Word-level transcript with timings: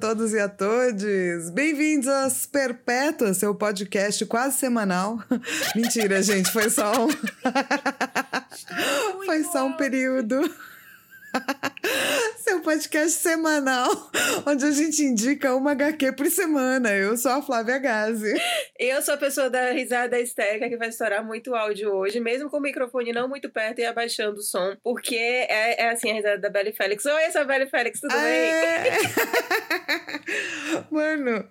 todos 0.00 0.32
e 0.32 0.40
a 0.40 0.48
todes. 0.48 1.50
Bem-vindos 1.50 2.08
às 2.08 2.46
Perpétuas, 2.46 3.36
seu 3.36 3.54
podcast 3.54 4.24
quase 4.24 4.56
semanal. 4.56 5.22
Mentira, 5.76 6.22
gente, 6.22 6.50
foi 6.50 6.70
só 6.70 6.90
um. 7.04 7.10
foi 9.26 9.44
só 9.44 9.66
um 9.66 9.74
período. 9.74 10.40
Seu 12.50 12.60
podcast 12.62 13.12
semanal, 13.12 13.88
onde 14.44 14.64
a 14.64 14.72
gente 14.72 15.02
indica 15.02 15.54
uma 15.54 15.70
HQ 15.70 16.12
por 16.14 16.26
semana. 16.26 16.92
Eu 16.92 17.16
sou 17.16 17.30
a 17.30 17.40
Flávia 17.40 17.78
Gazi. 17.78 18.34
Eu 18.76 19.00
sou 19.02 19.14
a 19.14 19.16
pessoa 19.16 19.48
da 19.48 19.70
risada 19.70 20.18
histérica 20.18 20.68
que 20.68 20.76
vai 20.76 20.88
estourar 20.88 21.24
muito 21.24 21.54
áudio 21.54 21.92
hoje, 21.92 22.18
mesmo 22.18 22.50
com 22.50 22.56
o 22.56 22.60
microfone 22.60 23.12
não 23.12 23.28
muito 23.28 23.48
perto 23.48 23.80
e 23.80 23.84
abaixando 23.84 24.38
o 24.38 24.42
som, 24.42 24.76
porque 24.82 25.14
é, 25.14 25.84
é 25.84 25.90
assim 25.90 26.10
a 26.10 26.14
risada 26.14 26.38
da 26.38 26.50
Belly 26.50 26.72
Félix. 26.72 27.06
Oi, 27.06 27.26
eu 27.26 27.30
sou 27.30 27.42
a 27.42 27.44
Belly 27.44 27.66
Félix, 27.68 28.00
tudo 28.00 28.16
É. 28.16 28.98
Mano, 30.90 31.48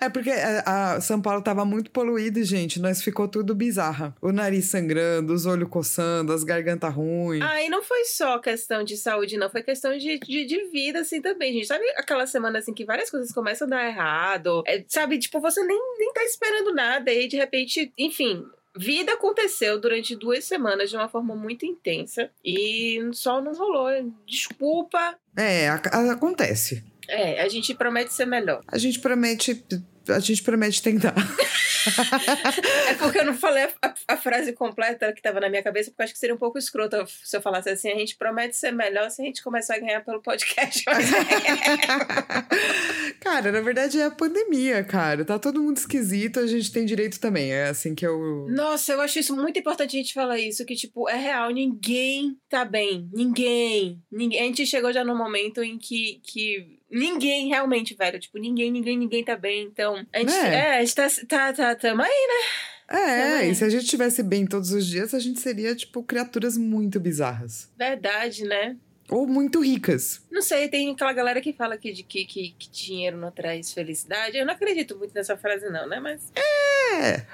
é 0.00 0.08
porque 0.08 0.30
a, 0.30 0.94
a 0.94 1.00
São 1.00 1.22
Paulo 1.22 1.42
tava 1.42 1.64
muito 1.64 1.92
poluído, 1.92 2.42
gente. 2.42 2.80
Nós 2.80 3.00
ficou 3.00 3.28
tudo 3.28 3.54
bizarra. 3.54 4.16
O 4.20 4.32
nariz 4.32 4.64
sangrando, 4.66 5.32
os 5.32 5.46
olhos 5.46 5.68
coçando, 5.68 6.32
as 6.32 6.42
gargantas 6.42 6.92
ruins. 6.92 7.40
bem? 7.40 7.48
Ah, 7.48 7.62
e 7.62 7.68
não 7.68 7.82
foi 7.82 8.04
só 8.04 8.38
questão 8.38 8.82
de 8.84 8.96
saúde, 8.96 9.36
não, 9.36 9.50
foi 9.50 9.62
questão 9.62 9.96
de, 9.96 10.18
de, 10.18 10.39
de 10.46 10.64
vida, 10.70 11.00
assim, 11.00 11.20
também, 11.20 11.52
gente. 11.52 11.66
Sabe 11.66 11.84
aquela 11.96 12.26
semana, 12.26 12.58
assim, 12.58 12.74
que 12.74 12.84
várias 12.84 13.10
coisas 13.10 13.32
começam 13.32 13.66
a 13.66 13.70
dar 13.70 13.86
errado? 13.86 14.62
É, 14.66 14.84
sabe, 14.88 15.18
tipo, 15.18 15.40
você 15.40 15.62
nem, 15.64 15.78
nem 15.98 16.12
tá 16.12 16.22
esperando 16.24 16.74
nada, 16.74 17.12
e 17.12 17.18
aí, 17.18 17.28
de 17.28 17.36
repente, 17.36 17.92
enfim, 17.98 18.44
Vida 18.76 19.12
aconteceu 19.14 19.80
durante 19.80 20.14
duas 20.14 20.44
semanas 20.44 20.90
de 20.90 20.96
uma 20.96 21.08
forma 21.08 21.34
muito 21.34 21.66
intensa 21.66 22.30
e 22.44 23.00
só 23.12 23.40
não 23.42 23.52
rolou. 23.52 23.88
Desculpa. 24.24 25.16
É, 25.36 25.68
a- 25.68 25.82
a- 25.92 26.12
acontece. 26.12 26.84
É, 27.08 27.42
a 27.42 27.48
gente 27.48 27.74
promete 27.74 28.12
ser 28.14 28.26
melhor. 28.26 28.62
A 28.68 28.78
gente 28.78 29.00
promete. 29.00 29.64
A 30.08 30.20
gente 30.20 30.42
promete 30.44 30.80
tentar. 30.82 31.14
É 32.88 32.94
porque 32.94 33.18
eu 33.18 33.24
não 33.24 33.34
falei 33.34 33.64
a, 33.82 33.94
a- 34.08 34.16
frase 34.16 34.52
completa 34.52 35.12
que 35.12 35.22
tava 35.22 35.40
na 35.40 35.48
minha 35.48 35.62
cabeça, 35.62 35.90
porque 35.90 36.02
eu 36.02 36.04
acho 36.04 36.12
que 36.12 36.18
seria 36.18 36.34
um 36.34 36.38
pouco 36.38 36.58
escroto 36.58 36.96
se 37.24 37.36
eu 37.36 37.42
falasse 37.42 37.70
assim: 37.70 37.90
a 37.90 37.98
gente 37.98 38.16
promete 38.16 38.56
ser 38.56 38.72
melhor 38.72 39.10
se 39.10 39.22
a 39.22 39.24
gente 39.24 39.42
começar 39.42 39.76
a 39.76 39.78
ganhar 39.78 40.04
pelo 40.04 40.22
podcast. 40.22 40.84
cara, 43.20 43.52
na 43.52 43.60
verdade 43.60 44.00
é 44.00 44.04
a 44.04 44.10
pandemia, 44.10 44.82
cara. 44.84 45.24
Tá 45.24 45.38
todo 45.38 45.62
mundo 45.62 45.76
esquisito, 45.76 46.40
a 46.40 46.46
gente 46.46 46.72
tem 46.72 46.84
direito 46.84 47.20
também. 47.20 47.52
É 47.52 47.68
assim 47.68 47.94
que 47.94 48.06
eu. 48.06 48.46
Nossa, 48.48 48.92
eu 48.92 49.00
acho 49.00 49.18
isso 49.18 49.36
muito 49.36 49.58
importante 49.58 49.96
a 49.96 50.00
gente 50.00 50.14
falar 50.14 50.38
isso, 50.38 50.64
que, 50.64 50.74
tipo, 50.74 51.08
é 51.08 51.16
real, 51.16 51.50
ninguém 51.50 52.36
tá 52.48 52.64
bem. 52.64 53.08
Ninguém. 53.12 54.02
ninguém. 54.10 54.40
A 54.40 54.44
gente 54.44 54.66
chegou 54.66 54.92
já 54.92 55.04
no 55.04 55.16
momento 55.16 55.62
em 55.62 55.78
que. 55.78 56.20
que 56.24 56.79
Ninguém, 56.90 57.48
realmente, 57.48 57.94
velho. 57.94 58.18
Tipo, 58.18 58.38
ninguém, 58.38 58.70
ninguém, 58.70 58.98
ninguém 58.98 59.24
tá 59.24 59.36
bem. 59.36 59.64
Então, 59.64 60.04
a 60.12 60.18
gente, 60.18 60.32
É. 60.32 60.54
é, 60.54 60.78
a 60.78 60.80
gente 60.84 60.94
tá, 60.94 61.08
tá, 61.28 61.52
tá, 61.52 61.74
tamo 61.76 62.02
aí, 62.02 62.08
né? 62.08 62.96
É, 62.98 63.46
e 63.46 63.54
se 63.54 63.62
a 63.64 63.68
gente 63.68 63.86
tivesse 63.86 64.20
bem 64.20 64.44
todos 64.44 64.72
os 64.72 64.84
dias, 64.84 65.14
a 65.14 65.20
gente 65.20 65.38
seria, 65.38 65.76
tipo, 65.76 66.02
criaturas 66.02 66.56
muito 66.56 66.98
bizarras. 66.98 67.70
Verdade, 67.78 68.42
né? 68.44 68.76
Ou 69.10 69.26
muito 69.26 69.60
ricas. 69.60 70.22
Não 70.30 70.40
sei, 70.40 70.68
tem 70.68 70.90
aquela 70.90 71.12
galera 71.12 71.40
que 71.40 71.52
fala 71.52 71.76
que, 71.76 71.92
de 71.92 72.02
que, 72.02 72.24
que, 72.24 72.54
que 72.58 72.70
dinheiro 72.70 73.16
não 73.16 73.30
traz 73.30 73.72
felicidade. 73.72 74.36
Eu 74.36 74.46
não 74.46 74.54
acredito 74.54 74.96
muito 74.96 75.12
nessa 75.14 75.36
frase, 75.36 75.68
não, 75.68 75.88
né? 75.88 75.98
Mas. 76.00 76.30
É. 76.36 77.26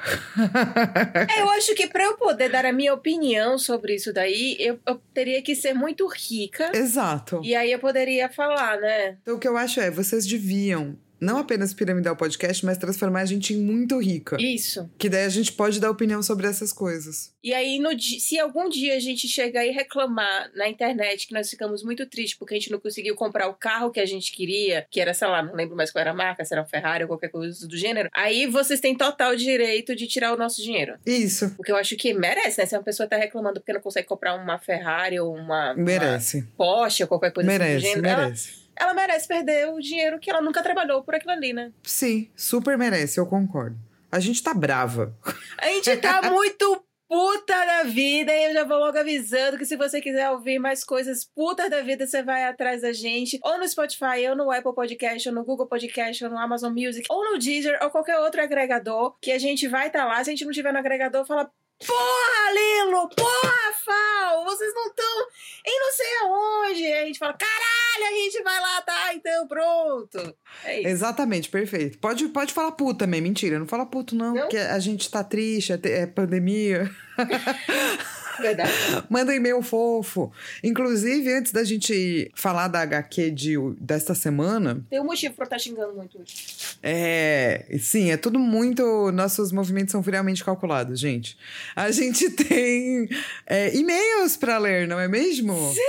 É, 1.36 1.40
eu 1.40 1.50
acho 1.50 1.74
que 1.74 1.86
pra 1.86 2.04
eu 2.04 2.16
poder 2.16 2.50
dar 2.50 2.64
a 2.64 2.72
minha 2.72 2.92
opinião 2.92 3.58
sobre 3.58 3.94
isso 3.94 4.12
daí, 4.12 4.56
eu, 4.58 4.78
eu 4.86 5.00
teria 5.12 5.42
que 5.42 5.54
ser 5.54 5.74
muito 5.74 6.06
rica. 6.06 6.70
Exato. 6.74 7.40
E 7.42 7.54
aí 7.54 7.72
eu 7.72 7.78
poderia 7.78 8.28
falar, 8.28 8.78
né? 8.78 9.16
Então, 9.22 9.36
o 9.36 9.38
que 9.38 9.48
eu 9.48 9.56
acho 9.56 9.80
é, 9.80 9.90
vocês 9.90 10.26
deviam 10.26 10.96
não 11.20 11.38
apenas 11.38 11.72
piramidar 11.72 12.12
o 12.12 12.16
podcast, 12.16 12.64
mas 12.64 12.78
transformar 12.78 13.20
a 13.20 13.24
gente 13.24 13.54
em 13.54 13.58
muito 13.58 13.98
rica. 13.98 14.36
Isso. 14.40 14.90
Que 14.98 15.08
daí 15.08 15.24
a 15.24 15.28
gente 15.28 15.52
pode 15.52 15.80
dar 15.80 15.90
opinião 15.90 16.22
sobre 16.22 16.46
essas 16.46 16.72
coisas. 16.72 17.34
E 17.42 17.54
aí, 17.54 17.78
no 17.78 17.96
se 17.98 18.38
algum 18.38 18.68
dia 18.68 18.96
a 18.96 19.00
gente 19.00 19.28
chegar 19.28 19.64
e 19.64 19.70
reclamar 19.70 20.50
na 20.54 20.68
internet 20.68 21.26
que 21.26 21.34
nós 21.34 21.48
ficamos 21.48 21.82
muito 21.82 22.04
tristes 22.06 22.36
porque 22.36 22.54
a 22.54 22.58
gente 22.58 22.70
não 22.70 22.80
conseguiu 22.80 23.14
comprar 23.14 23.48
o 23.48 23.54
carro 23.54 23.90
que 23.90 24.00
a 24.00 24.06
gente 24.06 24.32
queria, 24.32 24.86
que 24.90 25.00
era, 25.00 25.14
sei 25.14 25.28
lá, 25.28 25.42
não 25.42 25.54
lembro 25.54 25.76
mais 25.76 25.90
qual 25.90 26.00
era 26.00 26.10
a 26.10 26.14
marca, 26.14 26.44
se 26.44 26.52
era 26.52 26.62
um 26.62 26.66
Ferrari 26.66 27.04
ou 27.04 27.08
qualquer 27.08 27.28
coisa 27.28 27.66
do 27.66 27.76
gênero, 27.76 28.08
aí 28.12 28.46
vocês 28.46 28.80
têm 28.80 28.96
total 28.96 29.36
direito 29.36 29.94
de 29.94 30.06
tirar 30.06 30.34
o 30.34 30.36
nosso 30.36 30.62
dinheiro. 30.62 30.96
Isso. 31.06 31.50
Porque 31.56 31.70
eu 31.70 31.76
acho 31.76 31.96
que 31.96 32.12
merece, 32.12 32.58
né? 32.58 32.66
Se 32.66 32.76
uma 32.76 32.82
pessoa 32.82 33.08
tá 33.08 33.16
reclamando 33.16 33.60
porque 33.60 33.72
não 33.72 33.80
consegue 33.80 34.08
comprar 34.08 34.34
uma 34.34 34.58
Ferrari 34.58 35.18
ou 35.20 35.34
uma, 35.34 35.72
uma 35.72 35.74
Merece. 35.74 36.42
Porsche 36.56 37.04
ou 37.04 37.08
qualquer 37.08 37.32
coisa 37.32 37.48
assim 37.48 37.58
do 37.58 37.64
Merece, 37.64 37.86
gênero, 37.86 38.06
ela, 38.06 38.22
merece. 38.24 38.50
ela 38.50 38.65
merece 38.94 39.26
perder 39.28 39.68
o 39.68 39.80
dinheiro 39.80 40.18
que 40.18 40.30
ela 40.30 40.40
nunca 40.40 40.62
trabalhou 40.62 41.02
por 41.02 41.14
aquilo 41.14 41.32
ali, 41.32 41.52
né? 41.52 41.72
Sim, 41.82 42.30
super 42.36 42.76
merece, 42.76 43.18
eu 43.18 43.26
concordo. 43.26 43.76
A 44.10 44.20
gente 44.20 44.42
tá 44.42 44.54
brava. 44.54 45.16
A 45.58 45.66
gente 45.68 45.96
tá 45.96 46.22
muito 46.30 46.82
puta 47.08 47.54
da 47.54 47.84
vida 47.84 48.32
e 48.32 48.46
eu 48.46 48.52
já 48.52 48.64
vou 48.64 48.78
logo 48.78 48.98
avisando 48.98 49.56
que 49.56 49.64
se 49.64 49.76
você 49.76 50.00
quiser 50.00 50.30
ouvir 50.30 50.58
mais 50.58 50.84
coisas 50.84 51.24
putas 51.24 51.70
da 51.70 51.80
vida, 51.80 52.06
você 52.06 52.22
vai 52.22 52.44
atrás 52.44 52.82
da 52.82 52.92
gente, 52.92 53.38
ou 53.44 53.58
no 53.58 53.68
Spotify, 53.68 54.26
ou 54.28 54.36
no 54.36 54.50
Apple 54.50 54.74
Podcast, 54.74 55.28
ou 55.28 55.34
no 55.34 55.44
Google 55.44 55.68
Podcast, 55.68 56.24
ou 56.24 56.30
no 56.30 56.38
Amazon 56.38 56.72
Music, 56.72 57.06
ou 57.08 57.32
no 57.32 57.38
Deezer, 57.38 57.78
ou 57.82 57.90
qualquer 57.90 58.18
outro 58.18 58.42
agregador, 58.42 59.16
que 59.20 59.30
a 59.30 59.38
gente 59.38 59.68
vai 59.68 59.86
estar 59.86 60.04
lá. 60.04 60.22
Se 60.22 60.30
a 60.30 60.32
gente 60.32 60.44
não 60.44 60.52
tiver 60.52 60.72
no 60.72 60.78
agregador, 60.78 61.24
fala. 61.24 61.50
Porra, 61.84 62.52
Lilo! 62.52 63.08
Porra, 63.10 63.72
Fal! 63.84 64.44
Vocês 64.44 64.72
não 64.74 64.86
estão 64.86 65.26
em 65.66 65.80
não 65.80 65.92
sei 65.92 66.16
aonde! 66.22 66.92
A 66.92 67.04
gente 67.06 67.18
fala, 67.18 67.34
caralho, 67.34 68.06
a 68.06 68.16
gente 68.16 68.42
vai 68.42 68.60
lá, 68.60 68.82
tá? 68.82 69.14
Então 69.14 69.46
pronto. 69.46 70.36
É 70.64 70.80
isso. 70.80 70.88
Exatamente, 70.88 71.48
perfeito. 71.48 71.98
Pode, 71.98 72.28
pode 72.28 72.52
falar 72.52 72.72
puto 72.72 72.98
também, 72.98 73.20
mentira. 73.20 73.58
Não 73.58 73.66
fala 73.66 73.84
puto, 73.86 74.14
não, 74.14 74.34
Não? 74.34 74.42
porque 74.42 74.56
a 74.56 74.78
gente 74.78 75.10
tá 75.10 75.22
triste, 75.22 75.72
é, 75.72 75.80
é 75.84 76.06
pandemia. 76.06 76.90
Verdade. 78.40 78.70
Manda 79.10 79.32
um 79.32 79.34
e-mail 79.34 79.62
fofo. 79.62 80.32
Inclusive, 80.62 81.32
antes 81.32 81.52
da 81.52 81.64
gente 81.64 82.30
falar 82.34 82.68
da 82.68 82.80
HQ 82.82 83.30
de, 83.30 83.56
desta 83.80 84.14
semana, 84.14 84.84
Tem 84.90 85.00
um 85.00 85.04
motivo 85.04 85.34
pra 85.34 85.44
estar 85.44 85.58
xingando 85.58 85.94
muito 85.94 86.20
hoje. 86.20 86.34
é. 86.82 87.66
Sim, 87.78 88.10
é 88.10 88.16
tudo 88.16 88.38
muito. 88.38 89.10
Nossos 89.12 89.52
movimentos 89.52 89.92
são 89.92 90.02
friamente 90.02 90.44
calculados, 90.44 90.98
gente. 91.00 91.36
A 91.74 91.90
gente 91.92 92.30
tem 92.30 93.08
é, 93.46 93.74
e-mails 93.76 94.36
pra 94.36 94.58
ler, 94.58 94.86
não 94.88 94.98
é 95.00 95.08
mesmo? 95.08 95.54
Sim, 95.72 95.80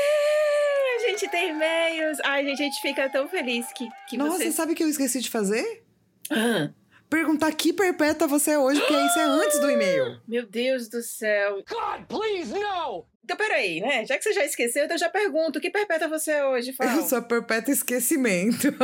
a 0.96 1.10
gente 1.10 1.30
tem 1.30 1.50
e-mails. 1.52 2.18
Ai, 2.24 2.44
gente, 2.44 2.62
a 2.62 2.66
gente 2.66 2.82
fica 2.82 3.10
tão 3.10 3.28
feliz 3.28 3.66
que, 3.74 3.88
que 4.10 4.18
Nossa, 4.18 4.38
vocês... 4.38 4.56
sabe 4.56 4.74
o 4.74 4.76
que 4.76 4.84
eu 4.84 4.90
esqueci 4.90 5.20
de 5.22 5.30
fazer? 5.30 5.84
Ah, 6.30 6.70
Perguntar 7.10 7.52
que 7.54 7.72
perpétua 7.72 8.28
você 8.28 8.52
é 8.52 8.60
hoje, 8.60 8.80
porque 8.82 8.94
isso 8.94 9.20
é 9.20 9.24
antes 9.24 9.60
do 9.60 9.72
e-mail. 9.72 10.20
meu 10.28 10.46
Deus 10.46 10.90
do 10.90 11.02
céu. 11.02 11.64
God, 11.68 12.06
please, 12.08 12.54
no! 12.54 13.06
Então, 13.28 13.36
peraí, 13.36 13.82
né? 13.82 14.06
Já 14.06 14.18
que 14.18 14.24
você 14.24 14.32
já 14.32 14.46
esqueceu, 14.46 14.86
então 14.86 14.96
eu 14.96 15.00
já 15.00 15.10
pergunto. 15.10 15.60
Que 15.60 15.70
perpétua 15.70 16.08
você 16.08 16.32
é 16.32 16.46
hoje, 16.46 16.72
Fala. 16.72 16.94
Eu 16.94 17.04
sou 17.04 17.18
a 17.18 17.22
perpétua 17.22 17.74
esquecimento. 17.74 18.70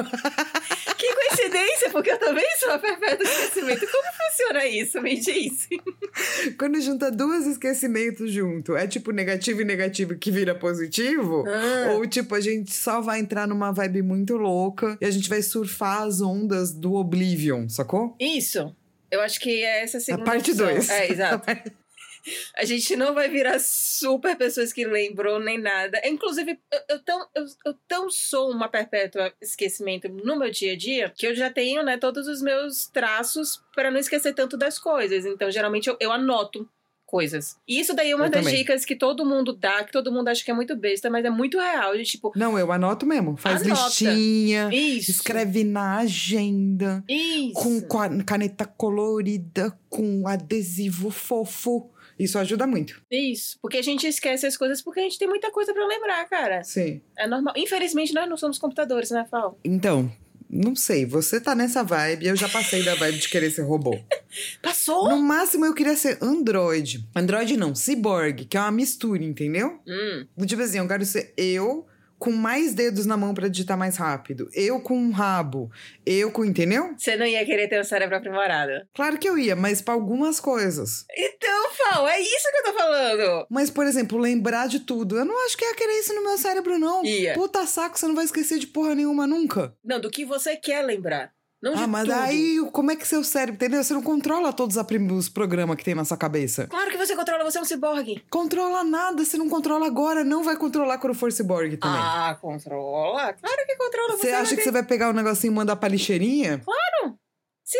Que 0.97 1.13
coincidência, 1.15 1.89
porque 1.91 2.11
eu 2.11 2.17
também 2.17 2.45
sou 2.59 2.71
a 2.71 2.79
perpétua 2.79 3.25
esquecimento. 3.25 3.85
Como 3.91 4.03
funciona 4.13 4.65
isso? 4.65 5.01
Me 5.01 5.19
diz. 5.19 5.67
Quando 6.57 6.79
junta 6.79 7.11
duas 7.11 7.45
esquecimentos 7.45 8.31
junto, 8.31 8.73
é 8.73 8.87
tipo 8.87 9.11
negativo 9.11 9.61
e 9.61 9.65
negativo 9.65 10.15
que 10.15 10.31
vira 10.31 10.55
positivo? 10.55 11.43
Ah. 11.45 11.91
Ou 11.93 12.07
tipo, 12.07 12.33
a 12.35 12.39
gente 12.39 12.73
só 12.73 13.01
vai 13.01 13.19
entrar 13.19 13.45
numa 13.47 13.71
vibe 13.73 14.01
muito 14.01 14.37
louca 14.37 14.97
e 15.01 15.05
a 15.05 15.11
gente 15.11 15.27
vai 15.27 15.41
surfar 15.41 16.03
as 16.03 16.21
ondas 16.21 16.71
do 16.71 16.93
Oblivion, 16.93 17.67
sacou? 17.67 18.15
Isso. 18.17 18.73
Eu 19.11 19.19
acho 19.19 19.41
que 19.41 19.61
é 19.61 19.83
essa 19.83 19.97
a 19.97 20.01
segunda 20.01 20.23
parte 20.23 20.51
opção. 20.51 20.67
dois. 20.67 20.89
É, 20.89 21.11
exato. 21.11 21.45
A 22.57 22.65
gente 22.65 22.95
não 22.95 23.13
vai 23.13 23.29
virar 23.29 23.59
super 23.59 24.35
pessoas 24.35 24.71
que 24.71 24.85
lembrou 24.85 25.39
nem 25.39 25.57
nada. 25.57 26.01
Inclusive, 26.05 26.59
eu, 26.71 26.79
eu 26.89 26.99
tão, 27.03 27.27
eu, 27.35 27.45
eu 27.65 27.73
tão 27.87 28.09
sou 28.09 28.51
uma 28.51 28.67
perpétua 28.69 29.33
esquecimento 29.41 30.07
no 30.09 30.37
meu 30.37 30.49
dia 30.51 30.73
a 30.73 30.77
dia 30.77 31.13
que 31.15 31.27
eu 31.27 31.35
já 31.35 31.49
tenho, 31.49 31.83
né, 31.83 31.97
todos 31.97 32.27
os 32.27 32.41
meus 32.41 32.87
traços 32.87 33.61
para 33.75 33.91
não 33.91 33.99
esquecer 33.99 34.33
tanto 34.33 34.57
das 34.57 34.79
coisas. 34.79 35.25
Então, 35.25 35.49
geralmente, 35.51 35.87
eu, 35.87 35.97
eu 35.99 36.11
anoto 36.11 36.67
coisas. 37.05 37.57
E 37.67 37.79
isso 37.79 37.93
daí 37.93 38.09
é 38.09 38.15
uma 38.15 38.25
Eu 38.25 38.31
das 38.31 38.43
também. 38.43 38.57
dicas 38.57 38.83
que 38.83 38.95
todo 38.95 39.23
mundo 39.23 39.53
dá, 39.53 39.83
que 39.83 39.91
todo 39.91 40.11
mundo 40.11 40.29
acha 40.29 40.43
que 40.43 40.49
é 40.49 40.53
muito 40.53 40.75
besta, 40.75 41.11
mas 41.11 41.23
é 41.23 41.29
muito 41.29 41.59
real. 41.59 41.95
De 41.95 42.03
tipo, 42.03 42.31
Não, 42.35 42.57
eu 42.57 42.71
anoto 42.71 43.05
mesmo. 43.05 43.37
Faz 43.37 43.61
Anota. 43.61 43.83
listinha, 43.83 44.69
isso. 44.73 45.11
escreve 45.11 45.63
na 45.63 45.97
agenda, 45.99 47.03
Isso. 47.07 47.53
com 47.53 48.23
caneta 48.25 48.65
colorida, 48.65 49.77
com 49.89 50.27
adesivo 50.27 51.11
fofo. 51.11 51.92
Isso 52.19 52.37
ajuda 52.37 52.67
muito. 52.67 53.01
Isso. 53.11 53.57
Porque 53.61 53.77
a 53.77 53.81
gente 53.81 54.07
esquece 54.07 54.45
as 54.45 54.57
coisas 54.57 54.81
porque 54.81 54.99
a 54.99 55.03
gente 55.03 55.17
tem 55.17 55.27
muita 55.27 55.51
coisa 55.51 55.73
pra 55.73 55.85
lembrar, 55.85 56.23
cara. 56.29 56.63
Sim. 56.63 57.01
É 57.17 57.27
normal. 57.27 57.53
Infelizmente, 57.57 58.13
nós 58.13 58.29
não 58.29 58.37
somos 58.37 58.57
computadores, 58.57 59.09
né, 59.11 59.25
Fal? 59.29 59.59
Então, 59.63 60.11
não 60.49 60.75
sei, 60.75 61.03
você 61.03 61.41
tá 61.41 61.55
nessa 61.55 61.83
vibe, 61.83 62.27
eu 62.27 62.35
já 62.35 62.47
passei 62.47 62.83
da 62.83 62.93
vibe 62.93 63.17
de 63.17 63.27
querer 63.27 63.49
ser 63.49 63.63
robô. 63.63 63.99
Passou? 64.61 65.09
No 65.09 65.19
máximo 65.21 65.65
eu 65.65 65.73
queria 65.73 65.95
ser 65.95 66.19
android. 66.21 67.07
Android 67.15 67.57
não, 67.57 67.73
cyborg, 67.73 68.45
que 68.45 68.55
é 68.55 68.59
uma 68.59 68.71
mistura, 68.71 69.23
entendeu? 69.23 69.79
Hum. 69.87 70.45
Tipo 70.45 70.61
assim, 70.61 70.77
eu 70.77 70.87
quero 70.87 71.05
ser 71.05 71.33
eu 71.35 71.87
com 72.17 72.31
mais 72.31 72.73
dedos 72.73 73.05
na 73.05 73.17
mão 73.17 73.33
pra 73.33 73.47
digitar 73.47 73.77
mais 73.77 73.97
rápido, 73.97 74.49
eu 74.53 74.79
com 74.79 74.97
um 74.97 75.11
rabo, 75.11 75.71
eu 76.05 76.31
com, 76.31 76.45
entendeu? 76.45 76.93
Você 76.97 77.15
não 77.15 77.25
ia 77.25 77.45
querer 77.45 77.67
ter 77.67 77.79
um 77.79 77.83
cérebro 77.83 78.15
aprimorado. 78.15 78.87
Claro 78.93 79.17
que 79.17 79.27
eu 79.27 79.37
ia, 79.37 79.55
mas 79.55 79.81
pra 79.81 79.93
algumas 79.93 80.39
coisas. 80.39 81.05
Então, 81.15 81.71
Fal, 81.71 82.07
é 82.07 82.19
isso 82.19 82.49
que 82.51 82.57
eu 82.57 82.63
tô 82.63 82.73
falando. 82.73 83.47
Mas, 83.49 83.69
por 83.69 83.85
exemplo, 83.85 84.17
lembrar 84.17 84.67
de 84.67 84.79
tudo. 84.79 85.17
Eu 85.17 85.25
não 85.25 85.45
acho 85.45 85.57
que 85.57 85.65
ia 85.65 85.75
querer 85.75 85.99
isso 85.99 86.13
no 86.13 86.23
meu 86.23 86.37
cérebro, 86.37 86.79
não. 86.79 87.03
Ia. 87.03 87.33
Puta 87.33 87.65
saco, 87.65 87.97
você 87.97 88.07
não 88.07 88.15
vai 88.15 88.25
esquecer 88.25 88.59
de 88.59 88.67
porra 88.67 88.95
nenhuma 88.95 89.27
nunca. 89.27 89.75
Não, 89.83 89.99
do 89.99 90.09
que 90.09 90.23
você 90.23 90.55
quer 90.55 90.81
lembrar. 90.81 91.31
Não 91.63 91.73
ah, 91.77 91.87
mas 91.87 92.03
tudo. 92.03 92.13
aí, 92.13 92.69
como 92.73 92.91
é 92.91 92.95
que 92.97 93.07
seu 93.07 93.23
cérebro, 93.23 93.55
entendeu? 93.55 93.81
Você 93.81 93.93
não 93.93 94.03
controla 94.03 94.51
todos 94.51 94.75
os 94.75 95.29
programas 95.29 95.77
que 95.77 95.83
tem 95.85 95.95
na 95.95 96.03
sua 96.03 96.17
cabeça. 96.17 96.67
Claro 96.67 96.91
que 96.91 96.97
você 96.97 97.15
controla, 97.15 97.41
você 97.45 97.57
é 97.57 97.61
um 97.61 97.65
ciborgue. 97.65 98.21
Controla 98.29 98.83
nada, 98.83 99.23
você 99.23 99.37
não 99.37 99.47
controla 99.47 99.87
agora, 99.87 100.25
não 100.25 100.43
vai 100.43 100.57
controlar 100.57 100.97
quando 100.97 101.13
for 101.13 101.31
cyborg 101.31 101.77
também. 101.77 102.01
Ah, 102.01 102.37
controla? 102.41 103.31
Claro 103.31 103.65
que 103.65 103.77
controla. 103.77 104.17
você 104.17 104.31
acha 104.31 104.57
que 104.57 104.61
você 104.61 104.71
vai 104.71 104.83
pegar 104.83 105.09
o 105.09 105.13
negocinho 105.13 105.53
e 105.53 105.55
mandar 105.55 105.77
pra 105.77 105.87
lixeirinha? 105.87 106.59
Se 106.59 107.22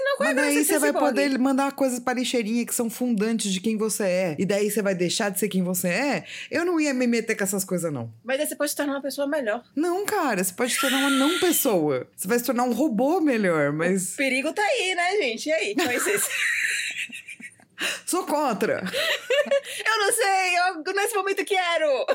não, 0.02 0.18
como 0.18 0.30
é 0.30 0.34
Mas 0.34 0.44
daí 0.44 0.66
você 0.66 0.80
vai 0.80 0.94
poder 0.94 1.38
mandar 1.38 1.72
coisas 1.74 2.00
pra 2.00 2.14
lixeirinha 2.14 2.66
que 2.66 2.74
são 2.74 2.90
fundantes 2.90 3.52
de 3.52 3.60
quem 3.60 3.76
você 3.76 4.04
é. 4.04 4.36
E 4.40 4.46
daí 4.46 4.72
você 4.72 4.82
vai 4.82 4.96
deixar 4.96 5.30
de 5.30 5.40
ser 5.40 5.50
quem 5.50 5.62
você 5.62 5.90
é? 5.90 6.24
Eu 6.50 6.64
não 6.64 6.80
ia 6.80 6.94
me 6.94 7.06
meter 7.06 7.36
com 7.36 7.44
essas 7.44 7.66
coisas, 7.66 7.92
não. 7.92 8.14
Mas 8.24 8.40
aí 8.40 8.48
você 8.48 8.56
pode 8.56 8.72
se 8.72 8.78
tornar 8.78 8.94
uma 8.94 9.02
pessoa 9.02 9.28
melhor. 9.28 9.62
Não, 9.76 10.06
cara, 10.06 10.42
você 10.42 10.54
pode 10.54 10.74
se 10.74 10.80
tornar 10.80 11.00
uma 11.00 11.10
não 11.10 11.38
pessoa. 11.40 12.08
Você 12.16 12.28
vai 12.28 12.40
se 12.40 12.46
tornar 12.46 12.64
um 12.64 12.72
robô 12.72 13.20
melhor, 13.20 13.72
O 13.72 13.74
mas 13.74 14.16
perigo 14.16 14.54
tá 14.54 14.64
aí, 14.64 14.96
né, 14.96 15.18
gente? 15.18 15.50
E 15.50 15.52
aí? 15.52 15.76
Qual 15.76 16.00
ser? 16.00 16.22
sou 18.06 18.26
contra. 18.26 18.82
eu 19.86 20.00
não 20.00 20.14
sei, 20.14 20.58
eu 20.58 20.94
nesse 20.94 21.16
momento 21.16 21.44
quero. 21.44 22.06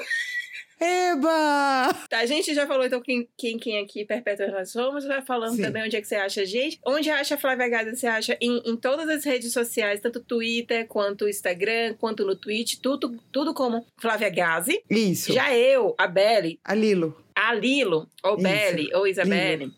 Eba! 0.81 1.93
Tá, 2.09 2.19
a 2.21 2.27
gente 2.27 2.55
já 2.55 2.67
falou 2.67 2.85
então 2.85 3.01
quem 3.01 3.29
quem, 3.37 3.59
quem 3.59 3.79
aqui 3.79 4.05
perpétuas 4.05 4.51
nós 4.53 4.71
somos, 4.71 5.05
vai 5.05 5.23
falando 5.23 5.57
Sim. 5.57 5.63
também 5.63 5.83
onde 5.85 5.97
é 5.97 6.01
que 6.01 6.07
você 6.07 6.15
acha 6.17 6.43
a 6.43 6.45
gente. 6.45 6.79
Onde 6.87 7.11
acha 7.11 7.35
a 7.35 7.39
Flávia 7.39 7.69
Gaza, 7.69 7.95
você 7.95 8.07
acha 8.07 8.37
em, 8.41 8.63
em 8.65 8.77
todas 8.77 9.09
as 9.09 9.25
redes 9.25 9.53
sociais, 9.53 10.01
tanto 10.01 10.21
Twitter, 10.21 10.87
quanto 10.87 11.29
Instagram, 11.29 11.95
quanto 11.99 12.25
no 12.25 12.37
Twitch, 12.37 12.77
tudo, 12.81 13.19
tudo 13.33 13.53
como 13.53 13.85
Flávia 13.97 14.31
Gazi. 14.31 14.81
Isso. 14.89 15.33
Já 15.33 15.55
eu, 15.57 15.95
a 15.99 16.07
Belle, 16.07 16.59
A 16.65 16.75
Lilo. 16.75 17.17
a 17.35 17.53
Lilo, 17.55 18.09
ou 18.23 18.35
Isso. 18.35 18.43
Belle, 18.43 18.91
ou 18.95 19.07
Isabelle, 19.07 19.73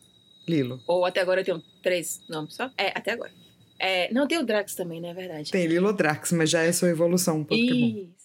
Lilo. 0.46 0.81
ou 0.87 1.05
até 1.05 1.20
agora 1.20 1.41
eu 1.41 1.44
tenho 1.44 1.62
três 1.82 2.20
nomes 2.29 2.55
só? 2.55 2.70
É, 2.76 2.88
até 2.94 3.12
agora. 3.12 3.32
É, 3.79 4.12
não, 4.12 4.29
tem 4.29 4.37
o 4.38 4.44
Drax 4.44 4.75
também, 4.75 5.00
né? 5.00 5.08
É 5.08 5.14
verdade. 5.14 5.50
Tem 5.50 5.67
Lilodrax, 5.67 6.32
mas 6.32 6.50
já 6.50 6.61
é 6.62 6.70
sua 6.70 6.91
evolução 6.91 7.38
um 7.38 7.44
Pokémon. 7.44 7.87
Isso. 8.05 8.19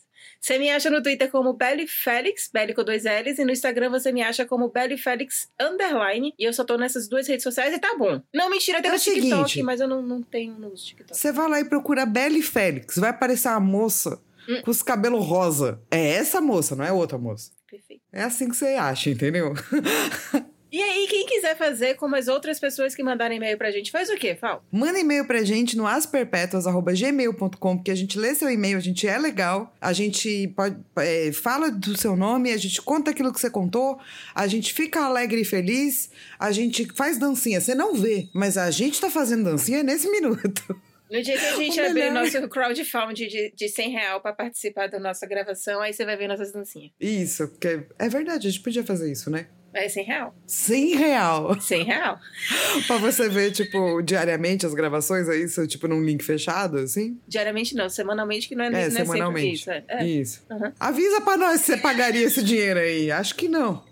Você 0.46 0.60
me 0.60 0.70
acha 0.70 0.92
no 0.92 1.02
Twitter 1.02 1.32
como 1.32 1.54
Belly 1.54 1.88
Félix, 1.88 2.52
Belly 2.54 2.76
com 2.76 2.84
dois 2.84 3.04
L's, 3.04 3.40
e 3.40 3.44
no 3.44 3.52
Instagram 3.52 3.90
você 3.90 4.12
me 4.12 4.22
acha 4.22 4.46
como 4.46 4.70
Belly 4.70 4.96
Félix 4.96 5.50
Underline. 5.60 6.36
E 6.38 6.44
eu 6.44 6.54
só 6.54 6.64
tô 6.64 6.78
nessas 6.78 7.08
duas 7.08 7.28
redes 7.28 7.42
sociais 7.42 7.74
e 7.74 7.80
tá 7.80 7.96
bom. 7.98 8.22
Não, 8.32 8.48
mentira, 8.48 8.80
tem 8.80 8.90
É 8.90 8.94
no 8.94 9.00
o 9.00 9.02
TikTok, 9.02 9.50
seguinte. 9.50 9.64
mas 9.64 9.82
eu 9.82 9.88
não, 9.88 10.04
não 10.04 10.22
tenho 10.22 10.54
no 10.54 10.70
TikTok. 10.70 11.18
Você 11.18 11.32
vai 11.32 11.50
lá 11.50 11.60
e 11.60 11.66
procura 11.66 12.06
Belle 12.06 12.44
Félix. 12.44 12.96
Vai 12.98 13.10
aparecer 13.10 13.48
uma 13.50 13.60
moça 13.60 14.22
Hum. 14.48 14.62
com 14.62 14.70
os 14.70 14.84
cabelos 14.84 15.26
rosa. 15.26 15.82
É 15.90 16.10
essa 16.12 16.40
moça, 16.40 16.76
não 16.76 16.86
é 16.86 16.92
outra 16.92 17.18
moça. 17.18 17.50
Perfeito. 17.68 18.04
É 18.14 18.22
assim 18.22 18.48
que 18.48 18.56
você 18.56 18.76
acha, 18.76 19.10
entendeu? 19.10 19.52
E 20.72 20.82
aí, 20.82 21.08
quem 21.08 21.26
quiser 21.26 21.56
fazer 21.56 21.96
como 21.96 22.16
as 22.16 22.28
outras 22.28 22.60
pessoas 22.60 22.94
que 22.94 23.04
mandaram 23.04 23.34
e-mail 23.36 23.58
pra 23.58 23.72
gente, 23.72 23.92
faz 23.92 24.10
o 24.10 24.16
quê, 24.16 24.36
Fal? 24.36 24.64
Manda 24.72 25.00
e-mail 25.00 25.26
pra 25.26 25.44
gente 25.44 25.78
no 25.78 25.86
asperpetuas.gmail.com, 25.88 27.78
porque 27.78 27.92
a 27.92 27.96
gente 27.96 28.18
lê 28.20 28.36
seu 28.36 28.50
e-mail, 28.50 28.78
a 28.78 28.82
gente 28.82 29.08
é 29.08 29.18
legal, 29.18 29.74
a 29.80 29.94
gente 29.94 30.48
pode, 30.50 30.78
é, 30.98 31.32
fala 31.32 31.72
do 31.72 31.98
seu 31.98 32.16
nome, 32.16 32.52
a 32.52 32.58
gente 32.58 32.82
conta 32.82 33.12
aquilo 33.12 33.32
que 33.32 33.40
você 33.40 33.50
contou, 33.50 34.00
a 34.34 34.48
gente 34.48 34.74
fica 34.74 35.02
alegre 35.02 35.42
e 35.42 35.46
feliz, 35.46 36.10
a 36.40 36.52
gente 36.52 36.86
faz 36.94 37.18
dancinha. 37.18 37.62
Você 37.62 37.74
não 37.76 37.94
vê, 37.96 38.28
mas 38.34 38.58
a 38.58 38.70
gente 38.72 39.00
tá 39.00 39.10
fazendo 39.10 39.46
dancinha 39.46 39.84
nesse 39.84 40.10
minuto. 40.10 40.82
No 41.10 41.22
dia 41.22 41.38
que 41.38 41.46
a 41.46 41.56
gente 41.56 41.80
O 41.80 41.86
abrir 41.86 42.10
melhor. 42.10 42.24
nosso 42.24 42.50
crowdfunding 42.50 43.28
de, 43.28 43.54
de 43.56 43.70
100 43.70 43.90
real 43.92 44.22
pra 44.22 44.34
participar 44.34 44.88
da 44.88 45.00
nossa 45.00 45.26
gravação, 45.28 45.80
aí 45.80 45.94
você 45.94 46.04
vai 46.04 46.18
ver 46.18 46.28
nossas 46.28 46.52
dancinhas. 46.52 46.92
Isso, 47.00 47.48
porque 47.48 47.86
é 48.00 48.10
verdade, 48.10 48.48
a 48.48 48.52
gente 48.52 48.64
podia 48.64 48.84
fazer 48.84 49.12
isso, 49.12 49.30
né? 49.30 49.48
É 49.76 49.90
100 49.90 50.06
real. 50.06 50.36
100 50.48 50.96
real. 50.96 51.60
100 51.60 51.84
real. 51.84 52.18
pra 52.88 52.98
você 52.98 53.28
ver, 53.28 53.52
tipo, 53.52 54.02
diariamente 54.02 54.66
as 54.66 54.74
gravações, 54.74 55.28
é 55.28 55.36
isso? 55.36 55.68
Tipo, 55.68 55.88
num 55.90 56.02
link 56.02 56.24
fechado, 56.24 56.78
assim? 56.78 57.20
Diariamente 57.28 57.76
não, 57.76 57.90
semanalmente 57.90 58.48
que 58.48 58.56
não 58.56 58.64
é, 58.66 58.70
não 58.70 58.78
É, 58.78 58.82
é 58.84 58.90
sempre 58.90 59.06
semanalmente. 59.06 59.54
isso. 59.56 59.70
É. 59.70 59.84
É. 59.90 60.06
Isso. 60.06 60.42
Aham. 60.50 60.72
Avisa 60.80 61.20
pra 61.20 61.36
nós 61.36 61.60
se 61.60 61.68
você 61.74 61.78
pagaria 61.78 62.26
esse 62.26 62.42
dinheiro 62.42 62.80
aí. 62.80 63.12
Acho 63.12 63.36
que 63.36 63.50
não. 63.50 63.84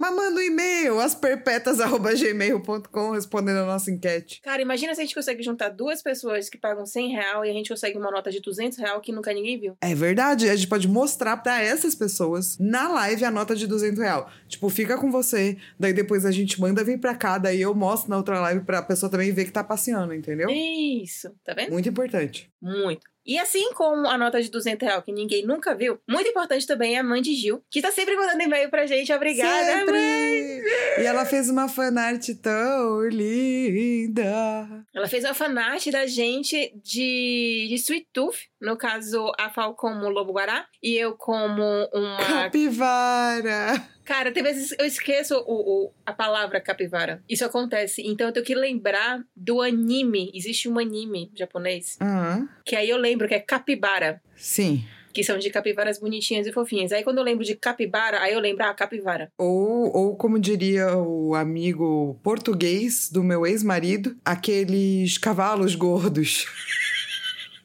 Mas 0.00 0.16
manda 0.16 0.40
um 0.40 0.42
e-mail, 0.42 0.98
asperpetas.gmail.com, 0.98 3.10
respondendo 3.10 3.58
a 3.58 3.66
nossa 3.66 3.90
enquete. 3.90 4.40
Cara, 4.40 4.62
imagina 4.62 4.94
se 4.94 5.02
a 5.02 5.04
gente 5.04 5.14
consegue 5.14 5.42
juntar 5.42 5.68
duas 5.68 6.00
pessoas 6.00 6.48
que 6.48 6.56
pagam 6.56 6.86
100 6.86 7.10
real 7.10 7.44
e 7.44 7.50
a 7.50 7.52
gente 7.52 7.68
consegue 7.68 7.98
uma 7.98 8.10
nota 8.10 8.30
de 8.30 8.40
200 8.40 8.78
real 8.78 8.98
que 9.02 9.12
nunca 9.12 9.30
ninguém 9.34 9.60
viu. 9.60 9.76
É 9.78 9.94
verdade, 9.94 10.48
a 10.48 10.56
gente 10.56 10.68
pode 10.68 10.88
mostrar 10.88 11.36
pra 11.36 11.62
essas 11.62 11.94
pessoas 11.94 12.56
na 12.58 12.88
live 12.88 13.26
a 13.26 13.30
nota 13.30 13.54
de 13.54 13.66
200 13.66 14.00
real. 14.00 14.30
Tipo, 14.48 14.70
fica 14.70 14.96
com 14.96 15.10
você, 15.10 15.58
daí 15.78 15.92
depois 15.92 16.24
a 16.24 16.30
gente 16.30 16.58
manda 16.58 16.82
vir 16.82 16.98
pra 16.98 17.14
cá, 17.14 17.36
daí 17.36 17.60
eu 17.60 17.74
mostro 17.74 18.08
na 18.08 18.16
outra 18.16 18.40
live 18.40 18.64
pra 18.64 18.80
pessoa 18.80 19.10
também 19.10 19.30
ver 19.32 19.44
que 19.44 19.52
tá 19.52 19.62
passeando, 19.62 20.14
entendeu? 20.14 20.48
Isso, 20.48 21.30
tá 21.44 21.52
vendo? 21.52 21.72
Muito 21.72 21.90
importante. 21.90 22.50
Muito. 22.62 23.09
E 23.26 23.38
assim 23.38 23.72
como 23.74 24.06
a 24.08 24.16
nota 24.18 24.40
de 24.42 24.50
200 24.50 24.86
real 24.88 25.02
que 25.02 25.12
ninguém 25.12 25.44
nunca 25.46 25.74
viu, 25.74 25.98
muito 26.08 26.28
importante 26.28 26.66
também 26.66 26.96
é 26.96 26.98
a 26.98 27.02
Mandy 27.04 27.34
Gil, 27.34 27.62
que 27.70 27.80
tá 27.82 27.90
sempre 27.92 28.16
mandando 28.16 28.42
e-mail 28.42 28.70
pra 28.70 28.86
gente. 28.86 29.12
Obrigada, 29.12 29.78
Sempre! 29.78 29.92
mãe! 29.92 30.60
E 30.98 31.06
ela 31.06 31.24
fez 31.24 31.48
uma 31.50 31.68
fanart 31.68 32.26
tão 32.42 33.02
linda. 33.08 34.84
Ela 34.94 35.08
fez 35.08 35.24
uma 35.24 35.34
fanart 35.34 35.86
da 35.90 36.06
gente 36.06 36.72
de, 36.82 37.66
de 37.68 37.74
Sweet 37.76 38.08
Tooth, 38.12 38.48
no 38.60 38.76
caso, 38.76 39.30
a 39.38 39.48
Fal 39.50 39.74
como 39.74 40.08
Lobo 40.08 40.32
Guará 40.32 40.66
e 40.82 40.96
eu 40.96 41.14
como 41.14 41.62
uma 41.92 42.16
Capivara. 42.18 43.82
Cara, 44.04 44.32
tem 44.32 44.42
vezes 44.42 44.74
eu 44.76 44.84
esqueço 44.86 45.36
o, 45.46 45.84
o- 45.86 45.92
a 46.04 46.12
palavra 46.12 46.60
capivara. 46.60 47.22
Isso 47.28 47.44
acontece. 47.44 48.02
Então 48.04 48.26
eu 48.26 48.32
tenho 48.32 48.44
que 48.44 48.54
lembrar 48.56 49.22
do 49.36 49.62
anime. 49.62 50.32
Existe 50.34 50.68
um 50.68 50.80
anime 50.80 51.30
japonês. 51.36 51.96
Aham. 52.00 52.48
Que 52.64 52.74
aí 52.74 52.90
eu 52.90 52.96
lembro 52.96 53.09
que 53.18 53.34
é 53.34 53.40
capibara. 53.40 54.20
Sim. 54.36 54.84
Que 55.12 55.24
são 55.24 55.38
de 55.38 55.50
capivaras 55.50 55.98
bonitinhas 55.98 56.46
e 56.46 56.52
fofinhas. 56.52 56.92
Aí 56.92 57.02
quando 57.02 57.18
eu 57.18 57.24
lembro 57.24 57.44
de 57.44 57.56
capibara, 57.56 58.20
aí 58.20 58.32
eu 58.32 58.40
lembro, 58.40 58.64
ah, 58.64 58.72
capivara. 58.72 59.32
Ou, 59.36 59.94
ou 59.94 60.16
como 60.16 60.38
diria 60.38 60.96
o 60.96 61.34
amigo 61.34 62.18
português 62.22 63.10
do 63.10 63.22
meu 63.22 63.44
ex-marido, 63.46 64.16
aqueles 64.24 65.18
cavalos 65.18 65.74
gordos. 65.74 66.46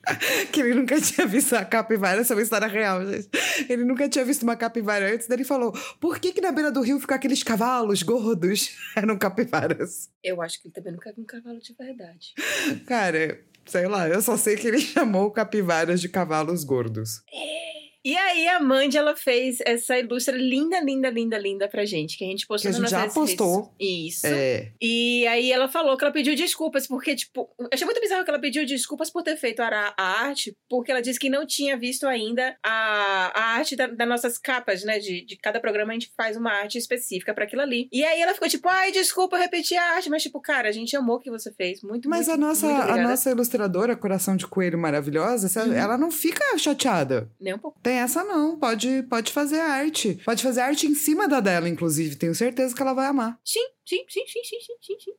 que 0.52 0.62
ele 0.62 0.76
nunca 0.76 1.00
tinha 1.02 1.26
visto 1.26 1.54
a 1.54 1.66
capivara, 1.66 2.22
essa 2.22 2.34
é 2.34 2.36
uma 2.36 2.44
história 2.44 2.68
real, 2.68 3.06
gente. 3.06 3.30
Ele 3.68 3.84
nunca 3.84 4.08
tinha 4.08 4.24
visto 4.24 4.44
uma 4.44 4.56
capivara 4.56 5.14
antes, 5.14 5.28
daí 5.28 5.38
ele 5.38 5.44
falou: 5.44 5.74
por 6.00 6.20
que, 6.20 6.32
que 6.32 6.42
na 6.42 6.52
beira 6.52 6.72
do 6.72 6.82
rio 6.82 7.00
ficam 7.00 7.16
aqueles 7.16 7.44
cavalos 7.44 8.04
gordos? 8.04 8.76
Eram 8.96 9.18
capivaras. 9.18 10.10
Eu 10.24 10.42
acho 10.42 10.62
que 10.62 10.68
ele 10.68 10.74
também 10.74 10.94
nunca 10.94 11.12
viu 11.12 11.24
um 11.24 11.28
cavalo 11.28 11.60
de 11.60 11.74
verdade. 11.74 12.34
Cara, 12.86 13.40
sei 13.66 13.88
lá, 13.88 14.08
eu 14.08 14.22
só 14.22 14.38
sei 14.38 14.56
que 14.56 14.68
ele 14.68 14.80
chamou 14.82 15.32
capivaras 15.32 16.02
de 16.02 16.10
cavalos 16.10 16.64
gordos. 16.64 17.22
E 18.06 18.16
aí 18.16 18.48
a 18.48 18.60
Mandy, 18.60 18.98
ela 18.98 19.16
fez 19.16 19.58
essa 19.66 19.98
ilustra 19.98 20.38
linda, 20.38 20.80
linda, 20.80 21.10
linda, 21.10 21.38
linda 21.40 21.68
pra 21.68 21.84
gente. 21.86 22.18
Que 22.20 22.24
a 22.24 22.28
gente 22.28 22.46
postou 22.46 22.70
Que 22.72 22.78
a 22.78 22.80
gente 22.80 22.90
já 22.92 23.10
postou. 23.10 23.74
Isso. 23.80 24.28
É. 24.28 24.72
E 24.80 25.26
aí 25.26 25.52
ela 25.52 25.68
falou 25.68 25.98
que 25.98 26.04
ela 26.04 26.14
pediu 26.14 26.36
desculpas, 26.36 26.86
porque, 26.86 27.16
tipo, 27.16 27.50
eu 27.60 27.68
achei 27.74 27.84
muito 27.86 28.00
bizarro 28.00 28.24
que 28.24 28.30
ela 28.30 28.40
pediu 28.40 28.64
desculpas 28.64 29.10
por 29.10 29.24
ter 29.24 29.36
feito 29.38 29.60
a, 29.62 29.94
a 29.98 30.04
arte, 30.22 30.56
porque 30.70 30.92
ela 30.92 31.02
disse 31.02 31.20
que 31.20 31.30
não 31.32 31.48
tinha 31.48 31.76
visto 31.76 32.06
ainda 32.06 32.56
a, 32.64 33.32
a 33.34 33.44
arte 33.58 33.76
da- 33.76 33.88
das 33.88 34.08
nossas 34.08 34.38
capas, 34.38 34.84
né? 34.84 35.00
De, 35.00 35.26
de 35.26 35.36
cada 35.38 35.60
programa 35.60 35.92
a 35.92 35.96
gente 35.96 36.12
faz 36.16 36.38
uma 36.38 36.52
arte 36.52 36.78
específica 36.78 37.34
pra 37.34 37.46
aquilo 37.46 37.64
ali. 37.64 37.90
E 37.92 38.04
aí 38.06 38.22
ela 38.22 38.36
ficou 38.36 38.48
tipo, 38.48 38.70
ai, 38.70 38.92
desculpa, 38.92 39.36
eu 39.36 39.42
repeti 39.42 39.76
a 39.76 39.96
arte, 39.96 40.12
mas, 40.12 40.22
tipo, 40.22 40.40
cara, 40.40 40.70
a 40.70 40.72
gente 40.72 40.96
amou 40.96 41.16
o 41.16 41.20
que 41.20 41.32
você 41.32 41.52
fez. 41.52 41.82
Muito, 41.82 42.08
Mas 42.08 42.28
muito, 42.28 42.44
a 42.44 42.48
nossa, 42.48 42.68
muito 42.68 42.92
a 42.92 42.98
nossa 42.98 43.32
ilustradora, 43.32 43.96
Coração 43.96 44.36
de 44.36 44.46
Coelho 44.46 44.78
Maravilhosa, 44.78 45.46
Uhum. 45.66 45.74
ela 45.74 45.98
não 45.98 46.12
fica 46.12 46.44
chateada. 46.58 47.30
Nem 47.40 47.54
um 47.54 47.58
pouco. 47.58 47.80
Tem 47.82 47.95
essa 47.96 48.24
não, 48.24 48.58
pode, 48.58 49.04
pode 49.04 49.32
fazer 49.32 49.60
arte. 49.60 50.20
Pode 50.26 50.42
fazer 50.44 50.62
arte 50.62 50.88
em 50.88 50.96
cima 50.96 51.28
da 51.28 51.40
dela, 51.40 51.70
inclusive. 51.70 52.16
Tenho 52.16 52.36
certeza 52.36 52.76
que 52.76 52.82
ela 52.82 52.94
vai 52.94 53.08
amar. 53.08 53.40
Sim, 53.44 53.66
sim, 53.86 54.06
sim, 54.10 54.26
sim, 54.28 54.44
sim, 54.44 54.60
sim, 54.60 54.74
sim, 54.82 55.00
sim. 55.00 55.12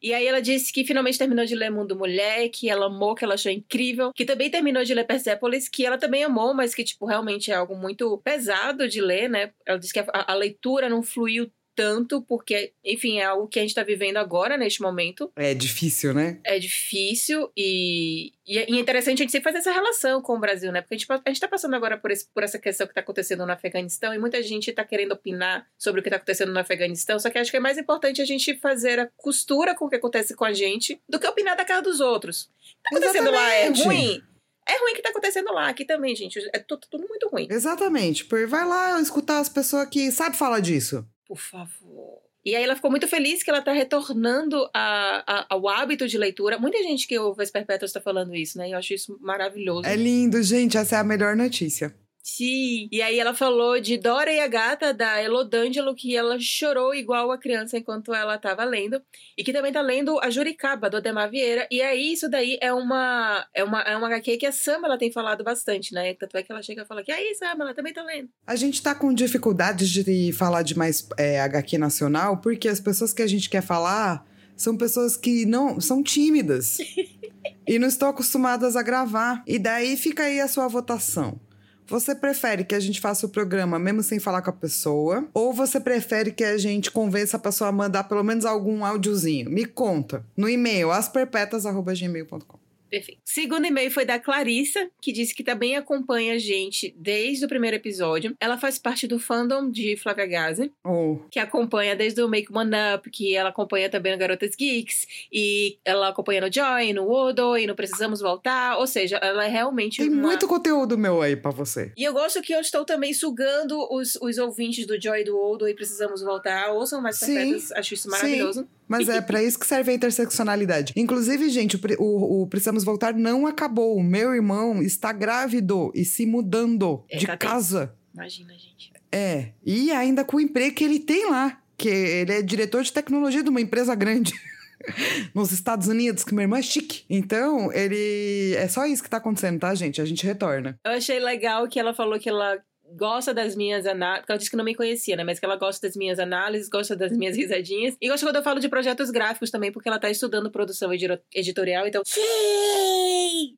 E 0.00 0.14
aí 0.14 0.26
ela 0.26 0.40
disse 0.40 0.72
que 0.72 0.84
finalmente 0.84 1.18
terminou 1.18 1.44
de 1.44 1.56
ler 1.56 1.70
Mundo 1.70 1.96
Mulher, 1.96 2.48
que 2.50 2.70
ela 2.70 2.86
amou, 2.86 3.16
que 3.16 3.24
ela 3.24 3.34
achou 3.34 3.50
incrível, 3.50 4.12
que 4.12 4.24
também 4.24 4.48
terminou 4.48 4.84
de 4.84 4.94
ler 4.94 5.04
Persepolis, 5.04 5.68
que 5.68 5.84
ela 5.84 5.98
também 5.98 6.22
amou, 6.22 6.54
mas 6.54 6.72
que, 6.72 6.84
tipo, 6.84 7.04
realmente 7.04 7.50
é 7.50 7.54
algo 7.54 7.74
muito 7.74 8.16
pesado 8.18 8.88
de 8.88 9.00
ler, 9.00 9.28
né? 9.28 9.52
Ela 9.66 9.78
disse 9.78 9.92
que 9.92 9.98
a, 9.98 10.06
a 10.12 10.34
leitura 10.34 10.88
não 10.88 11.02
fluiu 11.02 11.50
tanto, 11.78 12.20
porque, 12.22 12.72
enfim, 12.84 13.20
é 13.20 13.24
algo 13.24 13.46
que 13.46 13.56
a 13.60 13.62
gente 13.62 13.72
tá 13.72 13.84
vivendo 13.84 14.16
agora, 14.16 14.56
neste 14.56 14.82
momento. 14.82 15.30
É 15.36 15.54
difícil, 15.54 16.12
né? 16.12 16.40
É 16.42 16.58
difícil 16.58 17.52
e, 17.56 18.32
e 18.44 18.58
é 18.58 18.68
interessante 18.68 19.20
a 19.20 19.22
gente 19.22 19.30
sempre 19.30 19.52
fazer 19.52 19.58
essa 19.58 19.70
relação 19.70 20.20
com 20.20 20.34
o 20.34 20.40
Brasil, 20.40 20.72
né? 20.72 20.80
Porque 20.80 20.96
a 20.96 20.98
gente, 20.98 21.06
a 21.08 21.30
gente 21.30 21.40
tá 21.40 21.46
passando 21.46 21.76
agora 21.76 21.96
por, 21.96 22.10
esse, 22.10 22.26
por 22.34 22.42
essa 22.42 22.58
questão 22.58 22.84
que 22.84 22.94
tá 22.94 23.00
acontecendo 23.00 23.46
no 23.46 23.52
Afeganistão 23.52 24.12
e 24.12 24.18
muita 24.18 24.42
gente 24.42 24.72
tá 24.72 24.84
querendo 24.84 25.12
opinar 25.12 25.68
sobre 25.78 26.00
o 26.00 26.02
que 26.02 26.10
tá 26.10 26.16
acontecendo 26.16 26.52
no 26.52 26.58
Afeganistão, 26.58 27.16
só 27.20 27.30
que 27.30 27.38
acho 27.38 27.52
que 27.52 27.56
é 27.56 27.60
mais 27.60 27.78
importante 27.78 28.20
a 28.20 28.24
gente 28.24 28.56
fazer 28.56 28.98
a 28.98 29.08
costura 29.16 29.72
com 29.72 29.84
o 29.84 29.88
que 29.88 29.94
acontece 29.94 30.34
com 30.34 30.44
a 30.44 30.52
gente 30.52 31.00
do 31.08 31.20
que 31.20 31.28
opinar 31.28 31.56
da 31.56 31.64
cara 31.64 31.80
dos 31.80 32.00
outros. 32.00 32.50
Tá 32.82 32.90
acontecendo 32.90 33.28
Exatamente. 33.28 33.38
lá 33.38 33.54
é 33.54 33.84
ruim? 33.84 34.22
É 34.68 34.80
ruim 34.80 34.92
o 34.92 34.94
que 34.96 35.02
tá 35.02 35.10
acontecendo 35.10 35.52
lá, 35.52 35.68
aqui 35.68 35.84
também, 35.84 36.16
gente. 36.16 36.40
É 36.52 36.58
tudo, 36.58 36.88
tudo 36.90 37.06
muito 37.08 37.28
ruim. 37.28 37.46
Exatamente. 37.48 38.24
Por 38.24 38.48
vai 38.48 38.66
lá 38.66 39.00
escutar 39.00 39.38
as 39.38 39.48
pessoas 39.48 39.88
que 39.88 40.10
sabem 40.10 40.36
falar 40.36 40.58
disso. 40.58 41.06
Por 41.28 41.38
favor. 41.38 42.22
E 42.44 42.56
aí 42.56 42.64
ela 42.64 42.74
ficou 42.74 42.90
muito 42.90 43.06
feliz 43.06 43.42
que 43.42 43.50
ela 43.50 43.60
tá 43.60 43.72
retornando 43.72 44.68
a, 44.72 45.22
a, 45.26 45.46
ao 45.50 45.68
hábito 45.68 46.08
de 46.08 46.16
leitura. 46.16 46.58
Muita 46.58 46.82
gente 46.82 47.06
que 47.06 47.18
ouve 47.18 47.42
as 47.42 47.50
perpétuas 47.50 47.90
está 47.90 48.00
falando 48.00 48.34
isso, 48.34 48.56
né? 48.56 48.68
E 48.68 48.72
eu 48.72 48.78
acho 48.78 48.94
isso 48.94 49.18
maravilhoso. 49.20 49.86
É 49.86 49.94
lindo, 49.94 50.42
gente. 50.42 50.78
Essa 50.78 50.96
é 50.96 50.98
a 51.00 51.04
melhor 51.04 51.36
notícia. 51.36 51.94
Sim. 52.28 52.90
E 52.92 53.00
aí 53.00 53.18
ela 53.18 53.32
falou 53.32 53.80
de 53.80 53.96
Dora 53.96 54.30
e 54.30 54.38
a 54.38 54.46
Gata, 54.46 54.92
da 54.92 55.22
Elodângelo, 55.22 55.94
que 55.94 56.14
ela 56.14 56.36
chorou 56.38 56.94
igual 56.94 57.32
a 57.32 57.38
criança 57.38 57.78
enquanto 57.78 58.12
ela 58.12 58.34
estava 58.34 58.64
lendo. 58.64 59.00
E 59.36 59.42
que 59.42 59.50
também 59.50 59.72
tá 59.72 59.80
lendo 59.80 60.20
a 60.20 60.28
Juricaba, 60.28 60.90
do 60.90 60.98
Ademar 60.98 61.30
Vieira. 61.30 61.66
E 61.70 61.80
aí, 61.80 62.12
isso 62.12 62.28
daí 62.28 62.58
é 62.60 62.70
uma, 62.70 63.46
é 63.54 63.64
uma, 63.64 63.80
é 63.80 63.96
uma 63.96 64.08
HQ 64.08 64.36
que 64.36 64.44
a 64.44 64.52
Sam 64.52 64.80
ela 64.84 64.98
tem 64.98 65.10
falado 65.10 65.42
bastante, 65.42 65.94
né? 65.94 66.12
Tanto 66.14 66.36
é 66.36 66.42
que 66.42 66.52
ela 66.52 66.62
chega 66.62 66.82
e 66.82 66.84
fala 66.84 67.02
que 67.02 67.10
aí, 67.10 67.34
Sam, 67.34 67.56
ela 67.58 67.72
também 67.72 67.94
tá 67.94 68.02
lendo. 68.02 68.28
A 68.46 68.56
gente 68.56 68.82
tá 68.82 68.94
com 68.94 69.12
dificuldade 69.14 69.90
de 69.90 70.30
falar 70.32 70.62
de 70.62 70.76
mais 70.76 71.08
é, 71.16 71.40
HQ 71.40 71.78
nacional, 71.78 72.42
porque 72.42 72.68
as 72.68 72.78
pessoas 72.78 73.14
que 73.14 73.22
a 73.22 73.26
gente 73.26 73.48
quer 73.48 73.62
falar 73.62 74.26
são 74.54 74.76
pessoas 74.76 75.16
que 75.16 75.46
não 75.46 75.80
são 75.80 76.02
tímidas. 76.02 76.76
e 77.66 77.78
não 77.78 77.88
estão 77.88 78.10
acostumadas 78.10 78.76
a 78.76 78.82
gravar. 78.82 79.42
E 79.46 79.58
daí 79.58 79.96
fica 79.96 80.24
aí 80.24 80.40
a 80.40 80.48
sua 80.48 80.68
votação. 80.68 81.40
Você 81.88 82.14
prefere 82.14 82.64
que 82.64 82.74
a 82.74 82.80
gente 82.80 83.00
faça 83.00 83.24
o 83.24 83.30
programa 83.30 83.78
mesmo 83.78 84.02
sem 84.02 84.18
falar 84.18 84.42
com 84.42 84.50
a 84.50 84.52
pessoa? 84.52 85.26
Ou 85.32 85.54
você 85.54 85.80
prefere 85.80 86.30
que 86.30 86.44
a 86.44 86.58
gente 86.58 86.90
convença 86.90 87.38
a 87.38 87.40
pessoa 87.40 87.70
a 87.70 87.72
mandar 87.72 88.04
pelo 88.04 88.22
menos 88.22 88.44
algum 88.44 88.84
áudiozinho? 88.84 89.48
Me 89.48 89.64
conta 89.64 90.22
no 90.36 90.50
e-mail 90.50 90.90
asperpetas.gmail.com. 90.90 92.57
Perfeito. 92.88 93.20
Segundo 93.24 93.66
e-mail 93.66 93.90
foi 93.90 94.04
da 94.04 94.18
Clarissa, 94.18 94.88
que 95.00 95.12
disse 95.12 95.34
que 95.34 95.44
também 95.44 95.76
acompanha 95.76 96.34
a 96.34 96.38
gente 96.38 96.94
desde 96.96 97.44
o 97.44 97.48
primeiro 97.48 97.76
episódio. 97.76 98.34
Ela 98.40 98.56
faz 98.56 98.78
parte 98.78 99.06
do 99.06 99.18
fandom 99.18 99.70
de 99.70 99.96
Flávia 99.96 100.26
Gazi, 100.26 100.72
oh. 100.84 101.18
que 101.30 101.38
acompanha 101.38 101.94
desde 101.94 102.22
o 102.22 102.28
Make 102.28 102.52
One 102.52 102.72
Up, 102.94 103.10
que 103.10 103.34
ela 103.34 103.50
acompanha 103.50 103.90
também 103.90 104.12
no 104.12 104.18
Garotas 104.18 104.54
Geeks, 104.56 105.06
e 105.32 105.78
ela 105.84 106.08
acompanha 106.08 106.40
no 106.40 106.52
Joy, 106.52 106.92
no 106.92 107.10
Odo, 107.10 107.56
e 107.56 107.66
no 107.66 107.74
Precisamos 107.74 108.20
Voltar. 108.20 108.78
Ou 108.78 108.86
seja, 108.86 109.16
ela 109.16 109.44
é 109.44 109.48
realmente. 109.48 109.98
Tem 109.98 110.08
uma... 110.08 110.22
muito 110.22 110.48
conteúdo 110.48 110.96
meu 110.96 111.20
aí 111.20 111.36
pra 111.36 111.50
você. 111.50 111.92
E 111.96 112.04
eu 112.04 112.12
gosto 112.12 112.40
que 112.40 112.54
eu 112.54 112.60
estou 112.60 112.84
também 112.84 113.12
sugando 113.12 113.86
os, 113.92 114.16
os 114.16 114.38
ouvintes 114.38 114.86
do 114.86 115.00
Joy 115.00 115.24
do 115.24 115.38
Odo 115.38 115.68
e 115.68 115.74
Precisamos 115.74 116.22
Voltar. 116.22 116.72
Ouçam 116.72 117.00
mais 117.00 117.18
perfeitas, 117.18 117.72
acho 117.72 117.94
isso 117.94 118.08
maravilhoso. 118.08 118.60
Sim. 118.60 118.68
Mas 118.88 119.08
é 119.08 119.20
para 119.20 119.42
isso 119.42 119.58
que 119.58 119.66
serve 119.66 119.92
a 119.92 119.94
interseccionalidade. 119.94 120.94
Inclusive, 120.96 121.50
gente, 121.50 121.76
o, 121.76 121.80
o, 122.02 122.42
o, 122.42 122.46
Precisamos 122.46 122.77
Voltar 122.84 123.14
não 123.14 123.46
acabou. 123.46 124.02
Meu 124.02 124.34
irmão 124.34 124.82
está 124.82 125.12
grávido 125.12 125.92
e 125.94 126.04
se 126.04 126.26
mudando 126.26 127.04
é, 127.08 127.16
de 127.16 127.26
casa. 127.36 127.94
Imagina, 128.14 128.52
gente. 128.52 128.92
É. 129.12 129.52
E 129.64 129.90
ainda 129.90 130.24
com 130.24 130.36
o 130.36 130.40
emprego 130.40 130.74
que 130.74 130.84
ele 130.84 131.00
tem 131.00 131.30
lá. 131.30 131.60
Que 131.76 131.88
ele 131.88 132.32
é 132.32 132.42
diretor 132.42 132.82
de 132.82 132.92
tecnologia 132.92 133.42
de 133.42 133.50
uma 133.50 133.60
empresa 133.60 133.94
grande. 133.94 134.32
nos 135.34 135.52
Estados 135.52 135.88
Unidos, 135.88 136.24
que 136.24 136.34
meu 136.34 136.42
irmão 136.42 136.58
é 136.58 136.62
chique. 136.62 137.04
Então, 137.08 137.72
ele. 137.72 138.54
É 138.56 138.68
só 138.68 138.86
isso 138.86 139.02
que 139.02 139.10
tá 139.10 139.18
acontecendo, 139.18 139.60
tá, 139.60 139.74
gente? 139.74 140.00
A 140.00 140.04
gente 140.04 140.24
retorna. 140.24 140.78
Eu 140.84 140.92
achei 140.92 141.18
legal 141.18 141.68
que 141.68 141.78
ela 141.78 141.94
falou 141.94 142.18
que 142.18 142.28
ela 142.28 142.58
gosta 142.96 143.34
das 143.34 143.54
minhas 143.54 143.86
análises. 143.86 144.24
Ela 144.28 144.38
disse 144.38 144.50
que 144.50 144.56
não 144.56 144.64
me 144.64 144.74
conhecia, 144.74 145.16
né? 145.16 145.24
Mas 145.24 145.38
que 145.38 145.44
ela 145.44 145.56
gosta 145.56 145.86
das 145.86 145.96
minhas 145.96 146.18
análises, 146.18 146.68
gosta 146.68 146.96
das 146.96 147.12
minhas 147.12 147.36
risadinhas. 147.36 147.96
E 148.00 148.08
gosta 148.08 148.26
quando 148.26 148.36
eu 148.36 148.42
falo 148.42 148.60
de 148.60 148.68
projetos 148.68 149.10
gráficos 149.10 149.50
também, 149.50 149.72
porque 149.72 149.88
ela 149.88 149.98
tá 149.98 150.10
estudando 150.10 150.50
produção 150.50 150.90
editorial, 151.34 151.86
então. 151.86 152.02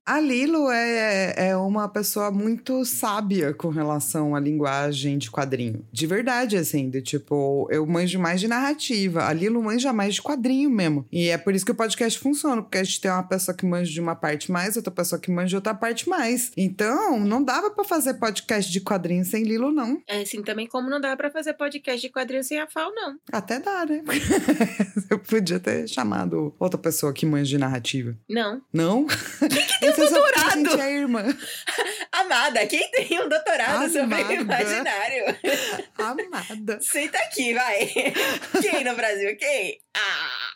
A 0.05 0.21
Lilo 0.21 0.71
é, 0.71 1.49
é 1.51 1.57
uma 1.57 1.89
pessoa 1.89 2.31
muito 2.31 2.85
sábia 2.85 3.55
com 3.55 3.69
relação 3.69 4.35
à 4.35 4.41
linguagem 4.41 5.19
de 5.19 5.31
quadrinho. 5.31 5.85
De 5.93 6.07
verdade, 6.07 6.57
assim, 6.57 6.91
de 6.91 7.01
tipo, 7.01 7.69
eu 7.71 7.87
manjo 7.87 8.19
mais 8.19 8.41
de 8.41 8.49
narrativa. 8.49 9.25
A 9.27 9.33
Lilo 9.33 9.63
manja 9.63 9.93
mais 9.93 10.15
de 10.15 10.23
quadrinho 10.23 10.71
mesmo. 10.71 11.07
E 11.11 11.29
é 11.29 11.39
por 11.39 11.55
isso 11.55 11.65
que 11.65 11.73
o 11.73 11.75
podcast 11.75 12.19
funciona, 12.19 12.63
porque 12.63 12.79
a 12.79 12.85
gente 12.85 13.01
tem 13.01 13.11
uma 13.11 13.23
pessoa 13.23 13.57
que 13.57 13.65
manja 13.65 13.91
de 13.91 14.01
uma 14.01 14.17
parte 14.17 14.51
mais, 14.51 14.77
outra 14.77 14.91
pessoa 14.91 15.21
que 15.21 15.31
manja 15.31 15.49
de 15.49 15.57
outra 15.57 15.75
parte 15.75 16.09
mais. 16.09 16.51
Então, 16.57 17.21
não 17.21 17.43
dava 17.43 17.71
para 17.71 17.85
fazer 17.85 18.15
podcast 18.15 18.71
de 18.71 18.81
quadrinho 18.81 19.20
quadrinhos 19.21 19.29
sem 19.29 19.43
Lilo, 19.43 19.71
não. 19.71 20.03
É, 20.07 20.23
assim 20.23 20.43
também 20.43 20.67
como 20.67 20.89
não 20.89 21.01
dá 21.01 21.17
para 21.17 21.31
fazer 21.31 21.55
podcast 21.55 22.01
de 22.01 22.09
quadrinhos 22.09 22.47
sem 22.47 22.59
a 22.59 22.67
FAO, 22.67 22.93
não. 22.95 23.19
Até 23.33 23.61
dá, 23.61 23.85
né? 23.87 24.03
Eu 25.11 25.19
podia 25.19 25.61
ter 25.61 25.89
chamado 25.89 26.55
outra 26.59 26.79
pessoa 26.79 27.13
que 27.13 27.27
manja 27.27 27.51
de 27.51 27.59
narrativa. 27.59 28.17
Não. 28.29 28.63
Não? 28.73 29.07
Quem 29.41 29.67
que 29.67 29.79
tem 29.79 30.07
um 30.07 30.11
doutorado? 30.11 30.71
Gente 30.71 30.81
é 30.81 30.93
irmã. 30.93 31.25
Amada, 32.13 32.67
quem 32.67 32.91
tem 32.91 33.21
um 33.21 33.29
doutorado 33.29 33.77
Amada. 33.77 33.89
sobre 33.89 34.23
o 34.23 34.33
imaginário? 34.33 35.25
Amada. 35.97 36.79
Senta 36.81 37.19
aqui, 37.19 37.55
vai. 37.55 37.87
Quem 38.61 38.85
no 38.85 38.95
Brasil? 38.95 39.37
Quem? 39.37 39.81
Ah! 39.95 40.51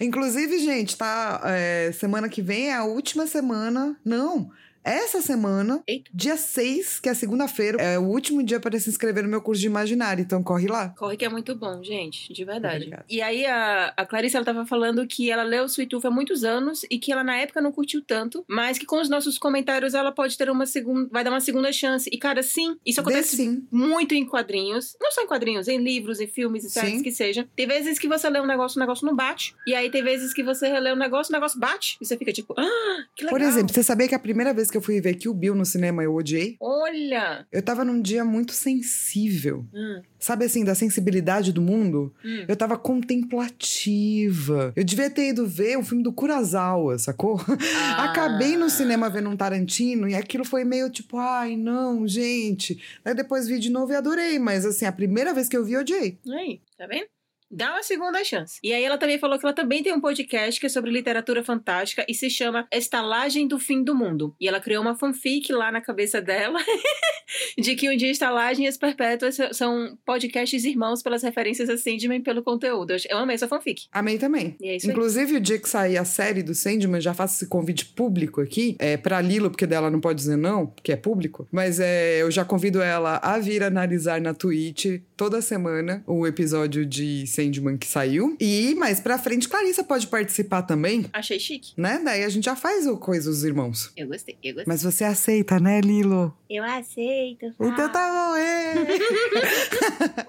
Inclusive, 0.00 0.58
gente, 0.58 0.96
tá? 0.96 1.40
É, 1.44 1.90
semana 1.92 2.28
que 2.28 2.42
vem 2.42 2.70
é 2.70 2.74
a 2.74 2.84
última 2.84 3.26
semana. 3.26 3.98
Não. 4.04 4.50
Essa 4.84 5.22
semana, 5.22 5.82
Eita. 5.86 6.10
dia 6.12 6.36
6, 6.36 7.00
que 7.00 7.08
é 7.08 7.14
segunda-feira, 7.14 7.82
é 7.82 7.98
o 7.98 8.02
último 8.02 8.42
dia 8.42 8.60
para 8.60 8.78
se 8.78 8.90
inscrever 8.90 9.22
no 9.22 9.30
meu 9.30 9.40
curso 9.40 9.62
de 9.62 9.66
imaginário, 9.66 10.20
então 10.20 10.42
corre 10.42 10.66
lá. 10.66 10.90
Corre 10.90 11.16
que 11.16 11.24
é 11.24 11.28
muito 11.30 11.54
bom, 11.54 11.82
gente, 11.82 12.30
de 12.30 12.44
verdade. 12.44 12.90
E 13.08 13.22
aí 13.22 13.46
a, 13.46 13.94
a 13.96 14.04
Clarice 14.04 14.36
ela 14.36 14.44
tava 14.44 14.66
falando 14.66 15.06
que 15.06 15.30
ela 15.30 15.42
leu 15.42 15.64
Sweet 15.64 15.88
Tooth 15.88 16.04
há 16.04 16.10
muitos 16.10 16.44
anos 16.44 16.84
e 16.90 16.98
que 16.98 17.10
ela 17.10 17.24
na 17.24 17.34
época 17.38 17.62
não 17.62 17.72
curtiu 17.72 18.02
tanto, 18.02 18.44
mas 18.46 18.76
que 18.76 18.84
com 18.84 19.00
os 19.00 19.08
nossos 19.08 19.38
comentários 19.38 19.94
ela 19.94 20.12
pode 20.12 20.36
ter 20.36 20.50
uma 20.50 20.66
segunda, 20.66 21.08
vai 21.10 21.24
dar 21.24 21.30
uma 21.30 21.40
segunda 21.40 21.72
chance. 21.72 22.10
E 22.12 22.18
cara, 22.18 22.42
sim, 22.42 22.76
isso 22.84 23.00
acontece 23.00 23.36
sim. 23.36 23.66
muito 23.72 24.14
em 24.14 24.26
quadrinhos, 24.26 24.96
não 25.00 25.10
só 25.10 25.22
em 25.22 25.26
quadrinhos, 25.26 25.66
em 25.66 25.78
livros, 25.78 26.20
em 26.20 26.26
filmes, 26.26 26.62
e 26.62 26.68
séries 26.68 27.00
que 27.00 27.10
seja. 27.10 27.48
Tem 27.56 27.66
vezes 27.66 27.98
que 27.98 28.06
você 28.06 28.28
lê 28.28 28.38
um 28.38 28.46
negócio, 28.46 28.76
o 28.76 28.80
negócio 28.80 29.06
não 29.06 29.16
bate, 29.16 29.54
e 29.66 29.74
aí 29.74 29.90
tem 29.90 30.02
vezes 30.02 30.34
que 30.34 30.42
você 30.42 30.68
relê 30.68 30.92
um 30.92 30.96
negócio, 30.96 31.32
o 31.32 31.34
negócio 31.34 31.58
bate, 31.58 31.96
e 32.02 32.04
você 32.04 32.18
fica 32.18 32.32
tipo, 32.32 32.54
ah, 32.58 33.04
que 33.16 33.24
legal. 33.24 33.38
Por 33.38 33.40
exemplo, 33.40 33.72
você 33.72 33.82
sabia 33.82 34.06
que 34.06 34.14
a 34.14 34.18
primeira 34.18 34.52
vez 34.52 34.70
que 34.73 34.73
eu 34.76 34.82
fui 34.82 35.00
ver 35.00 35.14
que 35.14 35.28
o 35.28 35.34
Bill 35.34 35.54
no 35.54 35.64
cinema 35.64 36.02
eu 36.02 36.14
odiei. 36.14 36.56
Olha! 36.60 37.46
Eu 37.50 37.62
tava 37.62 37.84
num 37.84 38.00
dia 38.00 38.24
muito 38.24 38.52
sensível. 38.52 39.64
Hum. 39.72 40.02
Sabe 40.18 40.44
assim, 40.44 40.64
da 40.64 40.74
sensibilidade 40.74 41.52
do 41.52 41.60
mundo? 41.60 42.14
Hum. 42.24 42.44
Eu 42.48 42.56
tava 42.56 42.78
contemplativa. 42.78 44.72
Eu 44.74 44.84
devia 44.84 45.10
ter 45.10 45.28
ido 45.28 45.46
ver 45.46 45.76
um 45.76 45.84
filme 45.84 46.02
do 46.02 46.12
Kurosawa, 46.12 46.98
sacou? 46.98 47.40
Ah. 47.76 48.04
Acabei 48.10 48.56
no 48.56 48.70
cinema 48.70 49.10
vendo 49.10 49.28
um 49.28 49.36
Tarantino 49.36 50.08
e 50.08 50.14
aquilo 50.14 50.44
foi 50.44 50.64
meio 50.64 50.90
tipo, 50.90 51.18
ai, 51.18 51.56
não, 51.56 52.06
gente. 52.06 52.80
Aí 53.04 53.14
depois 53.14 53.46
vi 53.46 53.58
de 53.58 53.70
novo 53.70 53.92
e 53.92 53.96
adorei, 53.96 54.38
mas 54.38 54.64
assim, 54.64 54.86
a 54.86 54.92
primeira 54.92 55.34
vez 55.34 55.48
que 55.48 55.56
eu 55.56 55.64
vi, 55.64 55.74
eu 55.74 55.80
odiei. 55.80 56.18
Aí, 56.26 56.60
tá 56.76 56.86
vendo? 56.86 57.06
Dá 57.54 57.70
uma 57.70 57.82
segunda 57.84 58.24
chance. 58.24 58.58
E 58.64 58.72
aí 58.72 58.82
ela 58.82 58.98
também 58.98 59.16
falou 59.16 59.38
que 59.38 59.46
ela 59.46 59.54
também 59.54 59.80
tem 59.80 59.92
um 59.92 60.00
podcast 60.00 60.58
que 60.58 60.66
é 60.66 60.68
sobre 60.68 60.90
literatura 60.90 61.44
fantástica 61.44 62.04
e 62.08 62.12
se 62.12 62.28
chama 62.28 62.66
Estalagem 62.72 63.46
do 63.46 63.60
Fim 63.60 63.84
do 63.84 63.94
Mundo. 63.94 64.34
E 64.40 64.48
ela 64.48 64.60
criou 64.60 64.82
uma 64.82 64.96
fanfic 64.96 65.52
lá 65.52 65.70
na 65.70 65.80
cabeça 65.80 66.20
dela 66.20 66.58
de 67.56 67.76
que 67.76 67.88
um 67.88 67.96
dia 67.96 68.10
Estalagem 68.10 68.64
e 68.64 68.68
as 68.68 68.76
Perpétuas 68.76 69.38
são 69.52 69.96
podcasts 70.04 70.64
irmãos 70.64 71.00
pelas 71.00 71.22
referências 71.22 71.70
a 71.70 71.76
Sandman 71.76 72.22
pelo 72.22 72.42
conteúdo. 72.42 72.92
Eu 73.08 73.18
amei 73.18 73.34
essa 73.34 73.46
fanfic. 73.46 73.86
Amei 73.92 74.18
também. 74.18 74.56
É 74.60 74.74
isso 74.74 74.86
aí. 74.86 74.92
Inclusive, 74.92 75.36
o 75.36 75.40
dia 75.40 75.58
que 75.60 75.68
sair 75.68 75.96
a 75.96 76.04
série 76.04 76.42
do 76.42 76.56
Sandman, 76.56 77.00
já 77.00 77.14
faço 77.14 77.36
esse 77.36 77.46
convite 77.48 77.86
público 77.86 78.40
aqui, 78.40 78.74
é 78.80 78.96
pra 78.96 79.20
Lilo, 79.20 79.48
porque 79.48 79.66
dela 79.66 79.92
não 79.92 80.00
pode 80.00 80.18
dizer 80.18 80.36
não, 80.36 80.66
porque 80.66 80.90
é 80.90 80.96
público. 80.96 81.46
Mas 81.52 81.78
é, 81.78 82.20
eu 82.20 82.32
já 82.32 82.44
convido 82.44 82.82
ela 82.82 83.20
a 83.22 83.38
vir 83.38 83.62
analisar 83.62 84.20
na 84.20 84.34
Twitch 84.34 84.86
toda 85.16 85.40
semana 85.40 86.02
o 86.04 86.26
episódio 86.26 86.84
de 86.84 87.24
Sandman 87.28 87.43
Sandman 87.44 87.76
que 87.76 87.86
saiu. 87.86 88.36
E 88.40 88.74
mais 88.74 89.00
pra 89.00 89.18
frente, 89.18 89.48
Clarissa 89.48 89.84
pode 89.84 90.06
participar 90.06 90.62
também, 90.62 91.06
Achei 91.12 91.38
chique. 91.38 91.72
né? 91.76 92.00
Daí 92.04 92.24
a 92.24 92.28
gente 92.28 92.44
já 92.44 92.56
faz 92.56 92.86
o 92.86 92.96
Coisa 92.96 93.28
dos 93.30 93.44
Irmãos. 93.44 93.92
Eu 93.96 94.08
gostei, 94.08 94.36
eu 94.42 94.54
gostei. 94.54 94.64
Mas 94.66 94.82
você 94.82 95.04
aceita, 95.04 95.58
né, 95.60 95.80
Lilo? 95.80 96.36
Eu 96.48 96.64
aceito. 96.64 97.46
Então 97.60 97.90
tá 97.92 98.08
bom, 98.08 98.36
é. 98.36 98.74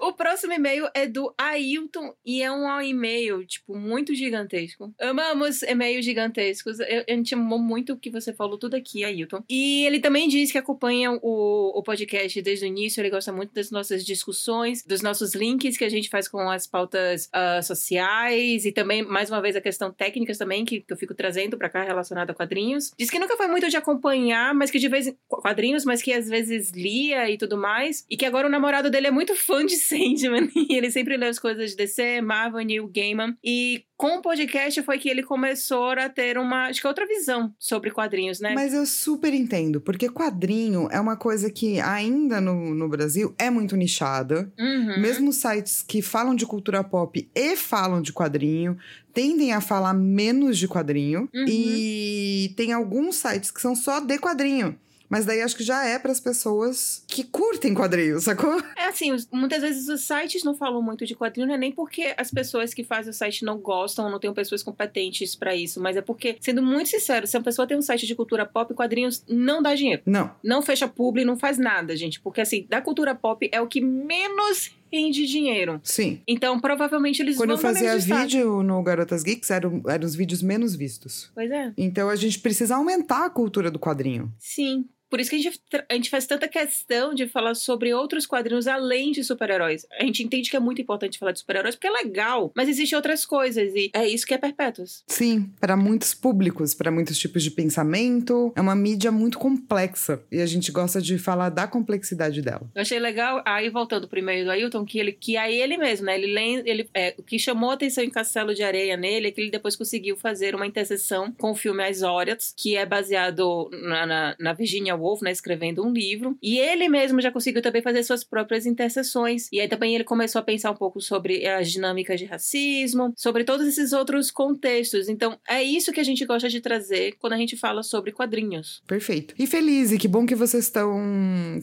O 0.00 0.12
próximo 0.12 0.52
e-mail 0.52 0.88
é 0.94 1.06
do 1.06 1.32
Ailton 1.38 2.14
e 2.24 2.42
é 2.42 2.50
um 2.50 2.80
e-mail, 2.80 3.44
tipo, 3.46 3.76
muito 3.76 4.14
gigantesco. 4.14 4.92
Amamos 5.00 5.62
e-mails 5.62 6.04
gigantescos. 6.04 6.78
Eu, 6.80 7.04
a 7.08 7.12
gente 7.12 7.34
amou 7.34 7.58
muito 7.58 7.92
o 7.92 7.96
que 7.96 8.10
você 8.10 8.32
falou 8.32 8.58
tudo 8.58 8.74
aqui, 8.74 9.04
Ailton. 9.04 9.42
E 9.48 9.84
ele 9.86 10.00
também 10.00 10.28
diz 10.28 10.50
que 10.52 10.58
acompanha 10.58 11.12
o, 11.22 11.78
o 11.78 11.82
podcast 11.82 12.40
desde 12.42 12.64
o 12.64 12.68
início, 12.68 13.00
ele 13.00 13.10
gosta 13.10 13.32
muito 13.32 13.52
das 13.54 13.70
nossas 13.70 14.04
discussões, 14.04 14.82
dos 14.84 15.02
nossos 15.02 15.34
links 15.34 15.76
que 15.76 15.84
a 15.84 15.88
gente 15.88 16.08
faz 16.08 16.28
com 16.28 16.48
as 16.50 16.66
pautas 16.66 16.95
ah, 17.32 17.62
sociais 17.62 18.64
e 18.64 18.72
também, 18.72 19.02
mais 19.02 19.30
uma 19.30 19.40
vez, 19.40 19.56
a 19.56 19.60
questão 19.60 19.92
técnicas 19.92 20.38
também, 20.38 20.64
que, 20.64 20.80
que 20.80 20.92
eu 20.92 20.96
fico 20.96 21.14
trazendo 21.14 21.56
pra 21.56 21.68
cá 21.68 21.82
relacionada 21.82 22.32
a 22.32 22.34
quadrinhos. 22.34 22.92
Diz 22.98 23.10
que 23.10 23.18
nunca 23.18 23.36
foi 23.36 23.46
muito 23.46 23.68
de 23.68 23.76
acompanhar, 23.76 24.54
mas 24.54 24.70
que 24.70 24.78
de 24.78 24.88
vez 24.88 25.06
em 25.06 25.16
quadrinhos, 25.28 25.84
mas 25.84 26.02
que 26.02 26.12
às 26.12 26.28
vezes 26.28 26.70
lia 26.72 27.30
e 27.30 27.38
tudo 27.38 27.56
mais. 27.56 28.04
E 28.10 28.16
que 28.16 28.26
agora 28.26 28.46
o 28.46 28.50
namorado 28.50 28.90
dele 28.90 29.08
é 29.08 29.10
muito 29.10 29.34
fã 29.34 29.64
de 29.64 29.76
Sandman. 29.76 30.48
E 30.54 30.74
ele 30.76 30.90
sempre 30.90 31.16
lê 31.16 31.26
as 31.26 31.38
coisas 31.38 31.70
de 31.70 31.76
DC, 31.76 32.20
Marvel, 32.20 32.64
Neil 32.64 32.88
Gaiman. 32.88 33.36
E 33.42 33.84
com 33.96 34.18
o 34.18 34.22
podcast 34.22 34.82
foi 34.82 34.98
que 34.98 35.08
ele 35.08 35.22
começou 35.22 35.90
a 35.90 36.08
ter 36.08 36.36
uma, 36.36 36.66
acho 36.66 36.80
que 36.80 36.86
outra 36.86 37.06
visão 37.06 37.54
sobre 37.58 37.90
quadrinhos, 37.90 38.40
né? 38.40 38.52
Mas 38.54 38.74
eu 38.74 38.84
super 38.84 39.32
entendo, 39.32 39.80
porque 39.80 40.08
quadrinho 40.08 40.88
é 40.90 41.00
uma 41.00 41.16
coisa 41.16 41.50
que 41.50 41.80
ainda 41.80 42.40
no, 42.40 42.74
no 42.74 42.88
Brasil 42.88 43.34
é 43.38 43.48
muito 43.48 43.74
nichada. 43.76 44.52
Uhum. 44.58 45.00
Mesmo 45.00 45.32
sites 45.32 45.82
que 45.82 46.02
falam 46.02 46.34
de 46.34 46.44
cultura 46.44 46.84
pop 46.84 47.28
e 47.34 47.56
falam 47.56 48.02
de 48.02 48.12
quadrinho 48.12 48.76
tendem 49.14 49.54
a 49.54 49.62
falar 49.62 49.94
menos 49.94 50.58
de 50.58 50.68
quadrinho. 50.68 51.28
Uhum. 51.34 51.46
E 51.48 52.52
tem 52.54 52.74
alguns 52.74 53.16
sites 53.16 53.50
que 53.50 53.62
são 53.62 53.74
só 53.74 53.98
de 53.98 54.18
quadrinho. 54.18 54.78
Mas 55.08 55.24
daí 55.24 55.40
acho 55.42 55.56
que 55.56 55.64
já 55.64 55.84
é 55.84 55.98
para 55.98 56.12
as 56.12 56.20
pessoas 56.20 57.04
que 57.06 57.24
curtem 57.24 57.74
quadrinhos, 57.74 58.24
sacou? 58.24 58.62
É 58.76 58.86
assim, 58.86 59.14
muitas 59.32 59.62
vezes 59.62 59.88
os 59.88 60.02
sites 60.02 60.44
não 60.44 60.54
falam 60.54 60.82
muito 60.82 61.06
de 61.06 61.14
quadrinho, 61.14 61.46
não 61.46 61.54
é 61.54 61.58
nem 61.58 61.72
porque 61.72 62.14
as 62.16 62.30
pessoas 62.30 62.74
que 62.74 62.84
fazem 62.84 63.10
o 63.10 63.14
site 63.14 63.44
não 63.44 63.58
gostam, 63.58 64.10
não 64.10 64.18
têm 64.18 64.32
pessoas 64.32 64.62
competentes 64.62 65.34
pra 65.34 65.54
isso, 65.54 65.80
mas 65.80 65.96
é 65.96 66.02
porque, 66.02 66.36
sendo 66.40 66.62
muito 66.62 66.90
sincero, 66.90 67.26
se 67.26 67.36
uma 67.36 67.44
pessoa 67.44 67.66
tem 67.66 67.76
um 67.76 67.82
site 67.82 68.06
de 68.06 68.14
cultura 68.14 68.44
pop, 68.46 68.72
quadrinhos 68.74 69.24
não 69.28 69.62
dá 69.62 69.74
dinheiro. 69.74 70.02
Não. 70.06 70.30
Não 70.42 70.62
fecha 70.62 70.88
publi, 70.88 71.24
não 71.24 71.38
faz 71.38 71.58
nada, 71.58 71.96
gente. 71.96 72.20
Porque, 72.20 72.40
assim, 72.40 72.66
da 72.68 72.80
cultura 72.80 73.14
pop 73.14 73.48
é 73.52 73.60
o 73.60 73.66
que 73.66 73.80
menos 73.80 74.72
rende 74.92 75.26
dinheiro. 75.26 75.80
Sim. 75.82 76.20
Então, 76.26 76.60
provavelmente, 76.60 77.20
eles 77.20 77.36
Quando 77.36 77.50
eu 77.50 77.56
vão 77.56 77.72
dar 77.72 77.78
fazia 77.80 77.98
vídeo 77.98 78.62
no 78.62 78.82
Garotas 78.82 79.22
Geeks, 79.22 79.50
eram, 79.50 79.82
eram 79.88 80.04
os 80.06 80.14
vídeos 80.14 80.42
menos 80.42 80.74
vistos. 80.74 81.30
Pois 81.34 81.50
é. 81.50 81.72
Então 81.76 82.08
a 82.08 82.16
gente 82.16 82.38
precisa 82.38 82.76
aumentar 82.76 83.26
a 83.26 83.30
cultura 83.30 83.70
do 83.70 83.78
quadrinho. 83.78 84.32
Sim. 84.38 84.86
Por 85.08 85.20
isso 85.20 85.30
que 85.30 85.36
a 85.36 85.38
gente, 85.38 85.60
a 85.88 85.94
gente 85.94 86.10
faz 86.10 86.26
tanta 86.26 86.48
questão 86.48 87.14
de 87.14 87.26
falar 87.26 87.54
sobre 87.54 87.94
outros 87.94 88.26
quadrinhos 88.26 88.66
além 88.66 89.12
de 89.12 89.22
super-heróis. 89.22 89.86
A 89.98 90.04
gente 90.04 90.22
entende 90.22 90.50
que 90.50 90.56
é 90.56 90.60
muito 90.60 90.80
importante 90.80 91.18
falar 91.18 91.32
de 91.32 91.40
super-heróis 91.40 91.74
porque 91.74 91.86
é 91.86 91.90
legal, 91.90 92.52
mas 92.54 92.68
existem 92.68 92.96
outras 92.96 93.24
coisas 93.24 93.72
e 93.74 93.90
é 93.94 94.06
isso 94.06 94.26
que 94.26 94.34
é 94.34 94.38
Perpétuos. 94.38 95.02
Sim, 95.08 95.50
para 95.60 95.76
muitos 95.76 96.14
públicos, 96.14 96.74
para 96.74 96.90
muitos 96.90 97.18
tipos 97.18 97.42
de 97.42 97.50
pensamento. 97.50 98.52
É 98.54 98.60
uma 98.60 98.76
mídia 98.76 99.10
muito 99.10 99.38
complexa 99.38 100.22
e 100.30 100.40
a 100.40 100.46
gente 100.46 100.70
gosta 100.70 101.00
de 101.00 101.18
falar 101.18 101.48
da 101.48 101.66
complexidade 101.66 102.42
dela. 102.42 102.70
Eu 102.74 102.82
achei 102.82 102.98
legal, 102.98 103.42
aí 103.44 103.68
voltando 103.70 104.06
pro 104.06 104.18
e-mail 104.18 104.44
do 104.44 104.50
Ailton, 104.50 104.84
que 104.84 104.98
ele 104.98 105.12
que 105.12 105.36
aí 105.36 105.60
ele 105.60 105.76
mesmo, 105.76 106.06
né? 106.06 106.16
Ele, 106.16 106.62
ele 106.64 106.88
é, 106.94 107.14
o 107.18 107.22
que 107.22 107.38
chamou 107.38 107.70
a 107.70 107.74
atenção 107.74 108.04
em 108.04 108.10
Castelo 108.10 108.54
de 108.54 108.62
Areia 108.62 108.96
nele 108.96 109.28
é 109.28 109.30
que 109.30 109.40
ele 109.40 109.50
depois 109.50 109.76
conseguiu 109.76 110.16
fazer 110.16 110.54
uma 110.54 110.66
interseção 110.66 111.32
com 111.32 111.50
o 111.50 111.54
filme 111.54 111.82
As 111.82 112.02
Óriots, 112.02 112.54
que 112.56 112.76
é 112.76 112.86
baseado 112.86 113.68
na, 113.72 114.06
na, 114.06 114.36
na 114.38 114.52
Virginia 114.52 114.95
Woolf, 114.96 115.22
né? 115.22 115.30
Escrevendo 115.30 115.84
um 115.84 115.92
livro. 115.92 116.36
E 116.42 116.58
ele 116.58 116.88
mesmo 116.88 117.20
já 117.20 117.30
conseguiu 117.30 117.62
também 117.62 117.82
fazer 117.82 118.02
suas 118.02 118.24
próprias 118.24 118.66
interseções. 118.66 119.48
E 119.52 119.60
aí 119.60 119.68
também 119.68 119.94
ele 119.94 120.04
começou 120.04 120.40
a 120.40 120.42
pensar 120.42 120.70
um 120.70 120.76
pouco 120.76 121.00
sobre 121.00 121.46
as 121.46 121.70
dinâmicas 121.70 122.18
de 122.18 122.26
racismo, 122.26 123.12
sobre 123.16 123.44
todos 123.44 123.66
esses 123.66 123.92
outros 123.92 124.30
contextos. 124.30 125.08
Então, 125.08 125.38
é 125.48 125.62
isso 125.62 125.92
que 125.92 126.00
a 126.00 126.04
gente 126.04 126.24
gosta 126.24 126.48
de 126.48 126.60
trazer 126.60 127.16
quando 127.18 127.34
a 127.34 127.38
gente 127.38 127.56
fala 127.56 127.82
sobre 127.82 128.12
quadrinhos. 128.12 128.82
Perfeito. 128.86 129.34
E 129.38 129.46
feliz, 129.46 129.92
e 129.92 129.98
que 129.98 130.08
bom 130.08 130.26
que 130.26 130.34
vocês 130.34 130.64
estão 130.64 130.96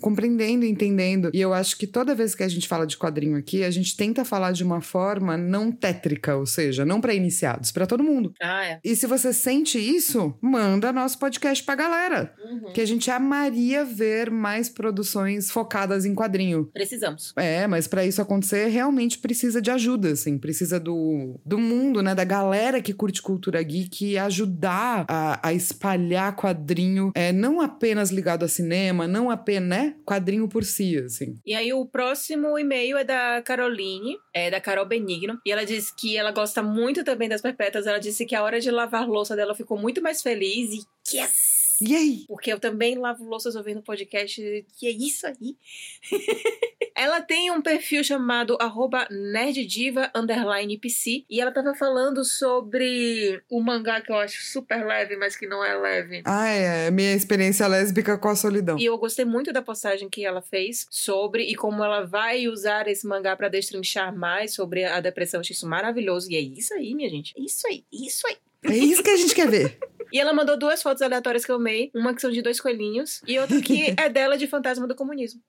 compreendendo 0.02 0.66
e 0.66 0.70
entendendo. 0.70 1.30
E 1.34 1.42
eu 1.42 1.54
acho 1.54 1.78
que 1.78 1.88
toda 1.88 2.16
vez 2.16 2.36
que 2.36 2.44
a 2.44 2.48
gente 2.48 2.68
fala 2.68 2.86
de 2.86 2.98
quadrinho 2.98 3.38
aqui, 3.38 3.64
a 3.64 3.72
gente 3.72 3.96
tenta 3.96 4.26
falar 4.26 4.52
de 4.52 4.64
uma 4.64 4.82
forma 4.82 5.38
não 5.38 5.72
tétrica, 5.72 6.36
ou 6.36 6.46
seja, 6.46 6.86
não 6.86 7.02
para 7.02 7.14
iniciados, 7.14 7.72
para 7.72 7.86
todo 7.86 8.04
mundo. 8.04 8.34
Ah, 8.42 8.66
é. 8.66 8.80
E 8.84 8.96
se 8.96 9.08
você 9.08 9.34
sente 9.34 9.78
isso, 9.78 10.34
manda 10.42 10.92
nosso 10.92 11.18
podcast 11.20 11.64
pra 11.64 11.76
galera. 11.76 12.34
Uhum. 12.44 12.74
Que 12.74 12.82
a 12.82 12.86
gente 12.86 13.10
amaria 13.24 13.86
ver 13.86 14.30
mais 14.30 14.70
produções 14.70 15.50
focadas 15.50 16.06
em 16.06 16.14
quadrinho. 16.14 16.70
Precisamos. 16.74 17.34
É, 17.38 17.66
mas 17.66 17.88
pra 17.88 18.06
isso 18.06 18.22
acontecer, 18.22 18.68
realmente 18.68 19.18
precisa 19.18 19.62
de 19.62 19.72
ajuda, 19.72 20.12
assim. 20.12 20.38
Precisa 20.38 20.80
do, 20.80 21.40
do 21.46 21.58
mundo, 21.58 22.04
né? 22.04 22.14
Da 22.14 22.24
galera 22.24 22.82
que 22.82 22.94
curte 22.94 23.22
cultura 23.22 23.64
geek 23.64 24.18
ajudar 24.18 25.06
a, 25.08 25.48
a 25.48 25.54
espalhar 25.54 26.36
quadrinho. 26.36 27.12
É, 27.16 27.32
não 27.32 27.62
apenas 27.62 28.12
ligado 28.12 28.44
a 28.44 28.48
cinema, 28.48 29.08
não 29.08 29.32
apenas, 29.32 29.70
né? 29.70 29.96
Quadrinho 30.06 30.48
por 30.48 30.64
si, 30.64 30.98
assim. 30.98 31.36
E 31.46 31.56
aí 31.56 31.72
o 31.74 31.86
próximo 31.86 32.60
e-mail 32.60 32.98
é 32.98 33.04
da 33.04 33.42
Caroline, 33.42 34.18
é 34.34 34.52
da 34.52 34.60
Carol 34.60 34.86
Benigno, 34.86 35.40
e 35.46 35.52
ela 35.52 35.66
diz 35.66 35.92
que 35.92 36.18
ela 36.18 36.32
gosta 36.32 36.62
muito 36.62 37.04
também 37.04 37.30
das 37.30 37.42
perpétuas. 37.42 37.88
Ela 37.88 38.00
disse 38.00 38.26
que 38.26 38.36
a 38.36 38.44
hora 38.44 38.60
de 38.60 38.70
lavar 38.70 39.08
louça 39.08 39.36
dela 39.36 39.56
ficou 39.56 39.78
muito 39.78 40.02
mais 40.02 40.22
feliz 40.22 40.70
e 40.74 41.16
yes! 41.16 41.63
E 41.82 41.96
aí? 41.96 42.26
Porque 42.28 42.52
eu 42.52 42.60
também 42.60 42.96
lavo 42.96 43.24
louças 43.24 43.56
ouvindo 43.56 43.82
podcast, 43.82 44.66
que 44.78 44.88
é 44.88 44.92
isso 44.92 45.26
aí. 45.28 45.56
ela 46.96 47.22
tem 47.22 47.52
um 47.52 47.62
perfil 47.62 48.04
chamado 48.04 48.58
arroba 48.60 49.08
nerddiva 49.10 50.12
underline 50.16 50.78
pc, 50.78 51.26
e 51.30 51.42
ela 51.42 51.52
tava 51.52 51.74
falando 51.74 52.24
sobre 52.24 53.42
o 53.50 53.62
mangá 53.62 54.02
que 54.02 54.12
eu 54.12 54.18
acho 54.18 54.44
super 54.44 54.86
leve, 54.86 55.16
mas 55.16 55.36
que 55.36 55.48
não 55.48 55.64
é 55.64 55.76
leve. 55.76 56.22
Ah, 56.26 56.48
é. 56.48 56.92
Minha 56.92 57.14
experiência 57.14 57.68
lésbica 57.68 58.18
com 58.18 58.30
a 58.30 58.36
solidão. 58.36 58.78
E 58.78 58.86
eu 58.86 58.98
gostei 58.98 59.26
muito 59.26 59.52
da 59.52 59.62
postagem 59.62 60.10
que 60.10 60.26
ela 60.26 60.42
fez 60.42 60.88
sobre 60.90 61.44
e 61.44 61.56
como 61.56 61.84
ela 61.84 62.06
vai 62.06 62.48
usar 62.48 62.88
esse 62.88 63.08
mangá 63.08 63.36
pra 63.36 63.50
destrinchar 63.50 64.16
mais 64.16 64.54
sobre 64.54 64.86
a 64.86 65.00
depressão. 65.00 65.40
Eu 65.40 65.42
achei 65.42 65.54
isso 65.54 65.68
maravilhoso. 65.68 66.32
E 66.32 66.36
é 66.36 66.40
isso 66.40 66.74
aí, 66.74 66.94
minha 66.94 67.10
gente. 67.10 67.34
É 67.38 67.42
Isso 67.42 67.68
aí, 67.68 67.84
isso 67.92 68.28
aí. 68.28 68.38
É 68.66 68.78
isso 68.78 69.04
que 69.04 69.10
a 69.10 69.18
gente 69.18 69.36
quer 69.36 69.50
ver. 69.50 69.78
E 70.14 70.20
ela 70.20 70.32
mandou 70.32 70.56
duas 70.56 70.84
fotos 70.84 71.02
aleatórias 71.02 71.44
que 71.44 71.52
eu 71.52 71.56
amei. 71.56 71.90
Uma 71.96 72.14
que 72.14 72.22
são 72.22 72.30
de 72.30 72.44
dois 72.44 72.62
coelhinhos 72.62 73.20
e 73.28 73.40
outra 73.40 73.60
que 73.60 73.94
é 73.98 74.08
dela 74.08 74.38
de 74.38 74.46
fantasma 74.46 74.88
do 74.88 74.96
comunismo. 74.96 75.42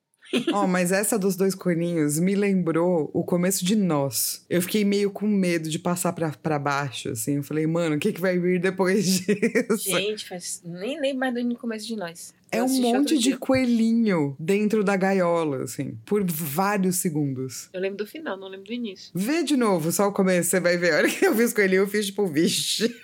Ó, 0.54 0.66
mas 0.66 0.90
essa 0.90 1.18
dos 1.18 1.36
dois 1.36 1.54
coelhinhos 1.54 2.18
me 2.18 2.34
lembrou 2.34 3.10
o 3.12 3.22
começo 3.22 3.62
de 3.62 3.76
Nós. 3.76 4.44
Eu 4.48 4.62
fiquei 4.62 4.82
meio 4.82 5.10
com 5.10 5.26
medo 5.26 5.68
de 5.68 5.78
passar 5.78 6.14
pra, 6.14 6.30
pra 6.30 6.58
baixo, 6.58 7.10
assim. 7.10 7.36
Eu 7.36 7.42
falei, 7.42 7.66
mano, 7.66 7.96
o 7.96 7.98
que, 7.98 8.10
que 8.10 8.22
vai 8.22 8.38
vir 8.38 8.58
depois 8.58 9.04
disso? 9.20 9.90
Gente, 9.90 10.26
faz 10.26 10.62
nem 10.64 10.98
lembro 10.98 11.18
mais 11.18 11.34
do 11.34 11.56
começo 11.56 11.86
de 11.86 11.94
nós. 11.94 12.32
É 12.50 12.62
um 12.62 12.68
monte 12.68 13.18
de 13.18 13.24
dia. 13.24 13.36
coelhinho 13.36 14.34
dentro 14.40 14.82
da 14.82 14.96
gaiola, 14.96 15.64
assim, 15.64 15.98
por 16.06 16.24
vários 16.24 16.96
segundos. 16.96 17.68
Eu 17.72 17.80
lembro 17.80 17.98
do 17.98 18.06
final, 18.06 18.38
não 18.38 18.48
lembro 18.48 18.66
do 18.66 18.72
início. 18.72 19.10
Vê 19.14 19.42
de 19.42 19.56
novo, 19.56 19.92
só 19.92 20.08
o 20.08 20.12
começo, 20.12 20.50
você 20.50 20.60
vai 20.60 20.78
ver. 20.78 20.94
A 20.94 20.96
hora 20.98 21.08
que 21.08 21.26
eu 21.26 21.34
vi 21.34 21.44
os 21.44 21.52
coelhinhos, 21.52 21.84
eu 21.84 21.90
fiz 21.90 22.06
tipo, 22.06 22.26
vixe. 22.26 22.94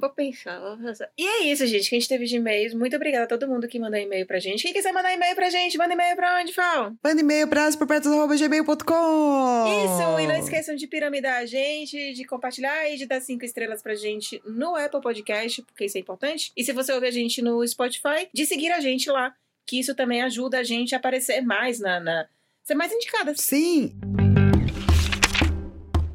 Vou 0.00 0.10
pensar, 0.10 0.58
vou 0.60 0.76
pensar. 0.76 1.08
E 1.16 1.26
é 1.26 1.42
isso, 1.44 1.66
gente, 1.66 1.88
que 1.88 1.94
a 1.94 1.98
gente 1.98 2.08
teve 2.08 2.24
de 2.26 2.36
e-mails. 2.36 2.74
Muito 2.74 2.96
obrigada 2.96 3.24
a 3.24 3.28
todo 3.28 3.46
mundo 3.48 3.68
que 3.68 3.78
mandou 3.78 3.98
e-mail 3.98 4.26
pra 4.26 4.38
gente. 4.40 4.62
Quem 4.62 4.72
quiser 4.72 4.92
mandar 4.92 5.12
e-mail 5.12 5.34
pra 5.36 5.48
gente, 5.50 5.78
manda 5.78 5.92
e-mail 5.94 6.16
pra 6.16 6.40
onde, 6.40 6.52
Fal? 6.52 6.92
Manda 7.02 7.20
e-mail 7.20 7.46
pra 7.48 7.66
asperpertos.gmail.com 7.66 9.64
Isso, 9.66 10.20
e 10.20 10.26
não 10.26 10.36
esqueçam 10.36 10.74
de 10.76 10.86
piramidar 10.86 11.38
a 11.38 11.46
gente, 11.46 12.12
de 12.14 12.24
compartilhar 12.24 12.90
e 12.90 12.96
de 12.96 13.06
dar 13.06 13.20
cinco 13.20 13.44
estrelas 13.44 13.82
pra 13.82 13.94
gente 13.94 14.40
no 14.44 14.74
Apple 14.76 15.00
Podcast, 15.00 15.62
porque 15.62 15.84
isso 15.86 15.96
é 15.96 16.00
importante. 16.00 16.52
E 16.56 16.64
se 16.64 16.72
você 16.72 16.92
ouvir 16.92 17.08
a 17.08 17.10
gente 17.12 17.40
no 17.42 17.66
Spotify, 17.66 18.28
de 18.32 18.46
seguir 18.46 18.72
a 18.72 18.80
gente 18.80 19.10
lá, 19.10 19.34
que 19.66 19.78
isso 19.78 19.94
também 19.94 20.22
ajuda 20.22 20.58
a 20.58 20.62
gente 20.64 20.94
a 20.94 20.98
aparecer 20.98 21.40
mais 21.40 21.78
na. 21.80 22.00
na- 22.00 22.26
ser 22.64 22.74
mais 22.74 22.92
indicadas. 22.92 23.40
Sim! 23.40 23.94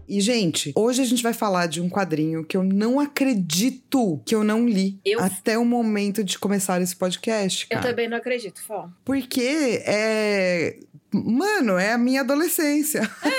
E, 0.10 0.20
gente, 0.22 0.72
hoje 0.76 1.02
a 1.02 1.06
gente 1.06 1.22
vai 1.22 1.34
falar 1.34 1.68
de 1.68 1.80
um 1.80 1.88
quadrinho 1.88 2.44
que 2.44 2.58
eu 2.58 2.64
não 2.64 3.00
acredito 3.00 4.20
que 4.26 4.34
eu 4.34 4.44
não 4.44 4.68
li 4.68 5.00
Eu- 5.06 5.20
até 5.22 5.58
o 5.58 5.64
momento 5.64 6.24
de 6.24 6.40
começar 6.40 6.82
esse 6.82 6.96
podcast, 6.96 7.68
Eu 7.70 7.78
cara. 7.78 7.90
também 7.90 8.10
não 8.10 8.18
acredito, 8.18 8.62
Fal. 8.64 8.92
Porque 9.06 9.82
é. 9.86 10.78
Mano, 11.12 11.78
é 11.78 11.92
a 11.94 11.98
minha 11.98 12.22
adolescência. 12.22 13.02
Não, 13.24 13.32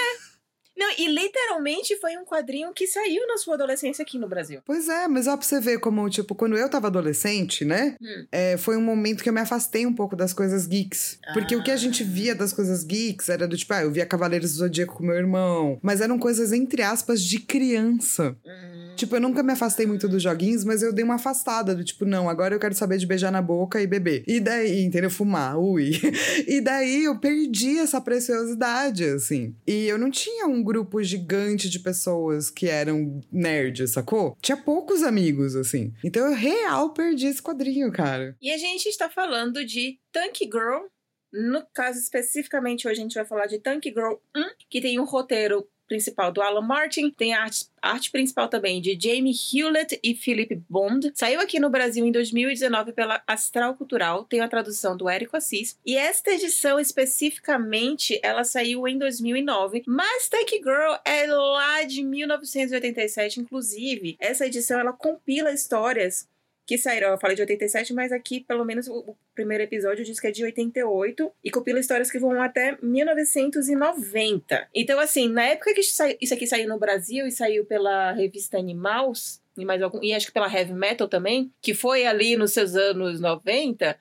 Não, 0.91 1.05
e 1.05 1.09
literalmente 1.09 1.97
foi 1.97 2.17
um 2.17 2.25
quadrinho 2.25 2.73
que 2.73 2.87
saiu 2.87 3.27
na 3.27 3.37
sua 3.37 3.55
adolescência 3.55 4.03
aqui 4.03 4.19
no 4.19 4.29
Brasil. 4.29 4.61
Pois 4.65 4.89
é, 4.89 5.07
mas 5.07 5.27
ó, 5.27 5.37
pra 5.37 5.47
você 5.47 5.61
ver 5.61 5.79
como, 5.79 6.09
tipo, 6.09 6.35
quando 6.35 6.57
eu 6.57 6.69
tava 6.69 6.89
adolescente, 6.89 7.65
né? 7.65 7.97
Hum. 8.01 8.27
é, 8.33 8.57
foi 8.57 8.77
um 8.77 8.83
momento 8.83 9.23
que 9.23 9.29
eu 9.29 9.33
me 9.33 9.41
afastei 9.41 9.87
um 9.87 9.95
pouco 9.95 10.17
das 10.17 10.33
coisas 10.33 10.67
geeks. 10.67 11.19
Porque 11.33 11.55
o 11.55 11.63
que 11.63 11.71
a 11.71 11.77
gente 11.77 12.03
via 12.03 12.35
das 12.35 12.53
coisas 12.53 12.83
geeks 12.85 13.29
era 13.29 13.47
do 13.47 13.57
tipo, 13.57 13.73
ah, 13.73 13.83
eu 13.83 13.91
via 13.91 14.07
Cavaleiros 14.07 14.53
do 14.53 14.59
Zodíaco 14.59 14.97
com 14.97 15.05
meu 15.05 15.17
irmão. 15.17 15.79
Mas 15.83 16.01
eram 16.01 16.19
coisas, 16.19 16.53
entre 16.53 16.83
aspas, 16.83 17.23
de 17.23 17.39
criança. 17.39 18.37
Hum. 18.45 18.81
Tipo, 18.97 19.17
eu 19.17 19.21
nunca 19.21 19.43
me 19.43 19.53
afastei 19.53 19.87
muito 19.87 20.09
dos 20.09 20.23
joguinhos, 20.23 20.65
mas 20.65 20.83
eu 20.83 20.93
dei 20.93 21.05
uma 21.05 21.15
afastada 21.15 21.75
do 21.75 21.83
tipo, 21.83 22.05
não, 22.05 22.29
agora 22.29 22.55
eu 22.55 22.59
quero 22.59 22.75
saber 22.75 22.99
de 22.99 23.07
beijar 23.07 23.31
na 23.31 23.41
boca 23.41 23.81
e 23.81 23.87
beber. 23.87 24.23
E 24.27 24.41
daí, 24.41 24.83
entendeu? 24.83 25.11
Fumar, 25.11 25.59
ui. 25.59 25.93
E 26.47 26.61
daí 26.61 27.05
eu 27.05 27.19
perdi 27.19 27.79
essa 27.79 28.01
preciosidade, 28.01 29.05
assim. 29.05 29.55
E 29.67 29.87
eu 29.87 29.99
não 29.99 30.11
tinha 30.11 30.47
um 30.47 30.63
grupo 30.63 30.80
gigante 31.03 31.69
de 31.69 31.79
pessoas 31.79 32.51
que 32.51 32.69
eram 32.69 33.21
nerds, 33.31 33.93
sacou? 33.93 34.37
Tinha 34.41 34.57
poucos 34.57 35.03
amigos, 35.03 35.57
assim. 35.57 35.93
Então 36.05 36.27
eu 36.27 36.35
real 36.35 36.93
perdi 36.93 37.27
esse 37.27 37.43
quadrinho, 37.43 37.93
cara. 37.93 38.37
E 38.41 38.51
a 38.51 38.59
gente 38.59 38.87
está 38.89 39.09
falando 39.09 39.65
de 39.65 39.99
Tank 40.13 40.39
Girl. 40.41 40.87
No 41.33 41.65
caso, 41.73 41.99
especificamente, 41.99 42.89
hoje 42.89 43.01
a 43.01 43.03
gente 43.03 43.15
vai 43.15 43.25
falar 43.25 43.47
de 43.47 43.61
Tank 43.61 43.85
Girl 43.85 44.15
1, 44.37 44.45
que 44.69 44.81
tem 44.81 44.99
um 44.99 45.05
roteiro 45.05 45.69
principal 45.91 46.31
do 46.31 46.41
Alan 46.41 46.61
Martin, 46.61 47.11
tem 47.11 47.35
a 47.35 47.43
arte, 47.43 47.67
arte 47.83 48.13
principal 48.13 48.47
também 48.47 48.81
de 48.81 48.97
Jamie 48.99 49.35
Hewlett 49.35 49.99
e 50.05 50.15
Philip 50.15 50.55
Bond. 50.69 51.11
Saiu 51.17 51.41
aqui 51.41 51.59
no 51.59 51.69
Brasil 51.69 52.07
em 52.07 52.13
2019 52.13 52.93
pela 52.93 53.21
Astral 53.27 53.75
Cultural, 53.75 54.25
tem 54.25 54.41
a 54.41 54.49
tradução 54.49 54.97
do 54.97 55.09
Érico 55.09 55.37
Assis. 55.37 55.77
E 55.85 55.97
esta 55.97 56.31
edição 56.31 56.79
especificamente, 56.79 58.21
ela 58.23 58.45
saiu 58.45 58.87
em 58.87 58.97
2009, 58.97 59.83
mas 59.85 60.29
Tank 60.29 60.53
Girl 60.53 60.95
é 61.05 61.27
lá 61.27 61.83
de 61.83 62.05
1987, 62.05 63.41
inclusive. 63.41 64.17
Essa 64.21 64.47
edição 64.47 64.79
ela 64.79 64.93
compila 64.93 65.53
histórias 65.53 66.29
que 66.71 66.79
saíram. 66.79 67.09
Eu 67.09 67.19
falei 67.19 67.35
de 67.35 67.43
87, 67.43 67.93
mas 67.93 68.13
aqui, 68.13 68.39
pelo 68.39 68.65
menos, 68.65 68.87
o, 68.87 69.17
primeiro 69.35 69.65
episódio 69.65 70.05
diz 70.05 70.21
que 70.21 70.29
é 70.29 70.31
de 70.31 70.45
88 70.45 71.33
e 71.43 71.51
compila 71.51 71.81
histórias 71.81 72.13
que 72.13 72.19
vão 72.21 72.41
até 72.41 72.79
1990. 72.81 74.69
Então, 74.73 75.01
assim, 75.01 75.29
na 75.29 75.47
época 75.47 75.75
que 75.75 75.81
isso, 75.81 76.01
aqui 76.33 76.47
saiu 76.47 76.69
no 76.69 76.79
Brasil 76.79 77.27
e 77.27 77.33
saiu 77.33 77.65
pela 77.65 78.13
revista 78.13 78.57
Animals, 78.57 79.43
e, 79.59 79.65
mais 79.65 79.83
algum, 79.83 80.01
e 80.01 80.15
acho 80.15 80.27
que 80.27 80.33
pela 80.33 80.47
Heavy 80.47 80.73
Metal 80.73 81.09
também, 81.09 81.53
que 81.61 81.75
foi 81.75 82.07
ali 82.07 82.37
nos 82.37 82.53
seus 82.53 82.77
anos 82.77 83.19
90, 83.19 83.99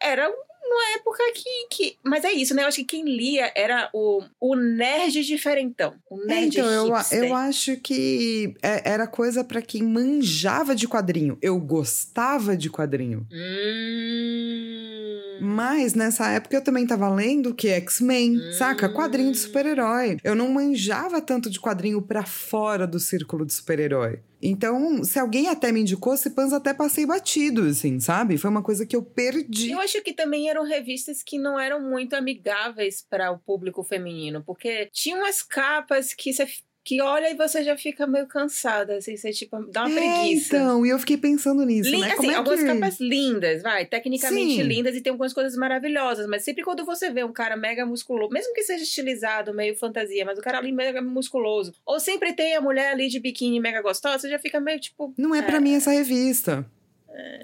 era 0.00 0.32
uma 0.66 0.94
época 0.96 1.22
que, 1.34 1.66
que. 1.70 1.96
Mas 2.02 2.24
é 2.24 2.32
isso, 2.32 2.54
né? 2.54 2.62
Eu 2.62 2.66
acho 2.68 2.78
que 2.78 2.84
quem 2.84 3.04
lia 3.04 3.50
era 3.54 3.88
o, 3.92 4.22
o 4.40 4.54
nerd 4.56 5.22
diferentão. 5.24 5.94
O 6.10 6.20
É, 6.22 6.26
nerd 6.26 6.58
então, 6.58 6.70
eu, 6.70 6.92
hipster. 6.92 7.24
eu 7.24 7.34
acho 7.34 7.76
que 7.78 8.54
é- 8.62 8.90
era 8.92 9.06
coisa 9.06 9.44
pra 9.44 9.62
quem 9.62 9.82
manjava 9.82 10.74
de 10.74 10.86
quadrinho. 10.88 11.38
Eu 11.42 11.58
gostava 11.58 12.56
de 12.56 12.70
quadrinho. 12.70 13.26
Hum. 13.32 15.38
Mas 15.40 15.94
nessa 15.94 16.28
época 16.30 16.56
eu 16.56 16.62
também 16.62 16.86
tava 16.86 17.12
lendo 17.12 17.54
que 17.54 17.68
X-Men, 17.68 18.36
Hum. 18.36 18.52
saca? 18.52 18.88
Quadrinho 18.88 19.32
de 19.32 19.38
super-herói. 19.38 20.16
Eu 20.22 20.34
não 20.34 20.48
manjava 20.48 21.20
tanto 21.20 21.50
de 21.50 21.60
quadrinho 21.60 22.00
pra 22.00 22.24
fora 22.24 22.86
do 22.86 23.00
círculo 23.00 23.44
de 23.44 23.52
super-herói. 23.52 24.20
Então, 24.46 25.02
se 25.02 25.18
alguém 25.18 25.48
até 25.48 25.72
me 25.72 25.80
indicou, 25.80 26.14
se 26.18 26.28
pans 26.28 26.52
até 26.52 26.74
passei 26.74 27.06
batido, 27.06 27.62
assim, 27.62 27.98
sabe? 27.98 28.36
Foi 28.36 28.50
uma 28.50 28.62
coisa 28.62 28.84
que 28.84 28.94
eu 28.94 29.02
perdi. 29.02 29.70
Eu 29.70 29.80
acho 29.80 30.02
que 30.02 30.12
também 30.12 30.50
eram 30.50 30.64
revistas 30.64 31.22
que 31.22 31.38
não 31.38 31.58
eram 31.58 31.80
muito 31.80 32.14
amigáveis 32.14 33.02
para 33.08 33.30
o 33.30 33.38
público 33.38 33.82
feminino, 33.82 34.44
porque 34.44 34.90
tinham 34.92 35.20
umas 35.20 35.42
capas 35.42 36.12
que 36.12 36.30
você 36.30 36.46
que 36.84 37.00
olha 37.00 37.30
e 37.30 37.34
você 37.34 37.64
já 37.64 37.76
fica 37.76 38.06
meio 38.06 38.26
cansada, 38.26 38.96
assim, 38.96 39.16
você 39.16 39.32
tipo 39.32 39.64
dá 39.72 39.86
uma 39.86 39.90
É, 39.90 39.94
preguiça. 39.94 40.56
então, 40.56 40.84
e 40.84 40.90
eu 40.90 40.98
fiquei 40.98 41.16
pensando 41.16 41.64
nisso, 41.64 41.90
Lin- 41.90 42.00
né? 42.02 42.08
assim, 42.08 42.16
Como 42.16 42.30
é 42.30 42.34
algumas 42.34 42.60
que... 42.60 42.66
capas 42.66 43.00
lindas, 43.00 43.62
vai, 43.62 43.86
tecnicamente 43.86 44.56
Sim. 44.56 44.62
lindas 44.62 44.94
e 44.94 45.00
tem 45.00 45.10
algumas 45.10 45.32
coisas 45.32 45.56
maravilhosas, 45.56 46.26
mas 46.26 46.44
sempre 46.44 46.62
quando 46.62 46.84
você 46.84 47.10
vê 47.10 47.24
um 47.24 47.32
cara 47.32 47.56
mega 47.56 47.86
musculoso, 47.86 48.30
mesmo 48.32 48.52
que 48.52 48.62
seja 48.62 48.84
estilizado, 48.84 49.54
meio 49.54 49.74
fantasia, 49.76 50.24
mas 50.26 50.38
o 50.38 50.42
cara 50.42 50.58
ali 50.58 50.72
mega 50.72 51.00
musculoso, 51.00 51.72
ou 51.86 51.98
sempre 51.98 52.34
tem 52.34 52.54
a 52.54 52.60
mulher 52.60 52.92
ali 52.92 53.08
de 53.08 53.18
biquíni 53.18 53.58
mega 53.60 53.80
gostosa, 53.80 54.18
você 54.18 54.28
já 54.28 54.38
fica 54.38 54.60
meio 54.60 54.78
tipo, 54.78 55.14
Não 55.16 55.34
é 55.34 55.40
pra 55.40 55.56
É. 55.56 55.60
mim 55.60 55.74
essa 55.74 55.90
revista. 55.90 56.66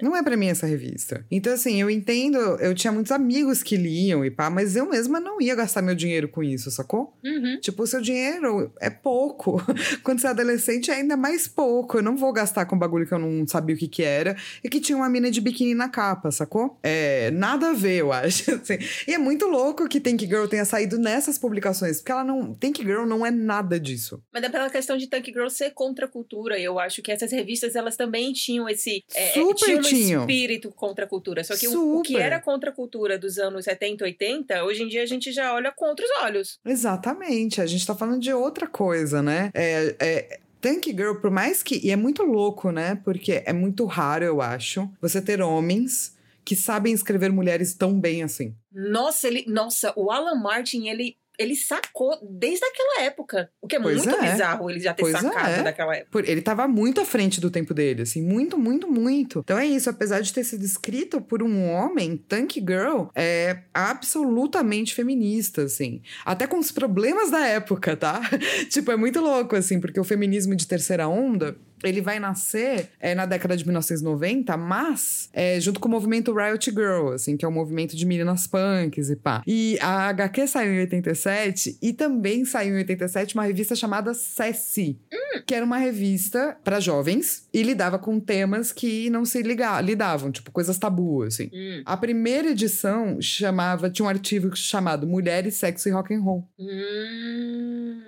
Não 0.01 0.15
é 0.15 0.23
pra 0.23 0.35
mim 0.35 0.47
essa 0.47 0.65
revista. 0.65 1.25
Então, 1.29 1.53
assim, 1.53 1.79
eu 1.79 1.89
entendo, 1.89 2.37
eu 2.37 2.73
tinha 2.73 2.91
muitos 2.91 3.11
amigos 3.11 3.61
que 3.61 3.77
liam 3.77 4.25
e 4.25 4.31
pá, 4.31 4.49
mas 4.49 4.75
eu 4.75 4.89
mesma 4.89 5.19
não 5.19 5.39
ia 5.41 5.55
gastar 5.55 5.81
meu 5.81 5.95
dinheiro 5.95 6.27
com 6.27 6.43
isso, 6.43 6.71
sacou? 6.71 7.13
uhum. 7.23 7.59
Tipo, 7.61 7.83
o 7.83 7.87
seu 7.87 8.01
dinheiro 8.01 8.71
é 8.79 8.89
pouco. 8.89 9.61
Quando 10.03 10.19
você 10.19 10.27
é 10.27 10.29
adolescente, 10.31 10.91
é 10.91 10.95
ainda 10.95 11.15
mais 11.15 11.47
pouco. 11.47 11.97
Eu 11.97 12.03
não 12.03 12.17
vou 12.17 12.33
gastar 12.33 12.65
com 12.65 12.77
bagulho 12.77 13.07
que 13.07 13.13
eu 13.13 13.19
não 13.19 13.47
sabia 13.47 13.75
o 13.75 13.77
que 13.77 13.87
que 13.87 14.03
era 14.03 14.35
e 14.63 14.69
que 14.69 14.79
tinha 14.79 14.97
uma 14.97 15.09
mina 15.09 15.29
de 15.29 15.39
biquíni 15.39 15.75
na 15.75 15.89
capa, 15.89 16.31
sacou? 16.31 16.79
É, 16.81 17.29
nada 17.31 17.69
a 17.69 17.73
ver, 17.73 17.97
eu 18.01 18.11
acho. 18.13 18.51
assim. 18.55 18.77
E 19.07 19.13
é 19.13 19.17
muito 19.17 19.45
louco 19.47 19.87
que 19.87 19.99
Tank 19.99 20.21
Girl 20.21 20.45
tenha 20.47 20.65
saído 20.65 20.97
nessas 20.97 21.37
publicações, 21.37 21.97
porque 21.97 22.11
ela 22.11 22.23
não. 22.23 22.53
Tank 22.53 22.77
Girl 22.79 23.05
não 23.05 23.25
é 23.25 23.31
nada 23.31 23.79
disso. 23.79 24.21
Mas 24.33 24.43
é 24.43 24.49
pela 24.49 24.69
questão 24.69 24.97
de 24.97 25.07
Tank 25.07 25.25
Girl 25.27 25.47
ser 25.49 25.71
contra 25.71 26.05
a 26.05 26.09
cultura. 26.09 26.57
E 26.57 26.63
eu 26.63 26.79
acho 26.79 27.01
que 27.01 27.11
essas 27.11 27.31
revistas, 27.31 27.75
elas 27.75 27.95
também 27.95 28.33
tinham 28.33 28.67
esse... 28.67 29.03
é, 29.13 29.29
é, 29.29 29.33
Super 29.65 29.81
tinham 29.83 30.21
um 30.21 30.23
espírito 30.23 30.71
contra 30.71 31.05
a 31.05 31.07
cultura. 31.07 31.43
Só 31.43 31.55
que 31.55 31.67
o, 31.67 31.99
o 31.99 32.01
que 32.01 32.17
era 32.17 32.39
contra 32.39 32.69
a 32.69 32.73
cultura 32.73 33.17
dos 33.17 33.37
anos 33.37 33.65
70, 33.65 34.03
80, 34.03 34.63
hoje 34.63 34.83
em 34.83 34.87
dia 34.87 35.03
a 35.03 35.05
gente 35.05 35.31
já 35.31 35.53
olha 35.53 35.71
com 35.71 35.85
outros 35.85 36.09
olhos. 36.23 36.59
Exatamente. 36.65 37.61
A 37.61 37.65
gente 37.65 37.85
tá 37.85 37.95
falando 37.95 38.19
de 38.19 38.33
outra 38.33 38.67
coisa, 38.67 39.21
né? 39.21 39.51
É. 39.53 39.95
é 39.99 40.39
Tank 40.61 40.85
Girl, 40.85 41.15
por 41.15 41.31
mais 41.31 41.63
que. 41.63 41.81
E 41.83 41.89
é 41.89 41.95
muito 41.95 42.21
louco, 42.21 42.71
né? 42.71 42.93
Porque 43.03 43.41
é 43.45 43.51
muito 43.51 43.83
raro, 43.85 44.23
eu 44.23 44.41
acho, 44.41 44.87
você 45.01 45.19
ter 45.19 45.41
homens 45.41 46.15
que 46.45 46.55
sabem 46.55 46.93
escrever 46.93 47.31
mulheres 47.31 47.73
tão 47.73 47.99
bem 47.99 48.23
assim. 48.23 48.55
Nossa, 48.71 49.27
ele, 49.27 49.45
nossa, 49.47 49.93
o 49.95 50.11
Alan 50.11 50.35
Martin, 50.35 50.87
ele, 50.87 51.15
ele 51.41 51.55
sacou 51.55 52.17
desde 52.21 52.65
aquela 52.65 53.03
época. 53.03 53.49
O 53.61 53.67
que 53.67 53.75
é 53.75 53.79
Pois 53.79 54.05
muito 54.05 54.23
é. 54.23 54.31
bizarro 54.31 54.69
ele 54.69 54.79
já 54.79 54.93
ter 54.93 55.03
Pois 55.03 55.13
sacado 55.13 55.49
é. 55.49 55.63
daquela 55.63 55.95
época. 55.95 56.29
Ele 56.29 56.41
tava 56.41 56.67
muito 56.67 57.01
à 57.01 57.05
frente 57.05 57.41
do 57.41 57.49
tempo 57.49 57.73
dele, 57.73 58.03
assim, 58.03 58.21
muito, 58.21 58.57
muito, 58.57 58.89
muito. 58.89 59.39
Então 59.39 59.57
é 59.57 59.65
isso, 59.65 59.89
apesar 59.89 60.21
de 60.21 60.31
ter 60.31 60.43
sido 60.43 60.63
escrito 60.63 61.19
por 61.21 61.41
um 61.41 61.69
homem, 61.71 62.17
Tank 62.17 62.55
Girl 62.55 63.07
é 63.15 63.63
absolutamente 63.73 64.93
feminista, 64.93 65.63
assim. 65.63 66.01
Até 66.25 66.47
com 66.47 66.59
os 66.59 66.71
problemas 66.71 67.31
da 67.31 67.45
época, 67.45 67.95
tá? 67.95 68.21
tipo, 68.69 68.91
é 68.91 68.95
muito 68.95 69.19
louco, 69.19 69.55
assim, 69.55 69.79
porque 69.79 69.99
o 69.99 70.03
feminismo 70.03 70.55
de 70.55 70.67
terceira 70.67 71.07
onda. 71.07 71.57
Ele 71.83 72.01
vai 72.01 72.19
nascer 72.19 72.89
é, 72.99 73.13
na 73.15 73.25
década 73.25 73.55
de 73.57 73.63
1990, 73.65 74.55
mas 74.57 75.29
é, 75.33 75.59
junto 75.59 75.79
com 75.79 75.87
o 75.87 75.91
movimento 75.91 76.33
Riot 76.33 76.69
Girl, 76.71 77.09
assim, 77.13 77.35
que 77.37 77.43
é 77.45 77.47
um 77.47 77.51
movimento 77.51 77.95
de 77.95 78.05
meninas 78.05 78.47
punks 78.47 79.09
e 79.09 79.15
pá. 79.15 79.41
E 79.47 79.77
a 79.81 80.09
HQ 80.09 80.47
saiu 80.47 80.73
em 80.73 80.79
87 80.81 81.77
e 81.81 81.93
também 81.93 82.45
saiu 82.45 82.73
em 82.75 82.77
87 82.77 83.33
uma 83.35 83.43
revista 83.43 83.75
chamada 83.75 84.13
Sassy, 84.13 84.99
que 85.45 85.53
era 85.55 85.65
uma 85.65 85.77
revista 85.77 86.57
para 86.63 86.79
jovens 86.79 87.47
e 87.53 87.63
lidava 87.63 87.97
com 87.99 88.19
temas 88.19 88.71
que 88.71 89.09
não 89.09 89.25
se 89.25 89.41
liga- 89.41 89.79
lidavam, 89.81 90.31
tipo 90.31 90.51
coisas 90.51 90.77
tabu, 90.77 91.23
assim. 91.23 91.49
Hum. 91.53 91.81
A 91.85 91.97
primeira 91.97 92.49
edição 92.51 93.19
chamava, 93.21 93.89
tinha 93.89 94.05
um 94.05 94.09
artigo 94.09 94.55
chamado 94.55 95.07
Mulheres, 95.07 95.55
Sexo 95.55 95.89
e 95.89 95.91
Rock 95.91 96.13
and 96.13 96.21
Roll, 96.21 96.47
Hum. 96.59 98.01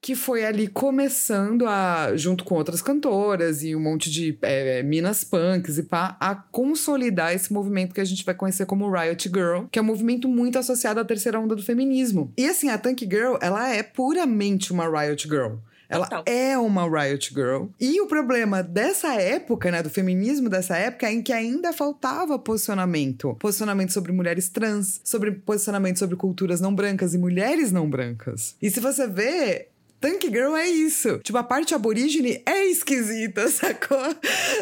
Que 0.00 0.14
foi 0.14 0.44
ali 0.44 0.68
começando 0.68 1.66
a, 1.66 2.16
junto 2.16 2.44
com 2.44 2.54
outras 2.54 2.82
cantoras 2.82 3.62
e 3.62 3.74
um 3.74 3.80
monte 3.80 4.10
de 4.10 4.38
é, 4.42 4.82
minas 4.82 5.24
punks 5.24 5.78
e 5.78 5.82
pá, 5.82 6.16
a 6.20 6.34
consolidar 6.34 7.34
esse 7.34 7.52
movimento 7.52 7.94
que 7.94 8.00
a 8.00 8.04
gente 8.04 8.24
vai 8.24 8.34
conhecer 8.34 8.66
como 8.66 8.90
Riot 8.90 9.28
Girl, 9.28 9.64
que 9.70 9.78
é 9.78 9.82
um 9.82 9.86
movimento 9.86 10.28
muito 10.28 10.58
associado 10.58 11.00
à 11.00 11.04
terceira 11.04 11.40
onda 11.40 11.54
do 11.54 11.62
feminismo. 11.62 12.32
E 12.36 12.46
assim, 12.46 12.68
a 12.68 12.78
Tank 12.78 13.00
Girl, 13.00 13.36
ela 13.40 13.68
é 13.68 13.82
puramente 13.82 14.72
uma 14.72 14.88
Riot 14.88 15.28
Girl. 15.28 15.56
Ela 15.88 16.06
Total. 16.06 16.24
é 16.26 16.58
uma 16.58 16.84
Riot 16.88 17.32
Girl. 17.32 17.66
E 17.80 18.00
o 18.00 18.06
problema 18.06 18.62
dessa 18.62 19.14
época, 19.14 19.70
né, 19.70 19.82
do 19.82 19.90
feminismo 19.90 20.48
dessa 20.48 20.76
época, 20.76 21.06
é 21.06 21.12
em 21.12 21.22
que 21.22 21.32
ainda 21.32 21.72
faltava 21.72 22.38
posicionamento. 22.38 23.34
Posicionamento 23.38 23.92
sobre 23.92 24.12
mulheres 24.12 24.48
trans, 24.48 25.00
sobre 25.04 25.30
posicionamento 25.30 25.98
sobre 25.98 26.16
culturas 26.16 26.60
não 26.60 26.74
brancas 26.74 27.14
e 27.14 27.18
mulheres 27.18 27.70
não 27.70 27.88
brancas. 27.88 28.56
E 28.60 28.70
se 28.70 28.80
você 28.80 29.06
vê. 29.06 29.68
Tank 30.00 30.22
Girl 30.24 30.56
é 30.56 30.68
isso. 30.68 31.18
Tipo, 31.18 31.38
a 31.38 31.44
parte 31.44 31.74
aborígene 31.74 32.42
é 32.46 32.66
esquisita, 32.66 33.48
sacou? 33.48 33.98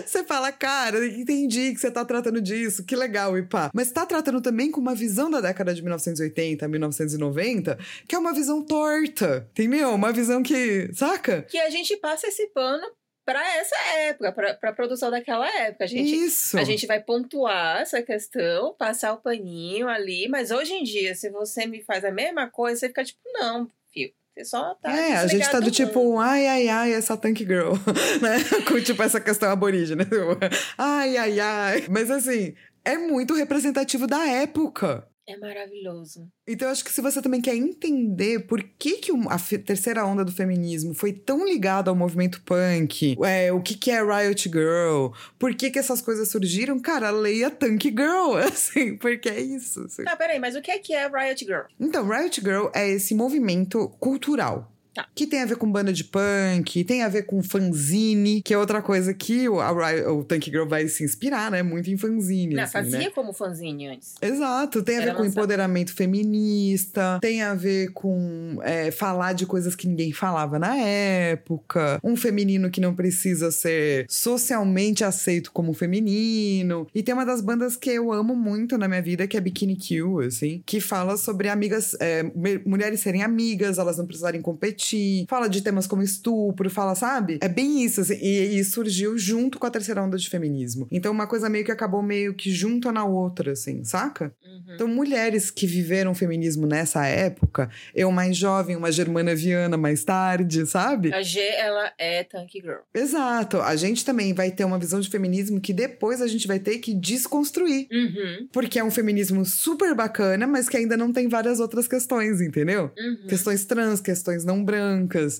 Você 0.04 0.24
fala, 0.24 0.52
cara, 0.52 1.04
entendi 1.06 1.72
que 1.72 1.80
você 1.80 1.90
tá 1.90 2.04
tratando 2.04 2.40
disso, 2.40 2.84
que 2.84 2.96
legal, 2.96 3.36
e 3.36 3.42
pá. 3.42 3.70
Mas 3.74 3.90
tá 3.90 4.06
tratando 4.06 4.40
também 4.40 4.70
com 4.70 4.80
uma 4.80 4.94
visão 4.94 5.30
da 5.30 5.40
década 5.40 5.74
de 5.74 5.82
1980, 5.82 6.66
1990, 6.68 7.78
que 8.08 8.14
é 8.14 8.18
uma 8.18 8.32
visão 8.32 8.64
torta, 8.64 9.48
entendeu? 9.50 9.90
Uma 9.90 10.12
visão 10.12 10.42
que, 10.42 10.90
saca? 10.92 11.42
Que 11.42 11.58
a 11.58 11.70
gente 11.70 11.96
passa 11.96 12.28
esse 12.28 12.46
pano 12.48 12.86
pra 13.24 13.56
essa 13.56 13.76
época, 13.98 14.32
pra, 14.32 14.54
pra 14.54 14.72
produção 14.72 15.10
daquela 15.10 15.48
época. 15.62 15.84
A 15.84 15.86
gente, 15.86 16.14
Isso. 16.14 16.58
A 16.58 16.64
gente 16.64 16.86
vai 16.86 17.00
pontuar 17.00 17.80
essa 17.80 18.02
questão, 18.02 18.74
passar 18.74 19.14
o 19.14 19.20
paninho 19.20 19.88
ali, 19.88 20.28
mas 20.28 20.50
hoje 20.50 20.74
em 20.74 20.84
dia, 20.84 21.14
se 21.14 21.30
você 21.30 21.66
me 21.66 21.82
faz 21.82 22.04
a 22.04 22.10
mesma 22.10 22.48
coisa, 22.48 22.80
você 22.80 22.88
fica 22.88 23.04
tipo, 23.04 23.20
não, 23.32 23.70
filho, 23.92 24.12
Você 24.34 24.44
só 24.44 24.74
tá. 24.74 24.90
É, 24.90 25.16
a 25.16 25.26
gente 25.28 25.48
tá 25.48 25.60
do, 25.60 25.66
do 25.66 25.70
tipo, 25.70 26.18
ai, 26.18 26.48
ai, 26.48 26.68
ai, 26.68 26.92
essa 26.92 27.16
Tank 27.16 27.38
Girl, 27.38 27.74
né? 28.20 28.38
Com 28.66 28.80
tipo 28.80 29.00
essa 29.00 29.20
questão 29.20 29.48
aborígena. 29.48 30.04
ai, 30.76 31.16
ai, 31.16 31.40
ai. 31.40 31.86
Mas 31.88 32.10
assim, 32.10 32.54
é 32.84 32.98
muito 32.98 33.32
representativo 33.34 34.08
da 34.08 34.26
época. 34.26 35.06
É 35.26 35.36
maravilhoso. 35.38 36.28
Então, 36.46 36.68
eu 36.68 36.72
acho 36.72 36.84
que 36.84 36.92
se 36.92 37.00
você 37.00 37.22
também 37.22 37.40
quer 37.40 37.56
entender 37.56 38.40
por 38.46 38.62
que, 38.62 38.98
que 38.98 39.10
a 39.10 39.38
terceira 39.58 40.04
onda 40.04 40.22
do 40.24 40.30
feminismo 40.30 40.92
foi 40.92 41.14
tão 41.14 41.46
ligada 41.46 41.90
ao 41.90 41.96
movimento 41.96 42.42
punk, 42.42 43.16
é, 43.24 43.50
o 43.50 43.62
que, 43.62 43.74
que 43.74 43.90
é 43.90 44.02
Riot 44.02 44.50
Girl, 44.50 45.08
por 45.38 45.54
que, 45.54 45.70
que 45.70 45.78
essas 45.78 46.02
coisas 46.02 46.28
surgiram, 46.30 46.78
cara, 46.78 47.10
leia 47.10 47.50
Tank 47.50 47.84
Girl, 47.84 48.36
assim, 48.44 48.98
porque 48.98 49.30
é 49.30 49.40
isso. 49.40 49.84
Assim. 49.84 50.04
Tá, 50.04 50.14
peraí, 50.14 50.38
mas 50.38 50.56
o 50.56 50.60
que 50.60 50.70
é, 50.70 50.78
que 50.78 50.92
é 50.92 51.08
Riot 51.08 51.42
Girl? 51.44 51.64
Então, 51.80 52.06
Riot 52.06 52.40
Girl 52.40 52.66
é 52.74 52.90
esse 52.90 53.14
movimento 53.14 53.88
cultural 53.98 54.73
Tá. 54.94 55.06
Que 55.14 55.26
tem 55.26 55.42
a 55.42 55.46
ver 55.46 55.56
com 55.56 55.70
banda 55.70 55.92
de 55.92 56.04
punk, 56.04 56.84
tem 56.84 57.02
a 57.02 57.08
ver 57.08 57.24
com 57.24 57.42
fanzine, 57.42 58.40
que 58.42 58.54
é 58.54 58.58
outra 58.58 58.80
coisa 58.80 59.12
que 59.12 59.48
o, 59.48 59.60
a, 59.60 59.72
o 60.12 60.22
Tank 60.24 60.44
Girl 60.44 60.66
vai 60.66 60.86
se 60.88 61.02
inspirar, 61.02 61.50
né? 61.50 61.62
Muito 61.62 61.90
em 61.90 61.96
fanzine. 61.96 62.54
Não, 62.54 62.62
assim, 62.62 62.72
fazia 62.72 62.98
né? 62.98 63.10
como 63.10 63.32
fanzine 63.32 63.88
antes. 63.88 64.14
Exato, 64.22 64.82
tem 64.82 64.96
a 64.96 65.02
Era 65.02 65.06
ver 65.06 65.16
com 65.16 65.22
lançado. 65.22 65.38
empoderamento 65.38 65.92
feminista, 65.94 67.18
tem 67.20 67.42
a 67.42 67.54
ver 67.54 67.92
com 67.92 68.58
é, 68.62 68.90
falar 68.90 69.32
de 69.32 69.46
coisas 69.46 69.74
que 69.74 69.88
ninguém 69.88 70.12
falava 70.12 70.58
na 70.58 70.76
época, 70.76 71.98
um 72.02 72.16
feminino 72.16 72.70
que 72.70 72.80
não 72.80 72.94
precisa 72.94 73.50
ser 73.50 74.06
socialmente 74.08 75.04
aceito 75.04 75.50
como 75.52 75.72
feminino. 75.72 76.86
E 76.94 77.02
tem 77.02 77.14
uma 77.14 77.26
das 77.26 77.40
bandas 77.40 77.76
que 77.76 77.90
eu 77.90 78.12
amo 78.12 78.34
muito 78.36 78.78
na 78.78 78.86
minha 78.86 79.02
vida, 79.02 79.26
que 79.26 79.36
é 79.36 79.40
Bikini 79.40 79.76
Kill, 79.76 80.20
assim, 80.20 80.62
que 80.64 80.80
fala 80.80 81.16
sobre 81.16 81.48
amigas, 81.48 81.96
é, 82.00 82.22
mulheres 82.64 83.00
serem 83.00 83.22
amigas, 83.22 83.78
elas 83.78 83.98
não 83.98 84.06
precisarem 84.06 84.40
competir, 84.40 84.83
fala 85.28 85.48
de 85.48 85.62
temas 85.62 85.86
como 85.86 86.02
estupro, 86.02 86.68
fala, 86.70 86.94
sabe? 86.94 87.38
É 87.40 87.48
bem 87.48 87.84
isso, 87.84 88.00
assim, 88.00 88.18
e, 88.20 88.58
e 88.58 88.64
surgiu 88.64 89.16
junto 89.18 89.58
com 89.58 89.66
a 89.66 89.70
terceira 89.70 90.02
onda 90.02 90.16
de 90.16 90.28
feminismo. 90.28 90.86
Então, 90.90 91.12
uma 91.12 91.26
coisa 91.26 91.48
meio 91.48 91.64
que 91.64 91.72
acabou 91.72 92.02
meio 92.02 92.34
que 92.34 92.50
junto 92.50 92.90
na 92.92 93.04
outra, 93.04 93.52
assim, 93.52 93.84
saca? 93.84 94.34
Uhum. 94.44 94.74
Então, 94.74 94.88
mulheres 94.88 95.50
que 95.50 95.66
viveram 95.66 96.14
feminismo 96.14 96.66
nessa 96.66 97.06
época, 97.06 97.70
eu 97.94 98.10
mais 98.10 98.36
jovem, 98.36 98.76
uma 98.76 98.90
Germana 98.90 99.34
Viana 99.34 99.76
mais 99.76 100.04
tarde, 100.04 100.66
sabe? 100.66 101.12
A 101.12 101.22
G, 101.22 101.40
ela 101.40 101.92
é 101.98 102.24
Tank 102.24 102.52
Girl. 102.52 102.80
Exato. 102.94 103.60
A 103.60 103.76
gente 103.76 104.04
também 104.04 104.32
vai 104.32 104.50
ter 104.50 104.64
uma 104.64 104.78
visão 104.78 105.00
de 105.00 105.08
feminismo 105.08 105.60
que 105.60 105.72
depois 105.72 106.20
a 106.20 106.26
gente 106.26 106.46
vai 106.46 106.58
ter 106.58 106.78
que 106.78 106.94
desconstruir. 106.94 107.86
Uhum. 107.90 108.48
Porque 108.52 108.78
é 108.78 108.84
um 108.84 108.90
feminismo 108.90 109.44
super 109.44 109.94
bacana, 109.94 110.46
mas 110.46 110.68
que 110.68 110.76
ainda 110.76 110.96
não 110.96 111.12
tem 111.12 111.28
várias 111.28 111.60
outras 111.60 111.86
questões, 111.86 112.40
entendeu? 112.40 112.90
Uhum. 112.96 113.26
Questões 113.28 113.64
trans, 113.64 114.00
questões 114.00 114.44
não 114.44 114.64
brancas, 114.64 114.73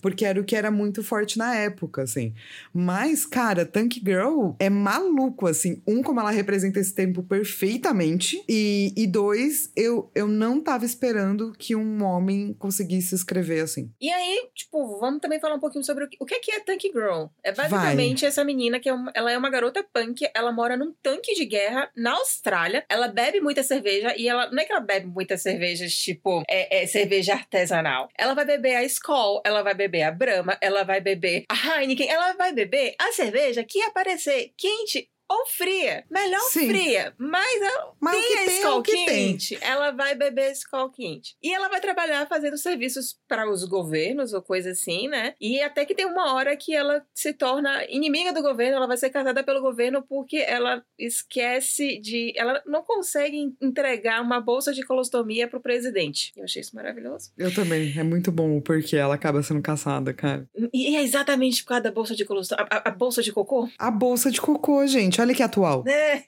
porque 0.01 0.25
era 0.25 0.40
o 0.40 0.44
que 0.44 0.57
era 0.57 0.70
muito 0.70 1.03
forte 1.03 1.38
na 1.38 1.55
época, 1.55 2.03
assim. 2.03 2.35
Mas, 2.73 3.27
cara, 3.27 3.64
Tank 3.64 4.01
Girl 4.05 4.53
é 4.59 4.70
maluco, 4.70 5.47
assim. 5.47 5.83
Um, 5.87 6.03
como 6.03 6.20
ela 6.20 6.31
representa 6.31 6.81
esse 6.81 6.94
tempo 6.94 7.23
perfeitamente, 7.23 8.42
e, 8.49 8.92
e 8.97 9.07
dois, 9.07 9.70
eu, 9.77 10.11
eu 10.14 10.27
não 10.27 10.61
tava 10.61 10.85
esperando 10.85 11.53
que 11.59 11.75
um 11.75 12.03
homem 12.03 12.55
conseguisse 12.59 13.14
escrever 13.14 13.61
assim. 13.61 13.90
E 14.01 14.11
aí, 14.11 14.49
tipo, 14.55 14.99
vamos 14.99 15.20
também 15.20 15.40
falar 15.40 15.55
um 15.55 15.61
pouquinho 15.61 15.85
sobre 15.85 16.05
o 16.05 16.09
que, 16.09 16.16
o 16.20 16.27
que 16.27 16.35
é 16.35 16.40
que 16.40 16.53
é 16.53 16.61
Tank 16.61 16.83
Girl. 16.83 17.27
É 17.42 17.53
basicamente 17.53 18.25
essa 18.25 18.44
menina 18.44 18.79
que 18.79 18.88
é 18.88 18.92
uma, 18.92 19.11
ela 19.14 19.31
é 19.31 19.38
uma 19.38 19.51
garota 19.51 19.85
punk, 19.92 20.29
ela 20.35 20.53
mora 20.53 20.77
num 20.77 20.92
tanque 21.03 21.35
de 21.35 21.44
guerra 21.44 21.90
na 21.97 22.12
Austrália, 22.12 22.85
ela 22.88 23.09
bebe 23.09 23.40
muita 23.40 23.62
cerveja 23.62 24.14
e 24.16 24.29
ela 24.29 24.51
não 24.51 24.62
é 24.62 24.64
que 24.64 24.73
ela 24.73 24.81
bebe 24.81 25.07
muitas 25.07 25.42
cervejas, 25.42 25.92
tipo, 25.92 26.42
é, 26.49 26.83
é 26.83 26.87
cerveja 26.87 27.35
artesanal. 27.35 28.09
Ela 28.16 28.35
vai 28.35 28.44
beber 28.44 28.77
a 28.77 28.85
Ela 29.44 29.62
vai 29.62 29.74
beber 29.74 30.02
a 30.02 30.10
Brahma, 30.10 30.58
ela 30.60 30.84
vai 30.84 31.00
beber 31.00 31.44
a 31.48 31.54
Heineken, 31.54 32.08
ela 32.08 32.32
vai 32.34 32.52
beber 32.52 32.94
a 32.98 33.12
cerveja 33.12 33.64
que 33.64 33.82
aparecer 33.82 34.52
quente 34.56 35.08
ou 35.28 35.46
fria. 35.46 36.04
Melhor 36.10 36.40
Sim. 36.50 36.68
fria, 36.68 37.14
mas 37.18 37.62
ela 37.62 37.92
Mas 38.00 38.16
o 38.16 38.20
tem 38.20 38.28
que 38.28 38.34
a 38.34 38.44
tem 38.44 38.54
é 38.54 38.58
Skol 38.58 38.78
o 38.78 38.82
que 38.82 38.92
tem. 38.92 39.06
quente. 39.06 39.58
Ela 39.60 39.90
vai 39.90 40.14
beber 40.14 40.52
Skol 40.52 40.90
quente. 40.90 41.37
E 41.42 41.52
ela 41.52 41.68
vai 41.68 41.80
trabalhar 41.80 42.26
fazendo 42.28 42.56
serviços 42.58 43.18
para 43.28 43.50
os 43.50 43.64
governos 43.64 44.32
ou 44.32 44.42
coisa 44.42 44.70
assim, 44.70 45.08
né? 45.08 45.34
E 45.40 45.60
até 45.60 45.84
que 45.84 45.94
tem 45.94 46.06
uma 46.06 46.34
hora 46.34 46.56
que 46.56 46.74
ela 46.74 47.04
se 47.14 47.32
torna 47.32 47.84
inimiga 47.88 48.32
do 48.32 48.42
governo, 48.42 48.76
ela 48.76 48.87
vai 48.87 48.96
ser 48.96 49.10
casada 49.10 49.42
pelo 49.42 49.60
governo 49.60 50.02
porque 50.06 50.37
ela 50.38 50.82
esquece 50.98 51.98
de. 51.98 52.32
Ela 52.37 52.62
não 52.66 52.82
consegue 52.82 53.54
entregar 53.60 54.20
uma 54.22 54.40
bolsa 54.40 54.72
de 54.72 54.82
colostomia 54.84 55.48
pro 55.48 55.60
presidente. 55.60 56.32
Eu 56.37 56.44
achei 56.44 56.60
isso 56.60 56.74
maravilhoso. 56.74 57.32
Eu 57.38 57.52
também. 57.54 57.92
É 57.98 58.02
muito 58.02 58.30
bom 58.30 58.56
o 58.56 58.62
porquê 58.62 58.96
ela 58.96 59.14
acaba 59.14 59.42
sendo 59.42 59.62
caçada, 59.62 60.12
cara. 60.12 60.48
E 60.72 60.96
é 60.96 61.02
exatamente 61.02 61.62
por 61.62 61.68
causa 61.70 61.84
da 61.84 61.92
bolsa 61.92 62.14
de 62.14 62.24
colostomia. 62.24 62.66
A, 62.70 62.76
a- 62.76 62.82
a 62.87 62.90
bolsa 62.90 63.22
de 63.22 63.32
cocô? 63.32 63.68
A 63.78 63.90
bolsa 63.90 64.30
de 64.30 64.40
cocô, 64.40 64.87
gente. 64.87 65.13
Olha 65.20 65.35
que 65.35 65.42
atual. 65.42 65.85
Né? 65.85 66.24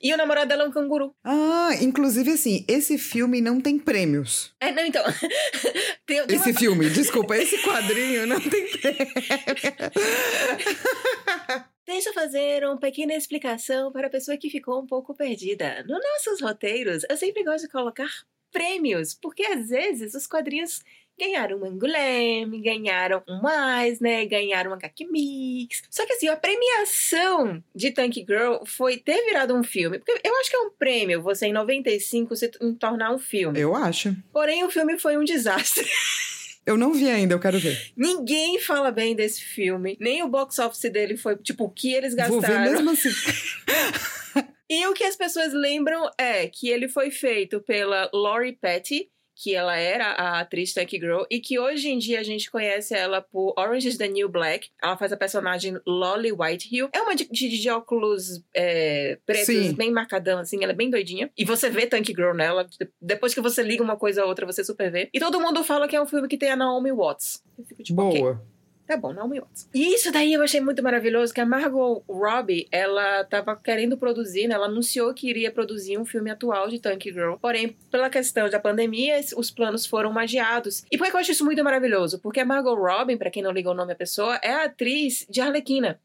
E 0.00 0.14
o 0.14 0.16
namorado 0.16 0.48
dela 0.48 0.62
é 0.62 0.68
um 0.68 0.70
canguru. 0.70 1.12
Ah, 1.24 1.70
inclusive 1.80 2.30
assim, 2.30 2.64
esse 2.68 2.96
filme 2.96 3.40
não 3.40 3.60
tem 3.60 3.78
prêmios. 3.78 4.54
É, 4.60 4.70
não, 4.70 4.84
então. 4.84 5.02
tem, 6.06 6.24
tem 6.24 6.36
Esse 6.36 6.54
filme, 6.54 6.88
desculpa, 6.88 7.36
esse 7.36 7.60
quadrinho 7.62 8.26
não 8.26 8.40
tem 8.40 8.70
prêmio. 8.70 9.08
Deixa 11.84 12.10
eu 12.10 12.14
fazer 12.14 12.64
uma 12.64 12.78
pequena 12.78 13.14
explicação 13.14 13.90
para 13.90 14.06
a 14.06 14.10
pessoa 14.10 14.36
que 14.36 14.50
ficou 14.50 14.80
um 14.80 14.86
pouco 14.86 15.14
perdida. 15.14 15.84
Nos 15.88 15.98
nossos 15.98 16.42
roteiros, 16.42 17.02
eu 17.08 17.16
sempre 17.16 17.42
gosto 17.42 17.64
de 17.64 17.72
colocar 17.72 18.08
prêmios, 18.52 19.14
porque 19.14 19.42
às 19.42 19.68
vezes 19.68 20.14
os 20.14 20.26
quadrinhos 20.26 20.82
ganharam 21.18 21.58
um 21.58 21.64
Anguleme, 21.64 22.60
ganharam 22.62 23.22
um 23.28 23.40
Eisner, 23.82 24.28
ganharam 24.28 24.70
um 24.70 24.74
HQ 24.74 25.06
Mix. 25.10 25.82
Só 25.90 26.06
que 26.06 26.12
assim, 26.12 26.28
a 26.28 26.36
premiação 26.36 27.62
de 27.74 27.90
Tank 27.90 28.14
Girl 28.26 28.64
foi 28.64 28.96
ter 28.96 29.24
virado 29.24 29.54
um 29.54 29.62
filme. 29.64 29.98
Porque 29.98 30.20
eu 30.26 30.36
acho 30.40 30.50
que 30.50 30.56
é 30.56 30.60
um 30.60 30.70
prêmio 30.70 31.22
você 31.22 31.46
em 31.46 31.52
95 31.52 32.36
se 32.36 32.48
tornar 32.78 33.12
um 33.12 33.18
filme. 33.18 33.58
Eu 33.58 33.74
acho. 33.74 34.16
Porém, 34.32 34.64
o 34.64 34.70
filme 34.70 34.98
foi 34.98 35.16
um 35.16 35.24
desastre. 35.24 35.86
Eu 36.66 36.76
não 36.76 36.92
vi 36.92 37.08
ainda, 37.08 37.32
eu 37.32 37.40
quero 37.40 37.58
ver. 37.58 37.92
Ninguém 37.96 38.60
fala 38.60 38.90
bem 38.90 39.16
desse 39.16 39.40
filme. 39.40 39.96
Nem 39.98 40.22
o 40.22 40.28
box 40.28 40.58
office 40.58 40.92
dele 40.92 41.16
foi, 41.16 41.34
tipo, 41.36 41.64
o 41.64 41.70
que 41.70 41.94
eles 41.94 42.14
Vou 42.14 42.42
ver 42.42 42.48
gastaram. 42.48 42.70
mesmo 42.70 42.90
assim. 42.90 43.08
E 44.70 44.86
o 44.86 44.92
que 44.92 45.02
as 45.02 45.16
pessoas 45.16 45.54
lembram 45.54 46.10
é 46.18 46.46
que 46.46 46.68
ele 46.68 46.88
foi 46.88 47.10
feito 47.10 47.58
pela 47.58 48.10
Laurie 48.12 48.52
Petty, 48.52 49.08
que 49.40 49.54
ela 49.54 49.76
era 49.76 50.06
a 50.12 50.40
atriz 50.40 50.74
Tank 50.74 50.90
Girl, 50.90 51.22
e 51.30 51.38
que 51.38 51.60
hoje 51.60 51.88
em 51.88 51.98
dia 51.98 52.18
a 52.18 52.22
gente 52.24 52.50
conhece 52.50 52.92
ela 52.92 53.22
por 53.22 53.54
Orange 53.56 53.88
is 53.88 53.96
the 53.96 54.08
New 54.08 54.28
Black. 54.28 54.68
Ela 54.82 54.96
faz 54.96 55.12
a 55.12 55.16
personagem 55.16 55.78
Lolly 55.86 56.32
Whitehill. 56.32 56.88
É 56.92 57.00
uma 57.00 57.14
de, 57.14 57.28
de, 57.30 57.48
de 57.48 57.70
óculos 57.70 58.42
é, 58.52 59.16
pretos, 59.24 59.46
Sim. 59.46 59.74
bem 59.74 59.92
marcadão, 59.92 60.40
assim, 60.40 60.62
ela 60.62 60.72
é 60.72 60.74
bem 60.74 60.90
doidinha. 60.90 61.30
E 61.38 61.44
você 61.44 61.70
vê 61.70 61.86
Tank 61.86 62.06
Girl 62.08 62.34
nela, 62.34 62.64
de- 62.64 62.88
depois 63.00 63.32
que 63.32 63.40
você 63.40 63.62
liga 63.62 63.82
uma 63.82 63.96
coisa 63.96 64.22
a 64.22 64.26
outra, 64.26 64.44
você 64.44 64.64
super 64.64 64.90
vê. 64.90 65.08
E 65.14 65.20
todo 65.20 65.40
mundo 65.40 65.62
fala 65.62 65.86
que 65.86 65.94
é 65.94 66.02
um 66.02 66.06
filme 66.06 66.26
que 66.26 66.36
tem 66.36 66.50
a 66.50 66.56
Naomi 66.56 66.90
Watts. 66.90 67.40
Eu 67.56 67.64
fico 67.64 67.82
tipo. 67.84 67.96
Boa. 67.96 68.42
Tá 68.88 68.96
bom, 68.96 69.12
Naomi 69.12 69.38
Watts. 69.38 69.68
E 69.74 69.94
isso 69.94 70.10
daí 70.10 70.32
eu 70.32 70.42
achei 70.42 70.62
muito 70.62 70.82
maravilhoso, 70.82 71.34
que 71.34 71.42
a 71.42 71.44
Margot 71.44 72.02
Robbie, 72.08 72.66
ela 72.72 73.22
tava 73.24 73.54
querendo 73.54 73.98
produzir, 73.98 74.48
né? 74.48 74.54
Ela 74.54 74.64
anunciou 74.64 75.12
que 75.12 75.28
iria 75.28 75.52
produzir 75.52 75.98
um 75.98 76.06
filme 76.06 76.30
atual 76.30 76.68
de 76.70 76.80
Tank 76.80 77.04
Girl. 77.04 77.34
Porém, 77.34 77.76
pela 77.90 78.08
questão 78.08 78.48
da 78.48 78.58
pandemia, 78.58 79.20
os 79.36 79.50
planos 79.50 79.84
foram 79.84 80.10
magiados. 80.10 80.86
E 80.90 80.96
por 80.96 81.06
que 81.06 81.12
eu 81.14 81.20
acho 81.20 81.32
isso 81.32 81.44
muito 81.44 81.62
maravilhoso? 81.62 82.18
Porque 82.18 82.40
a 82.40 82.46
Margot 82.46 82.74
Robbie, 82.74 83.18
pra 83.18 83.30
quem 83.30 83.42
não 83.42 83.52
liga 83.52 83.70
o 83.70 83.74
nome 83.74 83.92
à 83.92 83.96
pessoa, 83.96 84.36
é 84.42 84.54
a 84.54 84.64
atriz 84.64 85.26
de 85.28 85.42
Arlequina. 85.42 86.00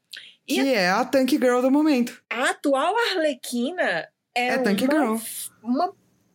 E 0.46 0.56
Que 0.56 0.74
é 0.74 0.90
a 0.90 1.02
Tank 1.06 1.30
Girl 1.30 1.62
do 1.62 1.70
momento. 1.70 2.22
a 2.28 2.50
atual 2.50 2.94
Arlequina 3.12 4.06
é, 4.34 4.48
É 4.48 4.58
Tank 4.58 4.82
uma, 4.82 4.92
Girl. 4.92 5.16
uma 5.62 5.92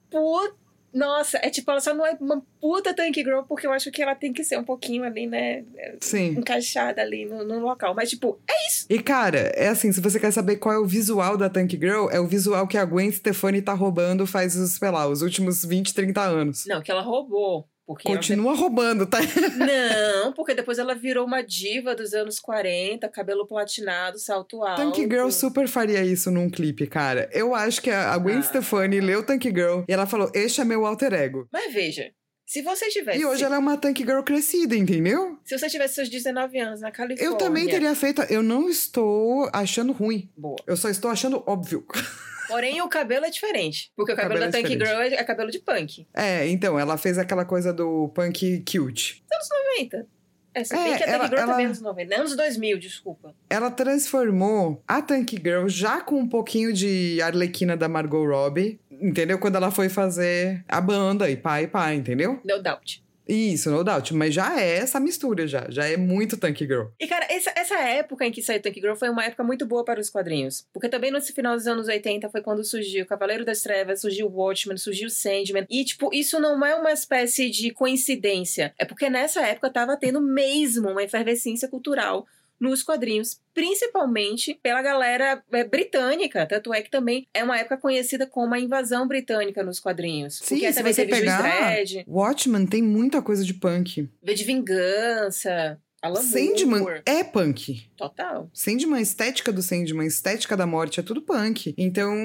puta... 0.10 0.59
Nossa, 0.94 1.38
é 1.42 1.50
tipo, 1.50 1.70
ela 1.70 1.80
só 1.80 1.94
não 1.94 2.06
é 2.06 2.18
uma 2.20 2.42
puta 2.60 2.94
Tank 2.94 3.16
Girl, 3.16 3.42
porque 3.48 3.68
eu 3.68 3.72
acho 3.72 3.92
que 3.92 4.02
ela 4.02 4.16
tem 4.16 4.34
que 4.34 4.44
ser 4.44 4.58
um 4.58 4.64
pouquinho 4.64 5.04
ali, 5.04 5.28
né? 5.28 5.64
Sim. 6.02 6.32
encaixada 6.38 7.02
ali 7.02 7.26
no, 7.26 7.44
no 7.44 7.60
local. 7.60 7.94
Mas, 7.96 8.10
tipo, 8.10 8.40
é 8.50 8.68
isso. 8.68 8.86
E, 8.90 9.00
cara, 9.02 9.52
é 9.56 9.70
assim, 9.70 9.92
se 9.92 10.02
você 10.02 10.20
quer 10.20 10.32
saber 10.32 10.58
qual 10.58 10.74
é 10.74 10.80
o 10.80 10.86
visual 10.86 11.38
da 11.38 11.50
Tank 11.50 11.72
Girl, 11.72 12.10
é 12.10 12.20
o 12.20 12.28
visual 12.28 12.68
que 12.68 12.78
a 12.78 12.86
Gwen 12.86 13.12
Stefani 13.12 13.62
tá 13.62 13.74
roubando 13.74 14.26
faz, 14.26 14.56
os, 14.56 14.72
sei 14.72 14.90
lá, 14.90 15.08
os 15.08 15.22
últimos 15.22 15.64
20, 15.64 15.94
30 15.94 16.22
anos. 16.22 16.66
Não, 16.66 16.82
que 16.82 16.92
ela 16.92 17.02
roubou. 17.02 17.68
Porque 17.90 18.08
Continua 18.08 18.54
roubando, 18.54 19.08
tá? 19.08 19.18
Não, 19.58 20.32
porque 20.34 20.54
depois 20.54 20.78
ela 20.78 20.94
virou 20.94 21.26
uma 21.26 21.42
diva 21.42 21.96
dos 21.96 22.14
anos 22.14 22.40
40, 22.40 23.10
cabelo 23.10 23.48
platinado, 23.48 24.20
salto 24.20 24.64
alto. 24.64 24.80
Tank 24.80 24.96
Girl 25.10 25.32
super 25.32 25.68
faria 25.68 26.04
isso 26.04 26.30
num 26.30 26.52
clipe, 26.52 26.86
cara. 26.86 27.28
Eu 27.34 27.56
acho 27.56 27.82
que 27.82 27.90
a 27.90 28.14
a 28.14 28.18
Gwen 28.20 28.38
Ah. 28.38 28.42
Stefani 28.44 29.00
leu 29.02 29.24
Tank 29.24 29.44
Girl 29.44 29.82
e 29.90 29.92
ela 29.92 30.06
falou: 30.06 30.30
Este 30.36 30.62
é 30.62 30.64
meu 30.64 30.86
alter 30.86 31.14
ego. 31.16 31.48
Mas 31.52 31.74
veja, 31.74 32.12
se 32.46 32.62
você 32.62 32.90
tivesse. 32.90 33.20
E 33.20 33.26
hoje 33.26 33.44
ela 33.44 33.56
é 33.56 33.58
uma 33.60 33.76
Tank 33.76 33.98
Girl 33.98 34.22
crescida, 34.22 34.76
entendeu? 34.76 35.40
Se 35.44 35.58
você 35.58 35.68
tivesse 35.68 35.96
seus 35.96 36.10
19 36.10 36.60
anos 36.60 36.82
na 36.82 36.92
Califórnia. 36.92 37.34
Eu 37.34 37.40
também 37.40 37.68
teria 37.68 37.96
feito. 37.96 38.22
Eu 38.30 38.44
não 38.44 38.70
estou 38.70 39.50
achando 39.52 39.94
ruim. 39.94 40.30
Boa. 40.38 40.58
Eu 40.68 40.78
só 40.78 40.90
estou 40.90 41.10
achando 41.10 41.44
óbvio. 41.48 41.84
Porém, 42.50 42.82
o 42.82 42.90
cabelo 42.90 43.26
é 43.26 43.30
diferente. 43.30 43.92
Porque 43.96 44.12
o 44.12 44.16
cabelo, 44.16 44.34
Cabelo 44.40 44.52
da 44.52 44.58
é 44.58 44.62
Tank 44.62 44.72
diferente. 44.78 44.90
Girl 45.10 45.16
é, 45.16 45.22
é 45.22 45.24
cabelo 45.24 45.52
de 45.52 45.60
punk. 45.60 46.08
É, 46.14 46.48
então, 46.48 46.78
ela 46.80 46.98
fez 46.98 47.18
aquela 47.18 47.46
coisa 47.46 47.72
do 47.72 48.10
punk 48.10 48.64
cute. 48.70 49.24
Anos 49.32 49.48
90. 49.78 50.08
É, 50.54 50.64
se 50.64 50.74
É, 50.76 50.84
bem 50.84 50.98
que 50.98 51.04
a 51.04 51.06
Tank 51.06 51.10
ela- 51.16 51.28
Girl 51.28 51.36
também 51.42 51.52
é 51.52 51.54
ela- 51.60 51.66
anos 51.68 51.82
90. 51.82 52.16
Anos 52.16 52.36
2000, 52.36 52.80
desculpa. 52.80 53.36
Ela 53.50 53.70
transformou 53.70 54.84
a 54.88 55.02
Tank 55.02 55.32
Girl 55.34 55.68
já 55.68 56.02
com 56.02 56.16
um 56.20 56.28
pouquinho 56.28 56.74
de 56.74 57.22
Arlequina 57.22 57.78
da 57.78 57.88
Margot 57.88 58.26
Robbie, 58.26 58.80
entendeu? 58.92 59.38
Quando 59.38 59.56
ela 59.56 59.70
foi 59.72 59.90
fazer 59.90 60.66
a 60.68 60.82
banda 60.82 61.30
e 61.30 61.38
pá 61.38 61.62
e 61.62 61.68
pá, 61.68 61.94
entendeu? 61.94 62.42
No 62.44 62.62
doubt. 62.62 63.04
Isso, 63.30 63.70
no 63.70 63.84
doubt. 63.84 64.12
Mas 64.14 64.34
já 64.34 64.60
é 64.60 64.78
essa 64.78 65.00
mistura, 65.00 65.48
já. 65.48 65.68
Já 65.70 65.86
é 65.86 65.96
muito 65.96 66.36
Tank 66.36 66.58
Girl. 66.58 66.88
E, 67.00 67.08
cara, 67.08 67.28
essa, 67.30 67.54
essa 67.56 67.76
época 67.80 68.26
em 68.26 68.32
que 68.32 68.42
saiu 68.42 68.60
Tank 68.62 68.74
Girl 68.74 68.96
foi 68.96 69.10
uma 69.10 69.24
época 69.24 69.44
muito 69.44 69.68
boa 69.68 69.86
para 69.86 70.00
os 70.00 70.10
quadrinhos. 70.10 70.66
Porque 70.74 70.90
também 70.90 71.12
nesse 71.12 71.32
final 71.32 71.56
dos 71.56 71.68
anos 71.68 71.88
80 71.88 72.28
foi 72.30 72.42
quando 72.42 72.64
surgiu 72.64 73.06
Cavaleiro 73.06 73.46
das 73.46 73.62
Trevas, 73.62 74.02
surgiu 74.02 74.28
Watchmen, 74.28 74.78
surgiu 74.78 75.10
Sandman. 75.10 75.68
E, 75.70 75.86
tipo, 75.86 76.10
isso 76.12 76.40
não 76.40 76.66
é 76.66 76.74
uma 76.74 76.92
espécie 76.92 77.50
de 77.52 77.72
coincidência. 77.72 78.74
É 78.80 78.84
porque 78.84 79.10
nessa 79.10 79.42
época 79.42 79.70
tava 79.70 79.96
tendo 79.96 80.20
mesmo 80.20 80.90
uma 80.90 81.04
efervescência 81.04 81.68
cultural 81.68 82.26
nos 82.60 82.84
quadrinhos, 82.84 83.40
principalmente 83.54 84.54
pela 84.62 84.82
galera 84.82 85.42
é, 85.52 85.64
britânica. 85.64 86.46
Tanto 86.46 86.74
é 86.74 86.82
que 86.82 86.90
também 86.92 87.28
é 87.34 87.44
uma 87.44 87.58
época 87.58 87.78
conhecida 87.78 88.28
como 88.28 88.54
a 88.54 88.60
invasão 88.60 89.08
britânica 89.08 89.64
nos 89.64 89.80
quadrinhos. 89.80 90.38
Sim, 90.38 90.56
porque 90.56 90.66
aí 90.66 90.74
se 90.74 90.84
você 90.84 91.06
Juiz 91.08 91.20
pegar- 91.20 91.42
Dredd, 91.42 92.04
Watchmen 92.08 92.66
tem 92.68 92.82
muita 92.82 93.22
coisa 93.22 93.44
de 93.44 93.54
punk. 93.54 94.10
De 94.22 94.44
Vingança, 94.44 95.80
Alan 96.02 96.22
Sandman 96.22 96.80
Moore. 96.80 97.02
é 97.06 97.24
punk. 97.24 97.88
Total. 97.98 98.50
Sandman, 98.54 99.00
a 99.00 99.02
estética 99.02 99.52
do 99.52 99.62
Sandman, 99.62 100.06
a 100.06 100.08
estética 100.08 100.56
da 100.56 100.66
morte, 100.66 101.00
é 101.00 101.04
tudo 101.04 101.22
punk. 101.22 101.74
Então, 101.78 102.16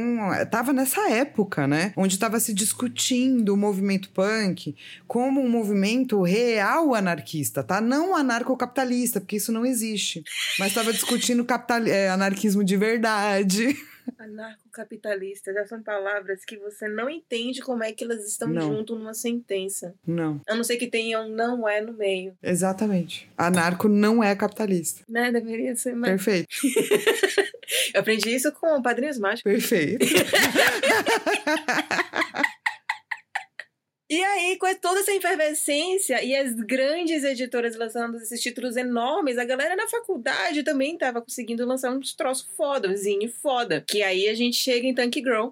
tava 0.51 0.73
nessa 0.73 1.11
época, 1.11 1.67
né? 1.67 1.93
Onde 1.97 2.19
tava 2.19 2.39
se 2.39 2.55
discutindo 2.55 3.55
o 3.55 3.57
movimento 3.57 4.11
punk 4.11 4.77
como 5.07 5.41
um 5.41 5.49
movimento 5.49 6.23
real 6.23 6.95
anarquista, 6.95 7.63
tá? 7.63 7.81
Não 7.81 8.15
anarcocapitalista, 8.15 9.21
porque 9.21 9.37
isso 9.37 9.53
não 9.53 9.67
existe. 9.67 10.23
Mas 10.59 10.73
tava 10.75 10.93
discutindo 10.93 11.45
capital... 11.45 11.85
é, 11.87 12.09
anarquismo 12.09 12.63
de 12.63 12.77
verdade. 12.77 13.77
Anarcocapitalista 14.19 15.53
já 15.53 15.67
são 15.67 15.83
palavras 15.83 16.45
que 16.45 16.57
você 16.57 16.89
não 16.89 17.09
entende 17.11 17.61
como 17.61 17.83
é 17.85 17.93
que 17.93 18.05
elas 18.05 18.25
estão 18.27 18.49
Não. 18.49 18.63
junto 18.63 18.97
numa 18.97 19.15
sentença. 19.15 19.95
Não, 20.07 20.41
A 20.49 20.55
não 20.55 20.65
ser 20.65 20.77
que 20.77 20.87
tenha 20.87 21.21
um 21.21 21.29
não 21.29 21.69
é 21.69 21.81
no 21.81 21.93
meio. 21.93 22.37
exatamente. 22.43 23.29
Anarco 23.37 23.89
não 23.89 24.23
é 24.23 24.35
capitalista. 24.35 25.03
Né? 25.09 25.31
Deveria 25.33 25.75
ser 25.77 25.95
mais. 25.95 26.13
Perfeito, 26.23 26.49
Eu 27.95 28.01
aprendi 28.01 28.35
isso 28.35 28.51
com 28.53 28.81
Padrinhos 28.83 29.19
Mágicos. 29.19 29.43
perfeito. 29.51 30.05
E 34.15 34.23
aí, 34.23 34.57
com 34.59 34.73
toda 34.77 35.01
essa 35.01 35.13
efervescência 35.13 36.23
e 36.23 36.37
as 36.37 36.55
grandes 36.55 37.25
editoras 37.25 37.75
lançando 37.75 38.17
esses 38.17 38.41
títulos 38.41 38.77
enormes, 38.77 39.37
a 39.39 39.45
galera 39.45 39.75
na 39.75 39.89
faculdade 39.89 40.63
também 40.63 40.97
tava 40.97 41.21
conseguindo 41.21 41.67
lançar 41.67 41.91
uns 41.91 42.15
troços 42.15 42.49
foda, 42.57 42.89
um 42.89 42.97
zine 42.97 43.27
foda. 43.27 43.83
Que 43.85 44.05
aí 44.05 44.29
a 44.29 44.35
gente 44.35 44.57
chega 44.57 44.87
em 44.87 44.95
Tank 44.95 45.17
Girl. 45.17 45.49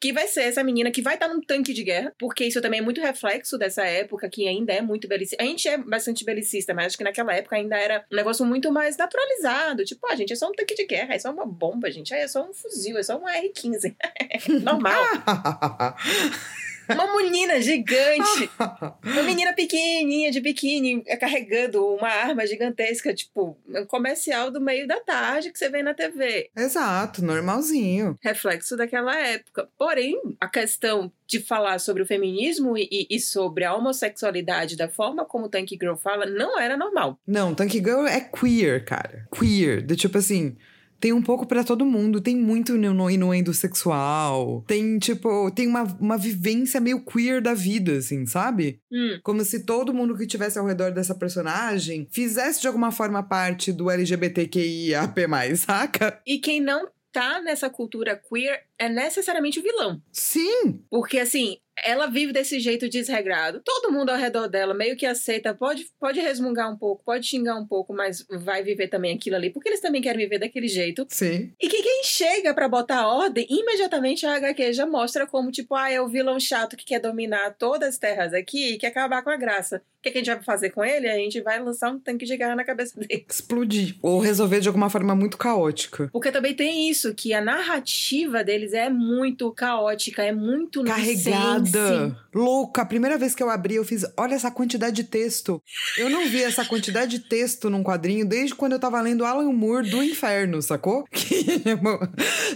Que 0.00 0.12
vai 0.12 0.28
ser 0.28 0.42
essa 0.42 0.62
menina 0.62 0.92
que 0.92 1.02
vai 1.02 1.14
estar 1.14 1.26
num 1.26 1.40
tanque 1.40 1.72
de 1.72 1.82
guerra, 1.82 2.12
porque 2.16 2.44
isso 2.44 2.60
também 2.60 2.78
é 2.78 2.82
muito 2.82 3.00
reflexo 3.00 3.58
dessa 3.58 3.84
época, 3.84 4.28
que 4.28 4.46
ainda 4.46 4.72
é 4.72 4.80
muito 4.80 5.08
belicista. 5.08 5.42
A 5.42 5.46
gente 5.46 5.66
é 5.66 5.76
bastante 5.76 6.24
belicista, 6.24 6.72
mas 6.72 6.86
acho 6.86 6.98
que 6.98 7.02
naquela 7.02 7.34
época 7.34 7.56
ainda 7.56 7.76
era 7.76 8.04
um 8.12 8.14
negócio 8.14 8.46
muito 8.46 8.70
mais 8.70 8.96
naturalizado. 8.96 9.84
Tipo, 9.84 10.06
ah, 10.06 10.14
gente, 10.14 10.32
é 10.32 10.36
só 10.36 10.48
um 10.48 10.52
tanque 10.52 10.76
de 10.76 10.86
guerra, 10.86 11.14
é 11.14 11.18
só 11.18 11.32
uma 11.32 11.46
bomba, 11.46 11.90
gente, 11.90 12.14
é 12.14 12.28
só 12.28 12.48
um 12.48 12.54
fuzil, 12.54 12.96
é 12.96 13.02
só 13.02 13.18
um 13.18 13.26
R-15. 13.26 13.96
Normal. 14.62 15.04
Uma 16.88 17.16
menina 17.16 17.60
gigante 17.60 18.50
uma 19.04 19.22
menina 19.22 19.52
pequenininha 19.52 20.30
de 20.30 20.40
biquíni 20.40 21.02
é, 21.06 21.16
carregando 21.16 21.84
uma 21.86 22.08
arma 22.08 22.46
gigantesca, 22.46 23.14
tipo, 23.14 23.56
um 23.68 23.84
comercial 23.86 24.50
do 24.50 24.60
meio 24.60 24.86
da 24.86 25.00
tarde 25.00 25.50
que 25.50 25.58
você 25.58 25.68
vê 25.68 25.82
na 25.82 25.94
TV. 25.94 26.50
Exato, 26.56 27.24
normalzinho. 27.24 28.18
Reflexo 28.22 28.76
daquela 28.76 29.16
época. 29.18 29.68
Porém, 29.78 30.20
a 30.40 30.48
questão 30.48 31.10
de 31.26 31.40
falar 31.40 31.78
sobre 31.78 32.02
o 32.02 32.06
feminismo 32.06 32.76
e, 32.76 32.88
e- 32.90 33.06
e 33.16 33.20
sobre 33.20 33.64
a 33.64 33.74
homossexualidade 33.74 34.76
da 34.76 34.88
forma 34.88 35.24
como 35.24 35.48
Tank 35.48 35.70
Girl 35.70 35.94
fala 35.96 36.26
não 36.26 36.58
era 36.58 36.76
normal. 36.76 37.18
Não, 37.26 37.54
Tank 37.54 37.72
Girl 37.72 38.06
é 38.06 38.20
queer, 38.20 38.84
cara. 38.84 39.26
Queer. 39.36 39.82
Do 39.82 39.96
tipo 39.96 40.18
assim. 40.18 40.56
Tem 41.00 41.12
um 41.12 41.22
pouco 41.22 41.46
pra 41.46 41.62
todo 41.64 41.84
mundo, 41.84 42.20
tem 42.20 42.36
muito 42.36 42.76
no 42.76 43.10
inuendo 43.10 43.52
sexual, 43.52 44.64
tem, 44.66 44.98
tipo, 44.98 45.50
tem 45.50 45.66
uma, 45.66 45.82
uma 46.00 46.16
vivência 46.16 46.80
meio 46.80 47.04
queer 47.04 47.40
da 47.42 47.54
vida, 47.54 47.98
assim, 47.98 48.24
sabe? 48.26 48.80
Hum, 48.90 49.18
Como 49.22 49.44
se 49.44 49.64
todo 49.64 49.92
mundo 49.94 50.16
que 50.16 50.26
tivesse 50.26 50.58
ao 50.58 50.66
redor 50.66 50.92
dessa 50.92 51.14
personagem 51.14 52.08
fizesse 52.10 52.60
de 52.60 52.66
alguma 52.66 52.90
forma 52.90 53.22
parte 53.22 53.72
do 53.72 53.90
LGBTQIAP+, 53.90 55.26
saca? 55.56 56.20
E 56.26 56.38
quem 56.38 56.60
não 56.60 56.88
tá 57.12 57.40
nessa 57.40 57.70
cultura 57.70 58.16
queer 58.16 58.64
é 58.78 58.88
necessariamente 58.88 59.60
o 59.60 59.62
vilão. 59.62 60.02
Sim! 60.10 60.80
Porque, 60.90 61.18
assim, 61.18 61.58
ela 61.82 62.06
vive 62.06 62.32
desse 62.32 62.60
jeito 62.60 62.88
desregrado. 62.88 63.60
Todo 63.64 63.92
mundo 63.92 64.10
ao 64.10 64.16
redor 64.16 64.48
dela 64.48 64.74
meio 64.74 64.96
que 64.96 65.06
aceita, 65.06 65.54
pode, 65.54 65.86
pode 65.98 66.20
resmungar 66.20 66.72
um 66.72 66.76
pouco, 66.76 67.02
pode 67.04 67.26
xingar 67.26 67.56
um 67.56 67.66
pouco, 67.66 67.92
mas 67.92 68.24
vai 68.30 68.62
viver 68.62 68.88
também 68.88 69.14
aquilo 69.14 69.36
ali, 69.36 69.50
porque 69.50 69.68
eles 69.68 69.80
também 69.80 70.02
querem 70.02 70.24
viver 70.24 70.38
daquele 70.38 70.68
jeito. 70.68 71.06
Sim. 71.08 71.52
E 71.60 71.68
que 71.68 71.82
quem 71.82 72.04
chega 72.04 72.54
pra 72.54 72.68
botar 72.68 73.06
ordem, 73.06 73.46
imediatamente 73.48 74.26
a 74.26 74.36
HQ 74.36 74.72
já 74.72 74.86
mostra 74.86 75.26
como, 75.26 75.50
tipo, 75.50 75.74
ah, 75.74 75.90
é 75.90 76.00
o 76.00 76.08
vilão 76.08 76.38
chato 76.38 76.76
que 76.76 76.84
quer 76.84 77.00
dominar 77.00 77.56
todas 77.58 77.90
as 77.90 77.98
terras 77.98 78.32
aqui 78.32 78.74
e 78.74 78.78
quer 78.78 78.88
acabar 78.88 79.22
com 79.22 79.30
a 79.30 79.36
graça. 79.36 79.82
O 80.04 80.06
que, 80.06 80.10
que 80.10 80.18
a 80.18 80.20
gente 80.20 80.34
vai 80.34 80.42
fazer 80.42 80.68
com 80.68 80.84
ele? 80.84 81.08
A 81.08 81.16
gente 81.16 81.40
vai 81.40 81.58
lançar 81.58 81.90
um 81.90 81.98
tanque 81.98 82.26
de 82.26 82.36
guerra 82.36 82.54
na 82.54 82.62
cabeça 82.62 83.00
dele. 83.00 83.24
Explodir. 83.26 83.96
Ou 84.02 84.20
resolver 84.20 84.60
de 84.60 84.68
alguma 84.68 84.90
forma 84.90 85.14
muito 85.14 85.38
caótica. 85.38 86.10
Porque 86.12 86.30
também 86.30 86.52
tem 86.52 86.90
isso, 86.90 87.14
que 87.14 87.32
a 87.32 87.40
narrativa 87.40 88.44
deles 88.44 88.74
é 88.74 88.90
muito 88.90 89.50
caótica, 89.52 90.22
é 90.22 90.30
muito 90.30 90.82
nonsense. 90.82 91.30
Carregada. 91.30 92.18
Louca. 92.34 92.82
A 92.82 92.84
primeira 92.84 93.16
vez 93.16 93.34
que 93.34 93.42
eu 93.42 93.48
abri, 93.48 93.76
eu 93.76 93.84
fiz: 93.84 94.04
olha 94.14 94.34
essa 94.34 94.50
quantidade 94.50 94.94
de 94.94 95.04
texto. 95.04 95.62
Eu 95.96 96.10
não 96.10 96.28
vi 96.28 96.42
essa 96.42 96.66
quantidade 96.66 97.12
de 97.12 97.20
texto 97.20 97.70
num 97.70 97.82
quadrinho 97.82 98.26
desde 98.26 98.54
quando 98.54 98.72
eu 98.72 98.78
tava 98.78 99.00
lendo 99.00 99.24
Alan 99.24 99.50
Moore 99.52 99.88
do 99.88 100.02
Inferno, 100.02 100.60
sacou? 100.60 101.04
Que 101.14 101.62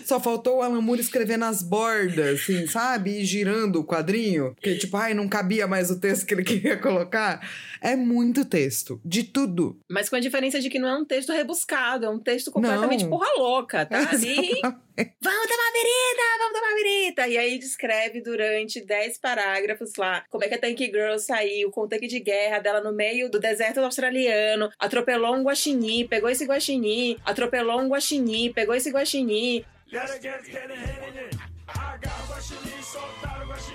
só 0.04 0.20
faltou 0.20 0.58
o 0.58 0.62
Alan 0.62 0.82
Moore 0.82 1.00
escrever 1.00 1.38
nas 1.38 1.62
bordas, 1.62 2.40
assim, 2.40 2.66
sabe? 2.66 3.20
E 3.20 3.24
girando 3.24 3.80
o 3.80 3.84
quadrinho. 3.84 4.52
Porque, 4.54 4.74
tipo, 4.76 4.96
ai, 4.96 5.14
não 5.14 5.28
cabia 5.28 5.66
mais 5.66 5.90
o 5.90 5.98
texto 5.98 6.26
que 6.26 6.34
ele 6.34 6.44
queria 6.44 6.76
colocar. 6.76 7.38
É 7.81 7.96
muito 7.96 8.44
texto. 8.44 9.01
De 9.05 9.22
tudo. 9.22 9.81
Mas 9.88 10.09
com 10.09 10.16
a 10.16 10.20
diferença 10.20 10.61
de 10.61 10.68
que 10.68 10.79
não 10.79 10.88
é 10.88 10.96
um 10.96 11.05
texto 11.05 11.33
rebuscado, 11.33 12.07
é 12.07 12.11
um 12.11 12.18
texto 12.18 12.51
completamente 12.51 13.05
Não. 13.05 13.11
porra 13.11 13.29
louca, 13.37 13.87
tá? 13.87 13.98
Ali, 14.11 14.37
vamos 14.62 15.46
tomar 15.46 15.72
birita, 15.72 16.22
vamos 16.38 16.61
tomar 16.61 16.74
birita! 16.74 17.29
E 17.29 17.38
aí 17.38 17.59
descreve 17.59 18.20
durante 18.20 18.85
10 18.85 19.18
parágrafos 19.18 19.92
lá 19.96 20.24
como 20.29 20.44
é 20.44 20.48
que 20.48 20.55
a 20.55 20.59
Tank 20.59 20.79
Girl 20.79 21.18
saiu 21.18 21.70
com 21.70 21.83
o 21.83 21.88
tanque 21.88 22.07
de 22.07 22.20
guerra 22.20 22.59
dela 22.59 22.81
no 22.81 22.92
meio 22.92 23.31
do 23.31 23.38
deserto 23.38 23.81
australiano, 23.81 24.70
atropelou 24.79 25.35
um 25.35 25.42
guaxinim, 25.42 26.07
pegou 26.07 26.29
esse 26.29 26.44
guaxinim, 26.44 27.16
atropelou 27.24 27.81
um 27.81 27.88
guaxinim, 27.88 28.53
pegou 28.53 28.74
esse 28.74 28.90
guaxinim, 28.90 29.64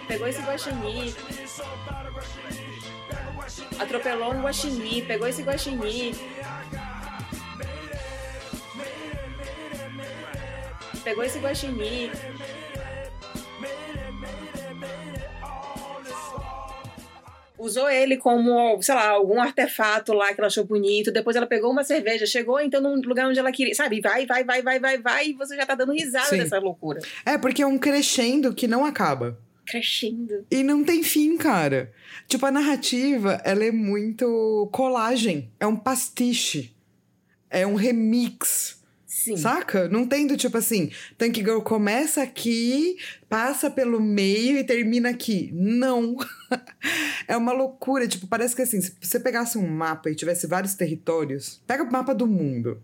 pegou 0.08 0.28
esse 0.28 0.42
guaxinim, 0.42 1.14
atropelou 3.80 4.34
um 4.34 4.42
guaxinim, 4.42 5.06
pegou 5.06 5.28
esse 5.28 5.42
guaxinim, 5.42 6.14
pegou 11.04 11.24
esse 11.24 11.40
guaxinim. 11.40 12.12
Usou 17.58 17.90
ele 17.90 18.18
como, 18.18 18.82
sei 18.82 18.94
lá, 18.94 19.08
algum 19.08 19.42
artefato 19.42 20.12
lá 20.12 20.34
que 20.34 20.42
ela 20.42 20.48
achou 20.48 20.66
bonito. 20.66 21.14
Depois 21.14 21.38
ela 21.38 21.46
pegou 21.46 21.72
uma 21.72 21.84
cerveja, 21.86 22.26
chegou 22.26 22.60
então 22.60 22.82
num 22.82 23.00
lugar 23.02 23.26
onde 23.26 23.40
ela 23.40 23.54
queria. 23.54 23.74
Sabe? 23.74 24.02
Vai, 24.02 24.26
vai, 24.26 24.44
vai, 24.44 24.62
vai, 24.62 24.80
vai, 24.80 24.98
vai. 24.98 25.28
E 25.28 25.34
você 25.34 25.56
já 25.56 25.66
tá 25.66 25.74
dando 25.74 25.94
risada 25.94 26.26
Sim. 26.26 26.40
dessa 26.40 26.60
loucura. 26.60 27.00
É, 27.26 27.38
porque 27.38 27.62
é 27.62 27.66
um 27.66 27.78
crescendo 27.78 28.54
que 28.54 28.68
não 28.68 28.84
acaba. 28.84 29.38
Crescendo. 29.66 30.46
E 30.52 30.64
não 30.64 30.84
tem 30.84 31.04
fim, 31.04 31.38
cara. 31.38 31.92
Tipo, 32.28 32.46
a 32.46 32.52
narrativa, 32.52 33.42
ela 33.44 33.64
é 33.64 33.72
muito 33.72 34.70
colagem. 34.72 35.52
É 35.60 35.66
um 35.66 35.76
pastiche. 35.76 36.76
É 37.50 37.66
um 37.66 37.76
remix. 37.76 38.82
Sim. 39.24 39.38
Saca? 39.38 39.88
Não 39.88 40.06
tem 40.06 40.28
do 40.28 40.36
tipo 40.36 40.58
assim, 40.58 40.92
Tank 41.18 41.38
Girl 41.38 41.62
começa 41.62 42.22
aqui, 42.22 42.98
passa 43.30 43.72
pelo 43.72 44.02
meio 44.02 44.58
e 44.58 44.66
termina 44.66 45.12
aqui. 45.12 45.50
Não. 45.54 46.18
é 47.26 47.38
uma 47.38 47.54
loucura. 47.54 48.06
Tipo, 48.06 48.28
parece 48.28 48.54
que 48.54 48.64
assim, 48.64 48.82
se 48.82 48.94
você 49.00 49.20
pegasse 49.20 49.58
um 49.58 49.66
mapa 49.66 50.10
e 50.10 50.16
tivesse 50.16 50.46
vários 50.46 50.74
territórios, 50.74 51.62
pega 51.66 51.84
o 51.84 51.92
mapa 51.92 52.14
do 52.14 52.28
mundo. 52.28 52.82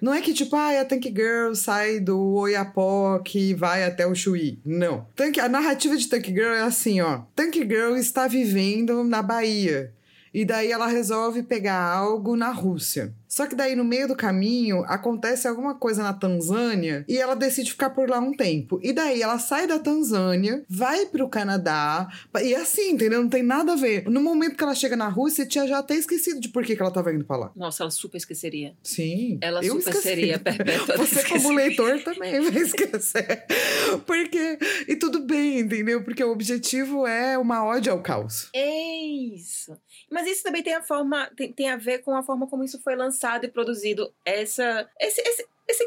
Não 0.00 0.12
é 0.12 0.20
que, 0.20 0.34
tipo, 0.34 0.54
ah, 0.56 0.80
a 0.80 0.84
Tank 0.84 1.04
Girl 1.04 1.54
sai 1.54 2.00
do 2.00 2.18
Oiapoque 2.34 3.50
e 3.50 3.54
vai 3.54 3.84
até 3.84 4.06
o 4.06 4.14
Chuí. 4.14 4.58
Não. 4.64 5.06
Tank, 5.16 5.38
a 5.38 5.48
narrativa 5.48 5.96
de 5.96 6.08
Tank 6.08 6.26
Girl 6.26 6.52
é 6.52 6.62
assim, 6.62 7.00
ó. 7.00 7.22
Tank 7.34 7.56
Girl 7.56 7.96
está 7.96 8.26
vivendo 8.26 9.02
na 9.04 9.22
Bahia. 9.22 9.92
E 10.32 10.44
daí 10.44 10.70
ela 10.70 10.86
resolve 10.86 11.42
pegar 11.42 11.82
algo 11.82 12.36
na 12.36 12.50
Rússia. 12.50 13.12
Só 13.30 13.46
que 13.46 13.54
daí 13.54 13.76
no 13.76 13.84
meio 13.84 14.08
do 14.08 14.16
caminho 14.16 14.82
acontece 14.88 15.46
alguma 15.46 15.76
coisa 15.76 16.02
na 16.02 16.12
Tanzânia 16.12 17.04
e 17.06 17.16
ela 17.16 17.36
decide 17.36 17.70
ficar 17.70 17.90
por 17.90 18.10
lá 18.10 18.18
um 18.18 18.34
tempo. 18.34 18.80
E 18.82 18.92
daí 18.92 19.22
ela 19.22 19.38
sai 19.38 19.68
da 19.68 19.78
Tanzânia, 19.78 20.64
vai 20.68 21.06
pro 21.06 21.28
Canadá 21.28 22.08
e 22.42 22.52
assim, 22.56 22.90
entendeu? 22.90 23.22
Não 23.22 23.28
tem 23.28 23.44
nada 23.44 23.74
a 23.74 23.76
ver. 23.76 24.10
No 24.10 24.20
momento 24.20 24.56
que 24.56 24.64
ela 24.64 24.74
chega 24.74 24.96
na 24.96 25.06
Rússia, 25.06 25.46
tinha 25.46 25.64
já 25.68 25.78
até 25.78 25.94
esquecido 25.94 26.40
de 26.40 26.48
por 26.48 26.64
que, 26.64 26.74
que 26.74 26.82
ela 26.82 26.90
tava 26.90 27.14
indo 27.14 27.24
pra 27.24 27.36
lá. 27.36 27.52
Nossa, 27.54 27.84
ela 27.84 27.90
super 27.92 28.16
esqueceria. 28.16 28.74
Sim. 28.82 29.38
Ela 29.40 29.62
super 29.62 29.78
esqueci. 29.78 30.02
seria 30.02 30.38
perpétua. 30.40 30.96
Você 30.98 31.22
como 31.28 31.52
leitor 31.52 32.02
também 32.02 32.40
vai 32.40 32.62
esquecer. 32.62 33.46
Porque 34.06 34.58
e 34.88 34.96
tudo 34.96 35.20
bem, 35.20 35.60
entendeu? 35.60 36.02
Porque 36.02 36.24
o 36.24 36.32
objetivo 36.32 37.06
é 37.06 37.38
uma 37.38 37.64
ode 37.64 37.88
ao 37.88 38.02
caos. 38.02 38.48
É 38.52 38.98
isso. 39.36 39.78
Mas 40.10 40.26
isso 40.26 40.42
também 40.42 40.64
tem 40.64 40.74
a 40.74 40.82
forma, 40.82 41.30
tem, 41.36 41.52
tem 41.52 41.70
a 41.70 41.76
ver 41.76 41.98
com 41.98 42.16
a 42.16 42.24
forma 42.24 42.48
como 42.48 42.64
isso 42.64 42.80
foi 42.82 42.96
lançado 42.96 43.19
e 43.44 43.48
produzido 43.48 44.12
essa, 44.24 44.88
esse, 44.98 45.20
esse, 45.20 45.46
esse 45.68 45.86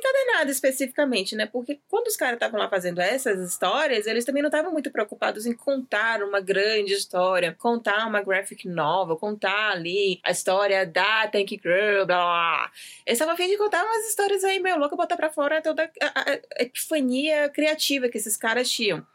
especificamente, 0.51 1.35
né? 1.35 1.45
Porque 1.45 1.79
quando 1.89 2.07
os 2.07 2.15
caras 2.15 2.35
estavam 2.35 2.59
lá 2.59 2.69
fazendo 2.69 2.99
essas 2.99 3.39
histórias, 3.39 4.07
eles 4.07 4.25
também 4.25 4.41
não 4.41 4.49
estavam 4.49 4.71
muito 4.71 4.91
preocupados 4.91 5.45
em 5.45 5.53
contar 5.53 6.23
uma 6.23 6.39
grande 6.39 6.93
história, 6.93 7.55
contar 7.59 8.07
uma 8.07 8.21
graphic 8.21 8.67
novel, 8.67 9.17
contar 9.17 9.71
ali 9.71 10.19
a 10.23 10.31
história 10.31 10.85
da 10.85 11.27
Tank 11.27 11.49
Girl, 11.61 12.05
blá. 12.05 12.05
blá. 12.05 12.71
Eles 13.05 13.17
estavam 13.17 13.33
a 13.33 13.37
fim 13.37 13.47
de 13.47 13.57
contar 13.57 13.83
umas 13.83 14.07
histórias 14.07 14.43
aí 14.43 14.59
meio 14.59 14.77
louca, 14.77 14.95
botar 14.95 15.17
pra 15.17 15.29
fora 15.29 15.61
toda 15.61 15.83
a, 16.01 16.05
a, 16.05 16.33
a 16.59 16.63
epifania 16.63 17.49
criativa 17.49 18.09
que 18.09 18.17
esses 18.17 18.37
caras 18.37 18.69
tinham. 18.69 19.05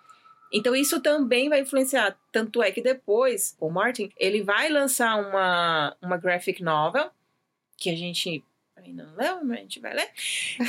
Então 0.52 0.74
isso 0.74 1.00
também 1.00 1.48
vai 1.48 1.60
influenciar. 1.60 2.16
Tanto 2.32 2.62
é 2.62 2.70
que 2.70 2.80
depois, 2.80 3.56
o 3.60 3.70
Martin, 3.70 4.10
ele 4.16 4.42
vai 4.42 4.68
lançar 4.68 5.16
uma, 5.16 5.96
uma 6.00 6.16
graphic 6.16 6.62
novel, 6.62 7.10
que 7.79 7.89
a 7.89 7.97
gente 7.97 8.45
ainda 8.76 9.05
não 9.05 9.16
leu, 9.16 9.45
mas 9.45 9.59
a 9.59 9.61
gente 9.61 9.81
vai 9.81 9.95
ler. 9.95 10.09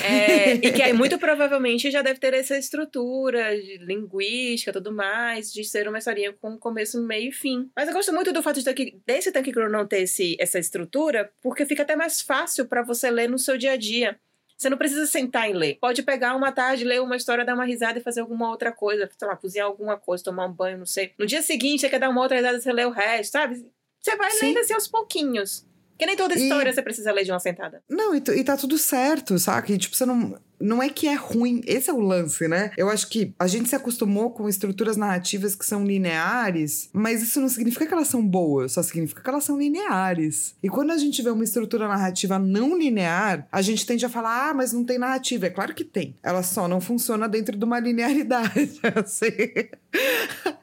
É, 0.03 0.53
e 0.53 0.71
que 0.71 0.81
aí 0.81 0.93
muito 0.93 1.17
provavelmente 1.17 1.91
já 1.91 2.01
deve 2.01 2.19
ter 2.19 2.33
essa 2.33 2.57
estrutura 2.57 3.55
de 3.59 3.77
linguística 3.77 4.71
e 4.71 4.73
tudo 4.73 4.91
mais, 4.91 5.51
de 5.51 5.63
ser 5.63 5.87
uma 5.87 5.97
historinha 5.97 6.33
com 6.33 6.57
começo, 6.57 7.01
meio 7.01 7.29
e 7.29 7.31
fim. 7.31 7.69
Mas 7.75 7.87
eu 7.87 7.93
gosto 7.93 8.13
muito 8.13 8.31
do 8.31 8.43
fato 8.43 8.59
de 8.59 8.65
Tank, 8.65 9.01
desse 9.05 9.31
Tank 9.31 9.45
Girl 9.45 9.69
não 9.69 9.85
ter 9.85 10.01
esse, 10.01 10.35
essa 10.39 10.59
estrutura, 10.59 11.31
porque 11.41 11.65
fica 11.65 11.83
até 11.83 11.95
mais 11.95 12.21
fácil 12.21 12.65
para 12.65 12.81
você 12.81 13.09
ler 13.09 13.29
no 13.29 13.39
seu 13.39 13.57
dia 13.57 13.73
a 13.73 13.77
dia. 13.77 14.19
Você 14.57 14.69
não 14.69 14.77
precisa 14.77 15.05
sentar 15.05 15.49
e 15.49 15.53
ler. 15.53 15.77
Pode 15.79 16.03
pegar 16.03 16.35
uma 16.35 16.51
tarde, 16.51 16.83
ler 16.83 17.01
uma 17.01 17.15
história, 17.15 17.45
dar 17.45 17.55
uma 17.55 17.63
risada 17.63 17.97
e 17.97 18.01
fazer 18.01 18.19
alguma 18.19 18.49
outra 18.49 18.73
coisa. 18.73 19.09
Sei 19.17 19.25
lá, 19.25 19.37
cozinhar 19.37 19.65
alguma 19.65 19.95
coisa, 19.95 20.21
tomar 20.21 20.47
um 20.47 20.51
banho, 20.51 20.79
não 20.79 20.85
sei. 20.85 21.13
No 21.17 21.25
dia 21.25 21.41
seguinte, 21.41 21.79
você 21.79 21.89
quer 21.89 21.97
dar 21.97 22.09
uma 22.09 22.21
outra 22.21 22.35
risada, 22.35 22.59
você 22.59 22.73
lê 22.73 22.83
o 22.83 22.89
resto, 22.89 23.31
sabe? 23.31 23.65
Você 24.01 24.17
vai 24.17 24.31
Sim. 24.31 24.47
lendo 24.47 24.59
assim 24.59 24.73
aos 24.73 24.87
pouquinhos. 24.87 25.65
Porque 25.99 26.05
nem 26.05 26.15
toda 26.15 26.33
E- 26.33 26.41
história 26.41 26.71
você 26.71 26.81
precisa 26.81 27.11
ler 27.11 27.25
de 27.25 27.31
uma 27.31 27.41
sentada. 27.41 27.83
Não, 27.89 28.15
e, 28.15 28.23
e 28.37 28.43
tá 28.45 28.55
tudo 28.55 28.77
certo, 28.77 29.37
saca? 29.37 29.73
E 29.73 29.77
tipo, 29.77 29.93
você 29.97 30.05
não. 30.05 30.39
Não 30.59 30.81
é 30.81 30.89
que 30.89 31.07
é 31.07 31.15
ruim, 31.15 31.61
esse 31.65 31.89
é 31.89 31.93
o 31.93 31.99
lance, 31.99 32.47
né? 32.47 32.71
Eu 32.77 32.89
acho 32.89 33.07
que 33.09 33.33
a 33.39 33.47
gente 33.47 33.69
se 33.69 33.75
acostumou 33.75 34.31
com 34.31 34.49
estruturas 34.49 34.97
narrativas 34.97 35.55
que 35.55 35.65
são 35.65 35.85
lineares, 35.85 36.89
mas 36.93 37.21
isso 37.21 37.39
não 37.39 37.49
significa 37.49 37.85
que 37.85 37.93
elas 37.93 38.07
são 38.07 38.25
boas, 38.25 38.73
só 38.73 38.83
significa 38.83 39.21
que 39.21 39.29
elas 39.29 39.43
são 39.43 39.57
lineares. 39.57 40.55
E 40.61 40.69
quando 40.69 40.91
a 40.91 40.97
gente 40.97 41.21
vê 41.21 41.29
uma 41.29 41.43
estrutura 41.43 41.87
narrativa 41.87 42.37
não 42.37 42.77
linear, 42.77 43.47
a 43.51 43.61
gente 43.61 43.85
tende 43.85 44.05
a 44.05 44.09
falar, 44.09 44.49
ah, 44.49 44.53
mas 44.53 44.73
não 44.73 44.83
tem 44.83 44.97
narrativa. 44.97 45.47
É 45.47 45.49
claro 45.49 45.73
que 45.73 45.83
tem. 45.83 46.15
Ela 46.21 46.43
só 46.43 46.67
não 46.67 46.81
funciona 46.81 47.27
dentro 47.27 47.57
de 47.57 47.63
uma 47.65 47.79
linearidade, 47.79 48.79
assim. 48.95 49.69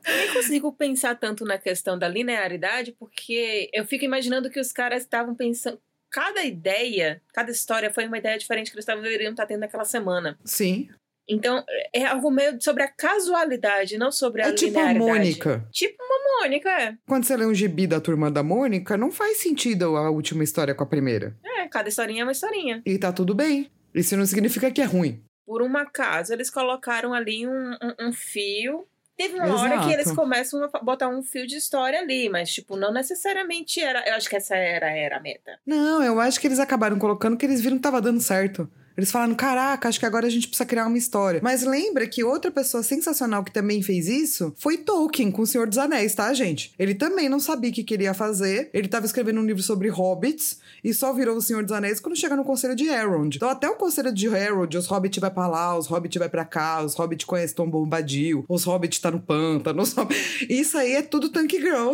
Eu 0.06 0.16
nem 0.16 0.34
consigo 0.34 0.72
pensar 0.72 1.14
tanto 1.16 1.44
na 1.44 1.58
questão 1.58 1.98
da 1.98 2.08
linearidade, 2.08 2.94
porque 2.98 3.68
eu 3.72 3.84
fico 3.84 4.04
imaginando 4.04 4.50
que 4.50 4.60
os 4.60 4.72
caras 4.72 5.02
estavam 5.02 5.34
pensando. 5.34 5.80
Cada 6.16 6.42
ideia, 6.46 7.20
cada 7.34 7.50
história 7.50 7.92
foi 7.92 8.06
uma 8.06 8.16
ideia 8.16 8.38
diferente 8.38 8.70
que 8.70 8.74
eles 8.74 8.84
estavam 8.84 9.02
deveriam 9.02 9.32
estar 9.32 9.44
tendo 9.44 9.60
naquela 9.60 9.84
semana. 9.84 10.38
Sim. 10.46 10.88
Então, 11.28 11.62
é 11.92 12.06
algo 12.06 12.30
meio 12.30 12.56
sobre 12.58 12.84
a 12.84 12.88
casualidade, 12.88 13.98
não 13.98 14.10
sobre 14.10 14.40
a 14.40 14.48
É 14.48 14.52
tipo 14.52 14.78
a 14.78 14.92
linearidade. 14.92 15.18
Mônica. 15.18 15.68
Tipo 15.70 16.02
uma 16.02 16.16
Mônica, 16.40 16.70
é. 16.70 16.96
Quando 17.06 17.24
você 17.24 17.36
lê 17.36 17.44
um 17.44 17.52
gibi 17.52 17.86
da 17.86 18.00
turma 18.00 18.30
da 18.30 18.42
Mônica, 18.42 18.96
não 18.96 19.12
faz 19.12 19.36
sentido 19.42 19.94
a 19.94 20.08
última 20.10 20.42
história 20.42 20.74
com 20.74 20.84
a 20.84 20.86
primeira. 20.86 21.36
É, 21.44 21.68
cada 21.68 21.90
historinha 21.90 22.22
é 22.22 22.24
uma 22.24 22.32
historinha. 22.32 22.80
E 22.86 22.96
tá 22.96 23.12
tudo 23.12 23.34
bem. 23.34 23.70
Isso 23.94 24.16
não 24.16 24.24
significa 24.24 24.70
que 24.70 24.80
é 24.80 24.86
ruim. 24.86 25.22
Por 25.44 25.60
um 25.60 25.76
acaso, 25.76 26.32
eles 26.32 26.48
colocaram 26.48 27.12
ali 27.12 27.46
um, 27.46 27.72
um, 27.72 28.08
um 28.08 28.12
fio. 28.14 28.86
Teve 29.16 29.36
uma 29.36 29.60
hora 29.60 29.78
que 29.78 29.86
Exato. 29.86 29.92
eles 29.92 30.12
começam 30.12 30.68
a 30.70 30.78
botar 30.80 31.08
um 31.08 31.22
fio 31.22 31.46
de 31.46 31.56
história 31.56 32.00
ali, 32.00 32.28
mas, 32.28 32.52
tipo, 32.52 32.76
não 32.76 32.92
necessariamente 32.92 33.80
era. 33.80 34.06
Eu 34.06 34.14
acho 34.14 34.28
que 34.28 34.36
essa 34.36 34.54
era, 34.54 34.90
era 34.90 35.16
a 35.16 35.20
meta. 35.20 35.58
Não, 35.64 36.02
eu 36.02 36.20
acho 36.20 36.38
que 36.38 36.46
eles 36.46 36.58
acabaram 36.58 36.98
colocando 36.98 37.36
que 37.36 37.46
eles 37.46 37.60
viram 37.60 37.76
que 37.76 37.82
tava 37.82 38.00
dando 38.00 38.20
certo. 38.20 38.68
Eles 38.96 39.10
falaram, 39.10 39.34
caraca, 39.34 39.88
acho 39.88 40.00
que 40.00 40.06
agora 40.06 40.26
a 40.26 40.30
gente 40.30 40.48
precisa 40.48 40.66
criar 40.66 40.86
uma 40.86 40.96
história. 40.96 41.40
Mas 41.42 41.62
lembra 41.62 42.06
que 42.06 42.24
outra 42.24 42.50
pessoa 42.50 42.82
sensacional 42.82 43.44
que 43.44 43.52
também 43.52 43.82
fez 43.82 44.08
isso 44.08 44.54
foi 44.56 44.78
Tolkien 44.78 45.30
com 45.30 45.42
O 45.42 45.46
Senhor 45.46 45.66
dos 45.66 45.78
Anéis, 45.78 46.14
tá, 46.14 46.32
gente? 46.32 46.72
Ele 46.78 46.94
também 46.94 47.28
não 47.28 47.38
sabia 47.38 47.70
o 47.70 47.72
que 47.72 47.84
queria 47.84 48.14
fazer. 48.14 48.70
Ele 48.72 48.88
tava 48.88 49.04
escrevendo 49.04 49.40
um 49.40 49.44
livro 49.44 49.62
sobre 49.62 49.88
hobbits 49.88 50.58
e 50.82 50.94
só 50.94 51.12
virou 51.12 51.36
O 51.36 51.42
Senhor 51.42 51.62
dos 51.62 51.72
Anéis 51.72 52.00
quando 52.00 52.16
chega 52.16 52.34
no 52.34 52.44
Conselho 52.44 52.74
de 52.74 52.86
Elrond. 52.86 53.36
Então 53.36 53.50
até 53.50 53.68
o 53.68 53.76
Conselho 53.76 54.12
de 54.12 54.26
Elrond, 54.26 54.74
os 54.76 54.86
hobbits 54.86 55.20
vai 55.20 55.30
pra 55.30 55.46
lá, 55.46 55.76
os 55.76 55.86
hobbits 55.86 56.18
vai 56.18 56.28
pra 56.28 56.44
cá, 56.44 56.82
os 56.82 56.94
hobbits 56.94 57.26
conhecem 57.26 57.54
Tom 57.54 57.68
Bombadil, 57.68 58.44
os 58.48 58.64
hobbits 58.64 58.98
tá 58.98 59.10
no 59.10 59.20
pântano. 59.20 59.82
os 59.82 59.94
Isso 60.48 60.78
aí 60.78 60.92
é 60.92 61.02
tudo 61.02 61.28
Tank 61.28 61.50
Girl. 61.52 61.92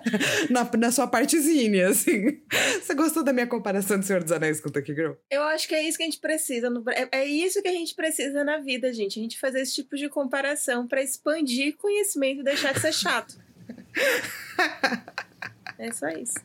na, 0.50 0.68
na 0.76 0.92
sua 0.92 1.06
partezinha, 1.06 1.88
assim. 1.88 2.40
Você 2.82 2.94
gostou 2.94 3.22
da 3.22 3.32
minha 3.32 3.46
comparação 3.46 3.98
do 3.98 4.04
Senhor 4.04 4.22
dos 4.22 4.32
Anéis 4.32 4.60
com 4.60 4.68
Tank 4.68 4.86
Girl? 4.86 5.12
Eu 5.30 5.42
acho 5.44 5.66
que 5.66 5.74
é 5.74 5.88
isso 5.88 5.96
que 5.96 6.02
a 6.02 6.06
gente 6.06 6.20
precisa. 6.20 6.41
No, 6.70 6.84
é, 6.90 7.08
é 7.12 7.24
isso 7.26 7.62
que 7.62 7.68
a 7.68 7.72
gente 7.72 7.94
precisa 7.94 8.44
na 8.44 8.58
vida, 8.58 8.92
gente. 8.92 9.18
A 9.18 9.22
gente 9.22 9.38
fazer 9.38 9.60
esse 9.60 9.74
tipo 9.74 9.96
de 9.96 10.08
comparação 10.08 10.86
pra 10.86 11.02
expandir 11.02 11.76
conhecimento 11.76 12.40
e 12.40 12.44
deixar 12.44 12.72
de 12.72 12.80
ser 12.80 12.92
chato. 12.92 13.38
é 15.78 15.92
só 15.92 16.08
isso. 16.08 16.38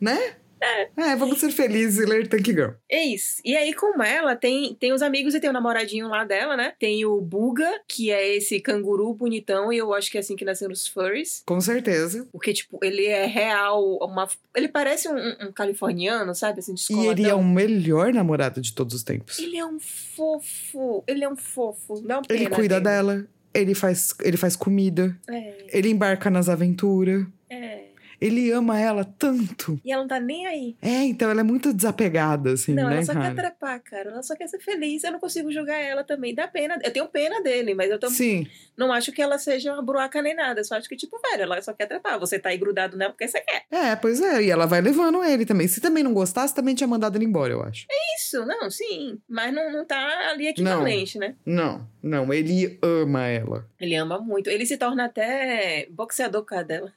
Né? 0.00 0.36
É. 0.62 1.16
vamos 1.16 1.40
ser 1.40 1.50
felizes 1.50 1.98
e 1.98 2.06
ler 2.08 2.28
Tank 2.28 2.46
Girl. 2.46 2.70
É 2.88 3.04
isso. 3.04 3.40
E 3.44 3.56
aí, 3.56 3.74
com 3.74 4.02
ela, 4.02 4.36
tem, 4.36 4.74
tem 4.74 4.92
os 4.92 5.02
amigos 5.02 5.34
e 5.34 5.40
tem 5.40 5.50
o 5.50 5.52
namoradinho 5.52 6.08
lá 6.08 6.24
dela, 6.24 6.56
né? 6.56 6.72
Tem 6.78 7.04
o 7.04 7.20
Buga, 7.20 7.68
que 7.88 8.10
é 8.10 8.36
esse 8.36 8.60
canguru 8.60 9.12
bonitão, 9.14 9.72
e 9.72 9.78
eu 9.78 9.92
acho 9.92 10.10
que 10.10 10.16
é 10.16 10.20
assim 10.20 10.36
que 10.36 10.44
nasceram 10.44 10.72
os 10.72 10.86
furries. 10.86 11.42
Com 11.46 11.60
certeza. 11.60 12.26
Porque, 12.32 12.52
tipo, 12.52 12.78
ele 12.82 13.06
é 13.06 13.26
real, 13.26 13.98
uma... 14.00 14.28
ele 14.54 14.68
parece 14.68 15.08
um, 15.08 15.16
um- 15.16 15.52
californiano, 15.52 16.34
sabe? 16.34 16.60
Assim, 16.60 16.74
E 16.90 17.06
ele 17.06 17.28
é 17.28 17.34
o 17.34 17.44
melhor 17.44 18.12
namorado 18.12 18.60
de 18.60 18.72
todos 18.72 18.94
os 18.94 19.02
tempos. 19.02 19.38
Ele 19.38 19.56
é 19.58 19.66
um 19.66 19.78
fofo. 19.80 21.02
Ele 21.06 21.24
é 21.24 21.28
um 21.28 21.36
fofo. 21.36 21.94
Uma 21.94 22.22
Ele 22.28 22.48
cuida 22.48 22.80
dele. 22.80 22.84
dela, 22.96 23.26
ele 23.54 23.74
faz, 23.74 24.14
ele 24.22 24.36
faz 24.36 24.56
comida, 24.56 25.16
É, 25.28 25.66
ele 25.68 25.88
embarca 25.90 26.30
nas 26.30 26.48
aventuras. 26.48 27.24
é. 27.50 27.91
Ele 28.22 28.52
ama 28.52 28.78
ela 28.78 29.04
tanto. 29.04 29.80
E 29.84 29.90
ela 29.92 30.02
não 30.02 30.08
tá 30.08 30.20
nem 30.20 30.46
aí. 30.46 30.76
É, 30.80 31.02
então 31.02 31.28
ela 31.28 31.40
é 31.40 31.44
muito 31.44 31.72
desapegada, 31.72 32.52
assim, 32.52 32.72
não, 32.72 32.88
né, 32.88 32.94
ela 32.94 33.04
só 33.04 33.12
cara? 33.12 33.26
quer 33.26 33.34
trepar, 33.34 33.82
cara. 33.82 34.10
Ela 34.10 34.22
só 34.22 34.36
quer 34.36 34.46
ser 34.46 34.60
feliz. 34.60 35.02
Eu 35.02 35.10
não 35.10 35.18
consigo 35.18 35.50
julgar 35.50 35.80
ela 35.80 36.04
também. 36.04 36.32
Dá 36.32 36.46
pena. 36.46 36.78
Eu 36.84 36.92
tenho 36.92 37.08
pena 37.08 37.42
dele, 37.42 37.74
mas 37.74 37.90
eu 37.90 37.98
também 37.98 38.14
Sim, 38.14 38.46
não 38.76 38.92
acho 38.92 39.10
que 39.10 39.20
ela 39.20 39.38
seja 39.38 39.72
uma 39.72 39.82
bruaca 39.82 40.22
nem 40.22 40.36
nada. 40.36 40.60
Eu 40.60 40.64
só 40.64 40.76
acho 40.76 40.88
que, 40.88 40.96
tipo, 40.96 41.18
velho, 41.20 41.42
ela 41.42 41.60
só 41.60 41.72
quer 41.72 41.86
trepar. 41.86 42.18
Você 42.20 42.38
tá 42.38 42.50
aí 42.50 42.58
grudado 42.58 42.96
nela 42.96 43.10
porque 43.12 43.26
você 43.26 43.40
quer. 43.40 43.64
é, 43.70 43.96
pois 43.96 44.20
é. 44.20 44.44
E 44.44 44.50
ela 44.50 44.66
vai 44.66 44.80
levando 44.80 45.24
ele 45.24 45.44
também. 45.44 45.66
Se 45.66 45.80
também 45.80 46.04
não 46.04 46.14
gostasse, 46.14 46.54
também 46.54 46.76
tinha 46.76 46.86
mandado 46.86 47.16
ele 47.16 47.24
embora, 47.24 47.52
eu 47.52 47.62
acho. 47.62 47.86
Isso, 48.16 48.46
não, 48.46 48.70
sim. 48.70 49.18
Mas 49.28 49.52
não, 49.52 49.72
não 49.72 49.84
tá 49.84 50.30
ali 50.30 50.46
equivalente, 50.46 51.18
né? 51.18 51.34
Não, 51.44 51.84
não, 52.00 52.32
ele 52.32 52.78
ama 52.80 53.26
ela. 53.26 53.66
Ele 53.80 53.96
ama 53.96 54.18
muito. 54.18 54.48
Ele 54.48 54.64
se 54.64 54.76
torna 54.76 55.06
até 55.06 55.88
boxeador 55.90 56.42
por 56.42 56.48
causa 56.48 56.64
dela. 56.64 56.92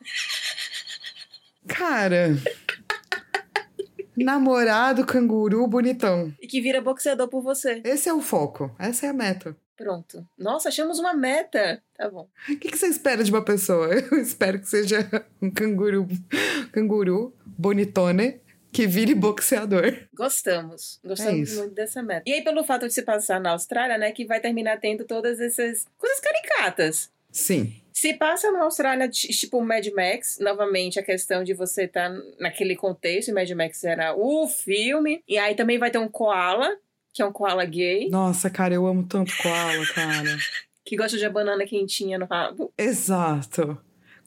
Cara. 1.68 2.36
namorado 4.18 5.06
canguru 5.06 5.68
bonitão. 5.68 6.34
E 6.42 6.48
que 6.48 6.62
vira 6.62 6.82
boxeador 6.82 7.28
por 7.28 7.42
você. 7.42 7.82
Esse 7.84 8.10
é 8.10 8.14
o 8.14 8.22
foco. 8.22 8.74
Essa 8.80 9.08
é 9.08 9.10
a 9.10 9.14
meta. 9.14 9.56
Pronto. 9.76 10.26
Nossa, 10.38 10.70
achamos 10.70 11.00
uma 11.00 11.14
meta. 11.14 11.82
Tá 11.98 12.10
bom. 12.10 12.30
O 12.50 12.58
que, 12.58 12.70
que 12.70 12.78
você 12.78 12.88
espera 12.88 13.24
de 13.24 13.32
uma 13.32 13.44
pessoa? 13.44 13.90
Eu 14.12 14.18
espero 14.20 14.60
que 14.60 14.70
seja 14.70 15.00
um 15.42 15.52
canguru, 15.52 16.08
canguru 16.72 17.34
bonitone 17.46 18.40
que 18.72 18.88
vire 18.88 19.14
boxeador. 19.14 19.98
Gostamos. 20.14 21.00
É 21.04 21.08
Gostamos 21.08 21.50
isso. 21.50 21.60
muito 21.60 21.74
dessa 21.74 22.02
meta. 22.04 22.24
E 22.26 22.34
aí, 22.34 22.44
pelo 22.44 22.64
fato 22.64 22.88
de 22.88 22.94
se 22.94 23.04
passar 23.04 23.40
na 23.40 23.52
Austrália, 23.52 23.98
né, 23.98 24.12
que 24.12 24.26
vai 24.26 24.40
terminar 24.42 24.80
tendo 24.80 25.06
todas 25.06 25.40
essas 25.40 25.86
coisas 25.98 26.20
caricatas. 26.20 27.10
Sim. 27.32 27.74
Se 27.98 28.14
passa 28.14 28.52
na 28.52 28.64
Austrália, 28.64 29.08
ti- 29.08 29.30
tipo 29.30 29.62
Mad 29.62 29.88
Max, 29.96 30.38
novamente 30.42 31.00
a 31.00 31.04
questão 31.04 31.46
de 31.46 31.54
você 31.54 31.86
estar 31.86 32.12
naquele 32.38 32.76
contexto, 32.76 33.30
e 33.30 33.34
Mad 33.34 33.50
Max 33.52 33.86
era 33.86 34.14
o 34.14 34.50
filme. 34.50 35.24
E 35.26 35.38
aí 35.38 35.56
também 35.56 35.80
vai 35.80 35.90
ter 35.90 35.98
um 35.98 36.10
koala, 36.10 36.70
que 37.14 37.22
é 37.22 37.26
um 37.26 37.32
koala 37.32 37.64
gay. 37.64 38.10
Nossa, 38.10 38.50
cara, 38.50 38.74
eu 38.74 38.86
amo 38.86 39.08
tanto 39.08 39.32
koala, 39.38 39.86
cara. 39.94 40.38
que 40.84 40.98
gosta 40.98 41.18
de 41.18 41.28
banana 41.30 41.66
quentinha 41.66 42.20
no 42.20 42.26
rabo. 42.26 42.74
Exato. 42.78 43.78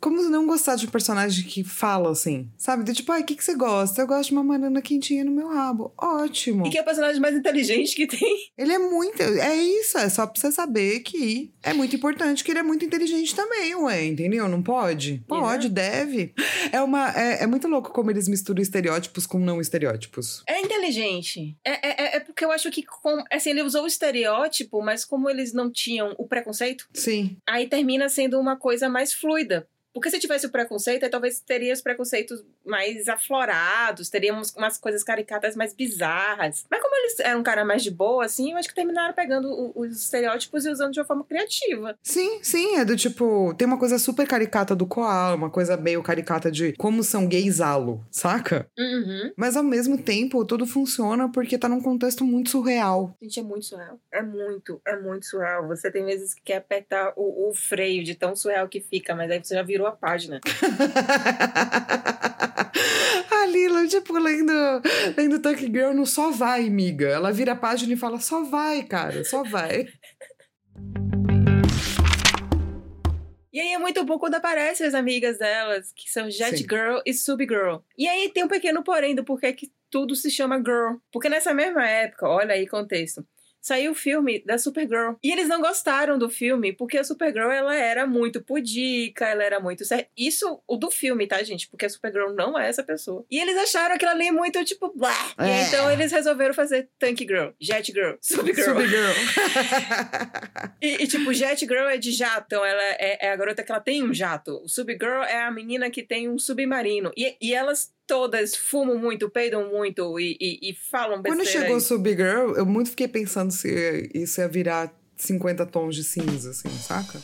Como 0.01 0.22
não 0.28 0.46
gostar 0.46 0.76
de 0.76 0.86
um 0.86 0.90
personagem 0.90 1.44
que 1.44 1.64
fala 1.64 2.11
assim, 2.11 2.49
sabe? 2.57 2.84
Do 2.84 2.92
tipo, 2.92 3.11
ai, 3.12 3.22
o 3.22 3.24
que, 3.24 3.34
que 3.34 3.44
você 3.44 3.55
gosta? 3.55 4.01
Eu 4.01 4.07
gosto 4.07 4.28
de 4.28 4.34
uma 4.34 4.44
banana 4.44 4.80
quentinha 4.80 5.24
no 5.24 5.30
meu 5.30 5.49
rabo. 5.49 5.92
Ótimo. 5.96 6.66
E 6.66 6.70
que 6.70 6.78
é 6.78 6.82
o 6.82 6.84
personagem 6.84 7.20
mais 7.20 7.34
inteligente 7.34 7.94
que 7.94 8.07
tem. 8.07 8.51
Ele 8.57 8.72
é 8.72 8.78
muito. 8.78 9.22
É 9.22 9.57
isso, 9.57 9.99
é 9.99 10.09
só 10.09 10.26
pra 10.26 10.40
você 10.40 10.53
saber 10.53 11.01
que 11.01 11.53
é 11.62 11.72
muito 11.72 11.96
importante 11.96 12.44
que 12.44 12.51
ele 12.51 12.61
é 12.61 12.62
muito 12.62 12.84
inteligente 12.84 13.34
também, 13.34 13.74
ué, 13.74 14.07
entendeu? 14.07 14.49
Não 14.49 14.62
pode? 14.62 15.22
Pode, 15.26 15.66
é. 15.66 15.70
deve. 15.70 16.34
É, 16.72 16.80
uma, 16.80 17.11
é, 17.18 17.42
é, 17.42 17.46
muito 17.46 17.66
louco 17.68 17.92
como 17.92 18.11
eles 18.11 18.28
misturam 18.28 18.62
estereótipos 18.62 19.26
com 19.26 19.38
não 19.38 19.61
estereótipos. 19.61 20.42
É 20.46 20.61
inteligente. 20.61 21.57
É, 21.64 21.88
é, 21.88 22.16
é 22.16 22.20
porque 22.20 22.44
eu 22.44 22.53
acho 22.53 22.70
que, 22.70 22.82
com, 22.82 23.22
assim, 23.30 23.51
ele 23.51 23.62
usou 23.62 23.84
o 23.84 23.86
estereótipo, 23.86 24.82
mas 24.82 25.05
como 25.05 25.28
eles 25.28 25.53
não 25.53 25.70
tinham 25.70 26.14
o 26.18 26.26
preconceito, 26.26 26.86
Sim. 26.92 27.36
aí 27.46 27.66
termina 27.66 28.09
sendo 28.09 28.38
uma 28.38 28.57
coisa 28.57 28.88
mais 28.88 29.12
fluida. 29.12 29.66
Porque 29.93 30.11
se 30.11 30.18
tivesse 30.18 30.47
o 30.47 30.51
preconceito, 30.51 31.05
aí 31.05 31.11
talvez 31.11 31.41
teria 31.41 31.72
os 31.72 31.80
preconceitos 31.80 32.45
mais 32.64 33.09
aflorados, 33.09 34.11
teríamos 34.11 34.55
umas 34.57 34.78
coisas 34.78 35.03
caricatas 35.03 35.57
mais 35.57 35.74
bizarras. 35.74 36.64
Mas 36.70 36.80
como 36.80 36.97
eles 36.97 37.20
eram 37.20 37.41
um 37.41 37.43
cara 37.43 37.64
mais 37.64 37.82
de 37.82 37.91
boa, 37.91 38.24
assim, 38.24 38.53
eu 38.53 38.59
acho 38.59 38.68
que 38.68 38.74
terminaram 38.74 39.14
pegando 39.14 39.72
os 39.74 40.03
estereótipos 40.03 40.64
e 40.64 40.70
usando 40.70 40.93
de 40.93 41.01
uma 41.01 41.07
forma 41.07 41.24
criativa. 41.24 41.99
Sim, 42.03 42.41
sim, 42.43 42.76
é 42.76 42.84
do 42.84 42.97
tipo, 42.97 43.55
tem 43.55 43.66
uma 43.66 43.78
coisa 43.78 43.99
super 43.99 44.26
caricata 44.26 44.76
do 44.76 44.86
koala, 44.86 45.34
uma 45.34 45.51
coisa 45.51 45.76
meio 45.76 46.03
caricata 46.03 46.51
de 46.51 46.72
como 46.74 47.03
são 47.03 47.26
gays 47.26 47.61
alo, 47.61 48.05
saca? 48.11 48.68
Uhum. 48.78 49.32
Mas 49.36 49.57
ao 49.57 49.64
mesmo 49.64 49.99
tempo, 49.99 50.45
tudo 50.45 50.66
funciona 50.66 51.30
porque 51.30 51.59
tá 51.59 51.68
num 51.68 51.80
contexto 51.80 52.24
muito 52.24 52.51
surreal. 52.51 53.16
Gente, 53.20 53.41
é 53.41 53.43
muito 53.43 53.64
surreal. 53.64 53.99
É 54.12 54.22
muito, 54.22 54.80
é 54.86 54.97
muito 54.97 55.26
surreal. 55.26 55.66
Você 55.68 55.91
tem 55.91 56.05
vezes 56.05 56.34
que 56.34 56.43
quer 56.43 56.57
apertar 56.57 57.12
o, 57.16 57.49
o 57.49 57.55
freio 57.55 58.05
de 58.05 58.14
tão 58.14 58.36
surreal 58.36 58.68
que 58.68 58.80
fica, 58.80 59.14
mas 59.14 59.30
aí 59.30 59.43
você 59.43 59.55
já 59.55 59.62
virou 59.79 59.87
a 59.87 59.93
página. 59.93 60.41
a 63.31 63.47
Lila, 63.47 63.87
tipo, 63.87 64.18
lendo, 64.18 64.53
lendo 65.16 65.41
Tuck 65.41 65.61
Girl 65.61 65.95
no 65.95 66.05
Só 66.05 66.33
Vai, 66.33 66.68
miga. 66.68 67.07
Ela 67.07 67.31
vira 67.33 67.53
a 67.53 67.57
página 67.57 67.93
e 67.93 67.97
fala, 67.97 68.18
só 68.18 68.43
vai, 68.43 68.83
cara, 68.83 69.24
só 69.24 69.45
vai. 69.45 69.87
E 73.51 73.61
aí 73.61 73.72
é 73.72 73.79
muito 73.79 74.05
bom 74.05 74.18
quando 74.20 74.35
aparecem 74.35 74.87
as 74.87 74.95
amigas 74.95 75.39
delas, 75.39 75.91
que 75.93 76.09
são 76.09 76.31
Jet 76.31 76.59
Sim. 76.59 76.66
Girl 76.70 77.01
e 77.05 77.12
Sub 77.12 77.43
Girl. 77.43 77.79
E 77.97 78.07
aí 78.07 78.29
tem 78.29 78.45
um 78.45 78.49
pequeno 78.49 78.85
porém 78.85 79.16
do 79.16 79.24
porquê 79.24 79.53
que 79.53 79.72
tudo 79.91 80.14
se 80.14 80.31
chama 80.31 80.59
Girl. 80.59 80.99
Porque 81.11 81.29
nessa 81.29 81.53
mesma 81.53 81.85
época, 81.85 82.29
olha 82.29 82.55
aí 82.55 82.68
contexto, 82.68 83.26
saiu 83.61 83.92
o 83.92 83.94
filme 83.94 84.42
da 84.44 84.59
Supergirl. 84.59 85.14
E 85.22 85.30
eles 85.30 85.48
não 85.48 85.61
gostaram 85.61 86.18
do 86.18 86.28
filme 86.28 86.72
porque 86.72 86.98
a 86.98 87.04
Supergirl 87.04 87.50
ela 87.50 87.74
era 87.74 88.06
muito 88.06 88.42
pudica, 88.42 89.26
ela 89.26 89.42
era 89.42 89.61
muito. 89.61 89.84
Isso, 90.16 90.61
o 90.66 90.76
do 90.76 90.90
filme, 90.90 91.26
tá, 91.26 91.42
gente? 91.42 91.68
Porque 91.68 91.86
a 91.86 91.90
Supergirl 91.90 92.32
não 92.32 92.59
é 92.59 92.68
essa 92.68 92.82
pessoa. 92.82 93.24
E 93.30 93.38
eles 93.38 93.56
acharam 93.56 93.94
aquilo 93.94 94.11
ali 94.11 94.30
muito 94.30 94.62
tipo 94.64 94.92
blá. 94.96 95.32
É. 95.38 95.46
E 95.46 95.66
então 95.66 95.90
eles 95.90 96.12
resolveram 96.12 96.54
fazer 96.54 96.88
Tank 96.98 97.18
Girl, 97.20 97.50
Jet 97.61 97.92
Girl, 97.92 98.14
Supergirl. 98.22 98.70
Supergirl. 98.70 99.12
e, 100.80 101.02
e, 101.02 101.06
tipo, 101.06 101.32
Jet 101.32 101.61
Girl 101.61 101.88
é 101.88 101.98
de 101.98 102.12
jato, 102.12 102.56
ela 102.56 102.82
é, 102.82 103.26
é, 103.26 103.30
a 103.30 103.36
garota 103.36 103.62
que 103.62 103.70
ela 103.70 103.80
tem 103.80 104.02
um 104.02 104.12
jato. 104.12 104.62
O 104.64 104.68
Supergirl 104.68 105.22
é 105.22 105.42
a 105.42 105.50
menina 105.50 105.90
que 105.90 106.02
tem 106.02 106.28
um 106.28 106.38
submarino. 106.38 107.12
E, 107.16 107.36
e 107.40 107.54
elas 107.54 107.92
todas 108.09 108.56
fumam 108.56 108.98
muito, 108.98 109.30
peidam 109.30 109.70
muito 109.70 110.18
e, 110.18 110.36
e, 110.40 110.70
e 110.70 110.74
falam 110.74 111.22
besteira. 111.22 111.44
Quando 111.44 111.46
chegou 111.46 111.76
o 111.76 111.80
Subgirl, 111.80 112.56
eu 112.56 112.66
muito 112.66 112.90
fiquei 112.90 113.06
pensando 113.06 113.52
se 113.52 114.11
isso 114.14 114.40
ia 114.40 114.48
virar 114.48 114.92
50 115.16 115.64
tons 115.66 115.94
de 115.94 116.02
cinza, 116.02 116.50
assim, 116.50 116.70
saca? 116.70 117.20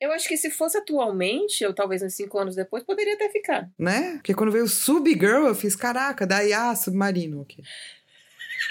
Eu 0.00 0.12
acho 0.12 0.28
que 0.28 0.36
se 0.36 0.50
fosse 0.50 0.78
atualmente, 0.78 1.66
ou 1.66 1.74
talvez 1.74 2.00
uns 2.02 2.14
5 2.14 2.38
anos 2.38 2.54
depois, 2.54 2.84
poderia 2.84 3.14
até 3.14 3.28
ficar. 3.30 3.68
Né? 3.76 4.12
Porque 4.14 4.32
quando 4.32 4.52
veio 4.52 4.64
o 4.64 4.68
Subgirl, 4.68 5.48
eu 5.48 5.54
fiz, 5.56 5.74
caraca, 5.74 6.24
daí, 6.24 6.52
ah, 6.52 6.76
submarino, 6.76 7.40
ok. 7.40 7.64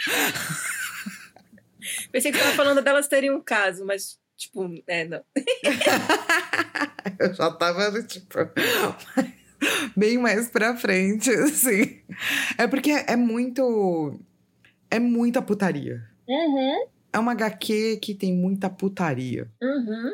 Pensei 2.11 2.31
que 2.31 2.39
tava 2.39 2.53
falando 2.53 2.81
delas 2.81 3.09
terem 3.09 3.31
um 3.31 3.41
caso, 3.41 3.85
mas, 3.85 4.17
tipo, 4.37 4.73
é, 4.87 5.03
não. 5.03 5.21
eu 7.19 7.33
já 7.33 7.51
tava, 7.51 8.01
tipo 8.03 8.39
bem 9.95 10.17
mais 10.17 10.49
pra 10.49 10.75
frente, 10.75 11.29
assim. 11.43 11.99
É 12.57 12.67
porque 12.67 12.91
é 12.91 13.15
muito. 13.15 14.19
É 14.89 14.99
muita 14.99 15.41
putaria. 15.41 16.01
Uhum. 16.27 16.87
É 17.11 17.19
uma 17.19 17.31
HQ 17.31 17.97
que 18.01 18.13
tem 18.13 18.33
muita 18.33 18.69
putaria. 18.69 19.47
Uhum. 19.61 20.13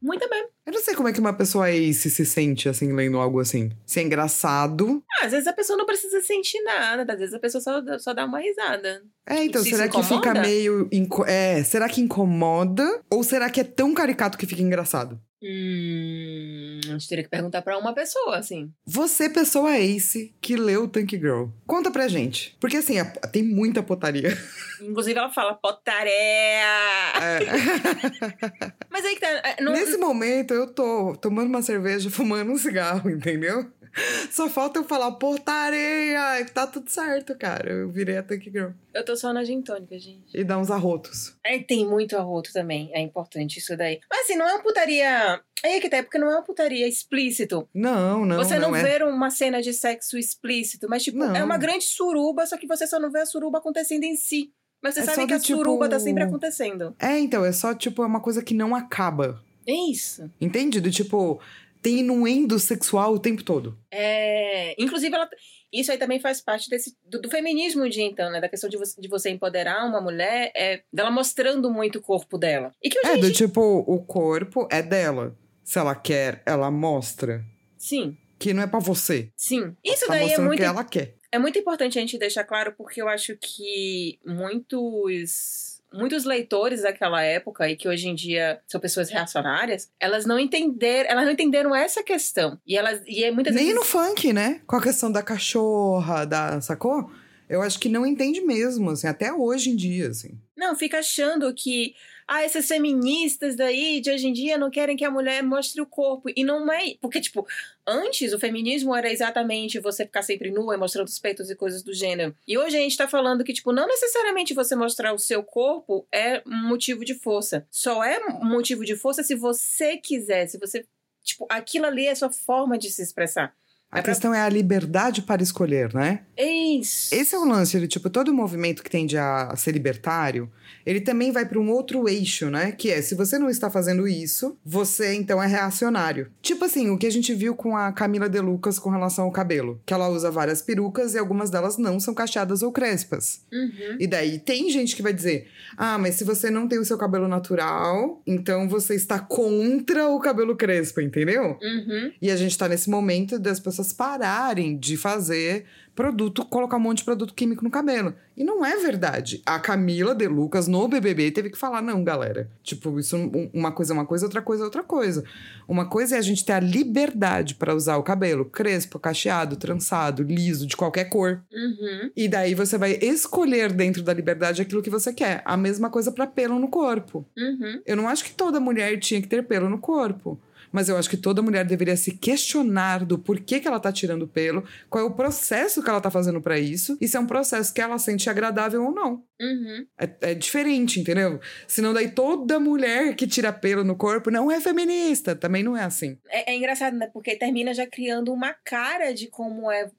Muito 0.00 0.28
bem. 0.28 0.46
Eu 0.64 0.72
não 0.72 0.80
sei 0.80 0.94
como 0.94 1.08
é 1.08 1.12
que 1.12 1.18
uma 1.20 1.32
pessoa 1.32 1.70
ace 1.70 2.10
se 2.10 2.24
sente, 2.24 2.68
assim, 2.68 2.92
lendo 2.92 3.18
algo 3.18 3.40
assim. 3.40 3.70
Se 3.84 4.00
é 4.00 4.02
engraçado. 4.02 5.02
Ah, 5.10 5.24
às 5.24 5.32
vezes 5.32 5.46
a 5.46 5.52
pessoa 5.52 5.76
não 5.76 5.84
precisa 5.84 6.20
sentir 6.20 6.62
nada, 6.62 7.12
às 7.12 7.18
vezes 7.18 7.34
a 7.34 7.38
pessoa 7.38 7.60
só, 7.60 7.82
só 7.98 8.14
dá 8.14 8.24
uma 8.24 8.38
risada. 8.38 9.02
É, 9.26 9.44
então, 9.44 9.62
se 9.62 9.70
será 9.70 9.84
se 9.84 9.90
que 9.90 10.02
fica 10.02 10.34
meio. 10.34 10.88
É, 11.26 11.62
será 11.64 11.88
que 11.88 12.00
incomoda? 12.00 13.02
Ou 13.10 13.24
será 13.24 13.50
que 13.50 13.60
é 13.60 13.64
tão 13.64 13.92
caricato 13.92 14.38
que 14.38 14.46
fica 14.46 14.62
engraçado? 14.62 15.20
Hum, 15.42 16.80
a 16.88 16.92
gente 16.92 17.08
teria 17.08 17.24
que 17.24 17.30
perguntar 17.30 17.62
para 17.62 17.78
uma 17.78 17.94
pessoa, 17.94 18.36
assim. 18.36 18.72
Você, 18.84 19.28
pessoa 19.28 19.78
ace, 19.78 20.34
que 20.40 20.56
leu 20.56 20.88
Tank 20.88 21.10
Girl, 21.12 21.46
conta 21.66 21.90
pra 21.90 22.08
gente. 22.08 22.56
Porque, 22.60 22.76
assim, 22.76 22.96
tem 23.32 23.42
muita 23.42 23.82
potaria. 23.82 24.36
Inclusive, 24.82 25.18
ela 25.18 25.30
fala 25.30 25.54
potaria! 25.54 26.12
É. 26.12 27.38
Mas 28.90 29.04
aí 29.04 29.14
que 29.14 29.20
tá... 29.20 29.28
É, 29.28 29.62
não... 29.62 29.72
Nesse 29.72 29.96
momento, 29.96 30.54
eu 30.54 30.66
tô 30.72 31.16
tomando 31.20 31.48
uma 31.48 31.62
cerveja, 31.62 32.10
fumando 32.10 32.50
um 32.50 32.58
cigarro, 32.58 33.08
entendeu? 33.08 33.70
Só 34.30 34.48
falta 34.48 34.78
eu 34.78 34.84
falar 34.84 35.12
portaria, 35.12 36.44
tá 36.52 36.66
tudo 36.66 36.90
certo, 36.90 37.36
cara. 37.36 37.70
Eu 37.70 37.90
virei 37.90 38.16
a 38.16 38.22
Tank 38.22 38.44
Girl. 38.44 38.70
Eu 38.94 39.04
tô 39.04 39.16
só 39.16 39.32
na 39.32 39.44
gin 39.44 39.62
tônica, 39.62 39.98
gente. 39.98 40.34
E 40.34 40.42
dá 40.42 40.58
uns 40.58 40.70
arrotos. 40.70 41.36
É, 41.44 41.58
tem 41.58 41.86
muito 41.86 42.16
arroto 42.16 42.52
também. 42.52 42.90
É 42.92 43.00
importante 43.00 43.58
isso 43.58 43.76
daí. 43.76 44.00
Mas 44.10 44.20
assim, 44.20 44.36
não 44.36 44.48
é 44.48 44.54
uma 44.54 44.62
putaria. 44.62 45.40
Aí 45.64 45.72
é 45.72 45.80
que 45.80 45.88
tá, 45.88 45.98
é 45.98 46.02
porque 46.02 46.18
não 46.18 46.30
é 46.30 46.34
uma 46.34 46.42
putaria 46.42 46.86
explícito. 46.86 47.68
Não, 47.74 48.24
não. 48.24 48.36
Você 48.36 48.58
não, 48.58 48.70
não 48.70 48.76
é. 48.76 48.98
vê 48.98 49.04
uma 49.04 49.30
cena 49.30 49.60
de 49.60 49.72
sexo 49.72 50.16
explícito, 50.16 50.88
mas 50.88 51.02
tipo, 51.02 51.18
não. 51.18 51.34
é 51.34 51.42
uma 51.42 51.58
grande 51.58 51.84
suruba, 51.84 52.46
só 52.46 52.56
que 52.56 52.66
você 52.66 52.86
só 52.86 52.98
não 52.98 53.10
vê 53.10 53.20
a 53.20 53.26
suruba 53.26 53.58
acontecendo 53.58 54.04
em 54.04 54.16
si. 54.16 54.52
Mas 54.82 54.94
você 54.94 55.00
é 55.00 55.04
sabe 55.04 55.26
que 55.26 55.34
a 55.34 55.40
tipo... 55.40 55.58
suruba 55.58 55.88
tá 55.88 55.98
sempre 55.98 56.22
acontecendo. 56.22 56.94
É, 57.00 57.18
então, 57.18 57.44
é 57.44 57.52
só, 57.52 57.74
tipo, 57.74 58.02
é 58.02 58.06
uma 58.06 58.20
coisa 58.20 58.42
que 58.42 58.54
não 58.54 58.74
acaba. 58.74 59.42
É 59.66 59.90
isso. 59.90 60.30
Entende? 60.40 60.80
Do 60.80 60.90
tipo, 60.90 61.40
tem 61.82 62.00
inuendo 62.00 62.58
sexual 62.58 63.14
o 63.14 63.18
tempo 63.18 63.42
todo. 63.42 63.78
É. 63.90 64.74
Inclusive, 64.80 65.14
ela, 65.14 65.28
isso 65.72 65.92
aí 65.92 65.98
também 65.98 66.20
faz 66.20 66.40
parte 66.40 66.68
desse, 66.68 66.96
do, 67.04 67.20
do 67.20 67.30
feminismo 67.30 67.88
de 67.88 68.02
então, 68.02 68.30
né? 68.30 68.40
Da 68.40 68.48
questão 68.48 68.68
de 68.68 68.76
você, 68.76 69.00
de 69.00 69.08
você 69.08 69.30
empoderar 69.30 69.86
uma 69.86 70.00
mulher, 70.00 70.50
é, 70.56 70.82
dela 70.92 71.10
mostrando 71.10 71.70
muito 71.70 71.98
o 71.98 72.02
corpo 72.02 72.38
dela. 72.38 72.72
E 72.82 72.88
que 72.88 72.98
é, 73.06 73.16
do 73.16 73.32
tipo, 73.32 73.60
o 73.60 74.02
corpo 74.04 74.66
é 74.70 74.82
dela. 74.82 75.36
Se 75.62 75.78
ela 75.78 75.94
quer, 75.94 76.42
ela 76.46 76.70
mostra. 76.70 77.44
Sim. 77.76 78.16
Que 78.38 78.54
não 78.54 78.62
é 78.62 78.66
para 78.66 78.78
você. 78.78 79.30
Sim. 79.36 79.76
Isso 79.84 80.06
tá 80.06 80.14
daí 80.14 80.32
é 80.32 80.38
muito. 80.38 80.58
que 80.58 80.64
ela 80.64 80.84
quer. 80.84 81.14
É 81.30 81.38
muito 81.38 81.58
importante 81.58 81.98
a 81.98 82.00
gente 82.00 82.16
deixar 82.16 82.44
claro, 82.44 82.74
porque 82.76 83.02
eu 83.02 83.08
acho 83.08 83.36
que 83.36 84.18
muitos 84.24 85.77
muitos 85.92 86.24
leitores 86.24 86.82
daquela 86.82 87.22
época 87.22 87.68
e 87.68 87.76
que 87.76 87.88
hoje 87.88 88.08
em 88.08 88.14
dia 88.14 88.60
são 88.66 88.80
pessoas 88.80 89.10
reacionárias, 89.10 89.90
elas 89.98 90.26
não 90.26 90.38
entenderam, 90.38 91.10
elas 91.10 91.24
não 91.24 91.32
entenderam 91.32 91.74
essa 91.74 92.02
questão. 92.02 92.58
E 92.66 92.76
elas 92.76 93.02
e 93.06 93.24
é 93.24 93.30
muitas 93.30 93.54
Nem 93.54 93.66
vezes... 93.66 93.78
no 93.78 93.84
funk, 93.84 94.32
né? 94.32 94.60
Com 94.66 94.76
a 94.76 94.82
questão 94.82 95.10
da 95.10 95.22
cachorra, 95.22 96.24
da, 96.24 96.60
sacou? 96.60 97.10
Eu 97.48 97.62
acho 97.62 97.78
que 97.78 97.88
não 97.88 98.04
entende 98.04 98.42
mesmo, 98.42 98.90
assim, 98.90 99.06
até 99.06 99.32
hoje 99.32 99.70
em 99.70 99.76
dia, 99.76 100.08
assim. 100.08 100.38
Não, 100.54 100.76
fica 100.76 100.98
achando 100.98 101.52
que 101.54 101.94
ah, 102.30 102.42
essas 102.42 102.68
feministas 102.68 103.56
daí 103.56 104.02
de 104.02 104.10
hoje 104.10 104.28
em 104.28 104.32
dia 104.34 104.58
não 104.58 104.70
querem 104.70 104.94
que 104.94 105.04
a 105.04 105.10
mulher 105.10 105.42
mostre 105.42 105.80
o 105.80 105.86
corpo. 105.86 106.28
E 106.36 106.44
não 106.44 106.70
é. 106.70 106.94
Porque, 107.00 107.22
tipo, 107.22 107.46
antes 107.86 108.34
o 108.34 108.38
feminismo 108.38 108.94
era 108.94 109.10
exatamente 109.10 109.80
você 109.80 110.04
ficar 110.04 110.20
sempre 110.20 110.50
nua 110.50 110.74
e 110.74 110.76
mostrando 110.76 111.08
os 111.08 111.18
peitos 111.18 111.50
e 111.50 111.56
coisas 111.56 111.82
do 111.82 111.94
gênero. 111.94 112.36
E 112.46 112.58
hoje 112.58 112.76
a 112.76 112.80
gente 112.80 112.98
tá 112.98 113.08
falando 113.08 113.42
que, 113.42 113.54
tipo, 113.54 113.72
não 113.72 113.86
necessariamente 113.86 114.52
você 114.52 114.76
mostrar 114.76 115.14
o 115.14 115.18
seu 115.18 115.42
corpo 115.42 116.06
é 116.12 116.42
motivo 116.44 117.02
de 117.02 117.14
força. 117.14 117.66
Só 117.70 118.04
é 118.04 118.20
motivo 118.42 118.84
de 118.84 118.94
força 118.94 119.22
se 119.22 119.34
você 119.34 119.96
quiser, 119.96 120.46
se 120.48 120.58
você. 120.58 120.84
Tipo, 121.24 121.46
aquilo 121.48 121.86
ali 121.86 122.06
é 122.06 122.10
a 122.10 122.16
sua 122.16 122.30
forma 122.30 122.76
de 122.76 122.90
se 122.90 123.02
expressar. 123.02 123.56
A 123.90 124.00
É 124.00 124.02
pra- 124.02 124.12
questão 124.12 124.34
é 124.34 124.40
a 124.42 124.48
liberdade 124.48 125.22
para 125.22 125.42
escolher, 125.42 125.92
né? 125.94 126.20
Isso. 126.36 127.14
Esse 127.14 127.34
é 127.34 127.38
o 127.38 127.44
lance, 127.46 127.74
ele, 127.76 127.88
tipo, 127.88 128.10
todo 128.10 128.32
movimento 128.34 128.82
que 128.82 128.90
tende 128.90 129.16
a 129.16 129.54
ser 129.56 129.72
libertário, 129.72 130.50
ele 130.84 131.00
também 131.00 131.32
vai 131.32 131.46
para 131.46 131.58
um 131.58 131.70
outro 131.70 132.06
eixo, 132.06 132.50
né? 132.50 132.70
Que 132.72 132.90
é, 132.90 133.00
se 133.00 133.14
você 133.14 133.38
não 133.38 133.48
está 133.48 133.70
fazendo 133.70 134.06
isso, 134.06 134.56
você 134.64 135.14
então 135.14 135.42
é 135.42 135.46
reacionário. 135.46 136.30
Tipo 136.42 136.66
assim, 136.66 136.90
o 136.90 136.98
que 136.98 137.06
a 137.06 137.10
gente 137.10 137.34
viu 137.34 137.54
com 137.54 137.76
a 137.76 137.90
Camila 137.90 138.28
De 138.28 138.38
Lucas 138.40 138.78
com 138.78 138.90
relação 138.90 139.24
ao 139.24 139.32
cabelo, 139.32 139.80
que 139.86 139.94
ela 139.94 140.08
usa 140.08 140.30
várias 140.30 140.60
perucas 140.60 141.14
e 141.14 141.18
algumas 141.18 141.48
delas 141.50 141.78
não 141.78 141.98
são 141.98 142.12
cacheadas 142.14 142.62
ou 142.62 142.70
crespas. 142.70 143.40
Uhum. 143.50 143.96
E 143.98 144.06
daí 144.06 144.38
tem 144.38 144.68
gente 144.70 144.94
que 144.94 145.02
vai 145.02 145.14
dizer: 145.14 145.48
"Ah, 145.78 145.96
mas 145.96 146.14
se 146.16 146.24
você 146.24 146.50
não 146.50 146.68
tem 146.68 146.78
o 146.78 146.84
seu 146.84 146.98
cabelo 146.98 147.26
natural, 147.26 148.22
então 148.26 148.68
você 148.68 148.94
está 148.94 149.18
contra 149.18 150.08
o 150.08 150.20
cabelo 150.20 150.54
crespo", 150.56 151.00
entendeu? 151.00 151.56
Uhum. 151.62 152.12
E 152.20 152.30
a 152.30 152.36
gente 152.36 152.56
tá 152.56 152.68
nesse 152.68 152.90
momento 152.90 153.38
das 153.38 153.58
pessoas 153.58 153.77
pararem 153.92 154.76
de 154.76 154.96
fazer 154.96 155.64
produto, 155.94 156.44
colocar 156.44 156.76
um 156.76 156.80
monte 156.80 156.98
de 156.98 157.04
produto 157.04 157.34
químico 157.34 157.64
no 157.64 157.70
cabelo. 157.70 158.14
E 158.36 158.44
não 158.44 158.64
é 158.64 158.76
verdade. 158.76 159.42
A 159.44 159.58
Camila 159.58 160.14
De 160.14 160.28
Lucas 160.28 160.68
no 160.68 160.86
BBB 160.86 161.32
teve 161.32 161.50
que 161.50 161.58
falar 161.58 161.82
não, 161.82 162.04
galera. 162.04 162.48
Tipo, 162.62 163.00
isso 163.00 163.16
um- 163.16 163.50
uma 163.52 163.72
coisa 163.72 163.92
é 163.92 163.94
uma 163.94 164.06
coisa, 164.06 164.24
outra 164.26 164.40
coisa 164.40 164.62
é 164.62 164.66
outra 164.66 164.84
coisa. 164.84 165.24
Uma 165.66 165.86
coisa 165.88 166.14
é 166.14 166.18
a 166.18 166.22
gente 166.22 166.44
ter 166.44 166.52
a 166.52 166.60
liberdade 166.60 167.56
para 167.56 167.74
usar 167.74 167.96
o 167.96 168.04
cabelo 168.04 168.44
crespo, 168.44 168.96
cacheado, 169.00 169.56
trançado, 169.56 170.22
liso, 170.22 170.68
de 170.68 170.76
qualquer 170.76 171.06
cor. 171.08 171.42
Uhum. 171.52 172.10
E 172.16 172.28
daí 172.28 172.54
você 172.54 172.78
vai 172.78 172.92
escolher 173.02 173.72
dentro 173.72 174.00
da 174.00 174.12
liberdade 174.14 174.62
aquilo 174.62 174.82
que 174.82 174.90
você 174.90 175.12
quer. 175.12 175.42
A 175.44 175.56
mesma 175.56 175.90
coisa 175.90 176.12
para 176.12 176.28
pelo 176.28 176.60
no 176.60 176.68
corpo. 176.68 177.26
Uhum. 177.36 177.82
Eu 177.84 177.96
não 177.96 178.06
acho 178.08 178.22
que 178.24 178.30
toda 178.34 178.60
mulher 178.60 178.96
tinha 179.00 179.20
que 179.20 179.26
ter 179.26 179.42
pelo 179.44 179.68
no 179.68 179.78
corpo. 179.78 180.38
Mas 180.72 180.88
eu 180.88 180.96
acho 180.96 181.08
que 181.08 181.16
toda 181.16 181.42
mulher 181.42 181.64
deveria 181.64 181.96
se 181.96 182.12
questionar 182.12 183.04
do 183.04 183.18
porquê 183.18 183.60
que 183.60 183.68
ela 183.68 183.80
tá 183.80 183.92
tirando 183.92 184.26
pelo, 184.26 184.64
qual 184.88 185.04
é 185.04 185.06
o 185.06 185.14
processo 185.14 185.82
que 185.82 185.88
ela 185.90 186.00
tá 186.00 186.10
fazendo 186.10 186.40
pra 186.40 186.58
isso, 186.58 186.96
e 187.00 187.08
se 187.08 187.16
é 187.16 187.20
um 187.20 187.26
processo 187.26 187.72
que 187.72 187.80
ela 187.80 187.98
sente 187.98 188.28
agradável 188.28 188.84
ou 188.84 188.92
não. 188.92 189.22
Uhum. 189.40 189.86
É, 189.98 190.32
é 190.32 190.34
diferente, 190.34 191.00
entendeu? 191.00 191.40
Senão 191.66 191.92
daí 191.92 192.10
toda 192.10 192.58
mulher 192.58 193.14
que 193.14 193.26
tira 193.26 193.52
pelo 193.52 193.84
no 193.84 193.96
corpo 193.96 194.30
não 194.30 194.50
é 194.50 194.60
feminista. 194.60 195.34
Também 195.34 195.62
não 195.62 195.76
é 195.76 195.84
assim. 195.84 196.18
É, 196.28 196.52
é 196.52 196.56
engraçado, 196.56 196.96
né? 196.96 197.08
Porque 197.12 197.36
termina 197.36 197.72
já 197.72 197.86
criando 197.86 198.32
uma 198.32 198.52
cara 198.52 199.12
de 199.12 199.28
como 199.28 199.70
é 199.70 199.90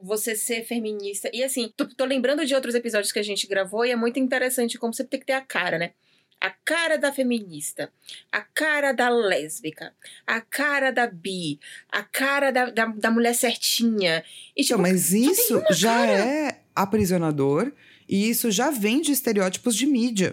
você 0.00 0.36
ser 0.36 0.64
feminista. 0.64 1.30
E 1.32 1.42
assim, 1.42 1.72
tô, 1.76 1.86
tô 1.86 2.04
lembrando 2.04 2.44
de 2.44 2.54
outros 2.54 2.74
episódios 2.74 3.12
que 3.12 3.18
a 3.18 3.22
gente 3.22 3.46
gravou 3.46 3.84
e 3.84 3.90
é 3.90 3.96
muito 3.96 4.18
interessante 4.18 4.78
como 4.78 4.94
você 4.94 5.04
tem 5.04 5.18
que 5.18 5.26
ter 5.26 5.32
a 5.32 5.40
cara, 5.40 5.78
né? 5.78 5.92
A 6.40 6.50
cara 6.50 6.96
da 6.96 7.12
feminista, 7.12 7.90
a 8.30 8.40
cara 8.40 8.92
da 8.92 9.08
lésbica, 9.08 9.92
a 10.26 10.40
cara 10.40 10.92
da 10.92 11.06
bi, 11.06 11.58
a 11.90 12.02
cara 12.02 12.50
da, 12.52 12.70
da, 12.70 12.86
da 12.86 13.10
mulher 13.10 13.34
certinha. 13.34 14.22
E, 14.56 14.62
tipo, 14.62 14.74
Então, 14.74 14.78
mas 14.78 15.12
isso 15.12 15.62
já 15.70 16.06
é 16.06 16.60
aprisionador 16.74 17.72
e 18.08 18.28
isso 18.28 18.50
já 18.50 18.70
vem 18.70 19.00
de 19.00 19.12
estereótipos 19.12 19.74
de 19.74 19.86
mídia. 19.86 20.32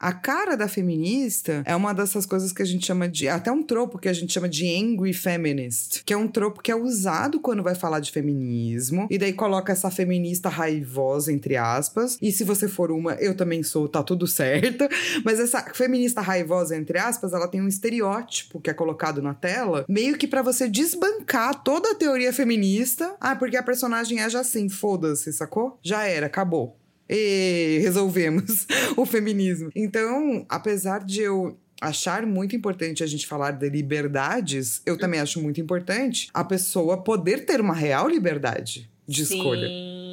A 0.00 0.12
cara 0.12 0.56
da 0.56 0.68
feminista 0.68 1.62
é 1.66 1.74
uma 1.74 1.92
dessas 1.92 2.24
coisas 2.24 2.52
que 2.52 2.62
a 2.62 2.64
gente 2.64 2.86
chama 2.86 3.08
de. 3.08 3.28
Até 3.28 3.50
um 3.50 3.64
tropo 3.64 3.98
que 3.98 4.08
a 4.08 4.12
gente 4.12 4.32
chama 4.32 4.48
de 4.48 4.64
angry 4.64 5.12
feminist, 5.12 6.04
que 6.04 6.12
é 6.12 6.16
um 6.16 6.28
tropo 6.28 6.62
que 6.62 6.70
é 6.70 6.76
usado 6.76 7.40
quando 7.40 7.64
vai 7.64 7.74
falar 7.74 7.98
de 7.98 8.12
feminismo, 8.12 9.08
e 9.10 9.18
daí 9.18 9.32
coloca 9.32 9.72
essa 9.72 9.90
feminista 9.90 10.48
raivosa, 10.48 11.32
entre 11.32 11.56
aspas. 11.56 12.16
E 12.22 12.30
se 12.30 12.44
você 12.44 12.68
for 12.68 12.92
uma, 12.92 13.14
eu 13.14 13.36
também 13.36 13.64
sou, 13.64 13.88
tá 13.88 14.00
tudo 14.00 14.28
certo. 14.28 14.84
Mas 15.24 15.40
essa 15.40 15.62
feminista 15.74 16.20
raivosa, 16.20 16.76
entre 16.76 16.98
aspas, 16.98 17.32
ela 17.32 17.48
tem 17.48 17.60
um 17.60 17.66
estereótipo 17.68 18.60
que 18.60 18.70
é 18.70 18.74
colocado 18.74 19.20
na 19.20 19.34
tela, 19.34 19.84
meio 19.88 20.16
que 20.16 20.28
pra 20.28 20.42
você 20.42 20.68
desbancar 20.68 21.64
toda 21.64 21.90
a 21.90 21.94
teoria 21.96 22.32
feminista. 22.32 23.16
Ah, 23.20 23.34
porque 23.34 23.56
a 23.56 23.62
personagem 23.64 24.20
é 24.20 24.30
já 24.30 24.40
assim, 24.40 24.68
foda-se, 24.68 25.32
sacou? 25.32 25.76
Já 25.82 26.04
era, 26.04 26.26
acabou. 26.26 26.78
E 27.08 27.78
resolvemos 27.82 28.66
o 28.96 29.06
feminismo. 29.06 29.70
Então, 29.74 30.44
apesar 30.48 31.04
de 31.04 31.22
eu 31.22 31.56
achar 31.80 32.26
muito 32.26 32.56
importante 32.56 33.02
a 33.02 33.06
gente 33.06 33.26
falar 33.26 33.52
de 33.52 33.68
liberdades, 33.68 34.82
eu 34.84 34.98
também 34.98 35.20
acho 35.20 35.40
muito 35.40 35.60
importante 35.60 36.28
a 36.34 36.44
pessoa 36.44 37.02
poder 37.02 37.44
ter 37.44 37.60
uma 37.60 37.74
real 37.74 38.08
liberdade 38.08 38.90
de 39.06 39.22
escolha. 39.22 39.68
Sim, 39.68 40.07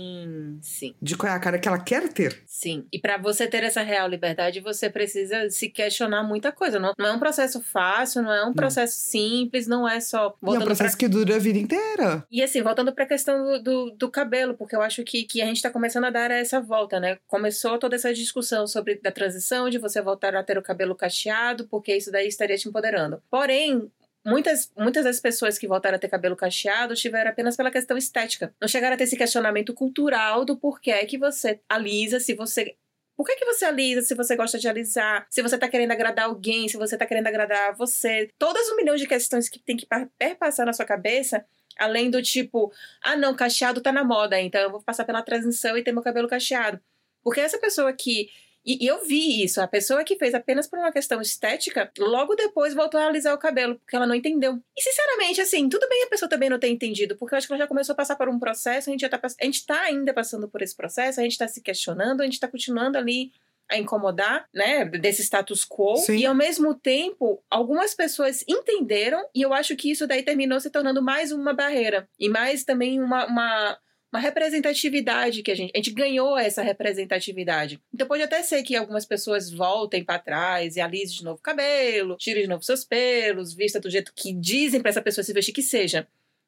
sim. 0.65 0.95
De 1.01 1.15
qual 1.15 1.31
é 1.31 1.35
a 1.35 1.39
cara 1.39 1.59
que 1.59 1.67
ela 1.67 1.79
quer 1.79 2.09
ter. 2.11 2.43
Sim. 2.45 2.85
E 2.91 2.99
para 2.99 3.17
você 3.17 3.47
ter 3.47 3.63
essa 3.63 3.81
real 3.81 4.07
liberdade, 4.07 4.59
você 4.59 4.89
precisa 4.89 5.49
se 5.49 5.69
questionar 5.69 6.23
muita 6.23 6.51
coisa. 6.51 6.79
Não, 6.79 6.93
não 6.97 7.05
é 7.07 7.11
um 7.13 7.19
processo 7.19 7.61
fácil, 7.61 8.21
não 8.21 8.33
é 8.33 8.43
um 8.45 8.53
processo 8.53 8.95
simples, 8.97 9.67
não 9.67 9.87
é 9.87 9.99
só. 9.99 10.17
E 10.17 10.21
é 10.23 10.27
um 10.27 10.31
voltando 10.41 10.57
pra- 10.65 10.75
processo 10.75 10.97
que 10.97 11.07
dura 11.07 11.35
a 11.35 11.39
vida 11.39 11.59
inteira. 11.59 12.25
E 12.31 12.41
assim, 12.41 12.61
voltando 12.61 12.93
pra 12.93 13.05
questão 13.05 13.43
do, 13.43 13.63
do, 13.63 13.91
do 13.91 14.09
cabelo, 14.11 14.53
porque 14.55 14.75
eu 14.75 14.81
acho 14.81 15.03
que, 15.03 15.23
que 15.23 15.41
a 15.41 15.45
gente 15.45 15.61
tá 15.61 15.69
começando 15.69 16.05
a 16.05 16.09
dar 16.09 16.31
essa 16.31 16.59
volta, 16.59 16.99
né? 16.99 17.17
Começou 17.27 17.77
toda 17.77 17.95
essa 17.95 18.13
discussão 18.13 18.67
sobre 18.67 18.95
da 18.95 19.11
transição, 19.11 19.69
de 19.69 19.77
você 19.77 20.01
voltar 20.01 20.35
a 20.35 20.43
ter 20.43 20.57
o 20.57 20.61
cabelo 20.63 20.95
cacheado, 20.95 21.67
porque 21.67 21.95
isso 21.95 22.11
daí 22.11 22.27
estaria 22.27 22.57
te 22.57 22.67
empoderando. 22.67 23.21
Porém, 23.29 23.89
muitas, 24.25 24.71
muitas 24.75 25.03
das 25.03 25.19
pessoas 25.19 25.57
que 25.57 25.67
voltaram 25.67 25.95
a 25.95 25.99
ter 25.99 26.09
cabelo 26.09 26.35
cacheado 26.35 26.95
tiveram 26.95 27.29
apenas 27.29 27.55
pela 27.55 27.71
questão 27.71 27.95
estética. 27.97 28.53
Não 28.59 28.67
chegaram 28.67 28.95
a 28.95 28.97
ter 28.97 29.03
esse 29.03 29.15
questionamento 29.17 29.73
cultural 29.73 30.43
do 30.43 30.57
porquê 30.57 31.05
que 31.05 31.17
você 31.17 31.59
alisa, 31.69 32.19
se 32.19 32.33
você 32.33 32.75
por 33.15 33.25
que, 33.25 33.35
que 33.37 33.45
você 33.45 33.63
alisa 33.63 34.01
se 34.01 34.13
você 34.13 34.35
gosta 34.35 34.59
de 34.59 34.67
alisar? 34.67 35.25
Se 35.29 35.41
você 35.41 35.57
tá 35.57 35.69
querendo 35.69 35.91
agradar 35.91 36.25
alguém, 36.25 36.67
se 36.67 36.75
você 36.75 36.97
tá 36.97 37.05
querendo 37.05 37.27
agradar 37.27 37.73
você. 37.73 38.29
Todas 38.37 38.67
um 38.69 38.75
milhão 38.75 38.95
de 38.97 39.07
questões 39.07 39.47
que 39.47 39.57
tem 39.57 39.77
que 39.77 39.85
pa- 39.85 40.09
perpassar 40.17 40.65
na 40.65 40.73
sua 40.73 40.85
cabeça, 40.85 41.45
além 41.77 42.09
do 42.09 42.21
tipo, 42.21 42.73
ah 43.01 43.15
não, 43.15 43.33
cacheado 43.33 43.79
tá 43.79 43.91
na 43.91 44.03
moda, 44.03 44.37
então 44.41 44.59
eu 44.59 44.69
vou 44.69 44.81
passar 44.81 45.05
pela 45.05 45.21
transição 45.21 45.77
e 45.77 45.83
ter 45.83 45.93
meu 45.93 46.03
cabelo 46.03 46.27
cacheado. 46.27 46.77
Porque 47.23 47.41
essa 47.41 47.57
pessoa 47.57 47.91
que. 47.93 48.29
E, 48.65 48.83
e 48.83 48.87
eu 48.87 49.05
vi 49.05 49.43
isso, 49.43 49.61
a 49.61 49.67
pessoa 49.67 50.03
que 50.03 50.17
fez 50.17 50.33
apenas 50.33 50.67
por 50.67 50.79
uma 50.79 50.91
questão 50.91 51.21
estética, 51.21 51.91
logo 51.99 52.35
depois 52.35 52.73
voltou 52.73 52.99
a 52.99 53.07
alisar 53.07 53.33
o 53.33 53.37
cabelo, 53.37 53.75
porque 53.75 53.95
ela 53.95 54.07
não 54.07 54.15
entendeu. 54.15 54.59
E 54.75 54.81
sinceramente, 54.81 55.39
assim, 55.39 55.69
tudo 55.69 55.87
bem 55.87 56.03
a 56.03 56.09
pessoa 56.09 56.27
também 56.27 56.49
não 56.49 56.59
ter 56.59 56.69
entendido, 56.69 57.15
porque 57.15 57.35
eu 57.35 57.37
acho 57.37 57.47
que 57.47 57.53
ela 57.53 57.61
já 57.61 57.67
começou 57.67 57.93
a 57.93 57.95
passar 57.95 58.15
por 58.15 58.27
um 58.27 58.39
processo, 58.39 58.89
a 58.89 58.91
gente 58.91 59.01
já 59.01 59.09
tá, 59.09 59.19
a 59.23 59.45
gente 59.45 59.65
tá 59.65 59.81
ainda 59.81 60.13
passando 60.13 60.47
por 60.47 60.61
esse 60.61 60.75
processo, 60.75 61.19
a 61.19 61.23
gente 61.23 61.37
tá 61.37 61.47
se 61.47 61.61
questionando, 61.61 62.21
a 62.21 62.25
gente 62.25 62.39
tá 62.39 62.47
continuando 62.47 62.97
ali 62.97 63.31
a 63.69 63.77
incomodar, 63.77 64.47
né, 64.53 64.85
desse 64.85 65.23
status 65.23 65.65
quo. 65.65 65.97
Sim. 65.97 66.17
E 66.17 66.25
ao 66.25 66.35
mesmo 66.35 66.75
tempo, 66.75 67.43
algumas 67.49 67.93
pessoas 67.93 68.43
entenderam, 68.47 69.27
e 69.33 69.41
eu 69.41 69.53
acho 69.53 69.75
que 69.75 69.91
isso 69.91 70.07
daí 70.07 70.23
terminou 70.23 70.59
se 70.59 70.69
tornando 70.69 71.01
mais 71.01 71.31
uma 71.31 71.53
barreira. 71.53 72.07
E 72.19 72.29
mais 72.29 72.63
também 72.63 73.01
uma, 73.01 73.25
uma, 73.25 73.77
uma 74.15 74.19
representatividade 74.19 75.43
que 75.43 75.51
a 75.51 75.55
gente. 75.55 75.71
A 75.75 75.77
gente 75.77 75.91
ganhou 75.91 76.37
essa 76.37 76.61
representatividade. 76.61 77.79
Então 77.93 78.07
pode 78.07 78.23
até 78.23 78.41
ser 78.41 78.63
que 78.63 78.75
algumas 78.75 79.05
pessoas 79.05 79.51
voltem 79.51 80.03
pra 80.03 80.17
trás 80.17 80.75
e 80.75 80.81
alise 80.81 81.13
de 81.13 81.23
novo 81.23 81.37
o 81.37 81.41
cabelo, 81.41 82.15
tire 82.17 82.41
de 82.41 82.47
novo 82.47 82.63
seus 82.63 82.83
pelos, 82.83 83.53
vista 83.53 83.79
do 83.79 83.89
jeito 83.89 84.13
que 84.15 84.33
dizem 84.33 84.81
pra 84.81 84.89
essa 84.89 85.01
pessoa 85.01 85.23
se 85.23 85.33
vestir 85.33 85.53
que 85.53 85.61
seja. 85.61 86.07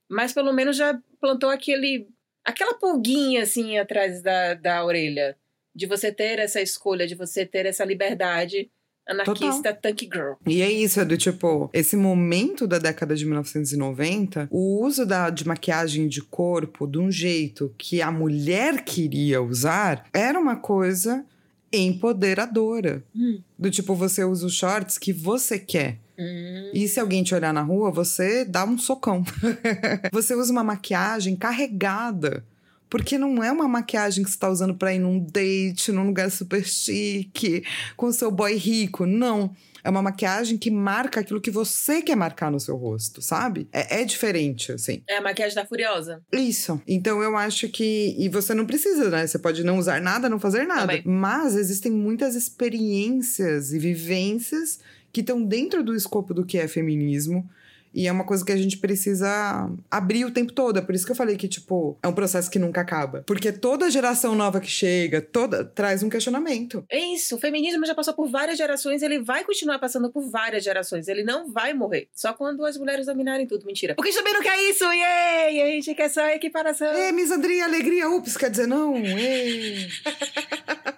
Mas 0.10 0.34
pelo 0.34 0.54
menos 0.54 0.78
já 0.78 0.98
plantou 1.20 1.50
aquele. 1.50 2.08
aquela 2.44 2.74
pulguinha 2.76 3.44
assim 3.44 3.78
atrás 3.78 4.22
da, 4.22 4.54
da 4.54 4.86
orelha 4.86 5.38
de 5.76 5.86
você 5.86 6.12
ter 6.12 6.40
essa 6.40 6.60
escolha, 6.60 7.06
de 7.06 7.14
você 7.14 7.46
ter 7.46 7.66
essa 7.68 7.86
liberdade 7.86 8.72
anarquista 9.08 9.74
tank 9.74 10.02
girl. 10.04 10.34
E 10.46 10.62
é 10.62 10.72
isso, 10.72 11.00
é 11.00 11.06
do 11.06 11.18
tipo, 11.18 11.70
esse 11.74 11.96
momento 11.96 12.68
da 12.68 12.78
década 12.78 13.16
de 13.16 13.26
1990, 13.26 14.48
o 14.52 14.86
uso 14.86 15.06
da, 15.06 15.30
de 15.30 15.48
maquiagem 15.48 16.08
de 16.08 16.22
corpo 16.22 16.88
de 16.88 16.98
um 16.98 17.12
jeito 17.12 17.74
que 17.78 18.02
a 18.02 18.12
mulher 18.12 18.84
queria 18.84 19.42
usar 19.42 20.06
era 20.14 20.40
uma 20.40 20.56
coisa 20.56 21.26
empoderadora. 21.72 23.04
Hum. 23.16 23.40
Do 23.58 23.70
tipo, 23.70 23.94
você 23.96 24.24
usa 24.24 24.46
os 24.46 24.54
shorts 24.54 24.98
que 24.98 25.12
você 25.12 25.60
quer. 25.60 26.00
Hum. 26.18 26.72
E 26.74 26.88
se 26.88 27.00
alguém 27.00 27.24
te 27.24 27.36
olhar 27.36 27.54
na 27.54 27.62
rua, 27.62 27.92
você 27.92 28.44
dá 28.44 28.66
um 28.66 28.78
socão. 28.78 29.24
você 30.12 30.34
usa 30.34 30.52
uma 30.52 30.64
maquiagem 30.64 31.36
carregada. 31.36 32.44
Porque 32.90 33.18
não 33.18 33.44
é 33.44 33.52
uma 33.52 33.68
maquiagem 33.68 34.24
que 34.24 34.32
você 34.32 34.38
tá 34.38 34.50
usando 34.50 34.76
pra 34.76 34.94
ir 34.94 35.00
num 35.00 35.20
date, 35.20 35.92
num 35.92 36.08
lugar 36.08 36.32
super 36.32 36.66
chique, 36.66 37.64
com 37.96 38.08
o 38.08 38.14
seu 38.14 38.32
boy 38.32 38.56
rico. 38.56 39.06
Não. 39.06 39.54
É 39.84 39.90
uma 39.90 40.02
maquiagem 40.02 40.58
que 40.58 40.70
marca 40.70 41.22
aquilo 41.22 41.40
que 41.40 41.50
você 41.50 42.02
quer 42.02 42.16
marcar 42.16 42.52
no 42.52 42.60
seu 42.60 42.76
rosto, 42.76 43.22
sabe? 43.22 43.70
É, 43.72 44.02
é 44.02 44.04
diferente, 44.04 44.72
assim. 44.74 45.02
É 45.08 45.18
a 45.18 45.22
maquiagem 45.22 45.56
da 45.56 45.66
Furiosa. 45.66 46.22
Isso. 46.32 46.82
Então 46.86 47.22
eu 47.24 47.38
acho 47.38 47.70
que. 47.70 48.14
E 48.18 48.28
você 48.28 48.54
não 48.54 48.66
precisa, 48.66 49.10
né? 49.10 49.26
Você 49.26 49.40
pode 49.40 49.64
não 49.64 49.78
usar 49.78 50.02
nada, 50.02 50.28
não 50.28 50.40
fazer 50.40 50.66
nada. 50.66 50.82
Também. 50.82 51.04
Mas 51.06 51.56
existem 51.56 51.92
muitas 51.92 52.36
experiências 52.36 53.72
e 53.72 53.80
vivências 53.80 54.80
que 55.12 55.22
estão 55.22 55.42
dentro 55.42 55.82
do 55.82 55.96
escopo 55.96 56.34
do 56.34 56.46
que 56.46 56.58
é 56.58 56.68
feminismo 56.68 57.50
E 57.98 58.08
é 58.08 58.12
uma 58.12 58.24
coisa 58.24 58.46
que 58.46 58.52
a 58.52 58.56
gente 58.56 58.78
precisa 58.78 59.68
abrir 59.90 60.24
o 60.24 60.30
tempo 60.30 60.54
todo. 60.54 60.78
É 60.78 60.82
por 60.84 60.94
isso 60.94 61.04
que 61.04 61.12
eu 61.12 61.16
falei 61.16 61.36
que, 61.36 61.48
tipo, 61.48 61.98
é 62.04 62.08
um 62.08 62.14
processo 62.14 62.52
que 62.52 62.60
nunca 62.60 62.80
acaba. 62.80 63.24
Porque 63.26 63.52
toda 63.52 63.90
geração 63.90 64.36
nova 64.36 64.62
que 64.62 64.70
chega, 64.70 65.20
toda 65.20 65.66
traz 65.66 66.04
um 66.04 66.10
questionamento. 66.10 66.86
É 66.92 67.00
isso. 67.00 67.36
O 67.36 67.40
feminismo 67.40 67.84
já 67.88 67.96
passou 67.96 68.14
por 68.14 68.30
várias 68.30 68.56
gerações, 68.56 69.02
ele 69.02 69.18
vai 69.20 69.44
continuar 69.44 69.80
passando 69.80 70.12
por 70.12 70.30
várias 70.30 70.64
gerações. 70.64 71.08
Ele 71.08 71.24
não 71.24 71.52
vai 71.52 71.74
morrer. 71.74 72.08
Só 72.14 72.34
quando 72.34 72.64
as 72.64 72.78
mulheres 72.78 73.08
dominarem 73.08 73.48
tudo. 73.48 73.66
Mentira. 73.66 73.96
Porque 73.96 74.10
a 74.10 74.12
gente 74.12 74.22
também 74.22 74.34
não 74.36 74.44
quer 74.44 74.70
isso. 74.70 74.84
Yay! 74.84 75.62
A 75.64 75.66
gente 75.66 75.96
quer 75.96 76.10
só 76.10 76.24
equiparação. 76.28 76.88
É, 76.90 77.12
misandria, 77.12 77.66
alegria, 77.66 78.08
ups, 78.08 78.38
quer 78.38 78.52
dizer 78.52 78.68
não. 78.68 78.96
Ei. 78.96 79.88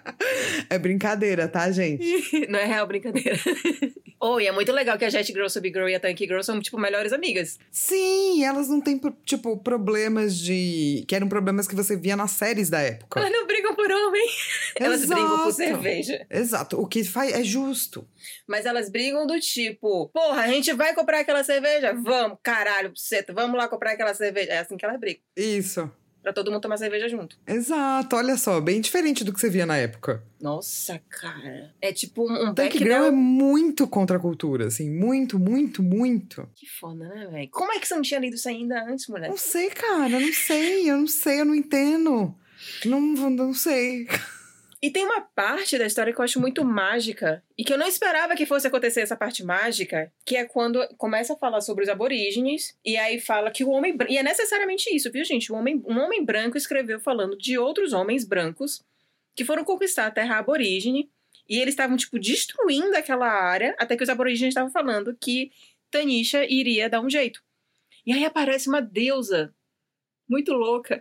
é 0.68 0.78
brincadeira, 0.78 1.48
tá, 1.48 1.70
gente? 1.70 2.04
não 2.48 2.58
é 2.58 2.64
real 2.64 2.86
brincadeira. 2.86 3.38
Oh, 4.22 4.38
e 4.38 4.46
é 4.46 4.52
muito 4.52 4.70
legal 4.70 4.98
que 4.98 5.04
a 5.06 5.08
Jet 5.08 5.32
Girl, 5.32 5.48
Sub 5.48 5.66
Girl 5.66 5.88
e 5.88 5.94
a 5.94 5.98
Tank 5.98 6.18
Girl 6.18 6.42
são, 6.42 6.60
tipo, 6.60 6.78
melhores 6.78 7.10
amigas. 7.10 7.58
Sim, 7.72 8.44
elas 8.44 8.68
não 8.68 8.78
têm, 8.78 9.00
tipo, 9.24 9.56
problemas 9.56 10.36
de. 10.36 11.06
que 11.08 11.14
eram 11.14 11.26
problemas 11.26 11.66
que 11.66 11.74
você 11.74 11.96
via 11.96 12.14
nas 12.14 12.32
séries 12.32 12.68
da 12.68 12.80
época. 12.82 13.18
Elas 13.18 13.32
não 13.32 13.46
brigam 13.46 13.74
por 13.74 13.90
homem. 13.90 14.28
Elas 14.78 15.04
Exato. 15.04 15.22
brigam 15.22 15.44
por 15.44 15.52
cerveja. 15.52 16.26
Exato. 16.28 16.78
O 16.78 16.86
que 16.86 17.02
faz 17.02 17.32
é 17.32 17.42
justo. 17.42 18.06
Mas 18.46 18.66
elas 18.66 18.90
brigam 18.90 19.26
do 19.26 19.40
tipo, 19.40 20.10
porra, 20.10 20.42
a 20.42 20.48
gente 20.48 20.70
vai 20.74 20.94
comprar 20.94 21.20
aquela 21.20 21.42
cerveja? 21.42 21.94
Vamos, 21.94 22.38
caralho, 22.42 22.90
buceta, 22.90 23.32
vamos 23.32 23.56
lá 23.56 23.68
comprar 23.68 23.92
aquela 23.92 24.12
cerveja. 24.12 24.52
É 24.52 24.58
assim 24.58 24.76
que 24.76 24.84
elas 24.84 25.00
brigam. 25.00 25.22
Isso. 25.34 25.90
Pra 26.22 26.32
todo 26.32 26.50
mundo 26.50 26.60
tomar 26.60 26.76
cerveja 26.76 27.08
junto. 27.08 27.38
Exato, 27.46 28.14
olha 28.14 28.36
só, 28.36 28.60
bem 28.60 28.80
diferente 28.80 29.24
do 29.24 29.32
que 29.32 29.40
você 29.40 29.48
via 29.48 29.64
na 29.64 29.78
época. 29.78 30.22
Nossa, 30.40 31.00
cara. 31.08 31.74
É 31.80 31.92
tipo 31.92 32.30
um 32.30 32.54
Tank 32.54 32.72
background... 32.72 32.92
Girl 32.92 33.04
é 33.06 33.10
muito 33.10 33.86
contra 33.86 34.18
a 34.18 34.20
cultura, 34.20 34.66
assim, 34.66 34.90
muito, 34.90 35.38
muito, 35.38 35.82
muito. 35.82 36.46
Que 36.54 36.66
foda, 36.66 37.08
né, 37.08 37.26
velho? 37.26 37.48
Como 37.50 37.72
é 37.72 37.78
que 37.78 37.88
você 37.88 37.94
não 37.94 38.02
tinha 38.02 38.20
lido 38.20 38.34
isso 38.34 38.48
ainda 38.48 38.84
antes, 38.84 39.08
mulher? 39.08 39.30
Não 39.30 39.36
sei, 39.36 39.70
cara, 39.70 40.20
não 40.20 40.32
sei, 40.32 40.90
eu 40.90 40.98
não 40.98 41.06
sei, 41.06 41.40
eu 41.40 41.44
não 41.46 41.54
entendo. 41.54 42.34
Não, 42.84 43.00
não 43.00 43.54
sei. 43.54 44.06
E 44.82 44.90
tem 44.90 45.04
uma 45.04 45.20
parte 45.20 45.76
da 45.76 45.86
história 45.86 46.10
que 46.10 46.18
eu 46.18 46.24
acho 46.24 46.40
muito 46.40 46.64
mágica 46.64 47.44
e 47.56 47.62
que 47.62 47.72
eu 47.72 47.76
não 47.76 47.86
esperava 47.86 48.34
que 48.34 48.46
fosse 48.46 48.66
acontecer 48.66 49.02
essa 49.02 49.16
parte 49.16 49.44
mágica, 49.44 50.10
que 50.24 50.36
é 50.36 50.46
quando 50.46 50.80
começa 50.96 51.34
a 51.34 51.36
falar 51.36 51.60
sobre 51.60 51.84
os 51.84 51.90
aborígenes 51.90 52.74
e 52.82 52.96
aí 52.96 53.20
fala 53.20 53.50
que 53.50 53.62
o 53.62 53.68
homem 53.68 53.94
e 54.08 54.16
é 54.16 54.22
necessariamente 54.22 54.88
isso, 54.94 55.12
viu, 55.12 55.22
gente? 55.22 55.52
Um 55.52 55.56
homem, 55.56 55.82
um 55.86 55.98
homem 55.98 56.24
branco 56.24 56.56
escreveu 56.56 56.98
falando 56.98 57.36
de 57.36 57.58
outros 57.58 57.92
homens 57.92 58.24
brancos 58.24 58.82
que 59.36 59.44
foram 59.44 59.64
conquistar 59.64 60.06
a 60.06 60.10
terra 60.10 60.38
aborígene 60.38 61.10
e 61.46 61.58
eles 61.58 61.74
estavam 61.74 61.96
tipo 61.98 62.18
destruindo 62.18 62.96
aquela 62.96 63.28
área 63.28 63.76
até 63.78 63.96
que 63.96 64.02
os 64.02 64.08
aborígenes 64.08 64.52
estavam 64.52 64.70
falando 64.70 65.14
que 65.20 65.50
Tanisha 65.90 66.44
iria 66.46 66.88
dar 66.88 67.02
um 67.02 67.10
jeito. 67.10 67.42
E 68.06 68.12
aí 68.12 68.24
aparece 68.24 68.68
uma 68.68 68.80
deusa 68.80 69.54
muito 70.28 70.52
louca, 70.52 71.00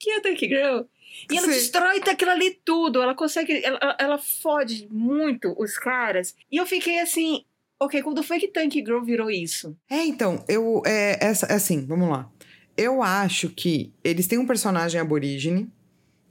que 0.00 0.10
é 0.10 0.16
a 0.16 0.20
Tank 0.20 0.40
Girl. 0.40 0.82
E 1.30 1.36
ela 1.36 1.46
Sim. 1.46 1.52
destrói 1.52 1.98
aquilo 1.98 2.30
ali 2.30 2.58
tudo. 2.64 3.00
Ela 3.02 3.14
consegue. 3.14 3.64
Ela, 3.64 3.96
ela 3.98 4.18
fode 4.18 4.88
muito 4.90 5.54
os 5.58 5.78
caras. 5.78 6.34
E 6.50 6.56
eu 6.56 6.66
fiquei 6.66 7.00
assim. 7.00 7.44
Ok, 7.80 8.00
quando 8.02 8.22
foi 8.22 8.38
que 8.38 8.46
Tank 8.48 8.72
Girl 8.74 9.02
virou 9.02 9.30
isso? 9.30 9.76
É, 9.90 10.04
então, 10.04 10.44
eu. 10.48 10.82
É, 10.86 11.18
essa, 11.24 11.46
é 11.46 11.54
assim, 11.54 11.84
vamos 11.84 12.08
lá. 12.08 12.30
Eu 12.76 13.02
acho 13.02 13.48
que 13.50 13.92
eles 14.04 14.26
têm 14.26 14.38
um 14.38 14.46
personagem 14.46 15.00
aborígene. 15.00 15.70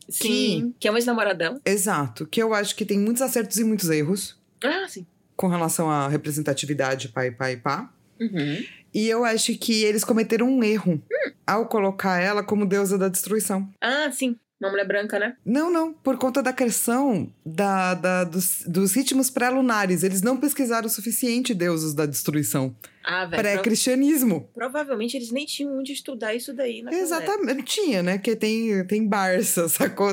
Sim. 0.10 0.74
Que 0.80 0.88
é 0.88 0.92
um 0.92 0.96
ex-namoradão. 0.96 1.62
Exato. 1.66 2.26
Que 2.26 2.42
eu 2.42 2.54
acho 2.54 2.76
que 2.76 2.86
tem 2.86 3.00
muitos 3.00 3.22
acertos 3.22 3.58
e 3.58 3.64
muitos 3.64 3.90
erros 3.90 4.38
Ah, 4.64 4.86
sim. 4.88 5.06
com 5.38 5.48
relação 5.48 5.90
à 5.90 6.08
representatividade 6.08 7.10
pai, 7.10 7.32
pai, 7.32 7.58
pá. 7.58 7.94
Uhum. 8.20 8.64
E 8.94 9.08
eu 9.08 9.24
acho 9.24 9.58
que 9.58 9.84
eles 9.84 10.04
cometeram 10.04 10.48
um 10.50 10.64
erro 10.64 11.02
ao 11.48 11.66
colocar 11.68 12.20
ela 12.20 12.44
como 12.44 12.66
deusa 12.66 12.98
da 12.98 13.08
destruição. 13.08 13.70
Ah, 13.80 14.12
sim. 14.12 14.36
Uma 14.62 14.70
mulher 14.70 14.88
branca, 14.88 15.18
né? 15.18 15.36
Não, 15.44 15.72
não. 15.74 15.92
Por 15.92 16.18
conta 16.18 16.42
da 16.44 16.54
questão 16.54 17.28
da, 17.44 17.96
da- 17.96 18.24
dos, 18.24 18.62
dos 18.68 18.94
ritmos 18.94 19.30
pré-lunares. 19.32 20.04
Eles 20.04 20.22
não 20.22 20.38
pesquisaram 20.38 20.86
o 20.86 20.90
suficiente 20.90 21.52
deuses 21.54 21.96
da 21.96 22.06
destruição. 22.06 22.74
Ah, 23.04 23.28
Pré-cristianismo. 23.28 24.50
Provavelmente 24.54 25.18
eles 25.18 25.32
nem 25.32 25.46
tinham 25.46 25.78
onde 25.78 25.92
estudar 25.94 26.34
isso 26.36 26.54
daí 26.54 26.82
na 26.82 26.92
Exatamente. 26.92 27.64
Tinha, 27.64 28.04
né? 28.04 28.18
Que 28.18 28.36
tem, 28.36 28.86
tem 28.86 29.08
Barça, 29.08 29.68
sacou? 29.70 30.12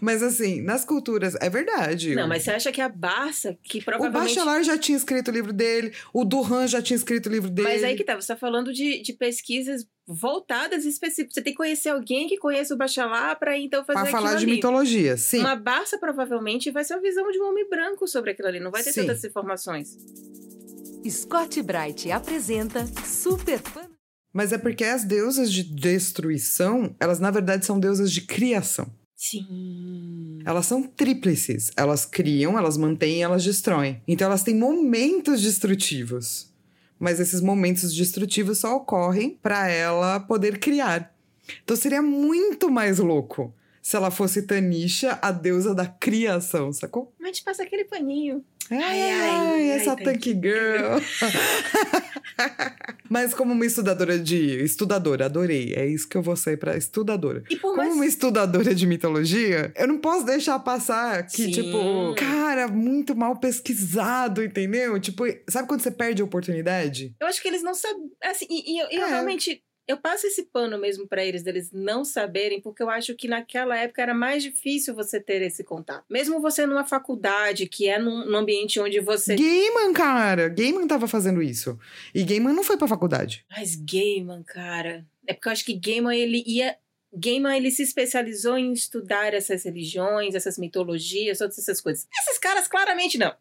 Mas 0.00 0.22
assim, 0.22 0.60
nas 0.62 0.84
culturas, 0.84 1.34
é 1.40 1.48
verdade. 1.48 2.14
Não, 2.14 2.28
mas 2.28 2.42
você 2.42 2.50
acha 2.50 2.72
que 2.72 2.80
a 2.80 2.88
Barça, 2.88 3.56
que 3.62 3.78
O 3.78 3.84
provavelmente. 3.84 4.34
Bachelard 4.34 4.64
já 4.66 4.78
tinha 4.78 4.96
escrito 4.96 5.28
o 5.28 5.34
livro 5.34 5.52
dele, 5.52 5.92
o 6.12 6.24
Duran 6.24 6.66
já 6.66 6.80
tinha 6.82 6.96
escrito 6.96 7.26
o 7.26 7.32
livro 7.32 7.50
dele. 7.50 7.68
Mas 7.68 7.84
aí 7.84 7.96
que 7.96 8.04
tá, 8.04 8.14
você 8.20 8.28
tá 8.28 8.36
falando 8.36 8.72
de, 8.72 9.00
de 9.02 9.12
pesquisas 9.12 9.86
voltadas 10.06 10.84
específicas. 10.84 11.34
Você 11.34 11.42
tem 11.42 11.52
que 11.52 11.56
conhecer 11.56 11.90
alguém 11.90 12.26
que 12.26 12.36
conheça 12.36 12.74
o 12.74 12.76
Bachelar 12.76 13.38
pra 13.38 13.56
então 13.56 13.84
fazer 13.84 14.00
Pra 14.00 14.08
aquilo 14.08 14.22
falar 14.22 14.34
de 14.36 14.44
ali. 14.44 14.54
mitologia, 14.54 15.16
sim. 15.16 15.38
Uma 15.38 15.54
Barça 15.54 15.98
provavelmente 15.98 16.70
vai 16.72 16.82
ser 16.84 16.94
a 16.94 16.98
visão 16.98 17.30
de 17.30 17.38
um 17.40 17.46
homem 17.48 17.68
branco 17.68 18.08
sobre 18.08 18.32
aquilo 18.32 18.48
ali. 18.48 18.58
Não 18.58 18.72
vai 18.72 18.82
ter 18.82 18.92
Sim. 18.92 19.02
tantas 19.02 19.22
informações. 19.24 19.96
Scott 21.08 21.62
Bright 21.62 22.10
apresenta 22.10 22.86
Super 23.04 23.60
Fan. 23.60 23.88
Mas 24.32 24.52
é 24.52 24.58
porque 24.58 24.84
as 24.84 25.04
deusas 25.04 25.52
de 25.52 25.62
destruição, 25.62 26.94
elas 27.00 27.18
na 27.18 27.30
verdade 27.30 27.64
são 27.64 27.80
deusas 27.80 28.12
de 28.12 28.20
criação. 28.22 28.86
Sim. 29.16 30.38
Elas 30.44 30.66
são 30.66 30.82
tríplices. 30.82 31.70
Elas 31.76 32.04
criam, 32.04 32.58
elas 32.58 32.76
mantêm, 32.76 33.22
elas 33.22 33.44
destroem. 33.44 34.00
Então 34.06 34.26
elas 34.26 34.42
têm 34.42 34.54
momentos 34.54 35.42
destrutivos. 35.42 36.50
Mas 36.98 37.18
esses 37.18 37.40
momentos 37.40 37.94
destrutivos 37.94 38.58
só 38.58 38.76
ocorrem 38.76 39.38
para 39.42 39.68
ela 39.68 40.20
poder 40.20 40.58
criar. 40.58 41.14
Então 41.62 41.76
seria 41.76 42.02
muito 42.02 42.70
mais 42.70 42.98
louco 42.98 43.54
se 43.82 43.96
ela 43.96 44.10
fosse 44.10 44.42
Tanisha, 44.42 45.18
a 45.22 45.32
deusa 45.32 45.74
da 45.74 45.86
criação, 45.86 46.72
sacou? 46.72 47.12
Mas 47.18 47.38
te 47.38 47.44
passa 47.44 47.62
aquele 47.62 47.84
paninho. 47.84 48.44
Ai, 48.70 48.78
Ai, 48.78 49.10
ai, 49.10 49.70
essa 49.70 49.92
ai, 49.94 50.04
tank 50.04 50.24
girl. 50.26 51.00
Mas 53.08 53.34
como 53.34 53.52
uma 53.52 53.66
estudadora 53.66 54.18
de. 54.18 54.62
Estudadora, 54.62 55.26
adorei. 55.26 55.74
É 55.74 55.84
isso 55.86 56.08
que 56.08 56.16
eu 56.16 56.22
vou 56.22 56.36
ser 56.36 56.56
pra 56.58 56.76
estudadora. 56.76 57.42
E 57.50 57.56
por 57.56 57.70
Como 57.74 57.76
mais. 57.78 57.92
uma 57.94 58.06
estudadora 58.06 58.72
de 58.74 58.86
mitologia, 58.86 59.72
eu 59.76 59.88
não 59.88 59.98
posso 59.98 60.24
deixar 60.24 60.58
passar 60.60 61.26
que, 61.26 61.44
Sim. 61.46 61.50
tipo, 61.50 62.14
cara, 62.16 62.68
muito 62.68 63.14
mal 63.16 63.36
pesquisado, 63.36 64.42
entendeu? 64.44 64.98
Tipo, 65.00 65.24
sabe 65.48 65.66
quando 65.66 65.80
você 65.80 65.90
perde 65.90 66.22
a 66.22 66.24
oportunidade? 66.24 67.14
Eu 67.20 67.26
acho 67.26 67.42
que 67.42 67.48
eles 67.48 67.62
não 67.62 67.74
sabem. 67.74 68.08
Assim, 68.22 68.46
e, 68.48 68.76
e 68.76 68.78
eu, 68.82 68.88
eu 68.90 69.02
É. 69.06 69.08
realmente. 69.08 69.62
Eu 69.90 69.96
passo 69.96 70.24
esse 70.24 70.44
pano 70.44 70.78
mesmo 70.78 71.08
pra 71.08 71.24
eles, 71.24 71.42
deles 71.42 71.72
não 71.72 72.04
saberem, 72.04 72.60
porque 72.60 72.80
eu 72.80 72.88
acho 72.88 73.12
que 73.16 73.26
naquela 73.26 73.76
época 73.76 74.00
era 74.00 74.14
mais 74.14 74.40
difícil 74.40 74.94
você 74.94 75.18
ter 75.18 75.42
esse 75.42 75.64
contato. 75.64 76.04
Mesmo 76.08 76.40
você 76.40 76.64
numa 76.64 76.86
faculdade, 76.86 77.66
que 77.66 77.88
é 77.88 77.98
num, 77.98 78.24
num 78.24 78.38
ambiente 78.38 78.78
onde 78.78 79.00
você. 79.00 79.34
Gaiman, 79.34 79.92
cara. 79.92 80.48
Gaiman 80.48 80.86
tava 80.86 81.08
fazendo 81.08 81.42
isso. 81.42 81.76
E 82.14 82.22
Gaiman 82.22 82.52
não 82.52 82.62
foi 82.62 82.76
pra 82.76 82.86
faculdade. 82.86 83.44
Mas 83.50 83.74
Gaiman, 83.74 84.44
cara. 84.44 85.04
É 85.26 85.34
porque 85.34 85.48
eu 85.48 85.52
acho 85.52 85.64
que 85.64 85.74
Gaiman, 85.74 86.16
ele 86.16 86.44
ia. 86.46 86.76
Gaiman, 87.12 87.56
ele 87.56 87.70
se 87.70 87.82
especializou 87.82 88.56
em 88.56 88.72
estudar 88.72 89.34
essas 89.34 89.64
religiões, 89.64 90.34
essas 90.34 90.56
mitologias, 90.56 91.38
todas 91.38 91.58
essas 91.58 91.80
coisas. 91.80 92.06
Esses 92.20 92.38
caras, 92.38 92.68
claramente 92.68 93.18
não. 93.18 93.34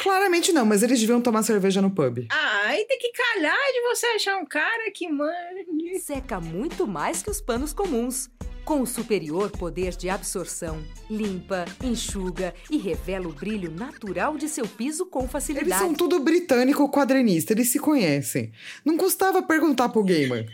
Claramente 0.00 0.52
não, 0.52 0.64
mas 0.64 0.82
eles 0.82 1.00
deviam 1.00 1.20
tomar 1.20 1.42
cerveja 1.42 1.82
no 1.82 1.90
pub. 1.90 2.26
Ah, 2.30 2.62
aí 2.66 2.84
tem 2.86 2.98
que 2.98 3.10
calhar 3.12 3.56
de 3.72 3.80
você 3.82 4.06
achar 4.06 4.36
um 4.36 4.46
cara 4.46 4.90
que 4.92 5.08
mande. 5.08 5.98
Seca 6.00 6.40
muito 6.40 6.86
mais 6.86 7.22
que 7.22 7.30
os 7.30 7.40
panos 7.40 7.72
comuns. 7.72 8.30
Com 8.64 8.80
o 8.82 8.86
superior 8.86 9.50
poder 9.50 9.96
de 9.96 10.08
absorção, 10.08 10.80
limpa, 11.10 11.64
enxuga 11.82 12.54
e 12.70 12.78
revela 12.78 13.26
o 13.26 13.32
brilho 13.32 13.72
natural 13.72 14.36
de 14.36 14.48
seu 14.48 14.68
piso 14.68 15.04
com 15.06 15.20
Eles 15.22 15.32
facilidade. 15.32 15.80
são 15.80 15.92
tudo 15.92 16.20
britânico 16.20 16.88
quadrinista, 16.88 17.52
eles 17.52 17.70
se 17.70 17.80
conhecem. 17.80 18.52
Não 18.84 18.96
custava 18.96 19.42
perguntar 19.42 19.88
pro 19.88 20.04
Gaiman. 20.04 20.46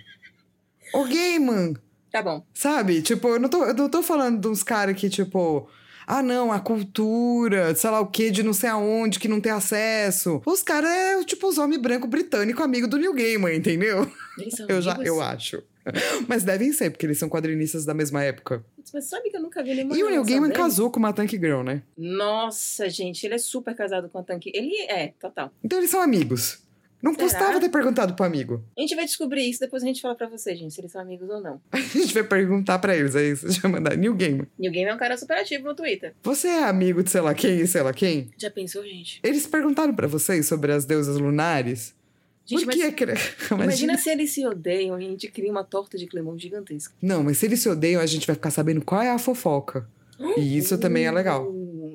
Ô 0.95 1.05
Gaiman, 1.05 1.75
Tá 2.11 2.23
bom. 2.23 2.45
sabe? 2.55 3.03
Tipo, 3.03 3.29
eu 3.29 3.41
não 3.41 3.49
tô, 3.49 3.65
eu 3.65 3.75
não 3.75 3.89
tô 3.89 4.03
falando 4.03 4.41
de 4.41 4.49
uns 4.49 4.63
caras 4.63 4.97
que, 4.99 5.09
tipo... 5.09 5.69
Ah, 6.11 6.23
não, 6.23 6.51
a 6.51 6.59
cultura, 6.59 7.75
sei 7.75 7.91
lá 7.91 8.01
o 8.01 8.07
que, 8.07 8.31
de 8.31 8.43
não 8.43 8.55
sei 8.55 8.71
aonde, 8.71 9.19
que 9.19 9.29
não 9.29 9.43
tem 9.43 9.53
acesso. 9.53 10.41
Os 10.47 10.63
caras 10.63 10.89
é, 10.89 11.23
tipo, 11.23 11.47
os 11.47 11.59
homens 11.59 11.83
brancos 11.83 12.09
britânicos, 12.09 12.65
amigo 12.65 12.89
do 12.89 12.97
Neil 12.97 13.13
Gaiman, 13.13 13.55
entendeu? 13.55 14.11
Eles 14.39 14.55
são 14.55 14.65
Eu 14.71 14.81
já, 14.81 14.93
amigos? 14.93 15.07
eu 15.07 15.21
acho. 15.21 15.63
Mas 16.27 16.45
devem 16.45 16.73
ser, 16.73 16.91
porque 16.91 17.05
eles 17.05 17.19
são 17.19 17.29
quadrinistas 17.29 17.85
da 17.85 17.93
mesma 17.93 18.23
época. 18.25 18.65
Mas 18.93 19.05
sabe 19.05 19.29
que 19.29 19.37
eu 19.37 19.43
nunca 19.43 19.63
vi 19.63 19.75
nenhuma 19.75 19.95
E 19.99 20.03
o 20.03 20.09
Neil 20.09 20.25
Gaiman 20.25 20.51
casou 20.51 20.91
com 20.91 20.99
uma 20.99 21.13
Tank 21.13 21.31
Girl, 21.33 21.63
né? 21.63 21.83
Nossa, 21.97 22.89
gente, 22.89 23.25
ele 23.27 23.35
é 23.35 23.39
super 23.39 23.75
casado 23.75 24.09
com 24.09 24.19
a 24.19 24.23
Tanque. 24.23 24.51
Ele 24.55 24.75
é, 24.89 25.13
total. 25.21 25.53
Então 25.63 25.79
eles 25.79 25.91
são 25.91 26.01
amigos. 26.01 26.67
Não 27.03 27.13
Será? 27.13 27.25
custava 27.25 27.61
ter 27.61 27.69
perguntado 27.69 28.15
pro 28.15 28.25
amigo. 28.27 28.65
A 28.77 28.81
gente 28.81 28.95
vai 28.97 29.05
descobrir 29.05 29.49
isso, 29.49 29.61
depois 29.61 29.83
a 29.83 29.87
gente 29.87 30.01
fala 30.01 30.15
pra 30.17 30.29
vocês, 30.29 30.59
gente, 30.59 30.75
se 30.75 30.81
eles 30.81 30.91
são 30.91 31.01
amigos 31.01 31.29
ou 31.31 31.41
não. 31.41 31.61
A 31.73 31.79
gente 31.79 32.13
vai 32.13 32.25
perguntar 32.25 32.79
pra 32.81 32.97
eles, 32.97 33.15
é 33.15 33.25
isso. 33.31 33.49
Já 33.51 33.69
mandar 33.69 33.97
New 33.97 34.15
Game. 34.15 34.47
Neil 34.59 34.73
Gaiman 34.73 34.91
é 34.91 34.95
um 34.95 34.99
cara 34.99 35.17
super 35.17 35.39
ativo 35.39 35.65
no 35.65 35.75
Twitter. 35.75 36.13
Você 36.25 36.49
é 36.49 36.65
amigo 36.65 37.03
de 37.03 37.11
sei 37.11 37.21
lá 37.21 37.33
quem 37.35 37.61
e 37.61 37.67
sei 37.67 37.83
lá 37.83 37.93
quem? 37.93 38.31
Já 38.37 38.51
pensou, 38.51 38.83
gente? 38.85 39.21
Eles 39.23 39.47
perguntaram 39.47 39.95
pra 39.95 40.07
vocês 40.09 40.47
sobre 40.47 40.73
as 40.73 40.85
deusas 40.85 41.19
lunares? 41.19 41.95
Gente, 42.45 42.65
Por 42.65 42.73
que? 42.73 42.85
mas 42.85 42.95
cre- 42.95 43.15
imagina 43.63 43.97
se 43.99 44.11
eles 44.11 44.33
se 44.33 44.45
odeiam 44.47 45.01
e 45.01 45.07
a 45.07 45.09
gente 45.11 45.29
cria 45.29 45.51
uma 45.53 45.63
torta 45.63 45.97
de 45.99 46.07
climão 46.07 46.37
gigantesca. 46.39 46.95
Não, 47.01 47.23
mas 47.23 47.39
se 47.39 47.47
eles 47.47 47.61
se 47.61 47.69
odeiam, 47.69 48.01
a 48.01 48.07
gente 48.07 48.27
vai 48.27 48.35
ficar 48.35 48.51
sabendo 48.51 48.83
qual 48.85 49.03
é 49.03 49.11
a 49.11 49.19
fofoca. 49.19 49.87
E 50.37 50.59
isso 50.59 50.77
também 50.79 51.05
é 51.07 51.13
legal. 51.13 51.49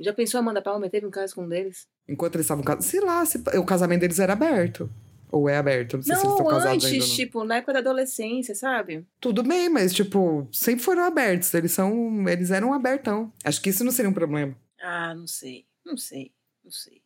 Já 0.03 0.13
pensou 0.13 0.37
a 0.37 0.41
Amanda 0.41 0.61
Palmer 0.61 0.89
teve 0.89 1.05
um 1.05 1.11
caso 1.11 1.35
com 1.35 1.43
um 1.43 1.49
deles? 1.49 1.87
Enquanto 2.07 2.35
eles 2.35 2.45
estavam 2.45 2.63
casados. 2.63 2.85
Sei 2.87 2.99
lá, 2.99 3.25
se- 3.25 3.41
o 3.57 3.65
casamento 3.65 4.01
deles 4.01 4.19
era 4.19 4.33
aberto. 4.33 4.89
Ou 5.31 5.49
é 5.49 5.57
aberto. 5.57 5.95
Não 5.97 6.03
sei 6.03 6.15
se 6.15 6.21
eles 6.21 6.31
estão 6.31 6.45
Não, 6.45 6.51
casados 6.51 6.85
ainda. 6.85 6.97
antes, 6.97 7.09
Não. 7.09 7.15
tipo, 7.15 7.43
na 7.43 7.55
época 7.57 7.73
da 7.73 7.79
adolescência, 7.79 8.53
sabe? 8.53 9.05
Tudo 9.19 9.41
bem, 9.41 9.67
mas, 9.69 9.91
tipo, 9.93 10.47
sempre 10.51 10.83
foram 10.83 11.03
abertos. 11.03 11.51
Eles 11.55 11.71
são. 11.71 12.27
Eles 12.29 12.51
eram 12.51 12.71
abertão. 12.73 13.33
Acho 13.43 13.59
que 13.61 13.69
isso 13.71 13.83
não 13.83 13.91
seria 13.91 14.09
um 14.09 14.13
problema. 14.13 14.55
Ah, 14.79 15.15
não 15.15 15.25
sei, 15.25 15.65
não 15.83 15.97
sei, 15.97 16.31
não 16.63 16.71
sei, 16.71 17.01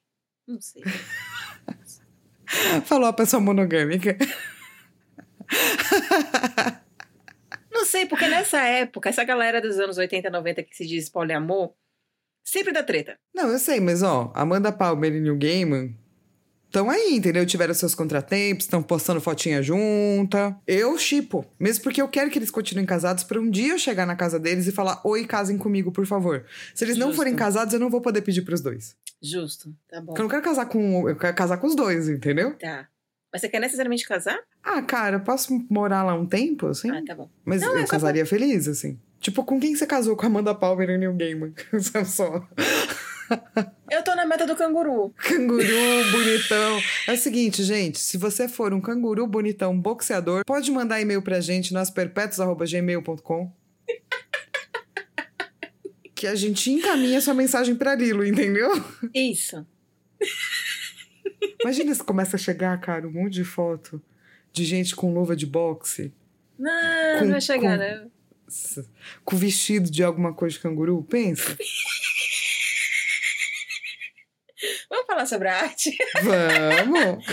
não 0.47 0.59
sei. 0.59 0.83
Falou 2.85 3.07
a 3.07 3.13
pessoa 3.13 3.39
monogâmica. 3.41 4.17
Não 7.71 7.85
sei, 7.85 8.05
porque 8.07 8.27
nessa 8.27 8.59
época, 8.61 9.09
essa 9.09 9.23
galera 9.23 9.61
dos 9.61 9.79
anos 9.79 9.97
80, 9.97 10.29
90 10.29 10.63
que 10.63 10.75
se 10.75 10.85
diz 10.85 11.09
poliamor, 11.09 11.73
sempre 12.47 12.71
dá 12.73 12.81
treta. 12.83 13.17
Não, 13.33 13.49
eu 13.49 13.59
sei, 13.59 13.79
mas 13.79 14.01
ó, 14.01 14.31
Amanda 14.33 14.71
Palmer 14.71 15.13
e 15.13 15.19
Neil 15.19 15.37
Gaiman 15.37 15.93
estão 16.65 16.89
aí, 16.89 17.15
entendeu? 17.15 17.45
Tiveram 17.45 17.73
seus 17.73 17.95
contratempos, 17.95 18.65
estão 18.65 18.81
postando 18.83 19.19
fotinha 19.21 19.61
junta. 19.61 20.55
Eu 20.65 20.97
chipo. 20.97 21.45
Mesmo 21.59 21.83
porque 21.83 22.01
eu 22.01 22.07
quero 22.07 22.29
que 22.29 22.37
eles 22.37 22.51
continuem 22.51 22.85
casados 22.85 23.23
pra 23.23 23.39
um 23.39 23.49
dia 23.49 23.73
eu 23.73 23.79
chegar 23.79 24.05
na 24.05 24.15
casa 24.15 24.39
deles 24.39 24.67
e 24.67 24.71
falar: 24.71 25.01
Oi, 25.03 25.25
casem 25.25 25.57
comigo, 25.57 25.91
por 25.91 26.05
favor. 26.05 26.45
Se 26.73 26.83
eles 26.85 26.97
não 26.97 27.07
Justo. 27.07 27.17
forem 27.17 27.35
casados, 27.35 27.73
eu 27.73 27.79
não 27.79 27.89
vou 27.89 28.01
poder 28.01 28.21
pedir 28.21 28.41
pros 28.43 28.61
dois. 28.61 28.95
Justo, 29.21 29.73
tá 29.89 29.99
bom. 29.99 30.07
Porque 30.07 30.21
eu 30.21 30.23
não 30.23 30.29
quero 30.29 30.43
casar 30.43 30.65
com. 30.67 31.09
Eu 31.09 31.15
quero 31.15 31.35
casar 31.35 31.57
com 31.57 31.67
os 31.67 31.75
dois, 31.75 32.07
entendeu? 32.07 32.53
Tá. 32.57 32.87
Mas 33.31 33.41
você 33.41 33.49
quer 33.49 33.59
necessariamente 33.59 34.07
casar? 34.07 34.39
Ah, 34.63 34.81
cara, 34.81 35.17
eu 35.17 35.19
posso 35.19 35.53
morar 35.69 36.03
lá 36.03 36.13
um 36.13 36.25
tempo, 36.25 36.67
assim? 36.67 36.89
Ah, 36.89 37.03
tá 37.05 37.13
bom. 37.13 37.29
Mas 37.43 37.61
Não, 37.61 37.71
eu 37.73 37.79
é 37.79 37.81
só 37.81 37.91
casaria 37.91 38.25
feliz, 38.25 38.67
assim. 38.67 38.97
Tipo, 39.19 39.43
com 39.43 39.59
quem 39.59 39.75
você 39.75 39.85
casou? 39.87 40.15
Com 40.15 40.23
a 40.23 40.27
Amanda 40.27 40.53
Palmer 40.55 40.89
e 40.91 40.97
Neil 40.97 41.13
Gaiman? 41.13 41.53
Só. 42.05 42.47
Eu 43.91 44.03
tô 44.03 44.15
na 44.15 44.25
meta 44.25 44.45
do 44.45 44.55
canguru. 44.55 45.13
Canguru 45.17 45.65
bonitão. 46.11 46.79
É 47.07 47.13
o 47.13 47.17
seguinte, 47.17 47.61
gente, 47.63 47.99
se 47.99 48.17
você 48.17 48.47
for 48.47 48.73
um 48.73 48.79
canguru 48.79 49.27
bonitão 49.27 49.77
boxeador, 49.77 50.43
pode 50.45 50.71
mandar 50.71 51.01
e-mail 51.01 51.21
pra 51.21 51.41
gente 51.41 51.73
nas 51.73 51.89
perpétuos@gmail.com. 51.89 53.51
Que 56.15 56.25
a 56.25 56.35
gente 56.35 56.71
encaminha 56.71 57.19
sua 57.21 57.33
mensagem 57.33 57.75
pra 57.75 57.95
Lilo, 57.95 58.25
entendeu? 58.25 58.69
Isso. 59.13 59.65
Imagina 61.61 61.93
se 61.93 62.03
começa 62.03 62.35
a 62.37 62.39
chegar, 62.39 62.79
cara, 62.79 63.07
um 63.07 63.11
monte 63.11 63.33
de 63.33 63.43
foto 63.43 64.01
de 64.51 64.63
gente 64.65 64.95
com 64.95 65.13
luva 65.13 65.35
de 65.35 65.45
boxe, 65.45 66.11
Não, 66.57 66.71
Com- 67.19 67.25
não 67.25 67.31
vai 67.31 67.41
chegar, 67.41 67.73
com- 67.73 67.77
né? 67.83 68.07
Com 69.23 69.35
vestido 69.35 69.89
de 69.89 70.03
alguma 70.03 70.33
coisa 70.33 70.55
de 70.55 70.61
canguru, 70.61 71.03
pensa. 71.03 71.57
Vamos 74.89 75.05
falar 75.05 75.25
sobre 75.25 75.47
a 75.49 75.61
arte? 75.61 75.95
Vamos! 76.23 77.25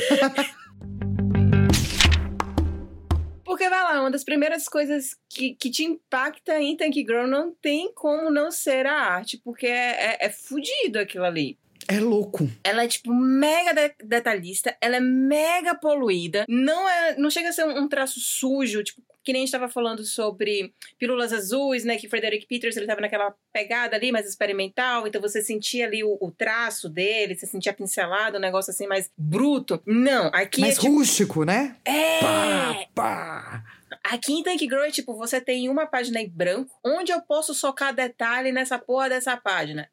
Porque 3.44 3.68
vai 3.68 3.82
lá, 3.82 4.00
uma 4.00 4.10
das 4.10 4.24
primeiras 4.24 4.68
coisas 4.68 5.16
que, 5.28 5.54
que 5.54 5.70
te 5.70 5.84
impacta 5.84 6.60
em 6.60 6.76
Tank 6.76 6.94
Girl 6.94 7.26
não 7.26 7.54
tem 7.54 7.92
como 7.94 8.30
não 8.30 8.50
ser 8.50 8.84
a 8.86 8.94
arte, 8.94 9.40
porque 9.44 9.66
é, 9.66 10.16
é, 10.20 10.26
é 10.26 10.30
fudido 10.30 10.98
aquilo 10.98 11.24
ali. 11.24 11.58
É 11.86 12.00
louco. 12.00 12.50
Ela 12.64 12.84
é, 12.84 12.88
tipo, 12.88 13.12
mega 13.14 13.72
de- 13.74 13.94
detalhista, 14.04 14.76
ela 14.80 14.96
é 14.96 15.00
mega 15.00 15.74
poluída, 15.74 16.44
não 16.48 16.88
é 16.88 17.16
não 17.16 17.30
chega 17.30 17.50
a 17.50 17.52
ser 17.52 17.64
um, 17.64 17.78
um 17.82 17.88
traço 17.88 18.18
sujo, 18.20 18.82
tipo, 18.82 19.02
que 19.24 19.32
nem 19.32 19.42
a 19.42 19.44
gente 19.46 19.52
tava 19.52 19.68
falando 19.68 20.04
sobre 20.04 20.72
pílulas 20.98 21.32
azuis, 21.32 21.84
né, 21.84 21.96
que 21.96 22.08
Frederick 22.08 22.46
Peters, 22.46 22.76
ele 22.76 22.86
tava 22.86 23.00
naquela 23.00 23.34
pegada 23.52 23.96
ali, 23.96 24.12
mais 24.12 24.28
experimental, 24.28 25.06
então 25.06 25.20
você 25.20 25.42
sentia 25.42 25.86
ali 25.86 26.04
o, 26.04 26.18
o 26.20 26.30
traço 26.30 26.88
dele, 26.88 27.34
você 27.34 27.46
sentia 27.46 27.72
pincelado, 27.72 28.36
um 28.36 28.40
negócio 28.40 28.70
assim 28.70 28.86
mais 28.86 29.10
bruto. 29.16 29.82
Não, 29.86 30.30
aqui 30.32 30.60
Mais 30.60 30.76
é 30.76 30.80
tipo... 30.80 30.94
rústico, 30.94 31.44
né? 31.44 31.76
É! 31.84 32.20
Pá, 32.20 32.86
pá. 32.94 33.64
Aqui 34.04 34.34
em 34.34 34.42
Tank 34.42 34.60
Girl, 34.60 34.82
é 34.82 34.90
tipo, 34.90 35.16
você 35.16 35.40
tem 35.40 35.68
uma 35.68 35.86
página 35.86 36.20
em 36.20 36.28
branco, 36.28 36.78
onde 36.84 37.10
eu 37.10 37.22
posso 37.22 37.54
socar 37.54 37.94
detalhe 37.94 38.52
nessa 38.52 38.78
porra 38.78 39.08
dessa 39.08 39.36
página. 39.36 39.88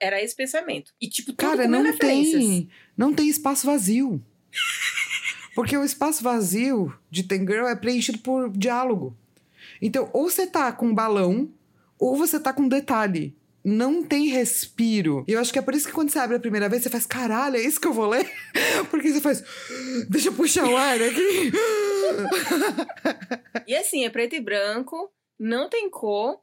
Era 0.00 0.22
esse 0.22 0.36
pensamento. 0.36 0.92
E, 1.00 1.08
tipo, 1.08 1.32
tudo 1.32 1.38
Cara, 1.38 1.66
não 1.66 1.96
tem, 1.96 2.68
não 2.96 3.14
tem 3.14 3.28
espaço 3.28 3.66
vazio. 3.66 4.22
Porque 5.56 5.74
o 5.74 5.82
espaço 5.82 6.22
vazio 6.22 6.94
de 7.10 7.22
Ten 7.22 7.38
Girl 7.38 7.66
é 7.66 7.74
preenchido 7.74 8.18
por 8.18 8.50
diálogo. 8.50 9.16
Então, 9.80 10.10
ou 10.12 10.28
você 10.28 10.46
tá 10.46 10.70
com 10.70 10.94
balão, 10.94 11.50
ou 11.98 12.14
você 12.14 12.38
tá 12.38 12.52
com 12.52 12.68
detalhe. 12.68 13.34
Não 13.64 14.04
tem 14.04 14.28
respiro. 14.28 15.24
E 15.26 15.32
eu 15.32 15.40
acho 15.40 15.50
que 15.50 15.58
é 15.58 15.62
por 15.62 15.74
isso 15.74 15.86
que 15.86 15.94
quando 15.94 16.10
você 16.10 16.18
abre 16.18 16.36
a 16.36 16.40
primeira 16.40 16.68
vez, 16.68 16.82
você 16.82 16.90
faz, 16.90 17.06
caralho, 17.06 17.56
é 17.56 17.62
isso 17.62 17.80
que 17.80 17.88
eu 17.88 17.92
vou 17.94 18.06
ler? 18.06 18.30
Porque 18.90 19.10
você 19.10 19.20
faz, 19.20 19.42
deixa 20.10 20.28
eu 20.28 20.34
puxar 20.34 20.68
o 20.68 20.76
ar 20.76 21.00
aqui. 21.00 21.52
E 23.66 23.74
assim, 23.74 24.04
é 24.04 24.10
preto 24.10 24.36
e 24.36 24.40
branco, 24.40 25.10
não 25.40 25.68
tem 25.68 25.90
cor. 25.90 26.38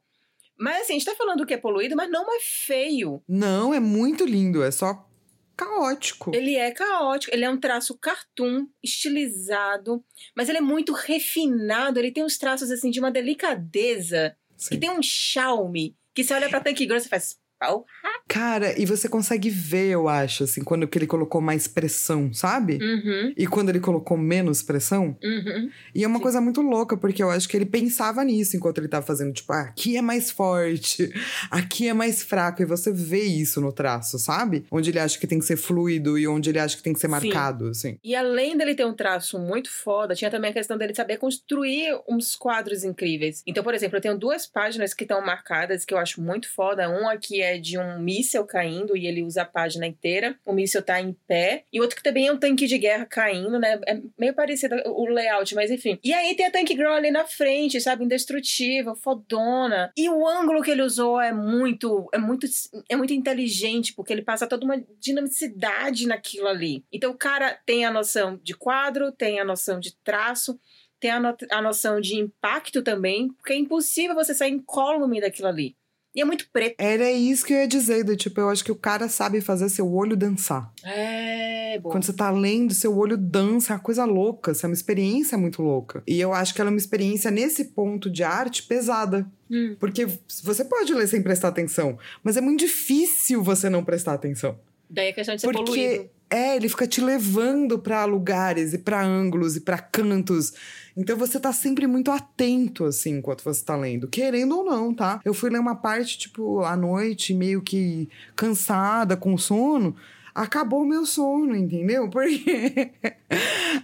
Mas 0.58 0.82
assim, 0.82 0.92
a 0.92 0.98
gente 0.98 1.06
tá 1.06 1.14
falando 1.14 1.46
que 1.46 1.54
é 1.54 1.56
poluído, 1.56 1.96
mas 1.96 2.10
não 2.10 2.26
é 2.34 2.38
feio. 2.40 3.22
Não, 3.26 3.72
é 3.72 3.80
muito 3.80 4.26
lindo, 4.26 4.62
é 4.62 4.70
só 4.70 5.08
caótico. 5.56 6.34
Ele 6.34 6.56
é 6.56 6.70
caótico, 6.70 7.34
ele 7.34 7.44
é 7.44 7.50
um 7.50 7.58
traço 7.58 7.96
cartoon, 7.98 8.66
estilizado, 8.82 10.04
mas 10.34 10.48
ele 10.48 10.58
é 10.58 10.60
muito 10.60 10.92
refinado, 10.92 11.98
ele 11.98 12.12
tem 12.12 12.24
uns 12.24 12.38
traços 12.38 12.70
assim 12.70 12.90
de 12.90 13.00
uma 13.00 13.10
delicadeza, 13.10 14.36
Sim. 14.56 14.70
que 14.70 14.78
tem 14.78 14.90
um 14.90 15.02
charme, 15.02 15.96
que 16.14 16.22
você 16.22 16.34
olha 16.34 16.48
pra 16.48 16.60
Tank 16.60 16.78
Girl 16.78 16.96
e 16.96 17.00
faz, 17.00 17.38
pau. 17.58 17.84
Cara, 18.28 18.78
e 18.80 18.86
você 18.86 19.08
consegue 19.08 19.50
ver, 19.50 19.90
eu 19.90 20.08
acho, 20.08 20.44
assim, 20.44 20.62
quando 20.64 20.88
que 20.88 20.98
ele 20.98 21.06
colocou 21.06 21.40
mais 21.40 21.66
pressão, 21.68 22.32
sabe? 22.32 22.78
Uhum, 22.82 23.34
E 23.36 23.46
quando 23.46 23.68
ele 23.68 23.80
colocou 23.80 24.16
menos 24.16 24.62
pressão. 24.62 25.16
uhum. 25.22 25.70
E 25.94 26.02
é 26.02 26.06
uma 26.06 26.16
Sim. 26.16 26.22
coisa 26.22 26.40
muito 26.40 26.60
louca, 26.62 26.96
porque 26.96 27.22
eu 27.22 27.30
acho 27.30 27.48
que 27.48 27.56
ele 27.56 27.66
pensava 27.66 28.24
nisso 28.24 28.56
enquanto 28.56 28.78
ele 28.78 28.88
tava 28.88 29.04
fazendo. 29.06 29.32
Tipo, 29.32 29.52
ah, 29.52 29.60
aqui 29.62 29.96
é 29.96 30.02
mais 30.02 30.30
forte, 30.30 31.12
aqui 31.50 31.88
é 31.88 31.92
mais 31.94 32.22
fraco. 32.22 32.62
E 32.62 32.64
você 32.64 32.90
vê 32.92 33.22
isso 33.22 33.60
no 33.60 33.72
traço, 33.72 34.18
sabe? 34.18 34.64
Onde 34.70 34.90
ele 34.90 34.98
acha 34.98 35.18
que 35.18 35.26
tem 35.26 35.38
que 35.38 35.44
ser 35.44 35.56
fluido 35.56 36.18
e 36.18 36.26
onde 36.26 36.50
ele 36.50 36.58
acha 36.58 36.76
que 36.76 36.82
tem 36.82 36.92
que 36.92 36.98
ser 37.00 37.06
Sim. 37.06 37.10
marcado, 37.12 37.68
assim. 37.68 37.98
E 38.02 38.14
além 38.14 38.56
dele 38.56 38.74
ter 38.74 38.84
um 38.86 38.94
traço 38.94 39.38
muito 39.38 39.70
foda, 39.70 40.14
tinha 40.14 40.30
também 40.30 40.50
a 40.50 40.54
questão 40.54 40.76
dele 40.78 40.94
saber 40.94 41.18
construir 41.18 41.98
uns 42.08 42.34
quadros 42.36 42.84
incríveis. 42.84 43.42
Então, 43.46 43.62
por 43.62 43.74
exemplo, 43.74 43.96
eu 43.98 44.00
tenho 44.02 44.18
duas 44.18 44.46
páginas 44.46 44.94
que 44.94 45.04
estão 45.04 45.20
marcadas 45.24 45.84
que 45.84 45.92
eu 45.94 45.98
acho 45.98 46.20
muito 46.22 46.50
foda. 46.52 46.88
Uma 46.88 47.16
que 47.16 47.40
é 47.42 47.53
de 47.58 47.78
um 47.78 47.98
míssel 48.00 48.44
caindo 48.46 48.96
e 48.96 49.06
ele 49.06 49.22
usa 49.22 49.42
a 49.42 49.46
página 49.46 49.86
inteira. 49.86 50.38
O 50.44 50.52
míssel 50.52 50.82
tá 50.82 51.00
em 51.00 51.12
pé. 51.26 51.64
E 51.72 51.80
outro 51.80 51.96
que 51.96 52.02
também 52.02 52.26
é 52.26 52.32
um 52.32 52.36
tanque 52.38 52.66
de 52.66 52.78
guerra 52.78 53.06
caindo, 53.06 53.58
né? 53.58 53.80
É 53.86 54.00
meio 54.18 54.34
parecido 54.34 54.76
o 54.86 55.06
layout, 55.06 55.54
mas 55.54 55.70
enfim. 55.70 55.98
E 56.02 56.12
aí 56.12 56.34
tem 56.34 56.46
a 56.46 56.50
Tank 56.50 56.68
Girl 56.68 56.92
ali 56.92 57.10
na 57.10 57.24
frente, 57.24 57.80
sabe? 57.80 58.04
Indestrutível, 58.04 58.94
fodona. 58.94 59.92
E 59.96 60.08
o 60.08 60.26
ângulo 60.26 60.62
que 60.62 60.70
ele 60.70 60.82
usou 60.82 61.20
é 61.20 61.32
muito, 61.32 62.08
é 62.12 62.18
muito, 62.18 62.46
é 62.88 62.96
muito 62.96 63.12
inteligente, 63.12 63.92
porque 63.94 64.12
ele 64.12 64.22
passa 64.22 64.46
toda 64.46 64.64
uma 64.64 64.82
dinamicidade 64.98 66.06
naquilo 66.06 66.48
ali. 66.48 66.84
Então 66.92 67.10
o 67.10 67.16
cara 67.18 67.58
tem 67.66 67.84
a 67.84 67.90
noção 67.90 68.38
de 68.42 68.54
quadro, 68.54 69.12
tem 69.12 69.40
a 69.40 69.44
noção 69.44 69.80
de 69.80 69.94
traço, 70.04 70.58
tem 71.00 71.10
a, 71.10 71.20
no- 71.20 71.36
a 71.50 71.60
noção 71.62 72.00
de 72.00 72.16
impacto 72.16 72.82
também, 72.82 73.28
porque 73.34 73.52
é 73.52 73.56
impossível 73.56 74.14
você 74.14 74.34
sair 74.34 74.52
incólume 74.52 75.20
daquilo 75.20 75.48
ali. 75.48 75.76
E 76.14 76.20
é 76.20 76.24
muito 76.24 76.48
preto. 76.52 76.76
Era 76.78 77.10
isso 77.10 77.44
que 77.44 77.52
eu 77.52 77.58
ia 77.58 77.66
dizer, 77.66 78.04
do 78.04 78.16
tipo, 78.16 78.40
eu 78.40 78.48
acho 78.48 78.64
que 78.64 78.70
o 78.70 78.76
cara 78.76 79.08
sabe 79.08 79.40
fazer 79.40 79.68
seu 79.68 79.92
olho 79.92 80.16
dançar. 80.16 80.72
É, 80.84 81.78
bom. 81.80 81.90
Quando 81.90 82.04
você 82.04 82.12
tá 82.12 82.30
lendo, 82.30 82.72
seu 82.72 82.96
olho 82.96 83.16
dança, 83.16 83.72
é 83.72 83.76
uma 83.76 83.82
coisa 83.82 84.04
louca, 84.04 84.52
isso 84.52 84.64
é 84.64 84.68
uma 84.68 84.74
experiência 84.74 85.36
muito 85.36 85.60
louca. 85.60 86.02
E 86.06 86.20
eu 86.20 86.32
acho 86.32 86.54
que 86.54 86.60
ela 86.60 86.70
é 86.70 86.72
uma 86.72 86.78
experiência, 86.78 87.30
nesse 87.30 87.64
ponto 87.66 88.08
de 88.08 88.22
arte, 88.22 88.62
pesada. 88.62 89.26
Hum. 89.50 89.74
Porque 89.80 90.06
você 90.42 90.64
pode 90.64 90.94
ler 90.94 91.08
sem 91.08 91.20
prestar 91.20 91.48
atenção, 91.48 91.98
mas 92.22 92.36
é 92.36 92.40
muito 92.40 92.60
difícil 92.60 93.42
você 93.42 93.68
não 93.68 93.84
prestar 93.84 94.14
atenção. 94.14 94.58
Daí 94.88 95.08
a 95.08 95.12
questão 95.12 95.34
de 95.34 95.40
ser 95.40 95.48
poluído. 95.48 95.66
Porque 95.66 96.10
é, 96.30 96.56
ele 96.56 96.68
fica 96.68 96.86
te 96.86 97.00
levando 97.00 97.78
pra 97.78 98.04
lugares 98.04 98.72
e 98.72 98.78
pra 98.78 99.04
ângulos 99.04 99.56
e 99.56 99.60
pra 99.60 99.78
cantos. 99.78 100.52
Então 100.96 101.16
você 101.16 101.40
tá 101.40 101.52
sempre 101.52 101.86
muito 101.86 102.10
atento 102.10 102.84
assim 102.84 103.18
enquanto 103.18 103.42
você 103.42 103.64
tá 103.64 103.76
lendo, 103.76 104.08
querendo 104.08 104.56
ou 104.58 104.64
não, 104.64 104.94
tá? 104.94 105.20
Eu 105.24 105.34
fui 105.34 105.50
ler 105.50 105.58
uma 105.58 105.74
parte 105.74 106.18
tipo 106.18 106.60
à 106.62 106.76
noite, 106.76 107.34
meio 107.34 107.60
que 107.62 108.08
cansada, 108.36 109.16
com 109.16 109.36
sono, 109.36 109.96
acabou 110.34 110.82
o 110.82 110.86
meu 110.86 111.04
sono, 111.04 111.54
entendeu? 111.56 112.08
Porque 112.10 112.92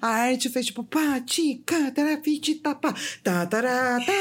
a 0.00 0.08
arte 0.08 0.48
fez 0.48 0.66
tipo 0.66 0.84
pá, 0.84 1.20
ti, 1.20 1.62
cá, 1.66 1.90
tará, 1.90 2.20
fi, 2.22 2.38
ti, 2.38 2.54
tá, 2.56 2.74
pá, 2.74 2.94
tá, 3.22 3.46
tará, 3.46 3.98
tá, 4.00 4.12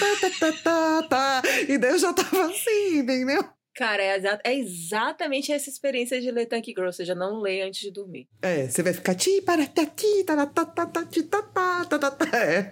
tá, 0.00 0.30
tá, 0.30 0.38
tá, 0.38 0.52
tá, 0.62 1.02
tá. 1.08 1.42
E 1.68 1.78
daí 1.78 1.92
eu 1.92 1.98
já 1.98 2.12
tava 2.12 2.46
assim, 2.46 2.98
entendeu? 2.98 3.44
Cara, 3.74 4.02
é, 4.02 4.16
exa- 4.16 4.40
é 4.44 4.54
exatamente 4.54 5.50
essa 5.50 5.70
experiência 5.70 6.20
de 6.20 6.30
ler 6.30 6.46
Tank 6.46 6.66
Girl, 6.66 6.84
ou 6.86 6.92
seja, 6.92 7.14
não 7.14 7.40
lê 7.40 7.62
antes 7.62 7.80
de 7.80 7.90
dormir. 7.90 8.28
É, 8.42 8.68
você 8.68 8.82
vai 8.82 8.92
ficar 8.92 9.14
ti 9.14 9.40
para 9.42 9.66
ta 9.66 9.86
ti 9.86 10.24
ta 10.24 10.46
ta 10.46 10.64
ta 10.66 10.86
ta 10.86 11.04
ti 11.06 11.22
ta 11.22 11.40
ta 11.42 11.84
ta 11.86 11.98
ta 11.98 12.10
ta. 12.10 12.26
É. 12.38 12.68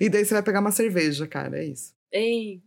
E 0.00 0.08
daí 0.10 0.24
você 0.24 0.34
vai 0.34 0.42
pegar 0.42 0.60
uma 0.60 0.70
cerveja, 0.72 1.26
cara, 1.26 1.58
é 1.58 1.64
isso. 1.64 1.94
Ei. 2.12 2.60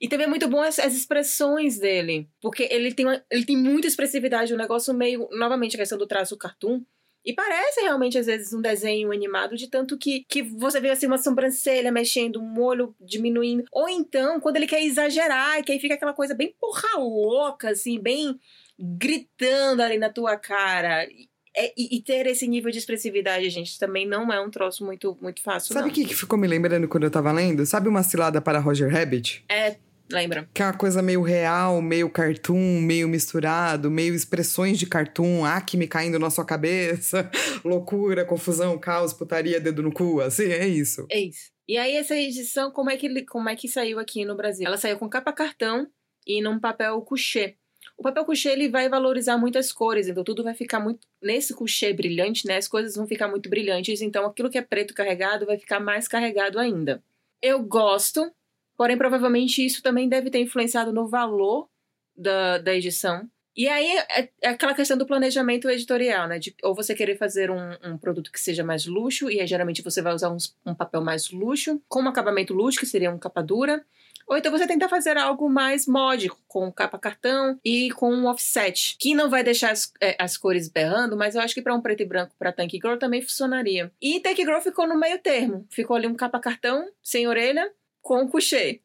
E 0.00 0.08
também 0.08 0.26
é 0.26 0.28
muito 0.28 0.48
bom 0.48 0.60
as, 0.62 0.78
as 0.78 0.94
expressões 0.94 1.78
dele, 1.78 2.28
porque 2.40 2.68
ele 2.70 2.92
tem, 2.94 3.06
uma- 3.06 3.22
ele 3.30 3.44
tem 3.44 3.56
muita 3.56 3.86
expressividade, 3.86 4.52
um 4.54 4.56
negócio 4.58 4.92
meio, 4.94 5.28
novamente, 5.32 5.76
a 5.76 5.78
questão 5.78 5.96
do 5.98 6.06
traço 6.06 6.36
cartoon. 6.36 6.82
E 7.26 7.32
parece 7.34 7.80
realmente, 7.80 8.16
às 8.16 8.26
vezes, 8.26 8.52
um 8.52 8.60
desenho 8.62 9.10
animado, 9.10 9.56
de 9.56 9.68
tanto 9.68 9.98
que, 9.98 10.24
que 10.28 10.42
você 10.42 10.80
vê 10.80 10.90
assim 10.90 11.06
uma 11.08 11.18
sobrancelha 11.18 11.90
mexendo, 11.90 12.40
um 12.40 12.60
olho 12.62 12.94
diminuindo. 13.00 13.64
Ou 13.72 13.88
então, 13.88 14.38
quando 14.38 14.56
ele 14.56 14.66
quer 14.68 14.80
exagerar, 14.84 15.60
que 15.64 15.72
aí 15.72 15.80
fica 15.80 15.94
aquela 15.94 16.12
coisa 16.14 16.34
bem 16.34 16.54
porra 16.60 16.96
louca, 16.98 17.70
assim, 17.70 17.98
bem 17.98 18.38
gritando 18.78 19.82
ali 19.82 19.98
na 19.98 20.08
tua 20.08 20.36
cara. 20.36 21.04
E, 21.06 21.28
é- 21.56 21.72
e- 21.76 21.96
e 21.96 22.02
ter 22.02 22.26
esse 22.26 22.46
nível 22.46 22.70
de 22.70 22.78
expressividade, 22.78 23.48
gente, 23.50 23.78
também 23.78 24.06
não 24.06 24.30
é 24.32 24.40
um 24.40 24.50
troço 24.50 24.84
muito, 24.84 25.16
muito 25.20 25.42
fácil, 25.42 25.72
Sabe 25.72 25.88
o 25.88 25.92
que, 25.92 26.04
que 26.04 26.14
ficou 26.14 26.38
me 26.38 26.46
lembrando 26.46 26.86
quando 26.86 27.04
eu 27.04 27.10
tava 27.10 27.32
lendo? 27.32 27.64
Sabe 27.64 27.88
uma 27.88 28.02
cilada 28.02 28.40
para 28.40 28.58
Roger 28.60 28.90
Rabbit? 28.92 29.42
É, 29.48 29.76
lembra? 30.10 30.48
Que 30.52 30.62
é 30.62 30.66
uma 30.66 30.76
coisa 30.76 31.02
meio 31.02 31.22
real, 31.22 31.80
meio 31.82 32.10
cartoon, 32.10 32.80
meio 32.80 33.08
misturado, 33.08 33.90
meio 33.90 34.14
expressões 34.14 34.78
de 34.78 34.86
cartoon, 34.86 35.44
acme 35.44 35.86
caindo 35.86 36.18
na 36.18 36.30
sua 36.30 36.44
cabeça, 36.44 37.30
loucura, 37.64 38.24
confusão, 38.24 38.78
caos, 38.78 39.12
putaria, 39.12 39.60
dedo 39.60 39.82
no 39.82 39.92
cu, 39.92 40.20
assim, 40.20 40.44
é 40.44 40.66
isso. 40.66 41.06
É 41.10 41.20
isso. 41.20 41.50
E 41.68 41.76
aí, 41.76 41.96
essa 41.96 42.14
edição, 42.16 42.70
como 42.70 42.90
é, 42.90 42.96
que, 42.96 43.24
como 43.24 43.48
é 43.48 43.56
que 43.56 43.68
saiu 43.68 43.98
aqui 43.98 44.24
no 44.24 44.36
Brasil? 44.36 44.66
Ela 44.66 44.76
saiu 44.76 44.98
com 44.98 45.08
capa 45.08 45.32
cartão 45.32 45.88
e 46.26 46.40
num 46.40 46.60
papel 46.60 47.00
couché. 47.02 47.56
O 47.96 48.02
papel 48.02 48.24
couché, 48.24 48.52
ele 48.52 48.68
vai 48.68 48.88
valorizar 48.88 49.36
muitas 49.36 49.72
cores, 49.72 50.06
então 50.06 50.22
tudo 50.22 50.44
vai 50.44 50.54
ficar 50.54 50.78
muito... 50.78 51.06
Nesse 51.20 51.54
couché 51.54 51.92
brilhante, 51.92 52.46
né, 52.46 52.56
as 52.56 52.68
coisas 52.68 52.94
vão 52.94 53.06
ficar 53.06 53.26
muito 53.26 53.48
brilhantes, 53.48 54.00
então 54.00 54.24
aquilo 54.26 54.50
que 54.50 54.58
é 54.58 54.62
preto 54.62 54.94
carregado 54.94 55.44
vai 55.44 55.58
ficar 55.58 55.80
mais 55.80 56.06
carregado 56.06 56.58
ainda. 56.58 57.02
Eu 57.42 57.62
gosto, 57.62 58.30
porém 58.76 58.96
provavelmente 58.96 59.64
isso 59.64 59.82
também 59.82 60.08
deve 60.08 60.30
ter 60.30 60.40
influenciado 60.40 60.92
no 60.92 61.06
valor 61.08 61.68
da, 62.16 62.58
da 62.58 62.74
edição. 62.74 63.28
E 63.56 63.68
aí 63.68 63.86
é, 64.10 64.28
é 64.42 64.48
aquela 64.50 64.74
questão 64.74 64.98
do 64.98 65.06
planejamento 65.06 65.68
editorial, 65.70 66.28
né? 66.28 66.38
De, 66.38 66.54
ou 66.62 66.74
você 66.74 66.94
querer 66.94 67.16
fazer 67.16 67.50
um, 67.50 67.72
um 67.82 67.96
produto 67.96 68.30
que 68.30 68.38
seja 68.38 68.62
mais 68.62 68.84
luxo, 68.84 69.30
e 69.30 69.40
aí 69.40 69.46
geralmente 69.46 69.80
você 69.82 70.02
vai 70.02 70.12
usar 70.14 70.28
uns- 70.30 70.54
um 70.64 70.74
papel 70.74 71.00
mais 71.00 71.30
luxo, 71.30 71.80
com 71.88 72.02
um 72.02 72.08
acabamento 72.08 72.52
luxo, 72.52 72.78
que 72.78 72.84
seria 72.84 73.10
um 73.10 73.18
capa 73.18 73.42
dura. 73.42 73.82
Ou 74.28 74.36
então 74.36 74.50
você 74.50 74.66
tenta 74.66 74.88
fazer 74.88 75.16
algo 75.16 75.48
mais 75.48 75.86
módico, 75.86 76.36
com 76.48 76.70
capa 76.70 76.98
cartão 76.98 77.58
e 77.64 77.90
com 77.92 78.12
um 78.12 78.26
offset, 78.26 78.96
que 78.98 79.14
não 79.14 79.30
vai 79.30 79.44
deixar 79.44 79.70
as, 79.70 79.92
é, 80.02 80.16
as 80.18 80.36
cores 80.36 80.68
berrando, 80.68 81.16
mas 81.16 81.34
eu 81.34 81.40
acho 81.40 81.54
que 81.54 81.62
para 81.62 81.74
um 81.74 81.80
preto 81.80 82.02
e 82.02 82.06
branco 82.06 82.34
para 82.38 82.52
Tank 82.52 82.72
Girl 82.72 82.96
também 82.96 83.22
funcionaria. 83.22 83.90
E 84.02 84.18
Tank 84.20 84.36
Girl 84.36 84.60
ficou 84.60 84.86
no 84.86 84.98
meio 84.98 85.18
termo. 85.18 85.64
Ficou 85.70 85.96
ali 85.96 86.08
um 86.08 86.14
capa 86.14 86.40
cartão, 86.40 86.90
sem 87.02 87.26
orelha, 87.28 87.70
com 88.06 88.28
couché. 88.28 88.78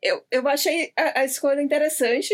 Eu, 0.00 0.24
eu 0.30 0.46
achei 0.46 0.92
a, 0.96 1.20
a 1.20 1.24
escolha 1.24 1.60
interessante, 1.60 2.32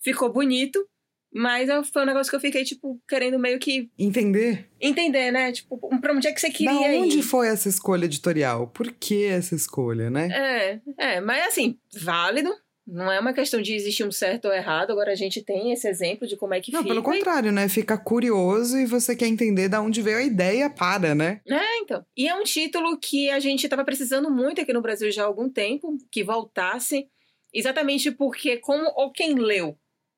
ficou 0.00 0.32
bonito, 0.32 0.88
mas 1.32 1.68
foi 1.92 2.02
um 2.02 2.06
negócio 2.06 2.30
que 2.30 2.36
eu 2.36 2.40
fiquei, 2.40 2.64
tipo, 2.64 3.00
querendo 3.08 3.38
meio 3.38 3.58
que 3.58 3.90
Entender? 3.98 4.68
entender, 4.80 5.32
né? 5.32 5.50
Tipo, 5.52 5.76
pra 6.00 6.12
onde 6.12 6.28
é 6.28 6.32
que 6.32 6.40
você 6.40 6.48
Da 6.48 6.54
queria 6.54 7.00
onde 7.00 7.18
ir? 7.18 7.22
foi 7.22 7.48
essa 7.48 7.68
escolha 7.68 8.04
editorial? 8.04 8.68
Por 8.68 8.92
que 8.92 9.24
essa 9.24 9.54
escolha, 9.56 10.08
né? 10.08 10.28
É, 10.32 10.80
é, 11.16 11.20
mas 11.20 11.48
assim, 11.48 11.78
válido. 12.00 12.50
Não 12.92 13.10
é 13.12 13.20
uma 13.20 13.32
questão 13.32 13.62
de 13.62 13.72
existir 13.74 14.02
um 14.04 14.10
certo 14.10 14.46
ou 14.46 14.52
errado. 14.52 14.90
Agora 14.90 15.12
a 15.12 15.14
gente 15.14 15.40
tem 15.42 15.72
esse 15.72 15.86
exemplo 15.88 16.26
de 16.26 16.36
como 16.36 16.54
é 16.54 16.60
que 16.60 16.72
Não, 16.72 16.82
fica. 16.82 16.92
pelo 16.92 17.04
contrário, 17.04 17.52
né? 17.52 17.68
Fica 17.68 17.96
curioso 17.96 18.76
e 18.76 18.84
você 18.84 19.14
quer 19.14 19.26
entender 19.28 19.68
da 19.68 19.80
onde 19.80 20.02
veio 20.02 20.18
a 20.18 20.22
ideia 20.22 20.68
para, 20.68 21.14
né? 21.14 21.40
É, 21.48 21.78
então. 21.78 22.04
E 22.16 22.26
é 22.26 22.34
um 22.34 22.42
título 22.42 22.98
que 22.98 23.30
a 23.30 23.38
gente 23.38 23.64
estava 23.64 23.84
precisando 23.84 24.28
muito 24.30 24.60
aqui 24.60 24.72
no 24.72 24.82
Brasil 24.82 25.10
já 25.12 25.22
há 25.22 25.26
algum 25.26 25.48
tempo, 25.48 25.96
que 26.10 26.24
voltasse. 26.24 27.06
Exatamente 27.54 28.10
porque, 28.10 28.56
como 28.58 28.84
ou 28.96 29.10
quem 29.12 29.34
leu, 29.34 29.76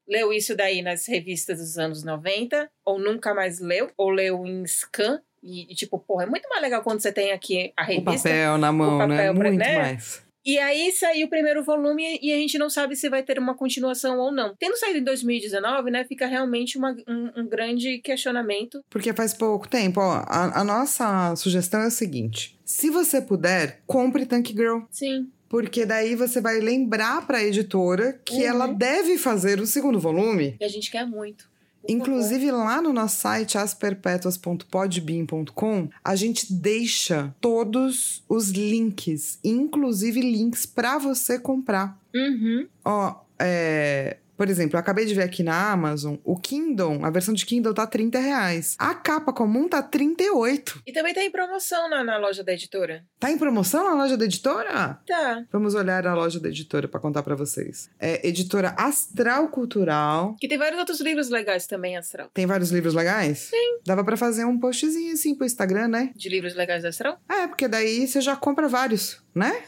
leu 0.08 0.32
isso 0.32 0.54
daí 0.56 0.82
nas 0.82 1.06
revistas 1.06 1.58
dos 1.58 1.78
anos 1.78 2.02
90, 2.04 2.70
ou 2.84 2.98
nunca 2.98 3.34
mais 3.34 3.58
leu, 3.60 3.90
ou 3.96 4.10
leu 4.10 4.46
em 4.46 4.64
scan. 4.66 5.20
E, 5.42 5.74
tipo, 5.74 5.98
porra, 5.98 6.22
é 6.22 6.26
muito 6.26 6.48
mais 6.48 6.62
legal 6.62 6.82
quando 6.82 7.00
você 7.00 7.10
tem 7.12 7.32
aqui 7.32 7.72
a 7.76 7.82
O 7.82 7.86
revista. 7.86 8.28
papel 8.28 8.58
na 8.58 8.70
mão, 8.72 8.98
né? 9.08 9.16
papel 9.16 9.34
pra- 9.34 9.48
Muito 9.50 9.58
né? 9.58 9.76
mais. 9.78 10.22
E 10.44 10.58
aí 10.58 10.90
saiu 10.92 11.26
o 11.26 11.30
primeiro 11.30 11.62
volume 11.62 12.18
e 12.20 12.32
a 12.32 12.36
gente 12.36 12.58
não 12.58 12.68
sabe 12.68 12.96
se 12.96 13.08
vai 13.08 13.22
ter 13.22 13.38
uma 13.38 13.54
continuação 13.56 14.18
ou 14.18 14.32
não. 14.32 14.54
Tendo 14.58 14.76
saído 14.76 14.98
em 14.98 15.04
2019, 15.04 15.90
né, 15.90 16.04
fica 16.04 16.26
realmente 16.26 16.76
uma- 16.76 16.96
um, 17.08 17.42
um 17.42 17.46
grande 17.48 17.98
questionamento. 17.98 18.82
Porque 18.90 19.12
faz 19.12 19.32
pouco 19.32 19.68
tempo, 19.68 20.00
ó. 20.00 20.24
A, 20.26 20.60
a 20.60 20.64
nossa 20.64 21.34
sugestão 21.36 21.80
é 21.82 21.86
o 21.86 21.90
seguinte: 21.90 22.58
se 22.64 22.90
você 22.90 23.20
puder, 23.22 23.80
compre 23.86 24.26
Tank 24.26 24.48
Girl. 24.48 24.80
Sim. 24.90 25.30
Porque 25.48 25.84
daí 25.84 26.14
você 26.16 26.40
vai 26.40 26.60
lembrar 26.60 27.26
pra 27.26 27.44
editora 27.44 28.18
que 28.24 28.36
Uhum. 28.36 28.42
ela 28.42 28.66
deve 28.68 29.18
fazer 29.18 29.60
o 29.60 29.66
segundo 29.66 30.00
volume. 30.00 30.56
E 30.58 30.64
a 30.64 30.68
gente 30.68 30.90
quer 30.90 31.06
muito. 31.06 31.51
Inclusive, 31.88 32.50
lá 32.50 32.80
no 32.80 32.92
nosso 32.92 33.20
site, 33.20 33.58
asperpetuas.podbean.com, 33.58 35.88
a 36.04 36.16
gente 36.16 36.52
deixa 36.52 37.34
todos 37.40 38.22
os 38.28 38.50
links, 38.50 39.38
inclusive 39.42 40.20
links 40.20 40.66
pra 40.66 40.98
você 40.98 41.38
comprar. 41.38 41.98
Uhum. 42.14 42.66
Ó, 42.84 43.14
é, 43.38 44.18
Por 44.42 44.50
exemplo, 44.50 44.74
eu 44.74 44.80
acabei 44.80 45.04
de 45.04 45.14
ver 45.14 45.22
aqui 45.22 45.40
na 45.40 45.70
Amazon, 45.70 46.16
o 46.24 46.36
Kindle, 46.36 47.04
a 47.04 47.10
versão 47.10 47.32
de 47.32 47.46
Kindle 47.46 47.72
tá 47.72 47.86
30 47.86 48.18
reais. 48.18 48.74
A 48.76 48.92
capa 48.92 49.32
comum 49.32 49.68
tá 49.68 49.80
38. 49.80 50.82
E 50.84 50.92
também 50.92 51.14
tá 51.14 51.22
em 51.22 51.30
promoção 51.30 51.88
na, 51.88 52.02
na 52.02 52.18
loja 52.18 52.42
da 52.42 52.52
editora. 52.52 53.04
Tá 53.20 53.30
em 53.30 53.38
promoção 53.38 53.84
na 53.84 53.94
loja 53.94 54.16
da 54.16 54.24
editora? 54.24 54.98
Tá. 55.06 55.44
Vamos 55.52 55.76
olhar 55.76 56.04
a 56.08 56.14
loja 56.16 56.40
da 56.40 56.48
editora 56.48 56.88
pra 56.88 56.98
contar 56.98 57.22
pra 57.22 57.36
vocês. 57.36 57.88
É 58.00 58.26
editora 58.26 58.74
Astral 58.76 59.46
Cultural. 59.46 60.34
Que 60.40 60.48
tem 60.48 60.58
vários 60.58 60.80
outros 60.80 61.00
livros 61.00 61.28
legais 61.28 61.68
também, 61.68 61.96
Astral. 61.96 62.28
Tem 62.34 62.44
vários 62.44 62.72
livros 62.72 62.94
legais? 62.94 63.38
Sim. 63.50 63.78
Dava 63.86 64.02
pra 64.02 64.16
fazer 64.16 64.44
um 64.44 64.58
postzinho 64.58 65.12
assim 65.12 65.36
pro 65.36 65.46
Instagram, 65.46 65.86
né? 65.86 66.10
De 66.16 66.28
livros 66.28 66.56
legais 66.56 66.82
da 66.82 66.88
Astral? 66.88 67.16
É, 67.28 67.46
porque 67.46 67.68
daí 67.68 68.08
você 68.08 68.20
já 68.20 68.34
compra 68.34 68.66
vários, 68.66 69.22
né? 69.32 69.62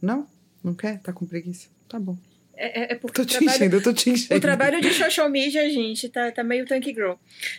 Não? 0.00 0.28
Não 0.62 0.74
quer? 0.74 1.00
Tá 1.00 1.12
com 1.12 1.26
preguiça? 1.26 1.66
Tá 1.88 1.98
bom. 1.98 2.16
É, 2.64 2.80
é- 2.80 2.92
é 2.92 2.94
porque 2.94 3.20
Tô 3.20 3.26
te 3.26 3.38
trabalho, 3.38 3.56
enchendo, 3.56 3.76
eu 3.76 3.82
tô 3.82 3.92
te 3.92 4.08
enchendo. 4.10 4.38
o 4.38 4.40
trabalho 4.40 4.80
de 4.80 4.94
social 4.94 5.28
media, 5.28 5.68
gente, 5.68 6.08
tá, 6.08 6.30
tá 6.30 6.44
meio 6.44 6.64
tank 6.64 6.84
girl. 6.94 7.14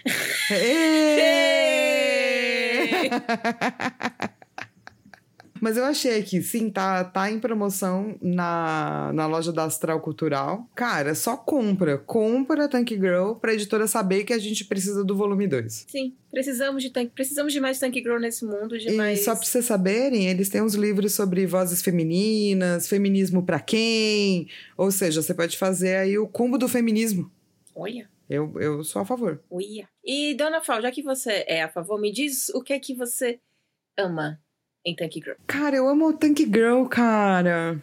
Mas 5.64 5.78
eu 5.78 5.86
achei 5.86 6.22
que 6.24 6.42
sim, 6.42 6.70
tá, 6.70 7.06
tá 7.06 7.32
em 7.32 7.40
promoção 7.40 8.18
na, 8.22 9.14
na 9.14 9.26
loja 9.26 9.50
da 9.50 9.64
Astral 9.64 10.02
Cultural. 10.02 10.70
Cara, 10.76 11.16
só 11.16 11.38
compra. 11.38 11.98
Compra 11.98 12.68
Tank 12.68 12.90
Girl 12.90 13.36
pra 13.36 13.54
editora 13.54 13.88
saber 13.88 14.26
que 14.26 14.34
a 14.34 14.38
gente 14.38 14.66
precisa 14.66 15.06
do 15.06 15.16
volume 15.16 15.48
2. 15.48 15.86
Sim, 15.88 16.18
precisamos 16.30 16.84
de 16.84 16.90
tank, 16.90 17.12
precisamos 17.16 17.54
de 17.54 17.62
mais 17.62 17.80
tank 17.80 17.96
girl 17.96 18.20
nesse 18.20 18.44
mundo, 18.44 18.78
de 18.78 18.90
E 18.90 18.98
mais... 18.98 19.24
só 19.24 19.34
pra 19.34 19.46
vocês 19.46 19.64
saberem, 19.64 20.28
eles 20.28 20.50
têm 20.50 20.62
uns 20.62 20.74
livros 20.74 21.14
sobre 21.14 21.46
vozes 21.46 21.82
femininas, 21.82 22.90
feminismo 22.90 23.42
pra 23.46 23.62
quem. 23.62 24.50
Ou 24.76 24.92
seja, 24.92 25.22
você 25.22 25.34
pode 25.34 25.58
fazer 25.58 25.96
aí 25.96 26.18
o 26.18 26.28
combo 26.28 26.58
do 26.58 26.68
feminismo. 26.68 27.32
Olha. 27.74 28.10
Eu, 28.30 28.54
eu 28.60 28.84
sou 28.84 29.02
a 29.02 29.06
favor. 29.06 29.42
Uia. 29.50 29.88
E, 30.04 30.34
Dona 30.34 30.62
Fal, 30.62 30.82
já 30.82 30.92
que 30.92 31.02
você 31.02 31.46
é 31.48 31.64
a 31.64 31.70
favor, 31.70 32.02
me 32.02 32.12
diz 32.12 32.50
o 32.50 32.62
que 32.62 32.74
é 32.74 32.80
que 32.80 32.94
você 32.94 33.40
ama 33.98 34.44
em 34.86 34.96
Tank 34.96 35.14
Girl. 35.16 35.36
Cara, 35.48 35.76
eu 35.76 35.88
amo 35.88 36.08
o 36.10 36.14
Tank 36.14 36.40
Girl, 36.40 36.86
cara. 36.86 37.82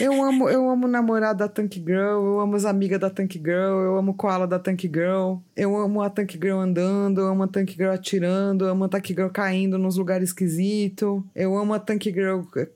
Eu 0.00 0.22
amo, 0.22 0.48
eu 0.48 0.68
amo 0.70 0.86
o 0.86 0.90
namorado 0.90 1.40
da 1.40 1.48
Tank 1.48 1.74
Girl, 1.74 2.24
eu 2.24 2.40
amo 2.40 2.54
as 2.54 2.64
amigas 2.64 3.00
da 3.00 3.10
Tank 3.10 3.34
Girl, 3.34 3.80
eu 3.80 3.96
amo 3.96 4.12
o 4.12 4.14
koala 4.14 4.46
da 4.46 4.58
Tank 4.58 4.82
Girl, 4.82 5.38
eu 5.56 5.76
amo 5.76 6.02
a 6.02 6.10
Tank 6.10 6.32
Girl 6.34 6.58
andando, 6.58 7.20
eu 7.20 7.26
amo 7.26 7.42
a 7.42 7.48
Tank 7.48 7.72
Girl 7.72 7.90
atirando, 7.90 8.64
eu 8.64 8.70
amo 8.70 8.84
a 8.84 8.88
Tank 8.88 9.08
Girl 9.08 9.28
caindo 9.28 9.76
nos 9.78 9.96
lugares 9.96 10.28
esquisitos, 10.30 11.22
eu 11.34 11.56
amo 11.56 11.74
a 11.74 11.80
Tank 11.80 12.04
Girl 12.04 12.42
eh, 12.56 12.68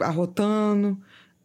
arrotando. 0.00 0.98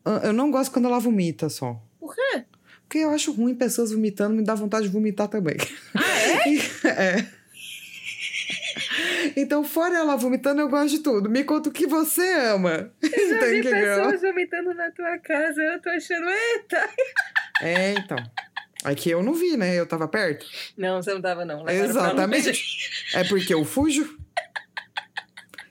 Ah, 0.05 0.21
Eu 0.23 0.33
não 0.33 0.49
gosto 0.49 0.71
quando 0.71 0.85
ela 0.85 0.99
vomita 0.99 1.49
só. 1.49 1.81
Por 1.99 2.15
quê? 2.15 2.43
Porque 2.83 2.99
eu 2.99 3.11
acho 3.11 3.31
ruim 3.31 3.55
pessoas 3.55 3.91
vomitando, 3.91 4.35
me 4.35 4.43
dá 4.43 4.55
vontade 4.55 4.85
de 4.85 4.91
vomitar 4.91 5.27
também. 5.27 5.55
Ah, 5.95 6.19
é? 6.21 6.87
é. 7.17 7.27
Então, 9.35 9.63
fora 9.63 9.95
ela 9.95 10.15
vomitando, 10.15 10.61
eu 10.61 10.69
gosto 10.69 10.89
de 10.89 10.99
tudo. 10.99 11.29
Me 11.29 11.43
conta 11.43 11.69
o 11.69 11.71
que 11.71 11.87
você 11.87 12.33
ama. 12.33 12.91
Já 13.01 13.09
vi 13.47 13.63
pessoas 13.63 14.21
vomitando 14.21 14.73
na 14.73 14.91
tua 14.91 15.17
casa, 15.19 15.61
eu 15.61 15.81
tô 15.81 15.89
achando, 15.89 16.27
eita! 16.29 16.89
É, 17.61 17.91
então. 17.91 18.17
É 18.83 18.95
que 18.95 19.09
eu 19.09 19.21
não 19.21 19.33
vi, 19.33 19.55
né? 19.55 19.79
Eu 19.79 19.85
tava 19.85 20.07
perto. 20.07 20.45
Não, 20.75 21.01
você 21.01 21.13
não 21.13 21.21
tava 21.21 21.45
não. 21.45 21.63
levaram 21.63 21.89
Exatamente. 21.89 22.63
É 23.13 23.23
porque 23.23 23.53
eu 23.53 23.63
fujo. 23.63 24.17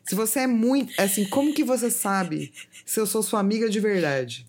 Se 0.04 0.14
você 0.14 0.40
é 0.40 0.46
muito. 0.46 0.92
Assim, 1.00 1.24
como 1.28 1.52
que 1.52 1.64
você 1.64 1.90
sabe 1.90 2.52
se 2.84 3.00
eu 3.00 3.06
sou 3.06 3.22
sua 3.22 3.40
amiga 3.40 3.68
de 3.68 3.80
verdade? 3.80 4.46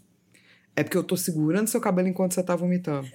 É 0.76 0.84
porque 0.84 0.98
eu 0.98 1.04
tô 1.04 1.18
segurando 1.18 1.68
seu 1.68 1.82
cabelo 1.82 2.08
enquanto 2.08 2.34
você 2.34 2.44
tá 2.44 2.56
vomitando. 2.56 3.08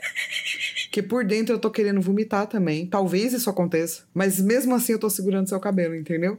Que 0.97 1.03
por 1.03 1.27
dentro 1.27 1.55
eu 1.55 1.59
tô 1.59 1.71
querendo 1.71 2.01
vomitar 2.01 2.47
também. 2.47 2.87
Talvez 2.87 3.35
isso 3.35 3.51
aconteça. 3.51 4.05
Mas 4.15 4.41
mesmo 4.41 4.75
assim 4.75 4.93
eu 4.93 4.99
tô 4.99 5.11
segurando 5.11 5.47
seu 5.47 5.61
cabelo, 5.61 5.95
entendeu? 5.95 6.39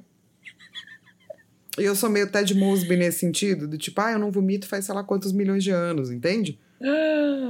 E 1.77 1.83
eu 1.83 1.95
sou 1.95 2.09
meio 2.09 2.27
Ted 2.27 2.55
Mosby 2.55 2.97
nesse 2.97 3.19
sentido, 3.19 3.67
do 3.67 3.77
tipo, 3.77 4.01
ah, 4.01 4.13
eu 4.13 4.17
não 4.17 4.31
vomito 4.31 4.67
faz 4.67 4.85
sei 4.85 4.95
lá 4.95 5.03
quantos 5.03 5.31
milhões 5.31 5.63
de 5.63 5.69
anos, 5.69 6.09
entende? 6.09 6.59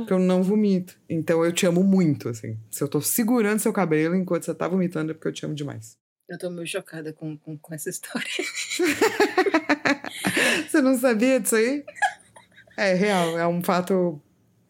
Que 0.06 0.12
eu 0.12 0.20
não 0.20 0.44
vomito. 0.44 1.00
Então 1.10 1.46
eu 1.46 1.54
te 1.54 1.66
amo 1.66 1.82
muito, 1.82 2.28
assim. 2.28 2.58
Se 2.70 2.84
eu 2.84 2.90
tô 2.90 3.00
segurando 3.00 3.60
seu 3.60 3.72
cabelo 3.72 4.14
enquanto 4.14 4.44
você 4.44 4.54
tá 4.54 4.68
vomitando, 4.68 5.12
é 5.12 5.14
porque 5.14 5.30
eu 5.30 5.34
te 5.34 5.46
amo 5.46 5.56
demais. 5.56 5.98
Eu 6.30 6.38
tô 6.38 6.50
meio 6.50 6.68
chocada 6.68 7.14
com, 7.14 7.38
com, 7.38 7.58
com 7.58 7.74
essa 7.74 7.90
história. 7.90 8.28
Você 10.68 10.82
não 10.82 10.98
sabia 10.98 11.40
disso 11.40 11.56
aí? 11.56 11.86
É 12.76 12.94
real, 12.94 13.40
é 13.40 13.48
um 13.48 13.64
fato 13.64 14.22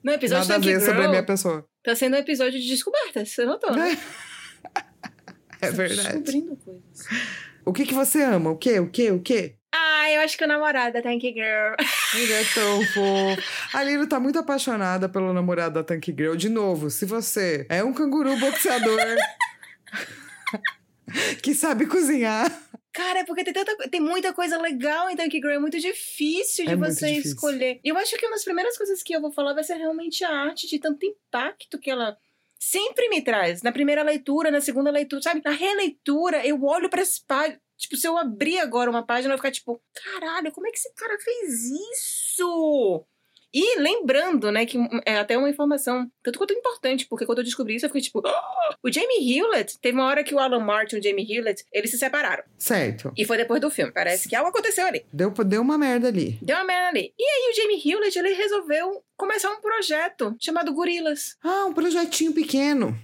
No 0.03 0.11
episódio 0.11 0.49
nada 0.49 0.63
a 0.63 0.69
ver 0.71 0.79
sobre 0.81 1.03
a 1.03 1.09
minha 1.09 1.23
pessoa. 1.23 1.67
Tá 1.88 1.95
sendo 1.95 2.15
um 2.15 2.19
episódio 2.19 2.59
de 2.59 2.67
descobertas, 2.67 3.29
você 3.29 3.45
notou, 3.45 3.73
né? 3.73 3.97
É 5.59 5.71
verdade. 5.71 6.19
Descobrindo 6.19 6.55
coisas. 6.57 7.07
O 7.65 7.73
que 7.73 7.83
que 7.83 7.93
você 7.95 8.21
ama? 8.21 8.51
O 8.51 8.57
quê? 8.57 8.79
O 8.79 8.91
quê? 8.91 9.09
O 9.09 9.19
quê? 9.19 9.55
Ah, 9.73 10.11
eu 10.11 10.21
acho 10.21 10.38
que 10.38 10.43
o 10.43 10.47
namorado 10.47 10.93
da 10.93 11.01
Tank 11.01 11.23
Girl. 11.23 11.73
Ele 12.13 12.31
é 12.31 12.43
tão 12.53 12.85
fofo. 12.85 13.41
A 13.73 13.83
Lilo 13.83 14.05
tá 14.05 14.19
muito 14.19 14.38
apaixonada 14.38 15.09
pelo 15.09 15.33
namorado 15.33 15.73
da 15.73 15.83
Tank 15.83 16.05
Girl. 16.15 16.35
De 16.35 16.47
novo, 16.47 16.91
se 16.91 17.05
você 17.05 17.65
é 17.69 17.83
um 17.83 17.91
canguru 17.91 18.38
boxeador 18.38 18.99
que 21.41 21.53
sabe 21.53 21.85
cozinhar, 21.85 22.51
Cara, 22.97 23.19
é 23.19 23.23
porque 23.23 23.43
tem, 23.43 23.53
tanta, 23.53 23.75
tem 23.89 24.01
muita 24.01 24.33
coisa 24.33 24.59
legal 24.59 25.07
em 25.07 25.15
Tank 25.15 25.31
Girl, 25.31 25.51
é 25.51 25.59
muito 25.59 25.79
difícil 25.79 26.65
de 26.65 26.71
É 26.71 26.75
você 26.75 27.05
difícil. 27.07 27.33
escolher. 27.33 27.79
Eu 27.83 27.95
acho 27.95 28.17
que 28.17 28.25
uma 28.25 28.33
das 28.35 28.43
primeiras 28.43 28.75
coisas 28.75 29.03
que 29.03 29.15
eu 29.15 29.21
vou 29.21 29.31
falar 29.31 29.53
vai 29.53 29.63
ser 29.63 29.75
realmente 29.75 30.23
a 30.23 30.31
arte 30.31 30.65
de 30.65 30.79
tanto 30.79 31.05
impacto 31.05 31.77
que 31.77 31.91
ela 31.91 32.17
sempre 32.57 33.07
me 33.07 33.21
traz. 33.21 33.61
Na 33.61 33.71
primeira 33.71 34.01
leitura, 34.01 34.49
na 34.49 34.61
segunda 34.61 34.89
leitura, 34.89 35.21
sabe? 35.21 35.43
Na 35.45 35.51
releitura, 35.51 36.43
eu 36.43 36.63
olho 36.63 36.89
para 36.89 37.03
as 37.03 37.19
páginas. 37.19 37.59
Tipo, 37.77 37.95
se 37.95 38.07
eu 38.07 38.17
abrir 38.17 38.57
agora 38.57 38.89
uma 38.89 39.05
página, 39.05 39.31
eu 39.31 39.37
vou 39.37 39.43
ficar 39.43 39.51
tipo, 39.51 39.79
caralho, 39.93 40.51
como 40.51 40.65
é 40.65 40.71
que 40.71 40.77
esse 40.79 40.91
cara 40.95 41.19
fez 41.19 41.65
isso? 41.65 43.05
E 43.60 43.80
lembrando, 43.80 44.51
né, 44.51 44.66
que 44.68 44.78
é 45.05 45.18
até 45.18 45.36
uma 45.36 45.49
informação 45.49 46.08
tanto 46.24 46.38
quanto 46.38 46.53
importante, 46.53 47.08
porque 47.10 47.26
quando 47.26 47.39
eu 47.39 47.43
descobri 47.43 47.76
isso, 47.76 47.86
eu 47.86 47.89
fiquei 47.89 48.01
tipo, 48.01 48.22
"Ah!" 48.24 48.76
o 48.84 48.91
Jamie 48.91 49.36
Hewlett, 49.36 49.80
teve 49.80 49.97
uma 49.97 50.05
hora 50.05 50.24
que 50.24 50.36
o 50.36 50.39
Alan 50.39 50.60
Martin 50.60 50.97
e 50.97 50.99
o 50.99 51.03
Jamie 51.03 51.26
Hewlett, 51.28 51.64
eles 51.74 51.89
se 51.89 51.97
separaram. 51.97 52.43
certo. 52.58 53.12
E 53.18 53.26
foi 53.26 53.38
depois 53.38 53.60
do 53.60 53.72
filme. 53.72 53.91
Parece 53.91 54.30
que 54.30 54.36
algo 54.36 54.49
aconteceu 54.49 54.86
ali. 54.86 55.03
Deu, 55.12 55.32
deu 55.32 55.62
uma 55.62 55.78
merda 55.78 56.08
ali. 56.10 56.38
Deu 56.41 56.55
uma 56.55 56.66
merda 56.66 56.89
ali. 56.89 57.14
E 57.18 57.24
aí 57.24 57.51
o 57.51 57.55
Jamie 57.55 57.82
Hewlett, 57.84 58.20
ele 58.20 58.34
resolveu 58.34 59.03
começar 59.16 59.49
um 59.49 59.60
projeto 59.62 60.36
chamado 60.39 60.74
Gorilas. 60.74 61.36
Ah, 61.43 61.66
um 61.66 61.74
projetinho 61.74 62.34
pequeno. 62.34 62.95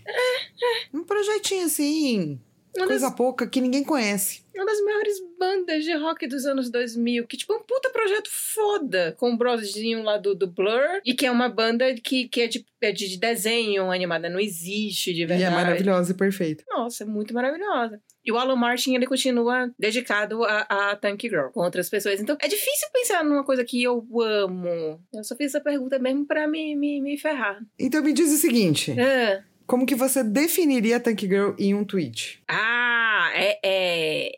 Um 0.94 1.04
projetinho 1.04 1.66
assim, 1.66 2.40
Uma 2.78 2.88
coisa 2.88 3.08
das, 3.08 3.16
pouca 3.16 3.48
que 3.48 3.60
ninguém 3.62 3.84
conhece. 3.84 4.43
Uma 4.56 4.66
das 4.66 4.82
maiores 4.82 5.18
bandas 5.40 5.84
de 5.84 5.94
rock 5.94 6.28
dos 6.28 6.46
anos 6.46 6.70
2000. 6.70 7.26
Que, 7.28 7.38
tipo, 7.38 7.54
é 7.54 7.58
um 7.58 7.64
puta 7.64 7.90
projeto 7.90 8.30
foda. 8.32 9.16
Com 9.18 9.34
o 9.34 9.38
brozinho 9.38 10.04
lá 10.04 10.18
do, 10.18 10.36
do 10.36 10.48
Blur. 10.48 11.02
E 11.06 11.14
que 11.14 11.26
é 11.26 11.32
uma 11.32 11.50
banda 11.50 11.94
que, 11.96 12.28
que 12.28 12.42
é, 12.42 12.48
de, 12.48 12.66
é 12.82 12.92
de 12.92 13.18
desenho 13.18 13.92
animada. 13.92 14.30
Não 14.30 14.40
existe 14.40 15.14
de 15.14 15.24
E 15.24 15.26
verdade. 15.26 15.52
é 15.52 15.56
maravilhosa 15.56 16.12
e 16.12 16.16
perfeita. 16.16 16.64
Nossa, 16.70 17.04
é 17.04 17.08
muito 17.08 17.34
maravilhosa. 17.34 18.00
E 18.26 18.32
o 18.32 18.38
Alan 18.38 18.56
Martin, 18.56 18.96
ele 18.96 19.06
continua 19.06 19.70
dedicado 19.78 20.44
a, 20.46 20.92
a 20.92 20.96
Tank 20.96 21.22
Girl 21.24 21.48
com 21.50 21.60
outras 21.62 21.90
pessoas. 21.90 22.22
Então, 22.22 22.38
é 22.42 22.48
difícil 22.48 22.88
pensar 22.94 23.24
numa 23.24 23.44
coisa 23.44 23.66
que 23.66 23.84
eu 23.84 24.06
amo. 24.22 25.02
Eu 25.14 25.24
só 25.24 25.36
fiz 25.36 25.48
essa 25.48 25.60
pergunta 25.62 26.00
mesmo 26.00 26.26
pra 26.26 26.48
me, 26.48 26.76
me, 26.76 27.02
me 27.02 27.18
ferrar. 27.18 27.60
Então 27.78 28.02
me 28.02 28.14
diz 28.14 28.32
o 28.32 28.38
seguinte: 28.38 28.96
Ah, 28.98 29.44
como 29.68 29.86
que 29.86 29.94
você 29.96 30.24
definiria 30.24 31.00
Tank 31.02 31.20
Girl 31.22 31.52
em 31.60 31.74
um 31.74 31.84
tweet? 31.84 32.42
Ah, 32.48 33.30
é, 33.36 33.60
é, 33.64 34.32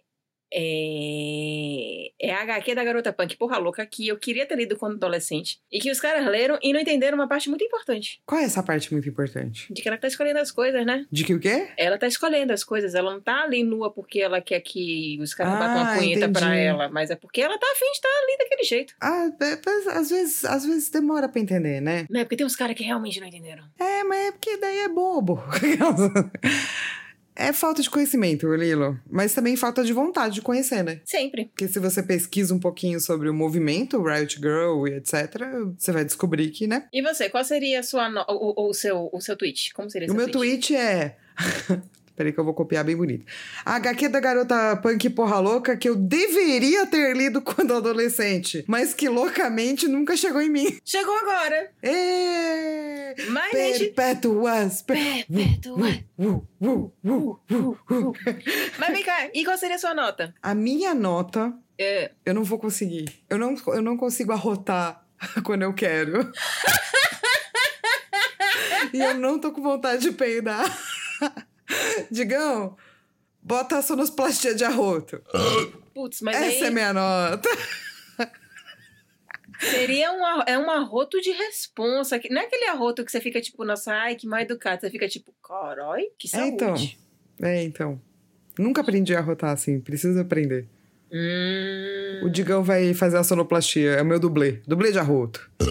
é, 0.58 2.12
é 2.20 2.34
a 2.34 2.42
HQ 2.42 2.74
da 2.74 2.84
Garota 2.84 3.12
Punk, 3.12 3.36
porra 3.36 3.58
louca, 3.58 3.86
que 3.86 4.08
eu 4.08 4.18
queria 4.18 4.46
ter 4.46 4.56
lido 4.56 4.78
quando 4.78 4.96
adolescente. 4.96 5.60
E 5.72 5.80
que 5.80 5.92
os 5.92 6.00
caras 6.00 6.26
leram 6.26 6.58
e 6.64 6.72
não 6.72 6.80
entenderam 6.80 7.18
uma 7.18 7.28
parte 7.28 7.50
muito 7.50 7.64
importante. 7.64 8.22
Qual 8.26 8.40
é 8.40 8.46
essa 8.46 8.64
parte 8.64 8.92
muito 8.94 9.08
importante? 9.10 9.72
De 9.72 9.82
que 9.82 9.88
ela 9.88 9.98
tá 9.98 10.08
escolhendo 10.08 10.40
as 10.40 10.52
coisas, 10.52 10.86
né? 10.86 11.06
De 11.12 11.24
que 11.24 11.34
o 11.34 11.40
quê? 11.40 11.68
Ela 11.78 11.98
tá 11.98 12.08
escolhendo 12.08 12.54
as 12.54 12.64
coisas, 12.64 12.96
ela 12.96 13.12
não 13.12 13.22
tá 13.22 13.44
ali 13.44 13.64
nua 13.64 13.92
porque 13.92 14.22
ela 14.22 14.42
quer 14.42 14.62
que 14.62 15.18
os 15.22 15.34
caras 15.34 15.54
Ah, 15.54 15.60
batam 15.60 15.84
uma 15.84 15.98
punheta 15.98 16.30
pra 16.30 16.56
ela, 16.56 16.90
mas 16.90 17.12
é 17.12 17.16
porque 17.16 17.42
ela 17.42 17.58
tá 17.58 17.68
afim 17.74 17.86
de 17.86 17.92
estar 17.92 18.10
ali 18.10 18.38
daquele 18.38 18.64
jeito. 18.64 18.96
Ah, 19.02 19.30
é, 19.42 19.98
às 20.00 20.10
vezes, 20.10 20.46
às 20.46 20.66
vezes 20.66 20.90
demora 20.90 21.28
pra 21.28 21.42
entender, 21.42 21.82
né? 21.82 22.06
Não 22.10 22.22
é 22.22 22.24
porque 22.24 22.38
tem 22.38 22.46
uns 22.46 22.56
caras 22.56 22.76
que 22.76 22.84
realmente 22.84 23.20
não 23.20 23.28
entenderam. 23.28 23.64
É, 23.80 24.04
mas 24.04 24.28
é 24.28 24.32
porque 24.32 24.58
daí 24.58 24.80
é 24.80 24.88
bobo. 24.90 25.42
é 27.36 27.52
falta 27.54 27.82
de 27.82 27.90
conhecimento, 27.90 28.54
Lilo. 28.56 29.00
Mas 29.10 29.34
também 29.34 29.56
falta 29.56 29.84
de 29.84 29.92
vontade 29.94 30.36
de 30.36 30.42
conhecer, 30.42 30.84
né? 30.84 31.02
Sempre. 31.06 31.46
Porque 31.46 31.68
se 31.68 31.80
você 31.80 32.02
pesquisa 32.02 32.54
um 32.54 32.60
pouquinho 32.60 33.00
sobre 33.00 33.30
o 33.30 33.34
movimento, 33.34 34.02
Riot 34.02 34.36
Girl 34.38 34.88
e 34.88 34.94
etc., 34.96 35.14
você 35.78 35.92
vai 35.92 36.06
descobrir 36.06 36.50
que, 36.50 36.68
né? 36.68 36.88
E 36.94 37.02
você, 37.02 37.30
qual 37.30 37.44
seria 37.44 37.80
a 37.80 37.84
sua 37.84 38.10
no- 38.10 38.26
o, 38.30 38.66
o, 38.66 38.70
o 38.70 38.74
seu, 38.74 39.10
o 39.12 39.20
seu 39.22 39.36
tweet? 39.36 39.74
Como 39.74 39.90
seria 39.90 40.08
O 40.08 40.12
seu 40.12 40.18
meu 40.18 40.32
tweet 40.32 40.76
é. 40.76 41.18
Peraí 42.16 42.32
que 42.32 42.40
eu 42.40 42.46
vou 42.46 42.54
copiar 42.54 42.84
bem 42.86 42.96
bonito. 42.96 43.26
A 43.66 43.76
HQ 43.76 44.08
da 44.10 44.20
garota 44.20 44.76
punk 44.78 45.10
porra 45.10 45.40
louca 45.40 45.76
que 45.76 45.90
eu 45.90 45.96
deveria 45.96 46.86
ter 46.88 47.16
lido 47.16 47.42
quando 47.42 47.74
adolescente, 47.74 48.64
mas 48.68 48.94
que 48.94 49.10
loucamente 49.10 49.88
nunca 49.88 50.16
chegou 50.16 50.42
em 50.42 50.50
mim. 50.50 50.78
Chegou 50.86 51.16
agora. 51.18 51.72
Ê! 51.84 53.16
Mas, 53.30 53.52
gente... 53.52 53.86
Perpétuas. 53.92 54.82
per- 54.82 55.26
Perpétua. 55.28 55.88
Uh, 56.18 56.48
uh. 57.04 57.42
Mas 58.80 58.90
vem 58.94 59.04
cá, 59.04 59.30
e 59.34 59.44
qual 59.44 59.58
seria 59.58 59.76
a 59.76 59.80
sua 59.80 59.94
nota? 59.94 60.34
A 60.42 60.56
minha 60.56 60.94
nota, 60.94 61.54
É, 61.78 62.12
eu 62.26 62.34
não 62.34 62.44
vou 62.44 62.58
conseguir. 62.58 63.06
Eu 63.30 63.38
não, 63.38 63.56
eu 63.68 63.82
não 63.82 63.98
consigo 63.98 64.32
arrotar 64.32 65.04
quando 65.44 65.64
eu 65.64 65.74
quero. 65.74 66.32
e 68.94 69.00
eu 69.00 69.14
não 69.16 69.38
tô 69.40 69.52
com 69.52 69.62
vontade 69.62 70.04
de 70.04 70.12
peidar. 70.14 70.64
Digão, 72.12 72.76
bota 73.42 73.78
a 73.78 73.82
sonosplastia 73.82 74.54
de 74.56 74.64
arroto. 74.64 75.22
putz, 75.94 76.22
mas 76.22 76.36
Essa 76.36 76.46
aí 76.66 76.68
é 76.68 76.70
minha 76.72 76.94
nota. 76.94 77.50
seria 79.60 80.12
um, 80.12 80.24
é 80.48 80.58
um 80.58 80.70
arroto 80.70 81.20
de 81.22 81.32
responsa. 81.32 82.20
que- 82.20 82.30
Não 82.30 82.42
é 82.42 82.46
aquele 82.46 82.66
arroto 82.66 83.04
que 83.06 83.12
você 83.12 83.22
fica 83.22 83.40
tipo, 83.42 83.64
nossa, 83.64 83.94
ai, 83.94 84.16
que 84.16 84.28
mal 84.28 84.40
educado. 84.42 84.82
Você 84.82 84.90
fica 84.90 85.08
tipo, 85.08 85.34
carói, 85.44 86.10
que 86.18 86.28
É, 86.28 86.32
saúde. 86.32 86.54
então. 86.54 86.76
É, 87.42 87.64
então. 87.64 88.02
Nunca 88.58 88.82
aprendi 88.82 89.16
a 89.16 89.20
arrotar 89.20 89.52
assim, 89.52 89.80
preciso 89.80 90.20
aprender. 90.20 90.68
Hum, 91.12 92.22
O 92.26 92.30
Digão 92.30 92.64
vai 92.64 92.94
fazer 92.94 93.18
a 93.18 93.24
sonoplastia, 93.24 93.92
é 93.92 94.02
o 94.02 94.06
meu 94.06 94.20
dublê. 94.20 94.62
Dublê 94.68 94.92
de 94.92 95.00
arroto. 95.00 95.50
tá. 95.58 95.66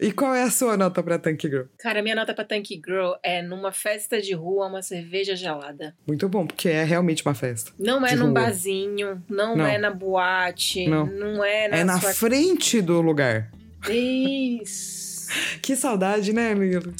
E 0.00 0.12
qual 0.12 0.32
é 0.32 0.44
a 0.44 0.50
sua 0.50 0.76
nota 0.76 1.02
pra 1.02 1.18
Tank 1.18 1.42
Girl? 1.42 1.64
Cara, 1.78 2.00
minha 2.02 2.14
nota 2.14 2.32
pra 2.32 2.44
Tank 2.44 2.68
Girl 2.68 3.14
é 3.22 3.42
numa 3.42 3.72
festa 3.72 4.20
de 4.22 4.32
rua, 4.32 4.66
uma 4.68 4.80
cerveja 4.80 5.34
gelada. 5.34 5.92
Muito 6.06 6.28
bom, 6.28 6.46
porque 6.46 6.68
é 6.68 6.84
realmente 6.84 7.24
uma 7.26 7.34
festa. 7.34 7.72
Não 7.78 8.06
é 8.06 8.14
num 8.14 8.26
rua. 8.26 8.34
barzinho, 8.34 9.20
não, 9.28 9.56
Não. 9.56 9.66
é 9.66 9.76
na 9.76 9.90
boate, 9.90 10.86
Não. 10.86 11.04
não, 11.06 11.44
é 11.44 11.66
na 11.68 11.76
é 11.78 11.84
na 11.84 12.00
sua... 12.00 12.12
frente 12.12 12.80
do 12.80 13.00
lugar. 13.00 13.50
Isso. 13.88 15.08
Que 15.60 15.76
saudade, 15.76 16.32
né, 16.32 16.54
Lilo? 16.54 16.94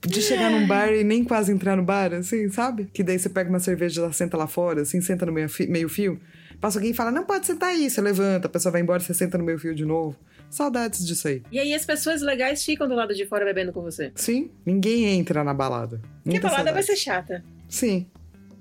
De 0.00 0.22
chegar 0.22 0.50
num 0.50 0.66
bar 0.66 0.90
e 0.94 1.04
nem 1.04 1.22
quase 1.22 1.52
entrar 1.52 1.76
no 1.76 1.82
bar, 1.82 2.14
assim, 2.14 2.48
sabe? 2.48 2.86
Que 2.92 3.02
daí 3.02 3.18
você 3.18 3.28
pega 3.28 3.50
uma 3.50 3.58
cerveja, 3.60 4.00
ela 4.00 4.12
senta 4.14 4.34
lá 4.34 4.46
fora, 4.46 4.80
assim, 4.80 5.00
senta 5.02 5.26
no 5.26 5.32
meio, 5.32 5.48
meio 5.68 5.88
fio. 5.90 6.18
Passa 6.58 6.78
alguém 6.78 6.92
e 6.92 6.94
fala, 6.94 7.10
não 7.10 7.24
pode 7.24 7.44
sentar 7.44 7.68
aí. 7.70 7.90
Você 7.90 8.00
levanta, 8.00 8.46
a 8.46 8.50
pessoa 8.50 8.72
vai 8.72 8.80
embora, 8.80 9.00
você 9.00 9.12
senta 9.12 9.36
no 9.36 9.44
meio 9.44 9.58
fio 9.58 9.74
de 9.74 9.84
novo. 9.84 10.16
Saudades 10.50 11.06
disso 11.06 11.28
aí. 11.28 11.42
E 11.50 11.58
aí 11.58 11.74
as 11.74 11.84
pessoas 11.84 12.22
legais 12.22 12.64
ficam 12.64 12.88
do 12.88 12.94
lado 12.94 13.14
de 13.14 13.26
fora 13.26 13.44
bebendo 13.44 13.72
com 13.72 13.82
você. 13.82 14.12
Sim, 14.14 14.50
ninguém 14.64 15.04
entra 15.06 15.42
na 15.44 15.52
balada. 15.52 16.00
Porque 16.22 16.38
a 16.38 16.40
balada 16.40 16.72
vai 16.72 16.82
saudade. 16.82 16.86
ser 16.86 16.96
chata. 16.96 17.44
Sim. 17.68 18.06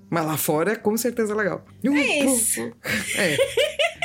Mas 0.10 0.26
lá 0.26 0.38
fora 0.38 0.74
é 0.74 0.76
com 0.76 0.96
certeza 0.98 1.34
legal. 1.36 1.66
É 1.84 2.26
isso. 2.26 2.72
É. 3.18 3.38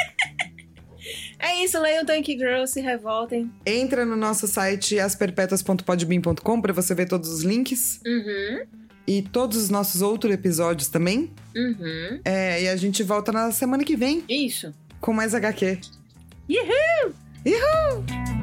É 1.42 1.64
isso, 1.64 1.80
leiam 1.80 2.04
Tank 2.04 2.26
Girl, 2.26 2.66
se 2.66 2.82
revoltem. 2.82 3.50
Entra 3.64 4.04
no 4.04 4.14
nosso 4.14 4.46
site 4.46 4.98
asperpetuas.podbean.com 5.00 6.60
pra 6.60 6.72
você 6.74 6.94
ver 6.94 7.08
todos 7.08 7.30
os 7.30 7.42
links 7.42 7.98
Uhum, 8.06 8.66
e 9.06 9.22
todos 9.22 9.56
os 9.56 9.70
nossos 9.70 10.02
outros 10.02 10.34
episódios 10.34 10.88
também. 10.88 11.32
uhum. 11.56 12.20
É, 12.26 12.62
e 12.64 12.68
a 12.68 12.76
gente 12.76 13.02
volta 13.02 13.32
na 13.32 13.50
semana 13.52 13.84
que 13.84 13.96
vem 13.96 14.22
Isso. 14.28 14.70
com 15.00 15.14
mais 15.14 15.34
HQ. 15.34 15.80
Uhul! 16.50 17.14
Yahoo! 17.44 18.39